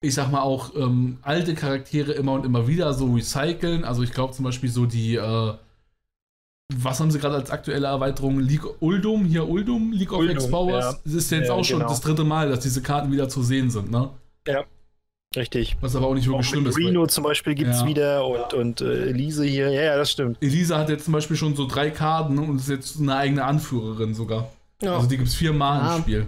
ich 0.00 0.14
sag 0.14 0.30
mal 0.30 0.42
auch 0.42 0.74
ähm, 0.76 1.18
alte 1.22 1.54
Charaktere 1.54 2.12
immer 2.12 2.32
und 2.32 2.46
immer 2.46 2.66
wieder 2.68 2.94
so 2.94 3.12
recyceln. 3.12 3.84
Also 3.84 4.02
ich 4.02 4.12
glaube 4.12 4.32
zum 4.34 4.44
Beispiel 4.44 4.70
so 4.70 4.86
die, 4.86 5.16
äh, 5.16 5.52
was 6.74 7.00
haben 7.00 7.10
sie 7.10 7.18
gerade 7.18 7.34
als 7.36 7.50
aktuelle 7.50 7.86
Erweiterung? 7.86 8.38
League 8.40 8.64
Uldum, 8.80 9.24
hier 9.24 9.48
Uldum, 9.48 9.90
League 9.92 10.12
of 10.12 10.18
Uldum, 10.20 10.36
X-Powers. 10.36 10.84
ja. 10.84 10.98
Das 11.04 11.14
ist 11.14 11.30
jetzt 11.30 11.48
Ja, 11.48 11.54
auch 11.54 11.64
schon 11.64 11.78
genau. 11.78 11.88
das 11.90 12.00
dritte 12.00 12.24
Mal, 12.24 12.50
dass 12.50 12.60
diese 12.60 12.82
Karten 12.82 13.10
wieder 13.10 13.28
zu 13.28 13.42
sehen 13.42 13.70
sind, 13.70 13.90
ne? 13.90 14.10
Richtig. 15.36 15.76
Was 15.80 15.94
aber 15.94 16.06
auch 16.06 16.14
nicht 16.14 16.26
Auch 16.28 16.32
wirklich 16.32 16.48
schlimm 16.48 16.62
mit 16.64 16.70
ist. 16.72 16.78
Reno 16.78 17.06
zum 17.06 17.24
Beispiel 17.24 17.54
gibt 17.54 17.70
es 17.70 17.80
Ja. 17.82 17.86
wieder 17.86 18.26
und, 18.26 18.54
und 18.54 18.80
äh, 18.80 19.08
Elise 19.10 19.44
hier. 19.44 19.70
Ja, 19.70 19.82
ja, 19.82 19.96
das 19.96 20.10
stimmt. 20.10 20.38
Elisa 20.40 20.78
hat 20.78 20.88
jetzt 20.88 21.04
zum 21.04 21.12
Beispiel 21.12 21.36
schon 21.36 21.54
so 21.54 21.66
drei 21.66 21.90
Karten 21.90 22.38
und 22.38 22.56
ist 22.56 22.68
jetzt 22.70 22.98
eine 22.98 23.14
eigene 23.14 23.44
Anführerin 23.44 24.14
sogar. 24.14 24.50
Ja. 24.80 24.96
Also 24.96 25.06
die 25.08 25.16
gibt 25.18 25.28
es 25.28 25.34
viermal 25.34 25.80
Ja. 25.80 25.96
im 25.96 26.02
Spiel. 26.02 26.26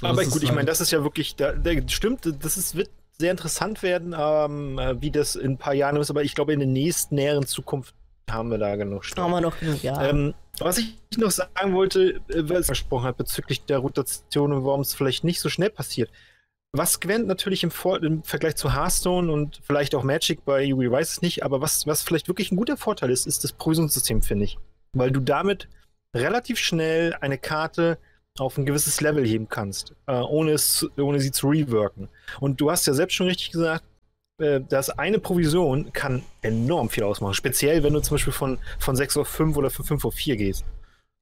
So, 0.00 0.06
Aber 0.08 0.22
das 0.24 0.32
gut, 0.32 0.42
ich 0.42 0.48
halt- 0.48 0.56
meine, 0.56 0.66
das 0.66 0.80
ist 0.80 0.90
ja 0.90 1.02
wirklich, 1.04 1.36
da, 1.36 1.52
da, 1.52 1.70
stimmt, 1.88 2.28
das 2.42 2.56
ist, 2.56 2.74
wird 2.74 2.90
sehr 3.18 3.30
interessant 3.30 3.84
werden, 3.84 4.14
ähm, 4.18 4.78
äh, 4.80 5.00
wie 5.00 5.12
das 5.12 5.36
in 5.36 5.52
ein 5.52 5.58
paar 5.58 5.74
Jahren 5.74 5.94
ist, 5.96 6.10
aber 6.10 6.24
ich 6.24 6.34
glaube, 6.34 6.52
in 6.52 6.58
der 6.58 6.68
nächsten 6.68 7.14
näheren 7.14 7.46
Zukunft 7.46 7.94
haben 8.28 8.50
wir 8.50 8.58
da 8.58 8.74
genug 8.74 9.04
Stoff. 9.04 9.22
haben 9.24 9.30
wir 9.30 9.40
noch 9.42 9.60
genug, 9.60 9.80
ja. 9.84 10.02
Ähm, 10.08 10.34
was 10.58 10.78
ich 10.78 10.96
noch 11.16 11.30
sagen 11.30 11.72
wollte, 11.74 12.14
äh, 12.28 12.42
was 12.48 12.60
ich 12.62 12.66
versprochen 12.66 13.04
hat 13.04 13.16
bezüglich 13.16 13.64
der 13.66 13.78
Rotation 13.78 14.52
und 14.52 14.64
warum 14.64 14.80
es 14.80 14.92
vielleicht 14.94 15.22
nicht 15.22 15.38
so 15.40 15.48
schnell 15.48 15.70
passiert. 15.70 16.10
Was 16.76 16.98
Gwent 16.98 17.28
natürlich 17.28 17.62
im, 17.62 17.70
Vor 17.70 18.02
im 18.02 18.24
Vergleich 18.24 18.56
zu 18.56 18.74
Hearthstone 18.74 19.30
und 19.30 19.60
vielleicht 19.62 19.94
auch 19.94 20.02
Magic 20.02 20.44
bei 20.44 20.64
Yugi 20.64 20.90
weiß 20.90 21.12
es 21.12 21.22
nicht, 21.22 21.44
aber 21.44 21.60
was, 21.60 21.86
was 21.86 22.02
vielleicht 22.02 22.26
wirklich 22.26 22.50
ein 22.50 22.56
guter 22.56 22.76
Vorteil 22.76 23.10
ist, 23.10 23.28
ist 23.28 23.44
das 23.44 23.52
Prüfungssystem, 23.52 24.22
finde 24.22 24.46
ich. 24.46 24.58
Weil 24.92 25.12
du 25.12 25.20
damit 25.20 25.68
relativ 26.16 26.58
schnell 26.58 27.14
eine 27.20 27.38
Karte 27.38 27.96
auf 28.40 28.58
ein 28.58 28.66
gewisses 28.66 29.00
Level 29.00 29.24
heben 29.24 29.48
kannst, 29.48 29.94
äh, 30.08 30.14
ohne, 30.14 30.50
es, 30.50 30.84
ohne 30.96 31.20
sie 31.20 31.30
zu 31.30 31.46
reworken. 31.46 32.08
Und 32.40 32.60
du 32.60 32.72
hast 32.72 32.88
ja 32.88 32.92
selbst 32.92 33.14
schon 33.14 33.28
richtig 33.28 33.52
gesagt, 33.52 33.84
äh, 34.38 34.60
dass 34.60 34.90
eine 34.90 35.20
Provision 35.20 35.92
kann 35.92 36.24
enorm 36.42 36.90
viel 36.90 37.04
ausmachen. 37.04 37.34
Speziell, 37.34 37.84
wenn 37.84 37.94
du 37.94 38.00
zum 38.00 38.16
Beispiel 38.16 38.32
von, 38.32 38.58
von 38.80 38.96
6 38.96 39.18
auf 39.18 39.28
5 39.28 39.56
oder 39.56 39.70
von 39.70 39.84
5 39.84 40.04
auf 40.04 40.14
4 40.14 40.36
gehst. 40.36 40.64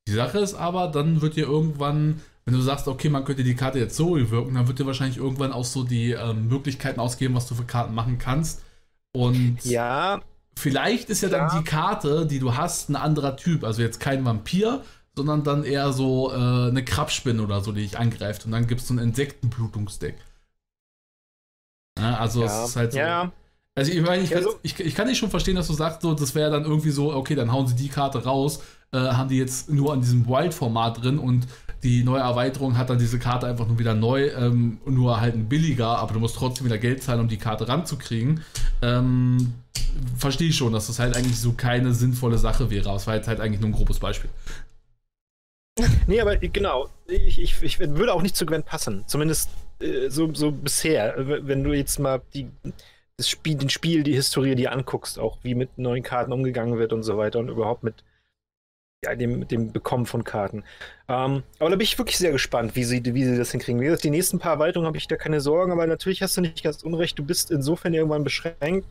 Die 0.09 0.12
Sache 0.12 0.38
ist 0.38 0.55
aber, 0.55 0.88
dann 0.88 1.20
wird 1.20 1.36
dir 1.36 1.44
irgendwann, 1.44 2.22
wenn 2.45 2.55
du 2.55 2.61
sagst, 2.61 2.88
okay, 2.88 3.09
man 3.09 3.24
könnte 3.24 3.45
die 3.45 3.55
Karte 3.55 3.78
jetzt 3.78 3.97
so 3.97 4.16
wirken, 4.30 4.55
dann 4.55 4.66
wird 4.68 4.78
dir 4.78 4.86
wahrscheinlich 4.86 5.18
irgendwann 5.18 5.53
auch 5.53 5.64
so 5.64 5.84
die 5.84 6.12
ähm, 6.12 6.49
Möglichkeiten 6.49 7.01
ausgeben, 7.01 7.34
was 7.34 7.47
du 7.47 7.55
für 7.55 7.64
Karten 7.64 7.95
machen 7.95 8.18
kannst. 8.18 8.62
Und 9.12 9.59
Ja, 9.64 10.22
vielleicht 10.57 11.11
ist 11.11 11.22
ja 11.22 11.28
dann 11.28 11.49
Ja. 11.49 11.59
die 11.59 11.64
Karte, 11.64 12.26
die 12.26 12.38
du 12.38 12.57
hast, 12.57 12.88
ein 12.90 12.97
anderer 12.97 13.36
Typ. 13.36 13.64
Also 13.64 13.82
jetzt 13.82 14.01
kein 14.01 14.24
Vampir, 14.24 14.82
sondern 15.14 15.45
dann 15.45 15.64
eher 15.64 15.93
so 15.93 16.30
äh, 16.32 16.34
eine 16.68 16.84
Krabspinne 16.84 17.43
oder 17.43 17.61
so, 17.61 17.72
die 17.72 17.82
dich 17.82 17.99
angreift. 17.99 18.45
Und 18.47 18.53
dann 18.53 18.66
gibst 18.66 18.88
du 18.90 18.95
ein 18.95 18.99
Insektenblutungsdeck. 18.99 20.16
Ja, 21.99 22.16
also 22.18 22.40
ja, 22.45 22.64
es 22.64 22.70
ist 22.70 22.76
halt 22.76 22.93
so. 22.93 22.99
ja, 22.99 23.32
Also 23.74 23.90
ich, 23.90 24.02
meine, 24.02 24.22
ich, 24.22 24.30
Ja, 24.30 24.42
so- 24.42 24.58
ich, 24.62 24.78
ich 24.80 24.94
kann 24.94 25.06
nicht 25.08 25.18
schon 25.18 25.30
verstehen, 25.30 25.56
dass 25.56 25.66
du 25.66 25.72
sagst, 25.72 26.02
so, 26.02 26.12
das 26.14 26.34
wäre 26.34 26.50
dann 26.50 26.64
irgendwie 26.64 26.90
so, 26.90 27.14
okay, 27.14 27.34
dann 27.34 27.50
hauen 27.52 27.66
sie 27.66 27.74
die 27.74 27.88
Karte 27.88 28.22
raus, 28.24 28.60
äh, 28.92 28.98
haben 28.98 29.28
die 29.30 29.38
jetzt 29.38 29.70
nur 29.70 29.92
an 29.94 30.00
diesem 30.02 30.26
Wild-Format 30.28 31.02
drin 31.02 31.18
und 31.18 31.46
die 31.82 32.04
neue 32.04 32.20
Erweiterung 32.20 32.76
hat 32.76 32.90
dann 32.90 32.98
diese 32.98 33.18
Karte 33.18 33.46
einfach 33.46 33.66
nur 33.66 33.78
wieder 33.78 33.94
neu, 33.94 34.28
ähm, 34.28 34.78
nur 34.84 35.20
halt 35.20 35.34
ein 35.34 35.48
billiger, 35.48 35.98
aber 35.98 36.12
du 36.12 36.20
musst 36.20 36.36
trotzdem 36.36 36.66
wieder 36.66 36.78
Geld 36.78 37.02
zahlen, 37.02 37.20
um 37.20 37.28
die 37.28 37.38
Karte 37.38 37.66
ranzukriegen. 37.66 38.42
Ähm, 38.82 39.54
Verstehe 40.16 40.48
ich 40.48 40.56
schon, 40.56 40.72
dass 40.72 40.86
das 40.86 40.98
halt 40.98 41.16
eigentlich 41.16 41.38
so 41.38 41.52
keine 41.52 41.92
sinnvolle 41.92 42.38
Sache 42.38 42.70
wäre. 42.70 42.88
Aber 42.88 42.96
es 42.96 43.06
war 43.06 43.14
jetzt 43.14 43.28
halt 43.28 43.40
eigentlich 43.40 43.60
nur 43.60 43.70
ein 43.70 43.74
grobes 43.74 43.98
Beispiel. 43.98 44.30
Nee, 46.06 46.20
aber 46.20 46.36
genau. 46.36 46.88
Ich, 47.06 47.40
ich, 47.40 47.62
ich 47.62 47.78
würde 47.78 48.12
auch 48.12 48.22
nicht 48.22 48.36
zu 48.36 48.46
Gwen 48.46 48.62
passen. 48.62 49.04
Zumindest 49.06 49.50
äh, 49.80 50.08
so, 50.08 50.32
so 50.34 50.50
bisher. 50.52 51.14
Wenn 51.46 51.64
du 51.64 51.72
jetzt 51.72 51.98
mal 51.98 52.20
die, 52.34 52.48
das 53.16 53.28
Spiel, 53.28 53.56
den 53.56 53.70
Spiel, 53.70 54.02
die 54.02 54.14
Historie 54.14 54.54
dir 54.54 54.72
anguckst, 54.72 55.18
auch 55.18 55.38
wie 55.42 55.54
mit 55.54 55.78
neuen 55.78 56.02
Karten 56.02 56.32
umgegangen 56.32 56.78
wird 56.78 56.92
und 56.92 57.02
so 57.02 57.16
weiter 57.16 57.38
und 57.38 57.48
überhaupt 57.48 57.82
mit 57.82 58.04
ja, 59.04 59.14
dem, 59.14 59.46
dem 59.48 59.72
Bekommen 59.72 60.06
von 60.06 60.24
Karten. 60.24 60.64
Ähm, 61.08 61.42
aber 61.58 61.70
da 61.70 61.76
bin 61.76 61.80
ich 61.80 61.98
wirklich 61.98 62.18
sehr 62.18 62.32
gespannt, 62.32 62.76
wie 62.76 62.84
sie, 62.84 63.02
wie 63.04 63.24
sie 63.24 63.36
das 63.36 63.50
hinkriegen. 63.50 63.80
Wie 63.80 63.86
gesagt, 63.86 64.04
die 64.04 64.10
nächsten 64.10 64.38
paar 64.38 64.52
Erweiterungen 64.52 64.86
habe 64.86 64.98
ich 64.98 65.08
da 65.08 65.16
keine 65.16 65.40
Sorgen, 65.40 65.72
aber 65.72 65.86
natürlich 65.86 66.22
hast 66.22 66.36
du 66.36 66.40
nicht 66.40 66.62
ganz 66.62 66.82
unrecht. 66.82 67.18
Du 67.18 67.24
bist 67.24 67.50
insofern 67.50 67.94
irgendwann 67.94 68.24
beschränkt. 68.24 68.86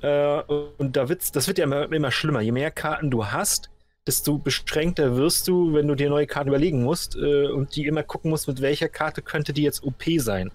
Äh, 0.00 0.40
und 0.78 0.96
da 0.96 1.08
wird's, 1.08 1.32
das 1.32 1.48
wird 1.48 1.58
ja 1.58 1.64
immer, 1.64 1.92
immer 1.92 2.10
schlimmer. 2.10 2.40
Je 2.40 2.52
mehr 2.52 2.70
Karten 2.70 3.10
du 3.10 3.26
hast, 3.26 3.70
desto 4.06 4.38
beschränkter 4.38 5.16
wirst 5.16 5.48
du, 5.48 5.74
wenn 5.74 5.88
du 5.88 5.94
dir 5.94 6.08
neue 6.08 6.26
Karten 6.26 6.48
überlegen 6.48 6.82
musst 6.82 7.16
äh, 7.16 7.48
und 7.48 7.76
die 7.76 7.86
immer 7.86 8.02
gucken 8.02 8.30
musst, 8.30 8.48
mit 8.48 8.60
welcher 8.60 8.88
Karte 8.88 9.20
könnte 9.20 9.52
die 9.52 9.62
jetzt 9.62 9.82
OP 9.82 10.04
sein. 10.18 10.50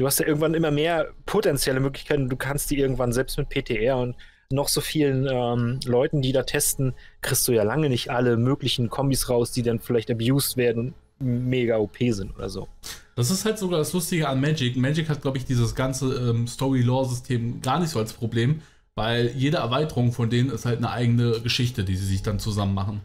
Du 0.00 0.06
hast 0.06 0.18
ja 0.18 0.26
irgendwann 0.26 0.54
immer 0.54 0.70
mehr 0.70 1.12
potenzielle 1.26 1.78
Möglichkeiten. 1.78 2.30
Du 2.30 2.36
kannst 2.36 2.70
die 2.70 2.78
irgendwann 2.78 3.12
selbst 3.12 3.36
mit 3.36 3.50
PTR 3.50 3.98
und 3.98 4.16
noch 4.50 4.68
so 4.68 4.80
vielen 4.80 5.28
ähm, 5.30 5.78
Leuten, 5.84 6.22
die 6.22 6.32
da 6.32 6.42
testen, 6.42 6.94
kriegst 7.20 7.46
du 7.46 7.52
ja 7.52 7.64
lange 7.64 7.90
nicht 7.90 8.10
alle 8.10 8.38
möglichen 8.38 8.88
Kombis 8.88 9.28
raus, 9.28 9.52
die 9.52 9.60
dann 9.60 9.78
vielleicht 9.78 10.10
abused 10.10 10.56
werden 10.56 10.94
und 11.18 11.48
mega 11.50 11.76
OP 11.76 11.98
sind 11.98 12.34
oder 12.34 12.48
so. 12.48 12.66
Das 13.14 13.30
ist 13.30 13.44
halt 13.44 13.58
sogar 13.58 13.78
das 13.78 13.92
Lustige 13.92 14.26
an 14.26 14.40
Magic. 14.40 14.74
Magic 14.74 15.06
hat, 15.10 15.20
glaube 15.20 15.36
ich, 15.36 15.44
dieses 15.44 15.74
ganze 15.74 16.30
ähm, 16.30 16.46
Story-Lore-System 16.46 17.60
gar 17.60 17.78
nicht 17.78 17.90
so 17.90 17.98
als 17.98 18.14
Problem, 18.14 18.62
weil 18.94 19.30
jede 19.36 19.58
Erweiterung 19.58 20.12
von 20.12 20.30
denen 20.30 20.48
ist 20.48 20.64
halt 20.64 20.78
eine 20.78 20.92
eigene 20.92 21.42
Geschichte, 21.42 21.84
die 21.84 21.96
sie 21.96 22.06
sich 22.06 22.22
dann 22.22 22.38
zusammen 22.38 22.72
machen. 22.72 23.02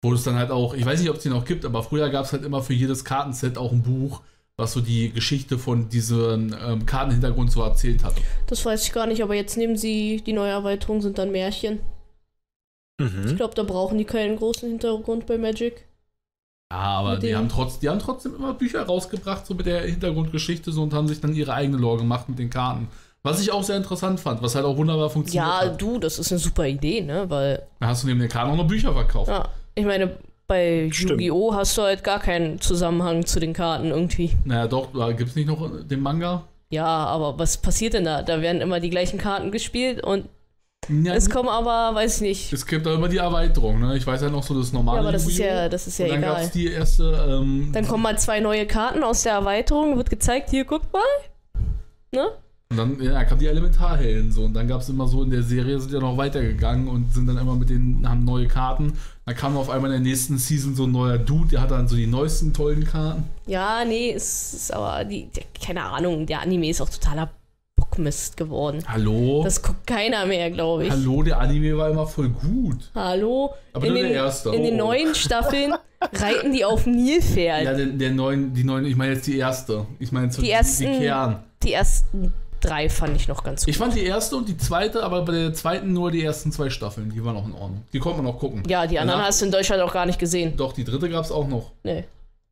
Wo 0.00 0.14
es 0.14 0.24
dann 0.24 0.36
halt 0.36 0.52
auch, 0.52 0.72
ich 0.72 0.86
weiß 0.86 1.00
nicht, 1.00 1.10
ob 1.10 1.16
es 1.16 1.24
die 1.24 1.28
noch 1.28 1.44
gibt, 1.44 1.66
aber 1.66 1.82
früher 1.82 2.08
gab 2.08 2.24
es 2.24 2.32
halt 2.32 2.46
immer 2.46 2.62
für 2.62 2.72
jedes 2.72 3.04
Kartenset 3.04 3.58
auch 3.58 3.72
ein 3.72 3.82
Buch, 3.82 4.22
was 4.58 4.72
so 4.72 4.80
die 4.80 5.10
Geschichte 5.12 5.56
von 5.56 5.88
diesem 5.88 6.54
ähm, 6.62 6.84
Kartenhintergrund 6.84 7.50
so 7.50 7.62
erzählt 7.62 8.04
hat. 8.04 8.14
Das 8.48 8.64
weiß 8.66 8.84
ich 8.84 8.92
gar 8.92 9.06
nicht, 9.06 9.22
aber 9.22 9.34
jetzt 9.34 9.56
nehmen 9.56 9.76
sie 9.76 10.20
die 10.26 10.32
neue 10.32 10.50
Erweiterung, 10.50 11.00
sind 11.00 11.16
dann 11.16 11.30
Märchen. 11.30 11.80
Mhm. 13.00 13.24
Ich 13.28 13.36
glaube, 13.36 13.54
da 13.54 13.62
brauchen 13.62 13.96
die 13.98 14.04
keinen 14.04 14.36
großen 14.36 14.68
Hintergrund 14.68 15.26
bei 15.26 15.38
Magic. 15.38 15.86
Ja, 16.72 16.78
aber 16.80 17.16
die 17.16 17.34
haben, 17.34 17.48
trotz, 17.48 17.78
die 17.78 17.88
haben 17.88 18.00
trotzdem 18.00 18.34
immer 18.34 18.52
Bücher 18.52 18.82
rausgebracht, 18.82 19.46
so 19.46 19.54
mit 19.54 19.64
der 19.66 19.82
Hintergrundgeschichte 19.82 20.70
so 20.72 20.82
und 20.82 20.92
haben 20.92 21.08
sich 21.08 21.20
dann 21.20 21.34
ihre 21.34 21.54
eigene 21.54 21.78
Lore 21.78 21.98
gemacht 21.98 22.28
mit 22.28 22.38
den 22.38 22.50
Karten. 22.50 22.88
Was 23.22 23.40
ich 23.40 23.50
auch 23.52 23.62
sehr 23.62 23.76
interessant 23.76 24.20
fand, 24.20 24.42
was 24.42 24.54
halt 24.54 24.64
auch 24.66 24.76
wunderbar 24.76 25.08
funktioniert 25.08 25.46
Ja, 25.46 25.60
hat. 25.70 25.80
du, 25.80 25.98
das 25.98 26.18
ist 26.18 26.30
eine 26.30 26.38
super 26.38 26.66
Idee, 26.66 27.00
ne? 27.00 27.24
Weil, 27.30 27.62
Da 27.80 27.86
hast 27.86 28.02
du 28.02 28.06
neben 28.08 28.20
den 28.20 28.28
Karten 28.28 28.50
auch 28.50 28.56
noch 28.56 28.66
Bücher 28.66 28.92
verkauft. 28.92 29.28
ja, 29.30 29.48
ich 29.74 29.84
meine, 29.84 30.18
bei. 30.48 30.90
Yu-Gi-Oh! 30.92 31.54
hast 31.54 31.78
du 31.78 31.82
halt 31.82 32.02
gar 32.02 32.18
keinen 32.18 32.60
Zusammenhang 32.60 33.24
zu 33.24 33.38
den 33.38 33.52
Karten 33.52 33.90
irgendwie. 33.90 34.32
Naja, 34.44 34.66
doch, 34.66 34.88
da 34.92 35.12
gibt 35.12 35.30
es 35.30 35.36
nicht 35.36 35.46
noch 35.46 35.70
den 35.86 36.00
Manga. 36.00 36.42
Ja, 36.70 36.84
aber 36.86 37.38
was 37.38 37.56
passiert 37.58 37.94
denn 37.94 38.04
da? 38.04 38.22
Da 38.22 38.40
werden 38.42 38.60
immer 38.60 38.80
die 38.80 38.90
gleichen 38.90 39.18
Karten 39.18 39.50
gespielt 39.52 40.02
und 40.04 40.26
Ja, 40.88 41.14
es 41.14 41.30
kommen 41.30 41.48
aber, 41.48 41.94
weiß 41.94 42.16
ich 42.16 42.20
nicht. 42.22 42.52
es 42.52 42.66
gibt 42.66 42.84
da 42.86 42.94
immer 42.94 43.08
die 43.08 43.18
Erweiterung, 43.18 43.80
ne? 43.80 43.96
Ich 43.96 44.06
weiß 44.06 44.22
ja 44.22 44.28
noch 44.30 44.42
so 44.42 44.58
das 44.58 44.72
normale. 44.72 44.98
Ja, 44.98 45.02
aber 45.04 45.12
das 45.12 45.26
ist 45.26 45.38
ja, 45.38 45.68
das 45.68 45.86
ist 45.86 45.98
ja 45.98 46.06
und 46.06 46.10
dann 46.12 46.22
egal. 46.22 46.42
es 46.42 46.50
die 46.50 46.66
erste. 46.72 47.26
Ähm, 47.40 47.70
Dann 47.72 47.86
kommen 47.86 48.02
mal 48.02 48.18
zwei 48.18 48.40
neue 48.40 48.66
Karten 48.66 49.02
aus 49.04 49.22
der 49.22 49.32
Erweiterung, 49.32 49.96
wird 49.96 50.10
gezeigt, 50.10 50.50
hier, 50.50 50.64
guck 50.64 50.82
mal. 50.92 51.02
Ne? 52.12 52.28
Und 52.70 52.76
dann 52.76 53.00
ja, 53.02 53.24
kamen 53.24 53.40
die 53.40 53.46
Elementarhelden 53.46 54.30
so. 54.30 54.42
Und 54.44 54.52
dann 54.52 54.68
gab 54.68 54.82
es 54.82 54.88
immer 54.90 55.08
so 55.08 55.22
in 55.22 55.30
der 55.30 55.42
Serie, 55.42 55.80
sind 55.80 55.92
ja 55.92 56.00
noch 56.00 56.18
weitergegangen 56.18 56.86
und 56.88 57.14
sind 57.14 57.26
dann 57.26 57.38
immer 57.38 57.54
mit 57.56 57.70
denen, 57.70 58.06
haben 58.06 58.24
neue 58.24 58.46
Karten. 58.46 58.92
Dann 59.24 59.34
kam 59.34 59.56
auf 59.56 59.70
einmal 59.70 59.90
in 59.94 60.02
der 60.02 60.10
nächsten 60.12 60.36
Season 60.36 60.74
so 60.74 60.84
ein 60.84 60.92
neuer 60.92 61.16
Dude, 61.16 61.48
der 61.48 61.62
hat 61.62 61.70
dann 61.70 61.88
so 61.88 61.96
die 61.96 62.06
neuesten 62.06 62.52
tollen 62.52 62.84
Karten. 62.84 63.24
Ja, 63.46 63.84
nee, 63.86 64.12
es 64.12 64.52
ist 64.52 64.74
aber, 64.74 65.04
die, 65.06 65.28
der, 65.34 65.44
keine 65.64 65.82
Ahnung, 65.84 66.26
der 66.26 66.42
Anime 66.42 66.68
ist 66.68 66.82
auch 66.82 66.90
totaler 66.90 67.30
Bockmist 67.74 68.36
geworden. 68.36 68.84
Hallo? 68.86 69.42
Das 69.44 69.62
guckt 69.62 69.86
keiner 69.86 70.26
mehr, 70.26 70.50
glaube 70.50 70.84
ich. 70.84 70.90
Hallo, 70.90 71.22
der 71.22 71.40
Anime 71.40 71.74
war 71.78 71.88
immer 71.88 72.06
voll 72.06 72.28
gut. 72.28 72.90
Hallo? 72.94 73.54
Aber 73.72 73.86
in 73.86 73.94
nur 73.94 74.02
den, 74.02 74.12
der 74.12 74.24
erste. 74.24 74.50
In 74.50 74.62
den 74.64 74.74
Oh. 74.74 74.88
neuen 74.88 75.14
Staffeln 75.14 75.72
reiten 76.02 76.52
die 76.52 76.66
auf 76.66 76.84
Nilpferd. 76.86 77.64
Ja, 77.64 77.72
der, 77.72 77.86
der 77.86 78.10
neuen, 78.10 78.52
die 78.52 78.64
neuen, 78.64 78.84
ich 78.84 78.94
meine 78.96 79.14
jetzt 79.14 79.26
die 79.26 79.38
erste. 79.38 79.86
Ich 79.98 80.12
meine 80.12 80.26
jetzt 80.26 80.36
so 80.36 80.42
Die 80.42 80.50
ersten- 80.50 80.92
die 80.92 80.98
Kern. 80.98 81.42
Die 81.62 81.72
ersten 81.72 82.32
drei 82.60 82.88
fand 82.88 83.16
ich 83.16 83.28
noch 83.28 83.42
ganz 83.44 83.62
gut. 83.64 83.68
Ich 83.70 83.78
fand 83.78 83.94
die 83.94 84.04
erste 84.04 84.36
und 84.36 84.48
die 84.48 84.56
zweite, 84.56 85.02
aber 85.02 85.22
bei 85.22 85.32
der 85.32 85.54
zweiten 85.54 85.92
nur 85.92 86.10
die 86.10 86.22
ersten 86.22 86.52
zwei 86.52 86.70
Staffeln. 86.70 87.10
Die 87.10 87.24
waren 87.24 87.36
auch 87.36 87.46
in 87.46 87.52
Ordnung. 87.54 87.84
Die 87.92 87.98
konnte 87.98 88.22
man 88.22 88.32
auch 88.32 88.38
gucken. 88.38 88.62
ja, 88.68 88.86
die 88.86 88.98
anderen 88.98 89.18
Danach- 89.18 89.28
hast 89.28 89.40
du 89.40 89.46
in 89.46 89.52
Deutschland 89.52 89.82
auch 89.82 89.92
gar 89.92 90.06
nicht 90.06 90.18
gesehen. 90.18 90.56
Doch, 90.56 90.72
die 90.72 90.84
dritte 90.84 91.08
gab 91.08 91.24
es 91.24 91.30
auch 91.32 91.46
noch. 91.48 91.72
Nee, 91.82 92.04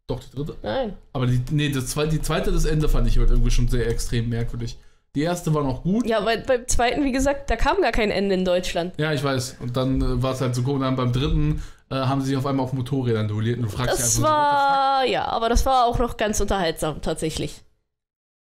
Doch, 0.07 0.21
die 0.21 0.37
dritte. 0.37 0.57
nein. 0.63 0.95
Aber 1.13 1.27
die, 1.27 1.41
nee, 1.51 1.69
das 1.71 1.89
zweite, 1.89 2.11
die 2.11 2.23
zweite, 2.23 2.53
das 2.53 2.65
Ende 2.65 2.89
fand 2.89 3.09
ich 3.09 3.19
halt 3.19 3.31
irgendwie 3.31 3.51
schon 3.51 3.69
sehr 3.69 3.89
extrem 3.89 4.29
merkwürdig. 4.29 4.79
Die 5.15 5.23
erste 5.23 5.55
war 5.55 5.65
noch 5.65 5.83
gut. 5.83 6.07
Ja, 6.07 6.25
weil 6.27 6.39
beim 6.43 6.69
zweiten, 6.69 7.03
wie 7.03 7.11
gesagt, 7.13 7.49
da 7.51 7.57
kam 7.57 7.81
gar 7.81 7.91
kein 7.93 8.11
Ende 8.11 8.35
in 8.35 8.45
Deutschland. 8.45 8.93
Ja, 8.99 9.13
ich 9.15 9.25
weiß. 9.25 9.57
Und 9.61 9.77
dann 9.77 10.01
äh, 10.03 10.23
war 10.23 10.33
es 10.35 10.41
halt 10.43 10.55
so 10.55 10.63
cool. 10.67 10.75
Und 10.75 10.83
dann 10.83 10.95
beim 10.95 11.11
dritten 11.11 11.63
äh, 11.91 11.95
haben 11.95 12.21
sie 12.21 12.29
sich 12.29 12.37
auf 12.37 12.45
einmal 12.45 12.65
auf 12.65 12.75
Motorrädern 12.75 13.27
duelliert. 13.27 13.57
Und 13.57 13.63
du 13.65 13.69
fragst 13.71 13.99
Das 13.99 14.15
dich 14.17 14.25
einfach 14.25 14.31
war, 14.31 15.05
ja, 15.07 15.25
aber 15.27 15.49
das 15.49 15.65
war 15.65 15.87
auch 15.87 15.99
noch 15.99 16.19
ganz 16.19 16.39
unterhaltsam, 16.41 17.01
tatsächlich. 17.01 17.63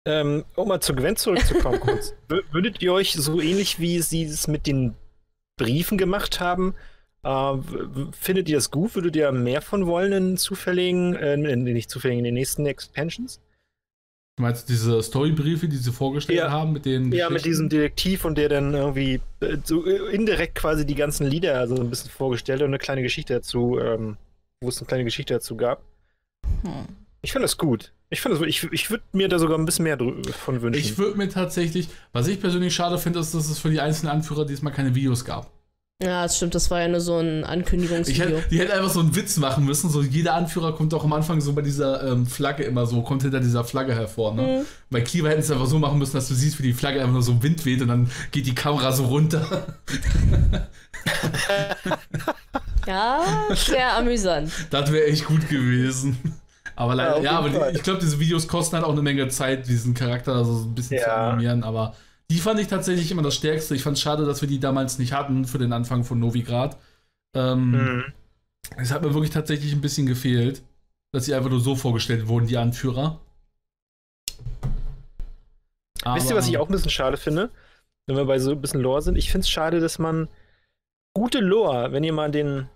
Ähm, 0.05 0.43
um 0.55 0.67
mal 0.67 0.81
zu 0.81 0.93
Gwen 0.95 1.15
zurückzukommen 1.15 1.79
kurz. 1.81 2.13
Wür- 2.29 2.43
Würdet 2.51 2.81
ihr 2.81 2.91
euch 2.93 3.13
so 3.13 3.39
ähnlich 3.39 3.79
wie 3.79 4.01
sie 4.01 4.23
es 4.23 4.47
mit 4.47 4.67
den 4.67 4.95
Briefen 5.57 5.97
gemacht 5.97 6.39
haben, 6.41 6.75
äh, 7.23 7.53
findet 8.11 8.49
ihr 8.49 8.57
das 8.57 8.69
gut? 8.69 8.95
Würdet 8.95 9.15
ihr 9.15 9.31
mehr 9.31 9.61
von 9.61 9.85
wollen 9.85 10.11
in 10.11 10.37
zufälligen, 10.37 11.15
äh, 11.15 11.35
in, 11.35 11.63
nicht 11.63 11.89
zufälligen, 11.89 12.19
in 12.19 12.25
den 12.25 12.33
nächsten 12.33 12.65
Expansions? 12.65 13.39
Du 14.35 14.41
meinst 14.41 14.67
diese 14.67 15.01
Storybriefe, 15.03 15.67
die 15.67 15.77
sie 15.77 15.91
vorgestellt 15.91 16.39
Ja. 16.39 16.51
haben 16.51 16.73
mit 16.73 16.85
den. 16.85 17.11
Ja, 17.11 17.29
mit 17.29 17.45
diesem? 17.45 17.69
Detektiv 17.69 18.25
und 18.25 18.35
der 18.37 18.49
dann 18.49 18.73
irgendwie 18.73 19.21
äh, 19.41 19.57
so 19.63 19.85
äh, 19.85 20.11
indirekt 20.13 20.55
quasi 20.55 20.85
die 20.87 20.95
ganzen 20.95 21.27
Lieder 21.27 21.57
also 21.59 21.75
ein 21.75 21.89
bisschen 21.89 22.09
vorgestellt 22.09 22.59
hat 22.59 22.65
und 22.65 22.71
eine 22.71 22.79
kleine 22.79 23.03
Geschichte 23.03 23.35
dazu, 23.35 23.79
ähm, 23.79 24.17
wo 24.59 24.69
es 24.69 24.79
eine 24.79 24.87
kleine 24.87 25.03
Geschichte 25.05 25.35
dazu 25.35 25.55
gab. 25.55 25.81
Ich 27.21 27.31
fand 27.31 27.43
das 27.43 27.57
gut. 27.57 27.93
Ich 28.13 28.21
das, 28.21 28.41
ich, 28.41 28.71
ich 28.71 28.91
würde 28.91 29.03
mir 29.11 29.27
da 29.27 29.39
sogar 29.39 29.57
ein 29.57 29.65
bisschen 29.65 29.83
mehr 29.83 29.97
von 29.97 30.61
wünschen. 30.61 30.79
Ich 30.79 30.99
würde 30.99 31.17
mir 31.17 31.29
tatsächlich, 31.29 31.89
was 32.11 32.27
ich 32.27 32.39
persönlich 32.39 32.73
schade 32.75 32.99
finde, 32.99 33.19
ist, 33.19 33.33
dass 33.33 33.49
es 33.49 33.57
für 33.57 33.71
die 33.71 33.81
einzelnen 33.81 34.11
Anführer 34.11 34.45
diesmal 34.45 34.71
keine 34.71 34.93
Videos 34.93 35.25
gab. 35.25 35.51
Ja, 35.99 36.23
das 36.23 36.37
stimmt, 36.37 36.53
das 36.53 36.69
war 36.69 36.81
ja 36.81 36.87
nur 36.89 37.01
so 37.01 37.17
ein 37.17 37.43
Ankündigungsvideo. 37.43 38.37
hätte, 38.37 38.49
die 38.49 38.59
hätten 38.59 38.71
einfach 38.71 38.91
so 38.91 38.99
einen 38.99 39.15
Witz 39.15 39.37
machen 39.37 39.65
müssen. 39.65 39.89
So 39.89 40.03
jeder 40.03 40.35
Anführer 40.35 40.75
kommt 40.75 40.93
auch 40.93 41.03
am 41.03 41.13
Anfang 41.13 41.41
so 41.41 41.53
bei 41.53 41.63
dieser 41.63 42.11
ähm, 42.11 42.27
Flagge 42.27 42.63
immer 42.63 42.85
so, 42.85 43.01
kommt 43.01 43.23
hinter 43.23 43.39
dieser 43.39 43.63
Flagge 43.63 43.95
hervor. 43.95 44.35
Ne? 44.35 44.41
Mhm. 44.41 44.65
Bei 44.91 45.01
Kiva 45.01 45.29
hätten 45.29 45.41
sie 45.41 45.47
es 45.47 45.51
einfach 45.51 45.65
so 45.65 45.79
machen 45.79 45.97
müssen, 45.97 46.13
dass 46.13 46.27
du 46.27 46.35
siehst, 46.35 46.59
wie 46.59 46.63
die 46.63 46.73
Flagge 46.73 46.99
einfach 46.99 47.13
nur 47.13 47.23
so 47.23 47.31
im 47.31 47.41
Wind 47.41 47.65
weht 47.65 47.81
und 47.81 47.87
dann 47.87 48.11
geht 48.31 48.45
die 48.45 48.55
Kamera 48.55 48.91
so 48.91 49.05
runter. 49.05 49.75
Ja, 52.85 53.23
sehr 53.55 53.95
amüsant. 53.95 54.51
Das 54.69 54.91
wäre 54.91 55.05
echt 55.05 55.25
gut 55.25 55.47
gewesen. 55.47 56.17
Aber 56.75 56.95
leider, 56.95 57.21
ja, 57.21 57.41
jeden 57.41 57.55
aber 57.57 57.71
die, 57.71 57.77
ich 57.77 57.83
glaube, 57.83 57.99
diese 57.99 58.19
Videos 58.19 58.47
kosten 58.47 58.75
halt 58.75 58.85
auch 58.85 58.91
eine 58.91 59.01
Menge 59.01 59.27
Zeit, 59.27 59.67
diesen 59.67 59.93
Charakter 59.93 60.33
also 60.35 60.55
so 60.55 60.65
ein 60.65 60.75
bisschen 60.75 60.97
zu 60.99 61.05
Ja. 61.05 61.29
animieren. 61.31 61.63
Aber 61.63 61.95
die 62.31 62.39
fand 62.39 62.59
ich 62.59 62.67
tatsächlich 62.67 63.11
immer 63.11 63.21
das 63.21 63.35
Stärkste. 63.35 63.75
Ich 63.75 63.83
fand 63.83 63.97
es 63.97 64.01
schade, 64.03 64.25
dass 64.25 64.41
wir 64.41 64.47
die 64.47 64.59
damals 64.59 64.97
nicht 64.97 65.13
hatten 65.13 65.45
für 65.45 65.57
den 65.59 65.71
Anfang 65.73 66.03
von 66.03 66.19
Novigrad. 66.19 66.77
Ähm, 67.35 67.71
Mhm. 67.71 68.03
Es 68.77 68.91
hat 68.91 69.01
mir 69.03 69.13
wirklich 69.13 69.31
tatsächlich 69.31 69.73
ein 69.73 69.81
bisschen 69.81 70.05
gefehlt, 70.05 70.63
dass 71.11 71.25
sie 71.25 71.35
einfach 71.35 71.49
nur 71.49 71.59
so 71.59 71.75
vorgestellt 71.75 72.27
wurden, 72.27 72.47
die 72.47 72.57
Anführer. 72.57 73.19
Wisst 76.15 76.29
ihr, 76.29 76.35
was 76.35 76.47
ich 76.47 76.57
auch 76.57 76.67
ein 76.67 76.71
bisschen 76.71 76.89
schade 76.89 77.17
finde? 77.17 77.49
Wenn 78.07 78.17
wir 78.17 78.25
bei 78.25 78.39
so 78.39 78.51
ein 78.51 78.61
bisschen 78.61 78.81
Lore 78.81 79.01
sind. 79.01 79.15
Ich 79.17 79.31
finde 79.31 79.43
es 79.45 79.49
schade, 79.49 79.79
dass 79.79 79.99
man 79.99 80.27
gute 81.13 81.39
Lore, 81.39 81.91
wenn 81.91 82.03
ihr 82.03 82.13
mal 82.13 82.31
den, 82.31 82.67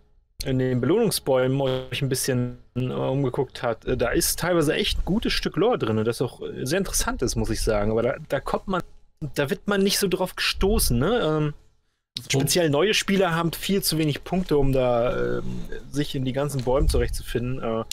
in 0.46 0.60
den 0.60 0.80
Belohnungsbäumen 0.82 1.60
euch 1.62 2.02
ein 2.02 2.10
bisschen 2.10 2.60
äh, 2.76 2.82
umgeguckt 2.82 3.64
habt, 3.64 3.86
äh, 3.86 3.98
da 3.98 4.10
ist 4.10 4.40
teilweise 4.40 4.74
echt 4.74 5.00
ein 5.00 5.06
gutes 5.06 5.34
Stück 5.34 5.56
Lore 5.56 5.80
drin, 5.80 6.04
das 6.06 6.22
auch 6.22 6.42
äh, 6.42 6.66
sehr 6.66 6.78
interessant 6.78 7.22
ist, 7.22 7.36
muss 7.36 7.50
ich 7.50 7.62
sagen. 7.62 7.92
Aber 7.92 8.04
da, 8.04 8.16
da 8.30 8.40
kommt 8.40 8.68
man, 8.68 8.84
da 9.20 9.50
wird 9.50 9.68
man 9.68 9.82
nicht 9.82 9.98
so 9.98 10.08
drauf 10.08 10.36
gestoßen, 10.36 10.98
ne? 10.98 11.20
Ähm, 11.22 11.54
speziell 12.30 12.70
neue 12.70 12.94
Spieler 12.94 13.34
haben 13.36 13.52
viel 13.52 13.82
zu 13.82 13.98
wenig 13.98 14.24
Punkte, 14.24 14.58
um 14.58 14.74
da 14.74 15.38
ähm, 15.38 15.60
sich 15.92 16.14
in 16.14 16.26
die 16.26 16.34
ganzen 16.34 16.64
Bäume 16.64 16.88
zurechtzufinden. 16.88 17.62
Äh, 17.62 17.84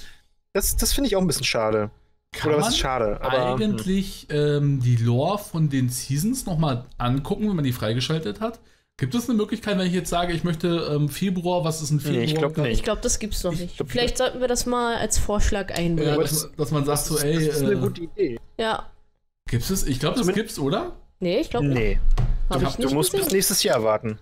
das 0.53 0.77
das 0.77 0.93
finde 0.93 1.09
ich 1.09 1.17
auch 1.17 1.21
ein 1.21 1.27
bisschen 1.27 1.45
schade. 1.45 1.91
Kann 2.33 2.51
Oder 2.51 2.61
was 2.61 2.71
ist 2.71 2.79
schade? 2.79 3.21
Aber, 3.23 3.37
hm. 3.37 3.63
eigentlich 3.63 4.27
ähm, 4.31 4.81
die 4.81 4.97
Lore 4.97 5.39
von 5.39 5.71
den 5.71 5.89
Seasons 5.89 6.47
nochmal 6.47 6.85
angucken, 6.99 7.49
wenn 7.49 7.57
man 7.57 7.65
die 7.65 7.73
freigeschaltet 7.73 8.41
hat. 8.41 8.61
Gibt 8.97 9.15
es 9.17 9.29
eine 9.29 9.37
Möglichkeit, 9.37 9.77
wenn 9.77 9.87
ich 9.89 9.93
jetzt 9.93 10.09
sage, 10.11 10.33
ich 10.33 10.45
möchte 10.45 10.69
ähm, 10.95 11.09
Februar, 11.09 11.65
was 11.65 11.83
ist 11.83 11.91
ein 11.91 11.99
Februar? 11.99 12.19
Nee, 12.21 12.25
ich 12.27 12.35
glaub 12.37 12.57
nicht. 12.57 12.73
Ich 12.73 12.83
glaube, 12.85 13.01
das 13.03 13.19
gibt's 13.19 13.43
noch 13.43 13.53
Ich 13.53 13.61
nicht. 13.61 13.77
glaub, 13.77 13.91
Vielleicht 13.91 14.17
sollten 14.19 14.41
wir 14.41 14.47
das 14.47 14.67
mal 14.67 14.97
als 14.97 15.19
Vorschlag 15.19 15.71
Ja, 15.71 15.77
einbringen. 15.77 16.13
aber 16.15 16.23
dass, 16.23 16.49
dass 16.57 16.71
man 16.71 16.85
sagt 16.85 17.01
so, 17.07 17.15
das, 17.15 17.25
ey, 17.25 17.35
das 17.35 17.57
ist 17.57 17.63
eine 17.63 17.73
äh, 17.73 17.77
gute 17.77 18.03
Idee. 18.03 18.39
Ja. 18.59 18.89
gibt's 19.51 19.71
es? 19.71 19.85
Ich 19.85 19.99
glaube, 19.99 20.15
das 20.17 20.27
Zumindest- 20.27 20.57
gibt's, 20.57 20.59
oder? 20.61 20.93
Nee, 21.19 21.41
ich 21.41 21.51
glaube 21.51 21.67
nicht. 21.67 21.77
Nee, 21.79 21.99
du, 22.79 22.91
musst 22.95 23.11
bis 23.13 23.21
gesehen. 23.23 23.35
nächstes 23.37 23.63
Jahr 23.65 23.83
warten. 23.83 24.19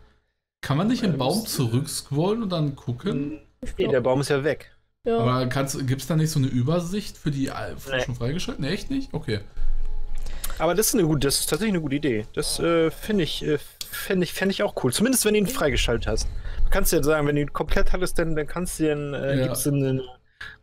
Kann 0.63 0.79
man 0.79 0.87
nicht 0.87 1.03
im 1.03 1.19
Baum 1.19 1.45
zurückscrollen 1.45 2.43
und 2.45 2.51
dann 2.51 2.75
gucken? 2.77 3.41
Nee, 3.77 3.89
der 3.89 4.01
Baum 4.01 4.21
ist 4.23 4.31
ja 4.31 4.43
weg. 4.43 4.71
ja. 5.05 5.19
Aber 5.19 5.45
gibt 5.47 6.01
es 6.01 6.07
da 6.07 6.17
nicht 6.17 6.31
so 6.31 6.39
eine 6.39 6.49
Übersicht 6.49 7.19
für 7.19 7.31
die 7.31 7.49
äh, 7.49 7.53
Nee. 7.91 8.01
schon 8.05 8.15
freigeschaltet? 8.15 8.61
Nee, 8.63 8.71
echt 8.71 8.91
nicht? 8.91 9.13
Okay. 9.13 9.41
Aber 10.59 10.75
das 10.75 10.89
ist 10.89 10.95
eine 10.95 11.05
gute, 11.05 11.27
das 11.27 11.41
ist 11.41 11.47
tatsächlich 11.51 11.73
eine 11.75 11.81
gute 11.83 11.97
Idee. 11.97 12.27
Das 12.35 12.61
äh, 12.61 12.91
finde 12.91 13.25
ich, 13.25 13.45
äh, 13.45 13.59
fände 13.93 14.25
ich, 14.25 14.33
fänd 14.33 14.51
ich 14.53 14.63
auch 14.63 14.75
cool. 14.83 14.93
Zumindest 14.93 15.25
wenn 15.25 15.35
du 15.35 15.41
ihn 15.41 15.47
freigeschaltet 15.47 16.07
hast. 16.07 16.29
Du 16.65 16.71
kannst 16.71 16.93
ja 16.93 17.03
sagen, 17.03 17.27
wenn 17.27 17.37
du 17.37 17.43
ihn 17.43 17.53
komplett 17.53 17.93
hattest, 17.93 18.19
dann, 18.19 18.35
dann 18.35 18.47
kannst 18.47 18.79
du 18.81 18.85
den, 18.85 19.15
äh, 19.15 19.37
Ja. 19.39 19.43
gibt's 19.45 19.67
eine, 19.67 20.03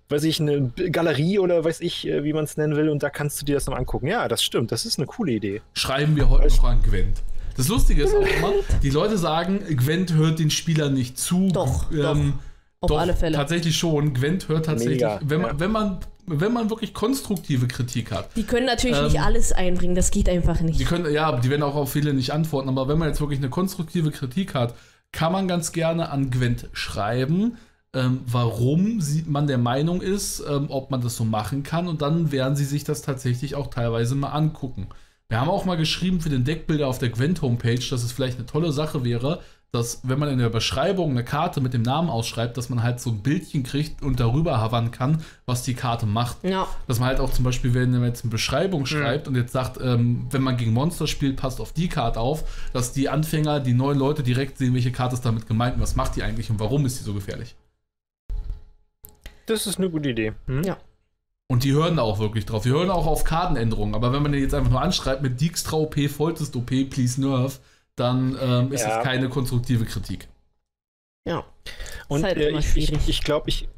weiß 0.09 0.23
ich, 0.23 0.39
eine 0.41 0.69
Galerie 0.91 1.39
oder 1.39 1.63
weiß 1.63 1.82
ich, 1.82 2.07
äh, 2.07 2.23
wie 2.23 2.34
man 2.34 2.43
es 2.45 2.57
nennen 2.57 2.75
will, 2.75 2.89
und 2.89 3.03
da 3.03 3.09
kannst 3.09 3.39
du 3.41 3.45
dir 3.45 3.55
das 3.55 3.67
noch 3.67 3.75
angucken. 3.77 4.07
Ja, 4.07 4.27
das 4.27 4.43
stimmt, 4.43 4.71
das 4.71 4.86
ist 4.86 4.97
eine 4.97 5.05
coole 5.05 5.32
Idee. 5.34 5.61
Schreiben 5.73 6.15
wir 6.15 6.30
heute 6.30 6.47
noch 6.47 6.63
an 6.63 6.82
Gwent. 6.82 7.21
Das 7.55 7.67
Lustige 7.67 8.03
ist 8.03 8.15
auch 8.15 8.21
immer, 8.38 8.51
die 8.82 8.89
Leute 8.89 9.17
sagen, 9.17 9.59
Gwent 9.75 10.13
hört 10.13 10.39
den 10.39 10.49
Spielern 10.49 10.93
nicht 10.93 11.17
zu. 11.19 11.49
Doch, 11.51 11.91
ähm, 11.91 12.36
Auf 12.82 12.88
doch, 12.89 12.99
alle 12.99 13.13
Fälle. 13.13 13.36
Tatsächlich 13.36 13.77
schon. 13.77 14.13
Gwent 14.13 14.47
hört 14.47 14.65
tatsächlich, 14.65 15.01
Mega, 15.01 15.19
wenn, 15.23 15.41
man, 15.41 15.51
ja. 15.51 15.59
wenn, 15.59 15.71
man, 15.71 15.99
wenn 16.30 16.53
man 16.53 16.69
wirklich 16.69 16.93
konstruktive 16.93 17.67
Kritik 17.67 18.11
hat. 18.11 18.30
Die 18.36 18.43
können 18.43 18.65
natürlich 18.65 18.97
Ähm, 18.97 19.05
nicht 19.05 19.19
alles 19.19 19.51
einbringen, 19.51 19.95
das 19.95 20.11
geht 20.11 20.30
einfach 20.30 20.57
Die 20.57 20.63
nicht. 20.63 20.86
können, 20.86 21.11
ja, 21.11 21.38
die 21.39 21.49
werden 21.49 21.63
auch 21.63 21.75
auf 21.75 21.91
viele 21.91 22.13
nicht 22.13 22.32
antworten, 22.32 22.69
aber 22.69 22.88
wenn 22.88 22.97
man 22.97 23.07
jetzt 23.07 23.19
wirklich 23.21 23.39
eine 23.39 23.49
konstruktive 23.49 24.11
Kritik 24.11 24.53
hat, 24.55 24.75
kann 25.11 25.32
man 25.32 25.47
ganz 25.47 25.71
gerne 25.71 26.09
an 26.11 26.30
Gwent 26.30 26.67
schreiben, 26.73 27.57
ähm, 27.93 28.21
warum 28.27 29.01
sie, 29.01 29.23
man 29.27 29.47
der 29.47 29.57
Meinung 29.57 30.01
ist, 30.01 30.43
ähm, 30.47 30.67
ob 30.69 30.91
man 30.91 31.01
das 31.01 31.15
so 31.15 31.25
machen 31.25 31.63
kann 31.63 31.88
und 31.88 32.01
dann 32.03 32.32
werden 32.32 32.55
sie 32.55 32.65
sich 32.65 32.84
das 32.84 33.01
tatsächlich 33.01 33.55
auch 33.55 33.67
teilweise 33.67 34.13
mal 34.13 34.30
angucken. 34.30 34.88
Wir 35.27 35.41
haben 35.41 35.49
auch 35.49 35.65
mal 35.65 35.77
geschrieben 35.77 36.21
für 36.21 36.30
den 36.30 36.43
Deckbilder 36.43 36.88
auf 36.88 36.99
der 36.99 37.09
Gwent-Homepage, 37.09 37.88
dass 37.89 38.03
es 38.03 38.11
vielleicht 38.11 38.38
eine 38.38 38.45
tolle 38.47 38.71
Sache 38.71 39.03
wäre, 39.03 39.41
dass 39.72 40.01
wenn 40.03 40.17
man 40.17 40.30
in 40.30 40.39
der 40.39 40.49
Beschreibung 40.49 41.11
eine 41.11 41.24
Karte 41.24 41.61
mit 41.61 41.74
dem 41.74 41.84
Namen 41.84 42.09
ausschreibt, 42.09 42.57
dass 42.57 42.70
man 42.70 42.82
halt 42.82 42.99
so 42.99 43.11
ein 43.11 43.22
Bildchen 43.22 43.63
kriegt 43.63 44.01
und 44.01 44.20
darüber 44.20 44.59
havern 44.59 44.89
kann, 44.91 45.24
was 45.45 45.63
die 45.63 45.76
Karte 45.76 46.07
macht. 46.07 46.43
Ja, 46.43 46.67
Dass 46.88 46.99
man 46.99 47.09
halt 47.09 47.20
auch 47.20 47.32
zum 47.32 47.45
Beispiel, 47.45 47.74
wenn 47.74 47.91
man 47.91 48.05
jetzt 48.05 48.24
eine 48.24 48.32
Beschreibung 48.32 48.86
schreibt 48.86 49.28
und 49.28 49.36
jetzt 49.36 49.51
sagt, 49.51 49.80
ähm, 49.82 50.26
wenn 50.32 50.41
man 50.41 50.57
gegen 50.57 50.74
Monster 50.74 51.05
spielt, 51.05 51.38
passt 51.38 51.61
auf 51.61 51.72
die 51.72 51.88
Karte 51.88 52.20
auf, 52.20 52.43
dass 52.74 52.93
die 52.93 53.09
Anfänger, 53.09 53.59
die 53.59 53.74
neuen 53.74 53.99
Leute 53.99 54.24
direkt 54.24 54.57
sehen, 54.57 54.74
welche 54.74 54.91
Karte 54.91 55.15
ist 55.15 55.26
damit 55.26 55.47
gemeint 55.47 55.76
und 55.76 55.82
was 55.82 55.95
macht 55.95 56.15
die 56.15 56.24
eigentlich 56.24 56.49
und 56.49 56.59
warum 56.59 56.86
ist 56.86 56.99
die 56.99 57.03
so 57.03 57.13
gefährlich. 57.13 57.55
Das 59.45 59.67
ist 59.67 59.78
eine 59.78 59.89
gute 59.89 60.09
Idee. 60.09 60.34
Hm? 60.47 60.63
Ja. 60.63 60.78
Und 61.47 61.63
die 61.63 61.74
hören 61.74 61.97
da 61.97 62.03
auch 62.03 62.20
wirklich 62.20 62.45
drauf. 62.45 62.63
Die 62.63 62.70
hören 62.70 62.91
auch 62.91 63.07
auf 63.07 63.24
Kartenänderungen. 63.24 63.95
Aber 63.95 64.13
wenn 64.13 64.22
man 64.22 64.32
den 64.32 64.41
jetzt 64.41 64.53
einfach 64.53 64.70
nur 64.70 64.82
anschreibt 64.82 65.24
mit 65.24 65.41
Dijkstra 65.41 65.78
OP, 65.78 65.95
Volltest 66.07 66.55
OP, 66.55 66.70
please 66.91 67.20
nerf, 67.20 67.59
dann 68.00 68.38
ähm, 68.41 68.72
ist 68.72 68.82
Ja. 68.84 68.95
das 68.97 69.04
keine 69.04 69.30
konstruktive 69.30 69.86
Kritik. 69.86 70.28
ja. 71.28 71.43
Und 72.08 72.24
halt 72.24 72.38
äh, 72.38 72.50
immer 72.50 72.60
ich 72.60 72.70
schwierig. 72.72 72.89
glaube, 72.89 73.10
ich, 73.10 73.24
glaub, 73.24 73.47
ich, 73.47 73.70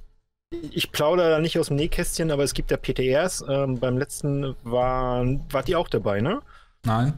ich 0.72 0.92
plaudere 0.92 1.32
da 1.32 1.40
nicht 1.40 1.60
aus 1.60 1.68
dem 1.68 1.76
Nähkästchen, 1.76 2.32
aber 2.32 2.44
es 2.44 2.54
gibt 2.54 2.72
ja 2.72 2.78
PTRs. 2.78 3.44
Ähm, 3.50 3.80
beim 3.80 3.98
letzten 3.98 4.56
waren, 4.64 5.44
wart 5.52 5.68
ihr 5.68 5.78
auch 5.80 5.90
dabei, 5.90 6.22
ne? 6.22 6.42
Nein. 6.86 7.18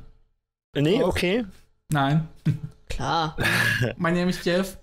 Nee, 0.75 1.03
Auch. 1.03 1.09
okay. 1.09 1.45
Nein. 1.91 2.27
Klar, 2.89 3.35
mein 3.97 4.15
Name 4.15 4.29
ist 4.31 4.43
Jeff. 4.45 4.77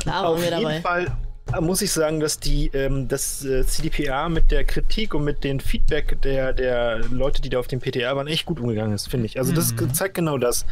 klar 0.00 0.24
waren 0.24 0.34
Auf 0.34 0.38
wir 0.38 0.44
jeden 0.50 0.62
dabei. 0.62 0.80
Fall 0.80 1.04
äh, 1.06 1.10
muss 1.60 1.82
ich 1.82 1.90
sagen, 1.92 2.20
dass 2.20 2.38
die 2.38 2.68
ähm, 2.74 3.08
das 3.08 3.44
äh, 3.44 3.64
CDPA 3.66 4.28
mit 4.28 4.50
der 4.50 4.64
Kritik 4.64 5.14
und 5.14 5.24
mit 5.24 5.44
dem 5.44 5.60
Feedback 5.60 6.20
der, 6.22 6.52
der 6.52 6.98
Leute, 7.10 7.40
die 7.40 7.48
da 7.48 7.58
auf 7.58 7.66
dem 7.68 7.80
PTR 7.80 8.16
waren, 8.16 8.26
echt 8.26 8.44
gut 8.46 8.60
umgegangen 8.60 8.94
ist, 8.94 9.08
finde 9.08 9.26
ich. 9.26 9.38
Also 9.38 9.52
das 9.52 9.72
Mhm. 9.74 9.94
zeigt 9.94 10.14
genau 10.14 10.36
das. 10.38 10.66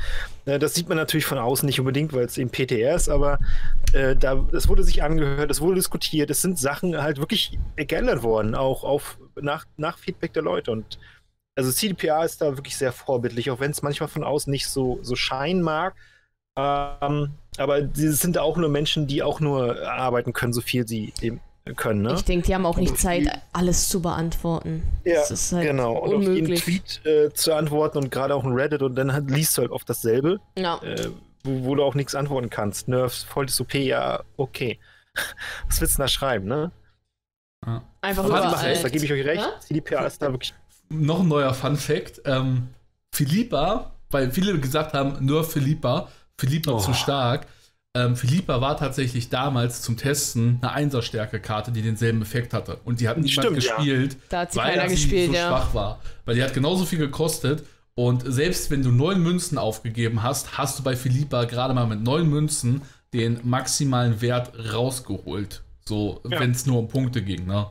Äh, 0.45 0.59
das 0.59 0.75
sieht 0.75 0.89
man 0.89 0.99
natürlich 0.99 1.25
von 1.25 1.39
außen 1.39 1.67
nicht 1.67 1.81
unbedingt, 1.81 2.13
weil 2.13 2.25
es 2.27 2.37
eben 2.39 2.51
PTR 2.51 2.95
ist, 2.95 3.09
aber 3.09 3.39
äh, 3.93 4.15
da 4.17 4.45
es 4.53 4.69
wurde 4.69 4.85
sich 4.85 5.03
angehört, 5.03 5.51
es 5.51 5.61
wurde 5.61 5.77
diskutiert, 5.77 6.31
es 6.31 6.43
sind 6.43 6.59
Sachen 6.59 7.01
halt 7.01 7.19
wirklich 7.19 7.59
geändert 7.77 8.23
worden, 8.23 8.55
auch 8.55 8.85
auf 8.85 9.19
nach, 9.41 9.65
nach 9.77 9.99
Feedback 9.99 10.33
der 10.35 10.43
Leute 10.43 10.71
und 10.73 10.99
also 11.59 11.73
CDPA 11.73 12.23
ist 12.23 12.43
da 12.43 12.57
wirklich 12.59 12.77
sehr 12.77 12.93
vorbildlich, 12.93 13.51
auch 13.51 13.61
wenn 13.61 13.71
es 13.71 13.81
manchmal 13.81 14.11
von 14.11 14.25
außen 14.25 14.51
nicht 14.51 14.69
so, 14.69 14.99
so 15.03 15.17
scheinen 15.17 15.63
mag. 15.63 15.95
Ähm, 16.57 17.31
aber 17.59 17.89
sie 17.93 18.13
sind 18.13 18.39
auch 18.39 18.57
nur 18.57 18.69
Menschen, 18.69 19.07
die 19.07 19.23
auch 19.23 19.41
nur 19.41 19.87
arbeiten 19.87 20.33
können, 20.33 20.53
so 20.53 20.61
viel 20.61 20.87
sie 20.87 21.13
eben 21.21 21.41
können. 21.75 22.03
Ne? 22.03 22.15
Ich 22.15 22.25
denke, 22.25 22.47
die 22.47 22.55
haben 22.55 22.65
auch 22.65 22.77
nicht 22.77 22.93
Und 22.93 22.99
Zeit, 22.99 23.43
alles 23.53 23.89
zu 23.89 24.01
beantworten. 24.01 24.83
Ja, 25.05 25.17
das 25.17 25.31
ist 25.31 25.53
halt 25.53 25.67
genau. 25.67 25.95
Und 25.99 26.15
auf 26.15 26.23
jeden 26.23 26.47
unmöglich. 26.47 26.63
Tweet 26.63 27.01
äh, 27.05 27.33
zu 27.33 27.55
antworten 27.55 27.99
und 27.99 28.11
gerade 28.11 28.35
auch 28.35 28.45
ein 28.45 28.53
Reddit 28.53 28.83
und 28.83 28.95
dann 28.95 29.13
halt, 29.13 29.31
liest 29.31 29.57
du 29.57 29.63
halt 29.63 29.71
oft 29.73 29.89
dasselbe, 29.89 30.39
Ja, 30.57 30.81
äh, 30.83 31.11
wo, 31.43 31.65
wo 31.65 31.75
du 31.75 31.83
auch 31.83 31.95
nichts 31.95 32.15
antworten 32.15 32.51
kannst. 32.51 32.89
Nerfs, 32.89 33.25
volles 33.25 33.61
OP, 33.61 33.75
ja, 33.75 34.23
okay. 34.37 34.79
Was 35.67 35.81
willst 35.81 35.95
du 35.95 35.99
denn 35.99 36.05
da 36.05 36.09
schreiben, 36.09 36.47
ne? 36.47 36.71
Ja. 37.67 37.83
einfach 38.03 38.63
heißt, 38.63 38.85
da 38.85 38.89
gebe 38.89 39.05
ich 39.05 39.13
euch 39.13 39.25
recht. 39.25 39.43
Ja? 39.43 39.59
CDPA 39.61 40.07
ist 40.07 40.23
da 40.23 40.31
wirklich. 40.31 40.55
noch 40.89 41.21
ein 41.21 41.29
neuer 41.29 41.53
Fun 41.53 41.77
Fact. 41.77 42.21
Ähm, 42.25 42.69
Philippa, 43.13 43.93
weil 44.11 44.31
viele 44.31 44.59
gesagt 44.61 44.93
haben, 44.93 45.25
nur 45.25 45.43
Philippa, 45.43 46.09
Philippa 46.39 46.73
Oh. 46.73 46.79
zu 46.79 46.93
stark. 46.95 47.47
Ähm, 47.95 48.15
Philippa 48.15 48.61
war 48.61 48.77
tatsächlich 48.77 49.31
damals 49.31 49.81
zum 49.81 49.97
Testen 49.97 50.59
eine 50.61 50.73
Einserstärke-Karte, 50.73 51.73
die 51.73 51.81
denselben 51.81 52.21
Effekt 52.21 52.53
hatte. 52.53 52.79
Und 52.85 53.01
die 53.01 53.09
hat 53.09 53.17
niemand 53.17 53.33
Stimmt, 53.33 53.63
ja. 53.63 53.75
gespielt, 53.77 54.17
Da 54.29 54.41
hat 54.41 54.53
sie 54.53 54.59
weil 54.59 54.89
sie 54.91 54.95
gespielt, 54.97 55.29
so 55.31 55.35
ja. 55.35 55.49
schwach 55.49 55.73
war. 55.75 56.01
Weil 56.27 56.35
die 56.35 56.43
hat 56.43 56.53
genauso 56.53 56.85
viel 56.85 56.99
gekostet. 56.99 57.65
Und 57.95 58.23
selbst 58.27 58.71
wenn 58.71 58.83
du 58.83 58.91
neun 58.93 59.23
Münzen 59.23 59.57
aufgegeben 59.57 60.23
hast, 60.23 60.59
hast 60.59 60.79
du 60.79 60.83
bei 60.83 60.95
Philippa 60.95 61.45
gerade 61.45 61.73
mal 61.73 61.87
mit 61.87 62.03
neun 62.03 62.29
Münzen 62.29 62.83
den 63.15 63.41
maximalen 63.45 64.21
Wert 64.21 64.53
rausgeholt. 64.75 65.63
So, 65.89 66.21
Ja. 66.29 66.41
wenn 66.41 66.51
es 66.51 66.67
nur 66.67 66.79
um 66.81 66.89
Punkte 66.89 67.23
ging, 67.23 67.47
ne? 67.47 67.69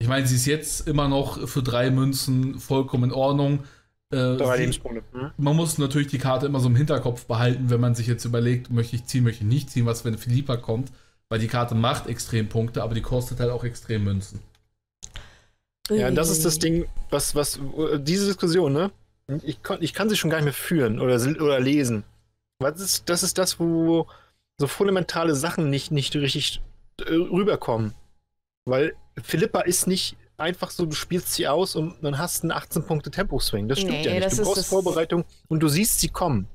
Ich 0.00 0.06
meine, 0.06 0.24
sie 0.28 0.36
ist 0.36 0.46
jetzt 0.46 0.86
immer 0.86 1.08
noch 1.08 1.48
für 1.48 1.64
drei 1.64 1.90
Münzen 1.90 2.60
vollkommen 2.60 3.04
in 3.10 3.12
Ordnung. 3.12 3.64
Äh, 4.10 4.36
Drei 4.36 4.56
Lebenspunkte. 4.58 5.02
Hm? 5.12 5.30
man 5.36 5.56
muss 5.56 5.76
natürlich 5.76 6.08
die 6.08 6.18
Karte 6.18 6.46
immer 6.46 6.60
so 6.60 6.68
im 6.68 6.76
Hinterkopf 6.76 7.26
behalten, 7.26 7.68
wenn 7.68 7.80
man 7.80 7.94
sich 7.94 8.06
jetzt 8.06 8.24
überlegt, 8.24 8.70
möchte 8.70 8.96
ich 8.96 9.04
ziehen, 9.04 9.24
möchte 9.24 9.44
ich 9.44 9.48
nicht 9.50 9.70
ziehen, 9.70 9.84
was 9.84 10.04
wenn 10.04 10.16
Philippa 10.16 10.56
kommt. 10.56 10.90
Weil 11.30 11.40
die 11.40 11.46
Karte 11.46 11.74
macht 11.74 12.06
extrem 12.06 12.48
Punkte, 12.48 12.82
aber 12.82 12.94
die 12.94 13.02
kostet 13.02 13.38
halt 13.38 13.50
auch 13.50 13.64
extrem 13.64 14.04
Münzen. 14.04 14.40
Ja, 15.90 16.10
das 16.10 16.30
ist 16.30 16.44
das 16.44 16.58
Ding, 16.58 16.86
was, 17.10 17.34
was, 17.34 17.60
diese 17.98 18.26
Diskussion, 18.26 18.72
ne? 18.72 18.90
Ich, 19.42 19.62
kon, 19.62 19.78
ich 19.80 19.92
kann 19.92 20.08
sie 20.08 20.16
schon 20.16 20.30
gar 20.30 20.38
nicht 20.38 20.44
mehr 20.44 20.52
führen 20.54 21.00
oder, 21.00 21.16
oder 21.16 21.60
lesen. 21.60 22.04
Das 22.58 22.80
ist, 22.80 23.08
das 23.10 23.22
ist 23.22 23.36
das, 23.36 23.60
wo 23.60 24.06
so 24.58 24.66
fundamentale 24.66 25.34
Sachen 25.34 25.70
nicht, 25.70 25.90
nicht 25.90 26.16
richtig 26.16 26.62
äh, 27.00 27.12
rüberkommen. 27.12 27.94
Weil 28.64 28.94
Philippa 29.22 29.60
ist 29.60 29.86
nicht 29.86 30.16
einfach 30.38 30.70
so, 30.70 30.86
du 30.86 30.94
spielst 30.94 31.34
sie 31.34 31.46
aus 31.48 31.76
und 31.76 31.96
dann 32.02 32.16
hast 32.18 32.42
einen 32.44 32.52
18-Punkte-Tempo-Swing. 32.52 33.68
Das 33.68 33.78
stimmt 33.80 33.92
Nee, 33.94 34.04
ja 34.06 34.12
nicht. 34.14 34.26
das 34.26 34.36
Du 34.36 34.44
brauchst 34.44 34.66
Vorbereitung 34.66 35.24
und 35.48 35.60
du 35.60 35.68
siehst 35.68 36.00
sie 36.00 36.08
kommen. 36.08 36.48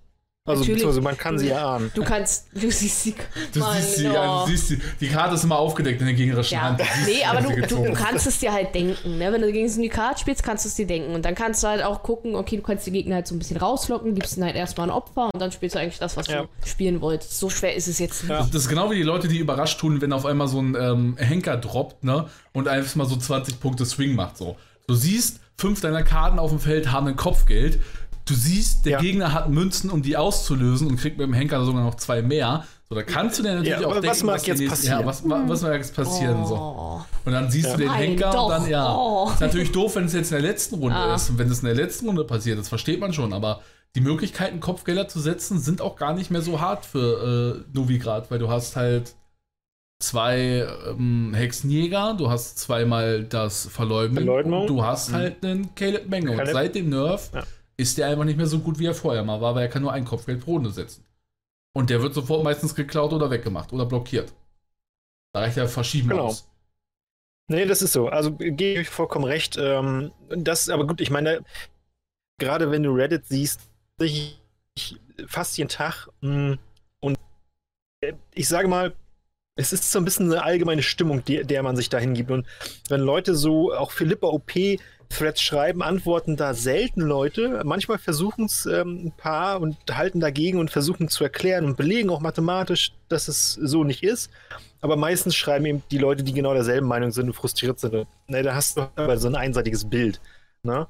Also 0.46 0.60
Natürlich. 0.60 0.82
beziehungsweise 0.84 1.02
man 1.02 1.18
kann 1.18 1.40
sie 1.40 1.48
ja 1.48 1.76
ahnen. 1.76 1.90
Du 1.96 2.04
kannst, 2.04 2.48
du 2.54 2.70
siehst 2.70 3.04
sie. 3.04 3.16
Du 3.54 3.62
Mann, 3.62 3.78
siehst 3.78 3.96
sie, 3.96 4.10
oh. 4.10 4.14
ja, 4.14 4.44
du 4.44 4.52
siehst 4.52 4.68
sie, 4.68 4.82
die 5.00 5.08
Karte 5.08 5.36
ist 5.36 5.46
immer 5.46 5.58
aufgedeckt 5.58 6.02
in 6.02 6.08
der 6.08 6.16
gegnerischen 6.16 6.56
Ja, 6.56 6.64
Hand. 6.64 6.82
Du 6.82 6.84
nee, 7.06 7.14
sie, 7.14 7.24
aber 7.24 7.40
du, 7.40 7.48
sie 7.48 7.62
du, 7.62 7.86
du 7.86 7.94
kannst 7.94 8.28
es 8.28 8.40
dir 8.40 8.52
halt 8.52 8.76
denken. 8.76 9.18
Ne? 9.20 9.32
Wenn 9.32 9.42
du 9.42 9.50
gegen 9.54 9.70
so 9.70 9.80
eine 9.80 9.88
Karte 9.88 10.20
spielst, 10.20 10.44
kannst 10.44 10.66
du 10.66 10.68
es 10.68 10.76
dir 10.76 10.86
denken. 10.86 11.16
Und 11.16 11.24
dann 11.24 11.34
kannst 11.34 11.64
du 11.64 11.68
halt 11.68 11.82
auch 11.82 12.04
gucken, 12.04 12.36
okay, 12.36 12.58
du 12.58 12.62
kannst 12.62 12.86
die 12.86 12.92
Gegner 12.92 13.16
halt 13.16 13.28
so 13.28 13.36
ein 13.36 13.40
bisschen 13.40 13.56
rauslocken, 13.56 14.16
gibst 14.16 14.36
ihnen 14.36 14.46
halt 14.46 14.58
erstmal 14.58 14.88
ein 14.88 14.92
Opfer 14.92 15.30
und 15.34 15.42
dann 15.42 15.54
spielst 15.54 15.76
du 15.76 15.80
eigentlich 15.80 16.00
das, 16.00 16.18
was 16.18 16.28
Ja. 16.28 16.42
du 16.42 16.48
spielen 16.68 17.00
wolltest. 17.00 17.40
So 17.40 17.50
schwer 17.50 17.74
ist 17.74 17.88
es 17.88 18.00
jetzt 18.00 18.24
nicht. 18.24 18.32
Ja. 18.32 18.40
Das 18.40 18.64
ist 18.64 18.68
genau 18.68 18.92
wie 18.92 18.96
die 18.96 19.04
Leute, 19.04 19.30
die 19.30 19.38
überrascht 19.38 19.80
tun, 19.80 20.02
wenn 20.02 20.12
auf 20.12 20.26
einmal 20.26 20.50
so 20.50 20.62
ein 20.62 20.76
ähm, 20.76 21.16
Henker 21.18 21.56
droppt, 21.56 22.04
ne? 22.04 22.28
Und 22.52 22.68
einfach 22.68 22.94
mal 22.98 23.06
so 23.06 23.16
20 23.16 23.62
Punkte 23.62 23.86
Swing 23.86 24.14
macht. 24.14 24.36
So. 24.36 24.58
Du 24.88 24.94
siehst, 24.96 25.40
fünf 25.58 25.80
deiner 25.80 26.04
Karten 26.04 26.38
auf 26.38 26.50
dem 26.50 26.60
Feld 26.60 26.92
haben 26.92 27.08
ein 27.08 27.16
Kopfgeld. 27.16 27.80
Du 28.26 28.34
siehst, 28.34 28.86
der 28.86 28.94
Ja. 28.94 29.00
Gegner 29.00 29.34
hat 29.34 29.50
Münzen, 29.50 29.90
um 29.90 30.02
die 30.02 30.16
auszulösen 30.16 30.88
und 30.88 30.96
kriegt 30.98 31.18
mit 31.18 31.28
dem 31.28 31.34
Henker 31.34 31.64
sogar 31.66 31.84
noch 31.84 31.96
zwei 31.96 32.22
mehr. 32.22 32.66
So, 32.88 32.96
da 32.96 33.04
kannst 33.04 33.40
du 33.40 33.44
dir 33.44 33.56
natürlich 33.56 33.80
Ja, 33.82 33.88
auch 33.88 33.94
denken, 33.94 34.08
was 34.08 34.24
mag 34.24 34.42
die 34.44 34.52
jetzt 34.52 34.68
passieren? 34.70 35.00
Ja, 35.02 35.06
was, 35.06 35.28
wa- 35.30 35.44
was 35.48 35.62
mag 35.62 35.74
jetzt 35.74 35.96
passieren? 35.96 36.46
So. 36.46 36.56
Oh. 36.56 37.02
Und 37.26 37.32
dann 37.34 37.50
siehst 37.52 37.66
Ja. 37.68 37.72
du 37.74 37.78
den 37.80 37.88
Nein, 37.88 37.98
Henker 38.00 38.32
doch. 38.32 38.46
und 38.46 38.52
dann, 38.52 38.70
ja. 38.70 38.96
Oh. 38.96 39.30
Ist 39.34 39.42
natürlich 39.42 39.72
doof, 39.72 39.96
wenn 39.96 40.06
es 40.06 40.14
jetzt 40.14 40.32
in 40.32 40.42
der 40.42 40.50
letzten 40.50 40.76
Runde 40.76 40.96
Ah. 40.96 41.16
ist. 41.16 41.30
Und 41.30 41.38
wenn 41.38 41.50
es 41.50 41.60
in 41.60 41.66
der 41.66 41.76
letzten 41.76 42.06
Runde 42.08 42.24
passiert, 42.24 42.58
das 42.60 42.70
versteht 42.70 43.00
man 43.02 43.12
schon. 43.14 43.34
Aber 43.34 43.62
die 43.96 44.02
Möglichkeiten, 44.02 44.60
Kopfgelder 44.62 45.08
zu 45.10 45.20
setzen, 45.20 45.60
sind 45.60 45.82
auch 45.82 45.96
gar 45.98 46.14
nicht 46.14 46.32
mehr 46.32 46.42
so 46.42 46.62
hart 46.62 46.86
für 46.86 47.64
äh, 47.74 47.78
Novigrad, 47.78 48.32
weil 48.32 48.40
du 48.40 48.50
hast 48.50 48.76
halt 48.78 49.16
zwei 50.02 50.66
ähm, 50.90 51.34
Hexenjäger, 51.34 52.16
du 52.18 52.30
hast 52.30 52.58
zweimal 52.60 53.24
das 53.24 53.68
Verleumden 53.68 54.18
Verleumdung. 54.26 54.62
und 54.62 54.68
du 54.68 54.84
hast 54.86 55.10
Mhm. 55.10 55.14
halt 55.16 55.46
einen 55.46 55.76
Caleb 55.76 56.10
Menge. 56.10 56.32
Und 56.32 56.48
seit 56.48 56.76
dem 56.76 56.90
Nerf 56.90 57.32
Ja. 57.34 57.44
Ist 57.78 57.98
der 57.98 58.08
einfach 58.08 58.26
nicht 58.26 58.38
mehr 58.38 58.48
so 58.48 58.60
gut, 58.60 58.80
wie 58.80 58.86
er 58.86 58.96
vorher 58.96 59.24
mal 59.24 59.42
war, 59.42 59.56
weil 59.56 59.64
er 59.64 59.70
kann 59.70 59.82
nur 59.82 59.94
ein 59.94 60.06
Kopfgeld 60.06 60.42
pro 60.42 60.54
Runde 60.54 60.72
setzen. 60.72 61.06
Und 61.76 61.90
der 61.90 62.02
wird 62.02 62.14
sofort 62.16 62.44
meistens 62.44 62.76
geklaut 62.76 63.14
oder 63.14 63.32
weggemacht 63.32 63.74
oder 63.74 63.86
blockiert. 63.86 64.34
Da 65.34 65.42
reicht 65.42 65.58
ja 65.58 65.68
Verschieben 65.68 66.10
Genau. 66.10 66.28
aus. 66.28 66.48
Nee, 67.50 67.66
das 67.66 67.82
ist 67.82 67.94
so. 67.94 68.08
Also 68.08 68.32
gehe 68.36 68.82
ich 68.82 68.90
vollkommen 68.90 69.26
recht. 69.26 69.58
Ähm, 69.58 70.12
das, 70.30 70.70
aber 70.70 70.88
gut, 70.88 71.02
ich 71.02 71.10
meine, 71.10 71.44
gerade 72.40 72.72
wenn 72.72 72.84
du 72.84 72.92
Reddit 72.94 73.28
siehst, 73.28 73.62
ich, 74.02 74.42
ich, 74.76 74.98
fast 75.28 75.58
jeden 75.58 75.70
Tag 75.70 76.10
mh, 76.22 76.58
und 77.02 77.18
äh, 78.02 78.14
ich 78.34 78.48
sage 78.50 78.68
mal, 78.70 78.96
es 79.56 79.74
ist 79.74 79.92
so 79.92 80.00
ein 80.00 80.06
bisschen 80.06 80.32
eine 80.32 80.44
allgemeine 80.44 80.84
Stimmung, 80.84 81.26
die, 81.26 81.44
der 81.44 81.64
man 81.64 81.76
sich 81.78 81.90
da 81.90 82.00
hingibt. 82.00 82.32
Und 82.32 82.48
wenn 82.90 83.02
Leute 83.02 83.36
so 83.36 83.74
auch 83.74 83.92
Philippa 83.92 84.28
OP 84.28 84.52
Threads 85.14 85.42
schreiben, 85.42 85.82
antworten 85.82 86.36
da 86.36 86.54
selten 86.54 87.02
Leute. 87.02 87.62
Manchmal 87.64 87.98
versuchen 87.98 88.46
es 88.46 88.66
ähm, 88.66 89.06
ein 89.06 89.12
paar 89.16 89.62
und 89.62 89.78
halten 89.92 90.20
dagegen 90.20 90.60
und 90.60 90.72
versuchen 90.72 91.08
zu 91.08 91.24
erklären 91.24 91.66
und 91.66 91.78
belegen 91.78 92.10
auch 92.10 92.20
mathematisch, 92.20 92.94
dass 93.10 93.28
es 93.28 93.54
so 93.54 93.84
nicht 93.84 94.04
ist. 94.04 94.30
Aber 94.82 94.96
meistens 94.98 95.36
schreiben 95.36 95.66
eben 95.66 95.84
die 95.92 95.98
Leute, 95.98 96.24
die 96.24 96.34
genau 96.34 96.54
derselben 96.54 96.88
Meinung 96.88 97.12
sind 97.12 97.28
und 97.28 97.34
frustriert 97.34 97.80
sind. 97.80 98.08
Ne, 98.28 98.44
da 98.44 98.56
hast 98.56 98.78
du 98.78 98.90
aber 98.96 99.18
so 99.18 99.28
ein 99.28 99.36
einseitiges 99.36 99.90
Bild. 99.90 100.20
Ne? 100.64 100.88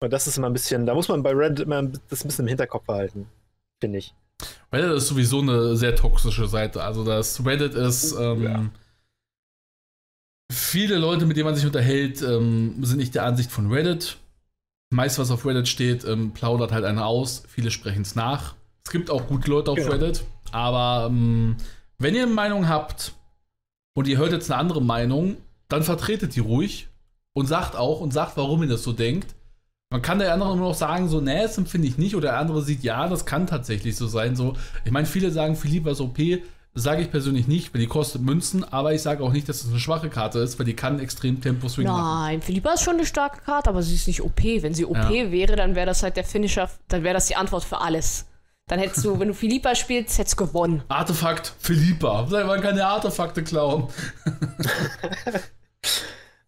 Und 0.00 0.12
das 0.12 0.26
ist 0.26 0.38
immer 0.38 0.48
ein 0.48 0.52
bisschen, 0.52 0.86
da 0.86 0.94
muss 0.94 1.08
man 1.08 1.22
bei 1.22 1.32
Reddit 1.32 1.60
immer 1.60 1.82
das 1.82 2.24
ein 2.24 2.28
bisschen 2.28 2.46
im 2.46 2.48
Hinterkopf 2.48 2.86
behalten, 2.86 3.26
finde 3.80 3.98
ich. 3.98 4.14
Reddit 4.72 4.92
ist 4.92 5.08
sowieso 5.08 5.40
eine 5.40 5.76
sehr 5.76 5.94
toxische 5.94 6.46
Seite. 6.46 6.82
Also 6.82 7.04
das 7.04 7.44
Reddit 7.44 7.74
ist 7.74 8.12
ähm, 8.18 8.42
Ja. 8.42 8.70
Viele 10.52 10.98
Leute, 10.98 11.26
mit 11.26 11.36
denen 11.36 11.46
man 11.46 11.54
sich 11.56 11.66
unterhält, 11.66 12.22
ähm, 12.22 12.76
sind 12.84 12.98
nicht 12.98 13.14
der 13.14 13.24
Ansicht 13.24 13.50
von 13.50 13.70
Reddit. 13.72 14.18
Meist, 14.90 15.18
was 15.18 15.30
auf 15.30 15.46
Reddit 15.46 15.68
steht, 15.68 16.04
ähm, 16.04 16.32
plaudert 16.32 16.70
halt 16.72 16.84
einer 16.84 17.06
aus. 17.06 17.42
Viele 17.48 17.70
sprechen 17.70 18.02
es 18.02 18.14
nach. 18.14 18.54
Es 18.84 18.90
gibt 18.90 19.10
auch 19.10 19.26
gute 19.26 19.50
Leute 19.50 19.70
auf 19.70 19.78
Genau. 19.78 19.90
Reddit. 19.90 20.24
Aber 20.52 21.06
ähm, 21.10 21.56
wenn 21.98 22.14
ihr 22.14 22.24
eine 22.24 22.32
Meinung 22.32 22.68
habt 22.68 23.12
und 23.94 24.06
ihr 24.06 24.18
hört 24.18 24.32
jetzt 24.32 24.50
eine 24.50 24.60
andere 24.60 24.82
Meinung, 24.82 25.36
dann 25.68 25.82
vertretet 25.82 26.36
die 26.36 26.40
ruhig 26.40 26.88
und 27.32 27.46
sagt 27.46 27.76
auch 27.76 28.00
und 28.00 28.12
sagt, 28.12 28.36
warum 28.36 28.62
ihr 28.62 28.68
das 28.68 28.82
so 28.82 28.92
denkt. 28.92 29.34
Man 29.90 30.02
kann 30.02 30.18
der 30.18 30.32
andere 30.32 30.56
nur 30.56 30.68
noch 30.68 30.74
sagen, 30.74 31.08
so, 31.08 31.20
nee, 31.20 31.42
das 31.42 31.58
empfinde 31.58 31.86
ich 31.88 31.98
nicht. 31.98 32.14
Oder 32.16 32.30
der 32.30 32.38
andere 32.38 32.62
sieht, 32.62 32.82
ja, 32.82 33.08
das 33.08 33.24
kann 33.26 33.46
tatsächlich 33.46 33.96
so 33.96 34.06
sein. 34.06 34.36
So, 34.36 34.54
ich 34.84 34.90
meine, 34.90 35.06
viele 35.06 35.30
sagen, 35.30 35.54
Philippe 35.56 35.90
ist 35.90 36.00
OP. 36.00 36.18
Sage 36.74 37.02
ich 37.02 37.10
persönlich 37.10 37.46
nicht, 37.48 37.74
weil 37.74 37.82
die 37.82 37.86
kostet 37.86 38.22
Münzen. 38.22 38.64
Aber 38.64 38.94
ich 38.94 39.02
sage 39.02 39.22
auch 39.22 39.32
nicht, 39.32 39.46
dass 39.48 39.62
es 39.62 39.70
eine 39.70 39.78
schwache 39.78 40.08
Karte 40.08 40.38
ist, 40.38 40.58
weil 40.58 40.64
die 40.64 40.74
kann 40.74 40.98
extrem 41.00 41.40
Tempo-Swing 41.40 41.86
machen. 41.86 42.02
Nein, 42.02 42.42
Philippa 42.42 42.72
ist 42.72 42.82
schon 42.82 42.94
eine 42.94 43.04
starke 43.04 43.42
Karte, 43.42 43.68
aber 43.68 43.82
sie 43.82 43.94
ist 43.94 44.06
nicht 44.06 44.22
OP. 44.22 44.42
Wenn 44.42 44.72
sie 44.72 44.86
OP 44.86 44.96
Ja. 44.96 45.30
wäre, 45.30 45.54
dann 45.56 45.74
wäre 45.74 45.86
das 45.86 46.02
halt 46.02 46.16
der 46.16 46.24
Finisher, 46.24 46.70
dann 46.88 47.02
wäre 47.02 47.14
das 47.14 47.26
die 47.26 47.36
Antwort 47.36 47.64
für 47.64 47.80
alles. 47.80 48.26
Dann 48.68 48.78
hättest 48.78 49.04
du, 49.04 49.18
wenn 49.20 49.28
du 49.28 49.34
Philippa 49.34 49.74
spielst, 49.74 50.16
hättest 50.18 50.40
du 50.40 50.46
gewonnen. 50.46 50.82
Artefakt, 50.88 51.52
Philippa. 51.58 52.26
Man 52.30 52.60
kann 52.62 52.76
ja 52.78 52.88
Artefakte 52.88 53.42
klauen. 53.42 53.88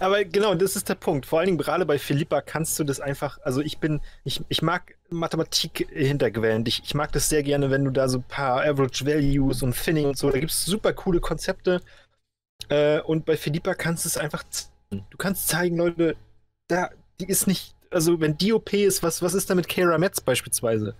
Aber 0.04 0.22
genau, 0.22 0.54
das 0.54 0.76
ist 0.76 0.90
der 0.90 0.96
Punkt. 0.96 1.24
Vor 1.24 1.38
allen 1.38 1.46
Dingen 1.46 1.56
gerade 1.56 1.86
bei 1.86 1.98
Philippa 1.98 2.42
kannst 2.42 2.78
du 2.78 2.84
das 2.84 3.00
einfach, 3.00 3.38
also 3.42 3.62
ich 3.62 3.78
bin, 3.78 4.02
ich, 4.22 4.42
ich 4.50 4.60
mag 4.60 4.98
Mathematik 5.08 5.88
hinterquellen. 5.90 6.62
Ich, 6.66 6.82
ich 6.84 6.94
mag 6.94 7.10
das 7.12 7.30
sehr 7.30 7.42
gerne, 7.42 7.70
wenn 7.70 7.86
du 7.86 7.90
da 7.90 8.06
so 8.06 8.18
ein 8.18 8.24
paar 8.24 8.60
Average 8.60 9.06
Values 9.06 9.62
und 9.62 9.74
Thinning 9.74 10.04
und 10.04 10.18
so, 10.18 10.30
da 10.30 10.38
gibt 10.38 10.52
es 10.52 10.66
super 10.66 10.92
coole 10.92 11.20
Konzepte. 11.20 11.80
Äh, 12.68 13.00
und 13.00 13.24
bei 13.24 13.38
Philippa 13.38 13.74
kannst 13.74 14.04
du 14.04 14.08
es 14.08 14.18
einfach. 14.18 14.44
Du 14.90 15.16
kannst 15.16 15.48
zeigen, 15.48 15.78
Leute, 15.78 16.16
da, 16.68 16.90
die 17.18 17.26
ist 17.26 17.46
nicht, 17.46 17.74
also 17.90 18.20
wenn 18.20 18.36
die 18.36 18.52
OP 18.52 18.74
ist, 18.74 19.02
was, 19.02 19.22
was 19.22 19.32
ist 19.32 19.48
da 19.48 19.54
mit 19.54 19.68
Kara 19.68 19.96
Metz 19.96 20.20
beispielsweise? 20.20 20.94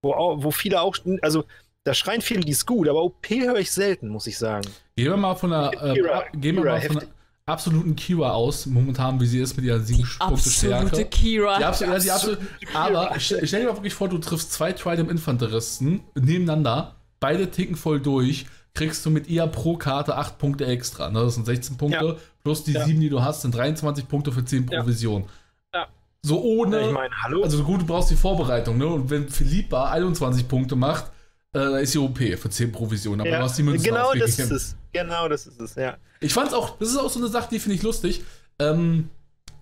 Wo, 0.00 0.14
wo 0.42 0.50
viele 0.50 0.80
auch, 0.80 0.96
also 1.20 1.44
da 1.84 1.92
schreien 1.92 2.22
viele, 2.22 2.40
die 2.40 2.52
ist 2.52 2.64
gut, 2.64 2.88
aber 2.88 3.02
OP 3.02 3.28
höre 3.28 3.58
ich 3.58 3.70
selten, 3.70 4.08
muss 4.08 4.26
ich 4.26 4.38
sagen. 4.38 4.66
Gehen 4.96 5.10
wir 5.10 5.16
mal 5.18 5.34
von 5.34 5.50
der, 5.50 5.72
äh, 5.74 5.92
Kira, 5.92 6.24
Kira, 6.40 6.62
mal 6.62 6.80
von 6.80 6.96
heftig. 6.96 7.15
Absoluten 7.50 7.94
Kira 7.94 8.32
aus, 8.32 8.66
momentan, 8.66 9.20
wie 9.20 9.26
sie 9.26 9.38
ist 9.38 9.56
mit 9.56 9.64
ihrer 9.64 9.78
sieben 9.78 10.02
Punkte 10.02 10.24
Absolute 10.24 10.50
Stärke. 10.88 11.04
Kira. 11.06 11.58
Die 11.58 11.64
absolute, 11.64 11.96
ja, 11.98 12.02
die 12.02 12.10
absolute, 12.10 12.46
Kira. 12.58 12.84
aber 12.86 13.20
stell, 13.20 13.46
stell 13.46 13.60
dir 13.60 13.68
mal 13.68 13.76
wirklich 13.76 13.94
vor, 13.94 14.08
du 14.08 14.18
triffst 14.18 14.52
zwei 14.52 14.72
Trident 14.72 15.08
Infanteristen 15.10 16.00
nebeneinander, 16.16 16.96
beide 17.20 17.48
ticken 17.50 17.76
voll 17.76 18.00
durch, 18.00 18.46
kriegst 18.74 19.06
du 19.06 19.10
mit 19.10 19.28
ihr 19.28 19.46
pro 19.46 19.76
Karte 19.76 20.16
8 20.16 20.38
Punkte 20.38 20.66
extra. 20.66 21.08
Ne? 21.08 21.20
Das 21.20 21.34
sind 21.36 21.46
16 21.46 21.76
Punkte, 21.78 22.04
Ja. 22.04 22.14
plus 22.42 22.64
die 22.64 22.72
Ja. 22.72 22.84
7, 22.84 23.00
die 23.00 23.08
du 23.08 23.22
hast, 23.22 23.42
sind 23.42 23.54
23 23.54 24.08
Punkte 24.08 24.32
für 24.32 24.44
10 24.44 24.66
Ja. 24.68 24.80
Provision. 24.80 25.24
Ja. 25.72 25.86
So 26.22 26.42
ohne, 26.42 26.88
ich 26.88 26.92
meine, 26.92 27.14
hallo? 27.22 27.44
also 27.44 27.62
gut, 27.62 27.82
du 27.82 27.86
brauchst 27.86 28.10
die 28.10 28.16
Vorbereitung, 28.16 28.76
ne? 28.76 28.86
Und 28.86 29.08
wenn 29.08 29.28
Philippa 29.28 29.90
21 29.92 30.48
Punkte 30.48 30.74
macht, 30.74 31.06
da 31.56 31.78
ist 31.78 31.92
sie 31.92 31.98
OP 31.98 32.18
für 32.18 32.50
10 32.50 32.72
Provisionen, 32.72 33.20
aber 33.20 33.30
Ja, 33.30 33.38
du 33.38 33.44
hast 33.44 33.58
die 33.58 33.62
Münzen 33.62 33.84
genau 33.84 34.12
das 34.14 34.38
ist 34.38 34.50
es. 34.50 34.76
Genau 34.92 35.28
das 35.28 35.46
ist 35.46 35.60
es, 35.60 35.74
ja. 35.74 35.96
Ich 36.20 36.32
fand's 36.32 36.54
auch, 36.54 36.78
das 36.78 36.90
ist 36.90 36.96
auch 36.96 37.10
so 37.10 37.18
eine 37.18 37.28
Sache, 37.28 37.48
die 37.50 37.58
finde 37.58 37.76
ich 37.76 37.82
lustig. 37.82 38.22
Ähm, 38.58 39.10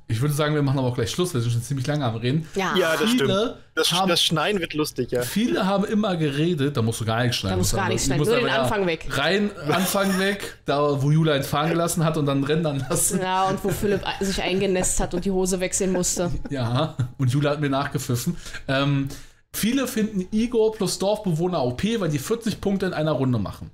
ich 0.06 0.20
würde 0.20 0.34
sagen, 0.34 0.54
wir 0.54 0.62
machen 0.62 0.78
aber 0.78 0.88
auch 0.88 0.94
gleich 0.94 1.10
Schluss, 1.10 1.32
wir 1.32 1.40
sind 1.40 1.52
schon 1.52 1.62
ziemlich 1.62 1.86
lange 1.86 2.04
am 2.04 2.14
Reden. 2.16 2.46
Ja, 2.54 2.76
Ja, 2.76 2.92
das 2.92 3.10
viele, 3.10 3.24
stimmt. 3.24 3.56
Das, 3.74 3.92
haben, 3.92 4.08
das 4.08 4.22
Schneien 4.22 4.60
wird 4.60 4.74
lustig, 4.74 5.10
ja. 5.12 5.22
viele 5.22 5.64
haben 5.64 5.84
immer 5.84 6.16
geredet, 6.16 6.76
da 6.76 6.82
musst 6.82 7.00
du 7.00 7.04
gar 7.06 7.22
nichts 7.22 7.38
schneiden. 7.38 7.54
Da 7.54 7.58
musst 7.58 7.72
du 7.72 7.76
gar 7.76 7.88
nichts 7.88 8.02
du 8.02 8.06
schneiden, 8.08 8.18
musst 8.20 8.30
nur 8.30 8.40
den 8.40 8.46
aber 8.46 8.54
ja 8.56 8.62
Anfang 8.62 8.86
weg. 8.86 9.06
Rein, 9.10 9.50
Anfang 9.70 10.18
weg, 10.18 10.58
da 10.66 11.02
wo 11.02 11.10
Jula 11.10 11.34
entfahren 11.36 11.70
gelassen 11.70 12.04
hat 12.04 12.16
und 12.18 12.26
dann 12.26 12.44
rendern 12.44 12.84
lassen. 12.88 13.20
Ja, 13.20 13.44
und 13.44 13.64
wo 13.64 13.70
Philipp 13.70 14.02
sich 14.20 14.42
eingenässt 14.42 15.00
hat 15.00 15.14
und 15.14 15.24
die 15.24 15.30
Hose 15.30 15.58
wechseln 15.60 15.92
musste. 15.92 16.30
Ja, 16.50 16.96
und 17.16 17.32
Jula 17.32 17.50
hat 17.50 17.60
mir 17.60 17.70
nachgepfiffen. 17.70 18.36
Ähm, 18.68 19.08
viele 19.56 19.86
finden 19.86 20.26
Igor 20.30 20.72
plus 20.72 20.98
Dorfbewohner 20.98 21.62
OP, 21.64 21.82
weil 21.98 22.10
die 22.10 22.18
40 22.18 22.60
Punkte 22.60 22.86
in 22.86 22.92
einer 22.92 23.12
Runde 23.12 23.38
machen. 23.38 23.70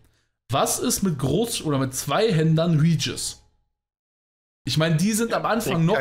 Was 0.51 0.78
ist 0.78 1.02
mit 1.02 1.20
Groß- 1.20 1.62
oder 1.62 1.78
mit 1.78 1.94
Zweihändern 1.94 2.81
Regis? 2.81 3.40
Ich 4.65 4.77
meine, 4.77 4.97
die 4.97 5.12
sind 5.12 5.32
am 5.32 5.47
Anfang 5.47 5.85
noch 5.86 5.98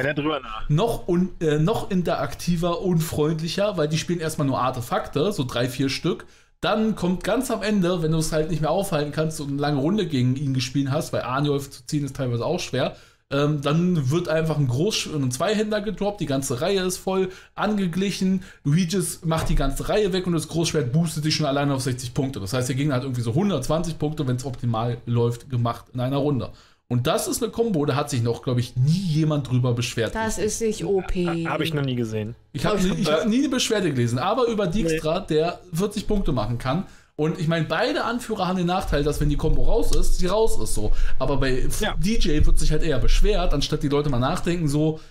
noch, 0.67 1.07
un, 1.07 1.29
äh, 1.39 1.59
noch 1.59 1.89
interaktiver 1.91 2.81
und 2.81 2.99
freundlicher, 2.99 3.77
weil 3.77 3.87
die 3.87 3.97
spielen 3.97 4.19
erstmal 4.19 4.47
nur 4.47 4.59
Artefakte, 4.59 5.31
so 5.31 5.43
drei, 5.43 5.69
vier 5.69 5.89
Stück. 5.89 6.25
Dann 6.61 6.95
kommt 6.95 7.23
ganz 7.23 7.51
am 7.51 7.63
Ende, 7.63 8.03
wenn 8.03 8.11
du 8.11 8.17
es 8.17 8.33
halt 8.33 8.49
nicht 8.49 8.61
mehr 8.61 8.71
aufhalten 8.71 9.13
kannst 9.13 9.39
und 9.39 9.49
eine 9.49 9.61
lange 9.61 9.79
Runde 9.79 10.07
gegen 10.07 10.35
ihn 10.35 10.53
gespielt 10.53 10.91
hast, 10.91 11.13
weil 11.13 11.21
Arnjolf 11.21 11.69
zu 11.71 11.85
ziehen 11.85 12.03
ist 12.03 12.17
teilweise 12.17 12.45
auch 12.45 12.59
schwer, 12.59 12.97
ähm, 13.31 13.61
dann 13.61 14.09
wird 14.09 14.27
einfach 14.27 14.57
ein 14.57 14.67
Groß- 14.67 15.09
und 15.09 15.23
ein 15.23 15.31
Zweihänder 15.31 15.81
gedroppt, 15.81 16.19
die 16.19 16.25
ganze 16.25 16.61
Reihe 16.61 16.81
ist 16.81 16.97
voll 16.97 17.29
angeglichen, 17.55 18.43
Luigi's 18.63 19.21
macht 19.23 19.49
die 19.49 19.55
ganze 19.55 19.87
Reihe 19.87 20.13
weg 20.13 20.25
und 20.25 20.33
das 20.33 20.47
Großschwert 20.47 20.91
boostet 20.91 21.23
sich 21.23 21.35
schon 21.35 21.45
alleine 21.45 21.73
auf 21.73 21.81
60 21.81 22.13
Punkte. 22.13 22.39
Das 22.39 22.53
heißt, 22.53 22.69
der 22.69 22.75
Gegner 22.75 22.95
hat 22.95 23.03
irgendwie 23.03 23.21
so 23.21 23.31
120 23.31 23.99
Punkte, 23.99 24.27
wenn 24.27 24.37
es 24.37 24.45
optimal 24.45 24.97
läuft, 25.05 25.49
gemacht 25.49 25.85
in 25.93 25.99
einer 25.99 26.17
Runde. 26.17 26.51
Und 26.91 27.05
das 27.05 27.27
ist 27.27 27.43
eine 27.43 27.51
Kombo, 27.51 27.85
da 27.85 27.95
hat 27.95 28.09
sich 28.09 28.23
noch, 28.23 28.41
glaube 28.41 28.61
ich, 28.61 28.75
nie 28.75 28.89
jemand 28.89 29.47
drüber 29.47 29.75
beschwert. 29.75 30.15
Das 30.15 30.39
ist 30.39 30.59
nicht 30.59 30.83
OP. 30.83 31.13
Habe 31.13 31.63
ich 31.63 31.71
noch 31.71 31.85
nie 31.85 31.93
gesehen. 31.93 32.33
Ich 32.51 32.65
habe 32.65 32.79
hab 32.79 33.27
nie 33.27 33.37
eine 33.37 33.49
Beschwerde 33.49 33.91
gelesen, 33.91 34.17
aber 34.17 34.47
über 34.47 34.65
Dijkstra, 34.65 35.19
der 35.19 35.59
40 35.71 36.07
Punkte 36.07 36.31
machen 36.31 36.57
kann. 36.57 36.87
Und 37.19 37.37
ich 37.37 37.49
meine, 37.49 37.65
beide 37.65 38.05
Anführer 38.05 38.47
haben 38.47 38.55
den 38.55 38.65
Nachteil, 38.67 39.03
dass 39.03 39.19
wenn 39.19 39.27
die 39.27 39.35
Combo 39.35 39.63
raus 39.63 39.91
ist, 39.93 40.19
sie 40.19 40.27
raus 40.27 40.57
ist 40.57 40.73
so. 40.73 40.93
Aber 41.19 41.35
bei 41.35 41.67
Ja. 41.81 41.93
DJ 41.97 42.45
wird 42.45 42.57
sich 42.57 42.71
halt 42.71 42.81
eher 42.81 42.97
beschwert, 42.97 43.53
anstatt 43.53 43.83
die 43.83 43.89
Leute 43.89 44.09
mal 44.09 44.19
nachdenken, 44.19 44.69
so, 44.69 45.01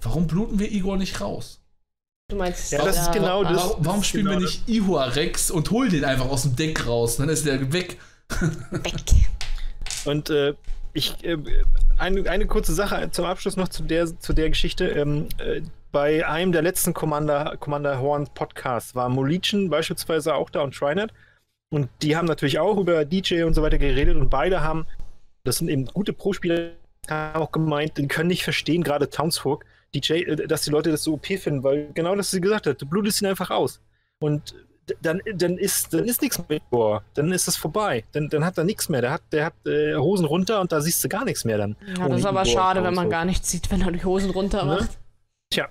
warum 0.00 0.26
bluten 0.26 0.58
wir 0.58 0.72
Igor 0.72 0.96
nicht 0.96 1.20
raus? 1.20 1.60
Du 2.30 2.36
meinst, 2.36 2.72
Ja, 2.72 2.82
das 2.82 3.02
ist 3.02 3.12
genau 3.12 3.44
das- 3.44 3.52
warum 3.54 3.84
warum 3.84 4.00
ist 4.00 4.06
spielen 4.06 4.24
genau 4.24 4.38
wir 4.38 4.46
nicht 4.46 4.66
Ihua 4.66 5.04
Rex 5.04 5.50
und 5.50 5.70
holen 5.70 5.90
den 5.90 6.06
einfach 6.06 6.24
aus 6.30 6.44
dem 6.44 6.56
Deck 6.56 6.86
raus? 6.86 7.18
Dann 7.18 7.28
ist 7.28 7.44
der 7.44 7.70
weg. 7.70 7.98
weg. 8.70 8.94
Und 10.06 10.30
äh, 10.30 10.54
ich, 10.94 11.22
äh, 11.22 11.36
eine, 11.98 12.30
eine 12.30 12.46
kurze 12.46 12.72
Sache 12.72 13.10
zum 13.10 13.26
Abschluss 13.26 13.56
noch 13.56 13.68
zu 13.68 13.82
der, 13.82 14.18
zu 14.18 14.32
der 14.32 14.48
Geschichte. 14.48 14.86
Ähm, 14.88 15.28
äh, 15.36 15.60
bei 15.92 16.26
einem 16.26 16.52
der 16.52 16.62
letzten 16.62 16.94
Commander, 16.94 17.56
Commander 17.60 18.00
Horn 18.00 18.26
Podcasts 18.34 18.94
war 18.94 19.10
Molichen 19.10 19.68
beispielsweise 19.68 20.34
auch 20.34 20.48
da 20.48 20.62
und 20.62 20.74
Trinet. 20.74 21.12
Und 21.70 21.88
die 22.02 22.16
haben 22.16 22.26
natürlich 22.26 22.58
auch 22.58 22.78
über 22.78 23.04
DJ 23.04 23.42
und 23.42 23.54
so 23.54 23.62
weiter 23.62 23.78
geredet 23.78 24.16
und 24.16 24.30
beide 24.30 24.62
haben, 24.62 24.86
das 25.44 25.58
sind 25.58 25.68
eben 25.68 25.86
gute 25.86 26.12
Pro-Spieler, 26.12 26.72
auch 27.08 27.52
gemeint, 27.52 27.98
die 27.98 28.08
können 28.08 28.28
nicht 28.28 28.44
verstehen, 28.44 28.82
gerade 28.82 29.08
Townsfolk, 29.10 29.64
DJ, 29.94 30.12
äh, 30.14 30.46
dass 30.46 30.62
die 30.62 30.70
Leute 30.70 30.90
das 30.90 31.02
so 31.04 31.14
OP 31.14 31.26
finden, 31.26 31.62
weil 31.62 31.90
genau 31.94 32.14
das 32.16 32.30
sie 32.30 32.40
gesagt 32.40 32.66
hat, 32.66 32.80
du 32.80 32.86
blutest 32.86 33.22
ihn 33.22 33.26
einfach 33.26 33.50
aus. 33.50 33.80
Und 34.18 34.54
dann, 35.02 35.20
dann 35.34 35.58
ist, 35.58 35.92
dann 35.92 36.04
ist 36.04 36.22
nichts 36.22 36.40
mehr. 36.48 36.60
Boah, 36.70 37.02
dann 37.14 37.32
ist 37.32 37.48
es 37.48 37.56
vorbei. 37.56 38.04
Dann, 38.12 38.28
dann 38.28 38.44
hat 38.44 38.56
er 38.56 38.64
nichts 38.64 38.88
mehr. 38.88 39.00
Der 39.00 39.10
hat, 39.10 39.22
der 39.32 39.46
hat 39.46 39.66
äh, 39.66 39.96
Hosen 39.96 40.26
runter 40.26 40.60
und 40.60 40.70
da 40.70 40.80
siehst 40.80 41.02
du 41.02 41.08
gar 41.08 41.24
nichts 41.24 41.44
mehr 41.44 41.58
dann. 41.58 41.76
Ja, 41.98 42.08
das 42.08 42.20
ist 42.20 42.26
aber 42.26 42.44
schade, 42.44 42.84
wenn 42.84 42.94
man 42.94 43.10
gar 43.10 43.24
nichts 43.24 43.50
sieht, 43.50 43.70
wenn 43.70 43.82
er 43.82 43.90
die 43.90 44.04
Hosen 44.04 44.30
runter 44.30 44.64
Ne? 44.64 44.76
macht. 44.76 44.98
Tja. 45.50 45.68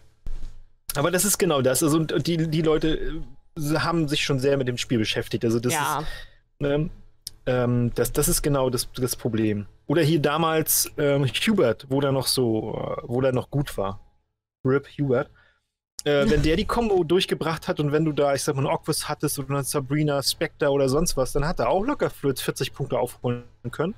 Aber 0.96 1.12
das 1.12 1.24
ist 1.24 1.38
genau 1.38 1.62
das. 1.62 1.82
Also 1.82 1.98
und 1.98 2.28
die, 2.28 2.50
die 2.50 2.62
Leute 2.62 2.98
äh, 2.98 3.22
haben 3.58 4.08
sich 4.08 4.24
schon 4.24 4.40
sehr 4.40 4.58
mit 4.58 4.68
dem 4.68 4.78
Spiel 4.78 5.00
beschäftigt. 5.00 5.44
Also 5.46 5.60
das 5.60 5.74
ja, 5.74 6.00
ist, 6.00 6.08
ähm, 6.62 6.90
ähm, 7.46 7.92
das, 7.96 8.12
das 8.12 8.28
ist 8.28 8.42
genau 8.42 8.70
das, 8.70 8.90
das 8.94 9.16
Problem. 9.16 9.66
Oder 9.88 10.02
hier 10.02 10.20
damals 10.20 10.92
ähm, 10.98 11.26
Hubert, 11.26 11.86
wo 11.90 12.02
der 12.02 12.12
noch 12.12 12.28
so, 12.28 12.74
äh, 12.74 13.02
wo 13.04 13.22
der 13.22 13.32
noch 13.32 13.50
gut 13.50 13.78
war. 13.78 14.00
Rip 14.66 14.88
Hubert. 14.98 15.30
Äh, 16.04 16.26
wenn 16.30 16.42
der 16.42 16.56
die 16.56 16.66
Combo 16.66 17.04
durchgebracht 17.04 17.68
hat 17.68 17.80
und 17.80 17.92
wenn 17.92 18.06
du 18.06 18.12
da, 18.12 18.34
ich 18.34 18.44
sag 18.44 18.56
mal, 18.56 18.66
einen 18.66 18.76
Ockus 18.76 19.08
hattest 19.08 19.40
oder 19.40 19.50
eine 19.52 19.64
Sabrina, 19.64 20.22
Spectre 20.22 20.70
oder 20.70 20.90
sonst 20.90 21.16
was, 21.18 21.32
dann 21.32 21.48
hat 21.48 21.60
er 21.60 21.70
auch 21.70 21.84
locker 21.84 22.10
40 22.10 22.74
Punkte 22.74 23.00
aufholen 23.00 23.44
können. 23.72 23.96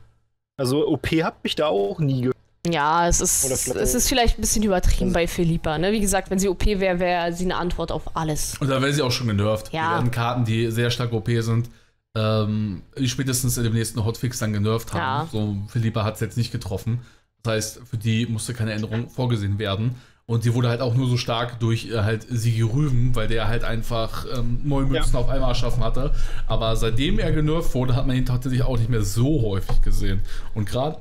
Also 0.57 0.87
OP 0.87 1.07
hat 1.07 1.43
mich 1.43 1.55
da 1.55 1.67
auch 1.67 1.99
nie 1.99 2.31
Ja, 2.71 3.07
es 3.07 3.21
ist, 3.21 3.45
es 3.69 3.93
ist 3.93 4.09
vielleicht 4.09 4.37
ein 4.37 4.41
bisschen 4.41 4.63
übertrieben 4.63 5.05
Also- 5.09 5.13
bei 5.13 5.27
Philippa. 5.27 5.77
Ne? 5.77 5.91
Wie 5.91 5.99
gesagt, 5.99 6.29
wenn 6.29 6.39
sie 6.39 6.49
OP 6.49 6.65
wäre, 6.65 6.99
wäre 6.99 7.33
sie 7.33 7.45
eine 7.45 7.57
Antwort 7.57 7.91
auf 7.91 8.15
alles. 8.15 8.55
Und 8.59 8.69
da 8.69 8.81
wäre 8.81 8.93
sie 8.93 9.01
auch 9.01 9.11
schon 9.11 9.27
genervt. 9.27 9.71
Ja. 9.73 9.89
Die 9.89 9.95
werden 9.95 10.11
Karten, 10.11 10.45
die 10.45 10.71
sehr 10.71 10.89
stark 10.91 11.13
OP 11.13 11.29
sind, 11.41 11.69
ähm, 12.15 12.81
die 12.97 13.09
spätestens 13.09 13.57
in 13.57 13.63
dem 13.63 13.73
nächsten 13.73 14.03
Hotfix 14.03 14.39
dann 14.39 14.53
genervt 14.53 14.93
haben. 14.93 14.99
Ja. 14.99 15.29
So, 15.31 15.57
Philippa 15.67 16.03
hat 16.03 16.15
es 16.15 16.19
jetzt 16.21 16.37
nicht 16.37 16.51
getroffen. 16.51 17.01
Das 17.43 17.53
heißt, 17.53 17.81
für 17.89 17.97
die 17.97 18.25
musste 18.25 18.53
keine 18.53 18.73
Änderung 18.73 19.09
vorgesehen 19.09 19.59
werden. 19.59 19.95
Und 20.29 20.43
die 20.43 20.53
wurde 20.53 20.67
halt 20.67 20.81
auch 20.81 20.93
nur 20.93 21.07
so 21.07 21.15
stark 21.15 21.57
durch 21.61 21.89
äh, 21.89 22.01
halt 22.01 22.25
Sigi 22.29 22.61
Rüven, 22.61 23.15
weil 23.15 23.29
der 23.29 23.47
halt 23.47 23.63
einfach 23.63 24.25
ähm, 24.37 24.59
neun 24.65 24.89
Münzen 24.89 25.15
auf 25.15 25.29
einmal 25.29 25.49
erschaffen 25.51 25.81
hatte. 25.81 26.13
Aber 26.47 26.75
seitdem 26.75 27.17
er 27.17 27.31
genervt 27.31 27.73
wurde, 27.73 27.95
hat 27.95 28.05
man 28.07 28.17
ihn 28.17 28.25
tatsächlich 28.25 28.61
auch 28.63 28.77
nicht 28.77 28.89
mehr 28.89 29.03
so 29.03 29.41
häufig 29.43 29.81
gesehen. 29.81 30.21
Und 30.53 30.67
gerade 30.67 30.97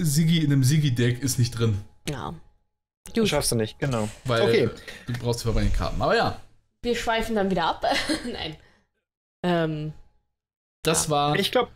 Sigi 0.00 0.38
in 0.44 0.52
einem 0.52 0.64
Sigi-Deck 0.64 1.22
ist 1.22 1.38
nicht 1.38 1.52
drin. 1.58 1.78
Ja. 2.08 2.34
Das 3.06 3.14
Gut, 3.14 3.28
schaffst 3.28 3.52
du 3.52 3.56
nicht, 3.56 3.78
genau. 3.78 4.08
Weil 4.24 4.42
Okay. 4.42 4.70
du 5.06 5.12
brauchst 5.14 5.42
für 5.42 5.52
meine 5.52 5.70
Karten. 5.70 6.00
Aber 6.00 6.16
ja, 6.16 6.40
wir 6.82 6.96
schweifen 6.96 7.36
dann 7.36 7.50
wieder 7.50 7.66
ab. 7.66 7.84
Nein. 8.32 8.56
Ähm, 9.44 9.92
das 10.82 11.04
Ja. 11.04 11.10
war. 11.10 11.38
Ich 11.38 11.52
glaube, 11.52 11.70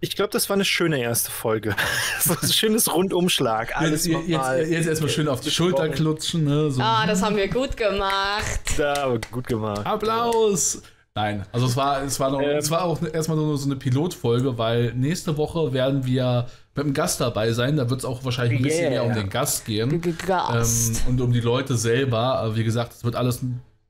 ich 0.00 0.14
glaub, 0.14 0.30
das 0.30 0.48
war 0.48 0.54
eine 0.54 0.64
schöne 0.64 1.00
erste 1.00 1.30
Folge. 1.30 1.74
so 2.20 2.34
ein 2.40 2.48
schönes 2.48 2.92
Rundumschlag. 2.94 3.76
Alles 3.76 4.06
jetzt, 4.06 4.28
jetzt, 4.28 4.38
mal 4.38 4.62
jetzt 4.62 4.86
erstmal 4.86 5.10
schön 5.10 5.28
auf 5.28 5.40
die 5.40 5.50
Schulter 5.50 5.88
klutschen. 5.88 6.44
Ne? 6.44 6.70
So. 6.70 6.80
ah, 6.82 7.06
das 7.06 7.22
haben 7.22 7.36
wir 7.36 7.48
gut 7.48 7.76
gemacht. 7.76 8.60
da, 8.78 8.94
aber 9.04 9.18
gut 9.30 9.46
gemacht. 9.46 9.84
Applaus! 9.86 10.82
Nein, 11.16 11.46
also 11.52 11.66
es 11.66 11.76
war, 11.76 12.02
es 12.02 12.18
war, 12.18 12.30
noch, 12.30 12.40
Ähm. 12.42 12.56
es 12.58 12.70
war 12.70 12.82
auch 12.84 13.00
erstmal 13.02 13.36
nur 13.36 13.56
so 13.56 13.66
eine 13.66 13.76
Pilotfolge, 13.76 14.58
weil 14.58 14.92
nächste 14.94 15.36
Woche 15.36 15.72
werden 15.72 16.04
wir 16.04 16.48
mit 16.74 16.84
einem 16.84 16.94
Gast 16.94 17.20
dabei 17.20 17.52
sein. 17.52 17.76
Da 17.76 17.88
wird 17.90 18.00
es 18.00 18.04
auch 18.04 18.24
wahrscheinlich 18.24 18.58
ein 18.60 18.62
bisschen 18.64 18.80
Yeah. 18.82 18.90
mehr 18.90 19.04
um 19.04 19.14
den 19.14 19.28
Gast 19.30 19.64
gehen 19.64 20.00
g- 20.00 20.10
ähm, 20.10 20.16
Gast. 20.26 21.04
und 21.08 21.20
um 21.20 21.32
die 21.32 21.40
Leute 21.40 21.76
selber. 21.76 22.38
Aber 22.38 22.56
wie 22.56 22.64
gesagt, 22.64 22.92
es 22.94 23.04
wird 23.04 23.16
alles 23.16 23.40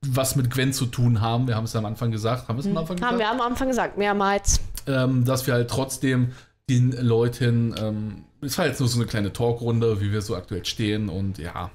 was 0.07 0.35
mit 0.35 0.51
Gwen 0.51 0.71
zu 0.71 0.85
tun 0.85 1.19
haben. 1.21 1.47
Wir 1.47 1.55
haben 1.55 1.63
es 1.63 1.75
am 1.75 1.85
Anfang 1.85 2.11
gesagt. 2.11 2.47
Haben 2.47 2.57
wir 2.57 2.59
es 2.59 2.67
am 2.67 2.77
Anfang 2.77 2.97
Hm. 2.97 3.03
Haben 3.05 3.17
gesagt? 3.17 3.19
wir 3.37 3.43
am 3.43 3.51
Anfang 3.51 3.67
gesagt, 3.69 3.97
mehrmals. 3.97 4.59
ähm, 4.87 5.25
dass 5.25 5.47
wir 5.47 5.55
halt 5.55 5.69
trotzdem 5.69 6.31
den 6.69 6.91
Leuten, 6.91 7.73
ähm, 7.79 8.23
es 8.41 8.55
war 8.57 8.67
jetzt 8.67 8.79
nur 8.79 8.87
so 8.89 8.97
eine 8.99 9.07
kleine 9.07 9.33
Talkrunde, 9.33 9.99
wie 10.01 10.11
wir 10.11 10.21
so 10.21 10.35
aktuell 10.35 10.63
stehen 10.65 11.09
und 11.09 11.39
ja, 11.39 11.71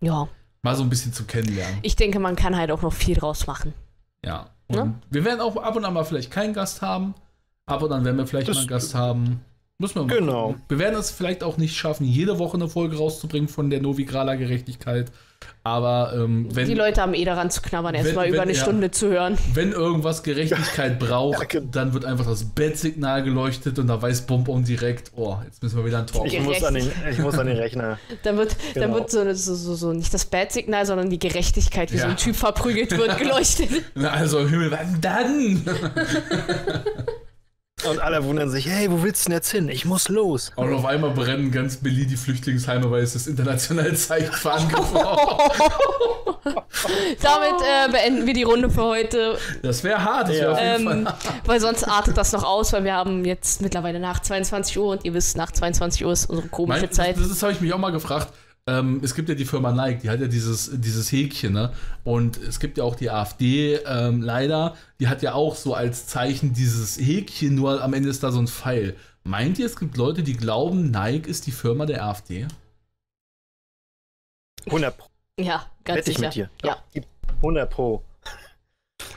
Ja. 0.00 0.26
mal 0.62 0.74
so 0.74 0.82
ein 0.82 0.88
bisschen 0.90 1.12
zu 1.12 1.24
kennenlernen. 1.24 1.78
Ich 1.82 1.94
denke, 1.94 2.18
man 2.18 2.34
kann 2.34 2.56
halt 2.56 2.72
auch 2.72 2.82
noch 2.82 2.92
viel 2.92 3.14
draus 3.16 3.46
machen. 3.46 3.74
Ja. 4.24 4.50
Und 4.68 4.76
Ne? 4.76 4.94
wir 5.10 5.24
werden 5.24 5.40
auch 5.40 5.56
ab 5.56 5.76
und 5.76 5.84
an 5.84 5.94
mal 5.94 6.04
vielleicht 6.04 6.32
keinen 6.32 6.52
Gast 6.52 6.82
haben. 6.82 7.14
Ab 7.66 7.82
und 7.82 7.92
an 7.92 8.04
werden 8.04 8.16
wir 8.16 8.26
vielleicht 8.26 8.48
Das- 8.48 8.56
mal 8.56 8.60
einen 8.62 8.68
Gast 8.68 8.94
haben. 8.96 9.40
Müssen 9.78 9.96
wir 9.96 10.02
mal 10.06 10.18
Genau. 10.18 10.46
gucken. 10.48 10.62
Wir 10.68 10.78
werden 10.78 10.98
es 10.98 11.10
vielleicht 11.10 11.42
auch 11.42 11.58
nicht 11.58 11.76
schaffen, 11.76 12.04
jede 12.06 12.38
Woche 12.38 12.56
eine 12.56 12.66
Folge 12.68 12.96
rauszubringen 12.96 13.48
von 13.48 13.68
der 13.68 13.82
Novigrala 13.82 14.34
Gerechtigkeit. 14.36 15.12
Aber 15.64 16.14
ähm, 16.16 16.48
wenn, 16.54 16.66
Die 16.66 16.72
Leute 16.74 17.02
haben 17.02 17.12
eh 17.12 17.24
daran 17.26 17.50
zu 17.50 17.60
knabbern, 17.60 17.94
erstmal 17.94 18.26
über 18.28 18.40
eine 18.40 18.54
ja. 18.54 18.62
Stunde 18.62 18.90
zu 18.90 19.08
hören. 19.08 19.36
wenn 19.54 19.72
irgendwas 19.72 20.22
Gerechtigkeit 20.22 20.98
braucht, 20.98 21.40
Ja, 21.40 21.44
genau. 21.44 21.68
dann 21.72 21.92
wird 21.92 22.06
einfach 22.06 22.24
das 22.24 22.44
Bettsignal 22.44 23.22
geleuchtet 23.22 23.78
und 23.78 23.88
da 23.88 24.00
weiß 24.00 24.22
Bonbon 24.22 24.64
direkt, 24.64 25.12
oh, 25.14 25.36
jetzt 25.44 25.62
müssen 25.62 25.76
wir 25.76 25.84
wieder 25.84 25.98
einen 25.98 26.06
Talk 26.06 26.24
Ich 26.26 26.34
machen. 26.38 26.44
muss, 26.46 26.64
an 26.64 26.74
den, 26.74 26.90
ich 27.10 27.18
muss 27.18 27.38
an 27.38 27.46
den 27.48 27.56
Rechner. 27.58 27.98
Dann 28.22 28.38
wird, 28.38 28.56
dann 28.74 28.84
Genau. 28.84 28.94
wird 28.94 29.10
so, 29.10 29.30
so, 29.34 29.54
so, 29.54 29.74
so 29.74 29.92
nicht 29.92 30.14
das 30.14 30.24
Bad-Signal, 30.24 30.86
sondern 30.86 31.10
die 31.10 31.18
Gerechtigkeit, 31.18 31.92
wie 31.92 31.98
so 31.98 32.04
Ja. 32.04 32.10
ein 32.10 32.16
Typ 32.16 32.34
verprügelt 32.36 32.96
wird, 32.96 33.18
geleuchtet. 33.18 33.68
Na, 33.94 34.10
Also 34.12 34.38
im 34.38 34.48
Himmel, 34.48 34.70
wann 34.70 34.98
dann? 35.02 35.62
Und 37.84 38.00
alle 38.00 38.24
wundern 38.24 38.48
sich, 38.48 38.66
hey, 38.66 38.90
wo 38.90 39.02
willst 39.02 39.26
du 39.26 39.28
denn 39.28 39.36
jetzt 39.36 39.50
hin? 39.50 39.68
Ich 39.68 39.84
muss 39.84 40.08
los. 40.08 40.50
Und 40.56 40.72
auf 40.72 40.86
einmal 40.86 41.10
brennen 41.10 41.50
ganz 41.52 41.76
Berlin 41.76 42.08
die 42.08 42.16
Flüchtlingsheime, 42.16 42.90
weil 42.90 43.02
es 43.02 43.12
das 43.12 43.26
internationale 43.26 43.92
Zeichen 43.94 44.32
für 44.32 44.50
Angriff 44.50 44.94
war. 44.94 45.38
Damit 47.20 47.60
äh, 47.60 47.92
beenden 47.92 48.26
wir 48.26 48.32
die 48.32 48.44
Runde 48.44 48.70
für 48.70 48.82
heute, 48.82 49.36
Das 49.62 49.84
wäre 49.84 50.02
hart, 50.02 50.28
das 50.30 50.36
Ja. 50.36 50.42
wäre 50.42 50.52
auf 50.52 50.60
jeden 50.80 50.98
ähm, 51.00 51.04
Fall. 51.06 51.14
weil 51.44 51.60
sonst 51.60 51.84
artet 51.84 52.16
das 52.16 52.32
noch 52.32 52.44
aus, 52.44 52.72
weil 52.72 52.84
wir 52.84 52.94
haben 52.94 53.26
jetzt 53.26 53.60
mittlerweile 53.60 54.00
nach 54.00 54.20
22 54.20 54.78
Uhr 54.78 54.88
und 54.92 55.04
ihr 55.04 55.12
wisst, 55.12 55.36
nach 55.36 55.52
22 55.52 56.02
Uhr 56.06 56.12
ist 56.12 56.30
unsere 56.30 56.48
komische 56.48 56.80
Mein, 56.86 56.92
Zeit. 56.92 57.18
Das, 57.18 57.28
das 57.28 57.42
habe 57.42 57.52
ich 57.52 57.60
mich 57.60 57.74
auch 57.74 57.78
mal 57.78 57.92
gefragt. 57.92 58.28
Ähm, 58.68 59.00
es 59.04 59.14
gibt 59.14 59.28
ja 59.28 59.36
die 59.36 59.44
Firma 59.44 59.70
Nike, 59.70 60.00
die 60.02 60.10
hat 60.10 60.20
ja 60.20 60.26
dieses, 60.26 60.70
dieses 60.74 61.12
Häkchen, 61.12 61.52
ne? 61.52 61.72
Und 62.02 62.36
es 62.36 62.58
gibt 62.58 62.78
ja 62.78 62.84
auch 62.84 62.96
die 62.96 63.10
AfD, 63.10 63.76
ähm, 63.86 64.22
leider, 64.22 64.74
die 64.98 65.06
hat 65.06 65.22
ja 65.22 65.34
auch 65.34 65.54
so 65.54 65.74
als 65.74 66.08
Zeichen 66.08 66.52
dieses 66.52 66.98
Häkchen, 66.98 67.54
nur 67.54 67.80
am 67.82 67.94
Ende 67.94 68.08
ist 68.08 68.24
da 68.24 68.32
so 68.32 68.40
ein 68.40 68.48
Pfeil. 68.48 68.96
Meint 69.22 69.60
ihr, 69.60 69.66
es 69.66 69.76
gibt 69.76 69.96
Leute, 69.96 70.24
die 70.24 70.32
glauben, 70.36 70.90
Nike 70.90 71.28
ist 71.28 71.46
die 71.46 71.52
Firma 71.52 71.86
der 71.86 72.04
AfD? 72.06 72.46
100 74.66 74.96
Pro. 74.98 75.06
Ja, 75.38 75.66
ganz 75.84 75.98
Wette 75.98 76.10
ich 76.10 76.16
sicher. 76.16 76.26
mit 76.28 76.34
dir. 76.34 76.50
Ja. 76.64 76.76
Gib 76.92 77.06
100 77.36 77.70
Pro. 77.70 78.02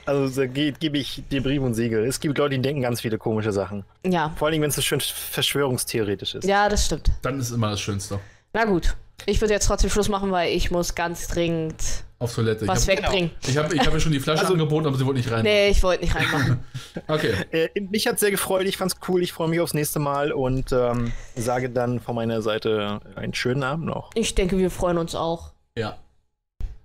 Also 0.05 0.41
da 0.41 0.45
ge- 0.47 0.73
gebe 0.79 0.97
ich 0.99 1.23
dir 1.31 1.41
Brief 1.41 1.61
und 1.61 1.73
Siegel. 1.73 2.05
Es 2.05 2.19
gibt 2.19 2.37
Leute, 2.37 2.55
die 2.55 2.61
denken 2.61 2.81
ganz 2.81 3.01
viele 3.01 3.17
komische 3.17 3.51
Sachen. 3.51 3.83
ja, 4.05 4.29
Vor 4.37 4.47
allem, 4.49 4.61
wenn 4.61 4.69
es 4.69 4.75
so 4.75 4.81
schön 4.81 4.99
verschwörungstheoretisch 5.01 6.35
ist. 6.35 6.45
ja, 6.45 6.69
das 6.69 6.85
stimmt. 6.85 7.09
Dann 7.23 7.39
ist 7.39 7.49
immer 7.51 7.71
das 7.71 7.81
Schönste. 7.81 8.19
Na 8.53 8.65
gut, 8.65 8.95
ich 9.25 9.41
würde 9.41 9.53
jetzt 9.53 9.67
trotzdem 9.67 9.89
Schluss 9.89 10.09
machen, 10.09 10.31
weil 10.31 10.53
ich 10.53 10.71
muss 10.71 10.95
ganz 10.95 11.27
dringend 11.27 11.75
Auf 12.19 12.33
Toilette. 12.35 12.67
was 12.67 12.87
ich 12.87 12.89
habe 12.95 13.01
wegbringen. 13.03 13.31
ich 13.47 13.57
hab, 13.57 13.73
ich 13.73 13.79
hab 13.85 13.93
ja 13.93 13.99
schon 13.99 14.11
die 14.11 14.19
Flasche 14.19 14.41
Also- 14.41 14.53
angeboten, 14.53 14.87
aber 14.87 14.97
sie 14.97 15.05
wollte 15.05 15.19
nicht 15.19 15.31
rein. 15.31 15.43
Nee, 15.43 15.69
ich 15.69 15.81
wollte 15.83 16.03
nicht 16.03 16.15
reinmachen. 16.15 16.59
Okay. 17.07 17.33
Äh, 17.51 17.69
mich 17.81 18.07
hat 18.07 18.19
sehr 18.19 18.31
gefreut, 18.31 18.65
ich 18.65 18.77
fand's 18.77 18.95
cool, 19.07 19.21
ich 19.21 19.31
freue 19.31 19.47
mich 19.47 19.59
aufs 19.61 19.73
nächste 19.73 19.99
Mal 19.99 20.31
und 20.31 20.71
ähm, 20.71 21.11
sage 21.35 21.69
dann 21.69 21.99
von 21.99 22.15
meiner 22.15 22.41
Seite 22.41 22.99
einen 23.15 23.33
schönen 23.33 23.63
Abend 23.63 23.85
noch. 23.85 24.09
Ich 24.15 24.35
denke, 24.35 24.57
wir 24.57 24.69
freuen 24.71 24.97
uns 24.97 25.15
auch. 25.15 25.51
Ja. 25.77 25.97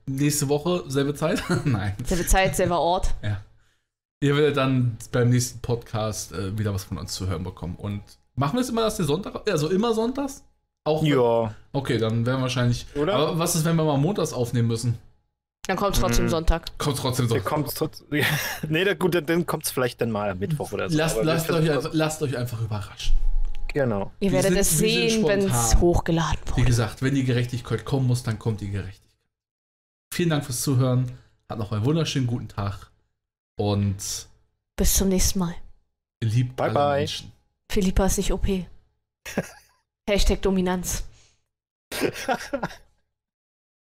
Nächste 0.06 0.48
Woche, 0.48 0.84
selbe 0.88 1.14
Zeit? 1.14 1.42
Nein. 1.64 1.94
Selbe 2.04 2.26
Zeit, 2.26 2.54
selber 2.54 2.80
Ort. 2.80 3.14
Ja. 3.22 3.40
Ihr 4.20 4.36
werdet 4.36 4.56
dann 4.56 4.96
beim 5.12 5.30
nächsten 5.30 5.60
Podcast 5.60 6.32
äh, 6.32 6.56
wieder 6.58 6.72
was 6.74 6.84
von 6.84 6.98
uns 6.98 7.12
zu 7.14 7.26
hören 7.26 7.42
bekommen. 7.44 7.74
Und 7.76 8.02
machen 8.36 8.56
wir 8.56 8.60
es 8.60 8.68
immer, 8.68 8.82
dass 8.82 8.96
der 8.96 9.06
Sonntag, 9.06 9.48
also 9.50 9.68
immer 9.68 9.94
sonntags? 9.94 10.44
Auch 10.84 11.02
Ja, 11.02 11.54
Okay, 11.72 11.98
dann 11.98 12.24
werden 12.26 12.38
wir 12.38 12.42
wahrscheinlich. 12.42 12.86
Oder? 12.94 13.14
Aber 13.14 13.38
was 13.38 13.54
ist, 13.56 13.64
wenn 13.64 13.74
wir 13.76 13.84
mal 13.84 13.96
montags 13.96 14.32
aufnehmen 14.32 14.68
müssen? 14.68 14.98
Dann 15.66 15.76
kommt 15.78 15.96
trotzdem 15.96 16.26
Mhm. 16.26 16.30
Sonntag. 16.30 16.78
Kommt 16.78 16.98
trotzdem 16.98 17.26
so. 17.26 17.34
der 17.34 17.42
kommt 17.42 17.74
trotz- 17.74 18.04
nee, 18.68 18.84
der, 18.84 18.94
gut, 18.94 19.14
dann- 19.14 19.24
dann 19.26 19.46
kommt's 19.46 19.70
vielleicht 19.70 20.00
dann 20.00 20.10
mal 20.10 20.30
am 20.30 20.38
Mittwoch 20.38 20.72
oder 20.72 20.90
so. 20.90 20.96
Lasst, 20.98 21.16
lasst, 21.22 21.50
euch, 21.50 21.70
einfach- 21.70 21.90
lasst 21.94 22.22
euch 22.22 22.36
einfach 22.36 22.60
überraschen. 22.60 23.16
Genau. 23.72 24.12
Ihr 24.20 24.30
Wir 24.30 24.42
werdet 24.42 24.50
sind- 24.52 24.60
es 24.60 24.78
sehen, 24.78 25.26
wenn 25.26 25.40
es 25.40 25.76
hochgeladen 25.76 26.38
Wie 26.48 26.50
wurde. 26.52 26.64
gesagt, 26.64 27.00
wenn 27.02 27.14
die 27.14 27.24
Gerechtigkeit 27.24 27.84
kommen 27.84 28.06
muss, 28.06 28.22
dann 28.22 28.38
kommt 28.38 28.60
die 28.60 28.70
Gerechtigkeit. 28.70 29.00
Vielen 30.12 30.30
Dank 30.30 30.44
fürs 30.44 30.60
Zuhören. 30.60 31.10
Habt 31.48 31.58
noch 31.58 31.72
einen 31.72 31.84
wunderschönen 31.84 32.26
guten 32.28 32.46
Tag. 32.48 32.90
Und 33.56 33.96
Bis 34.76 34.94
zum 34.94 35.08
nächsten 35.08 35.38
Mal. 35.40 35.54
liebt 36.22 36.54
Bye, 36.56 36.66
alle 36.66 36.74
bye. 36.74 36.98
Menschen. 37.00 37.32
Philippa 37.72 38.06
ist 38.06 38.18
nicht 38.18 38.32
OP. 38.32 38.46
Hashtag 40.08 40.42
Dominanz. 40.42 41.04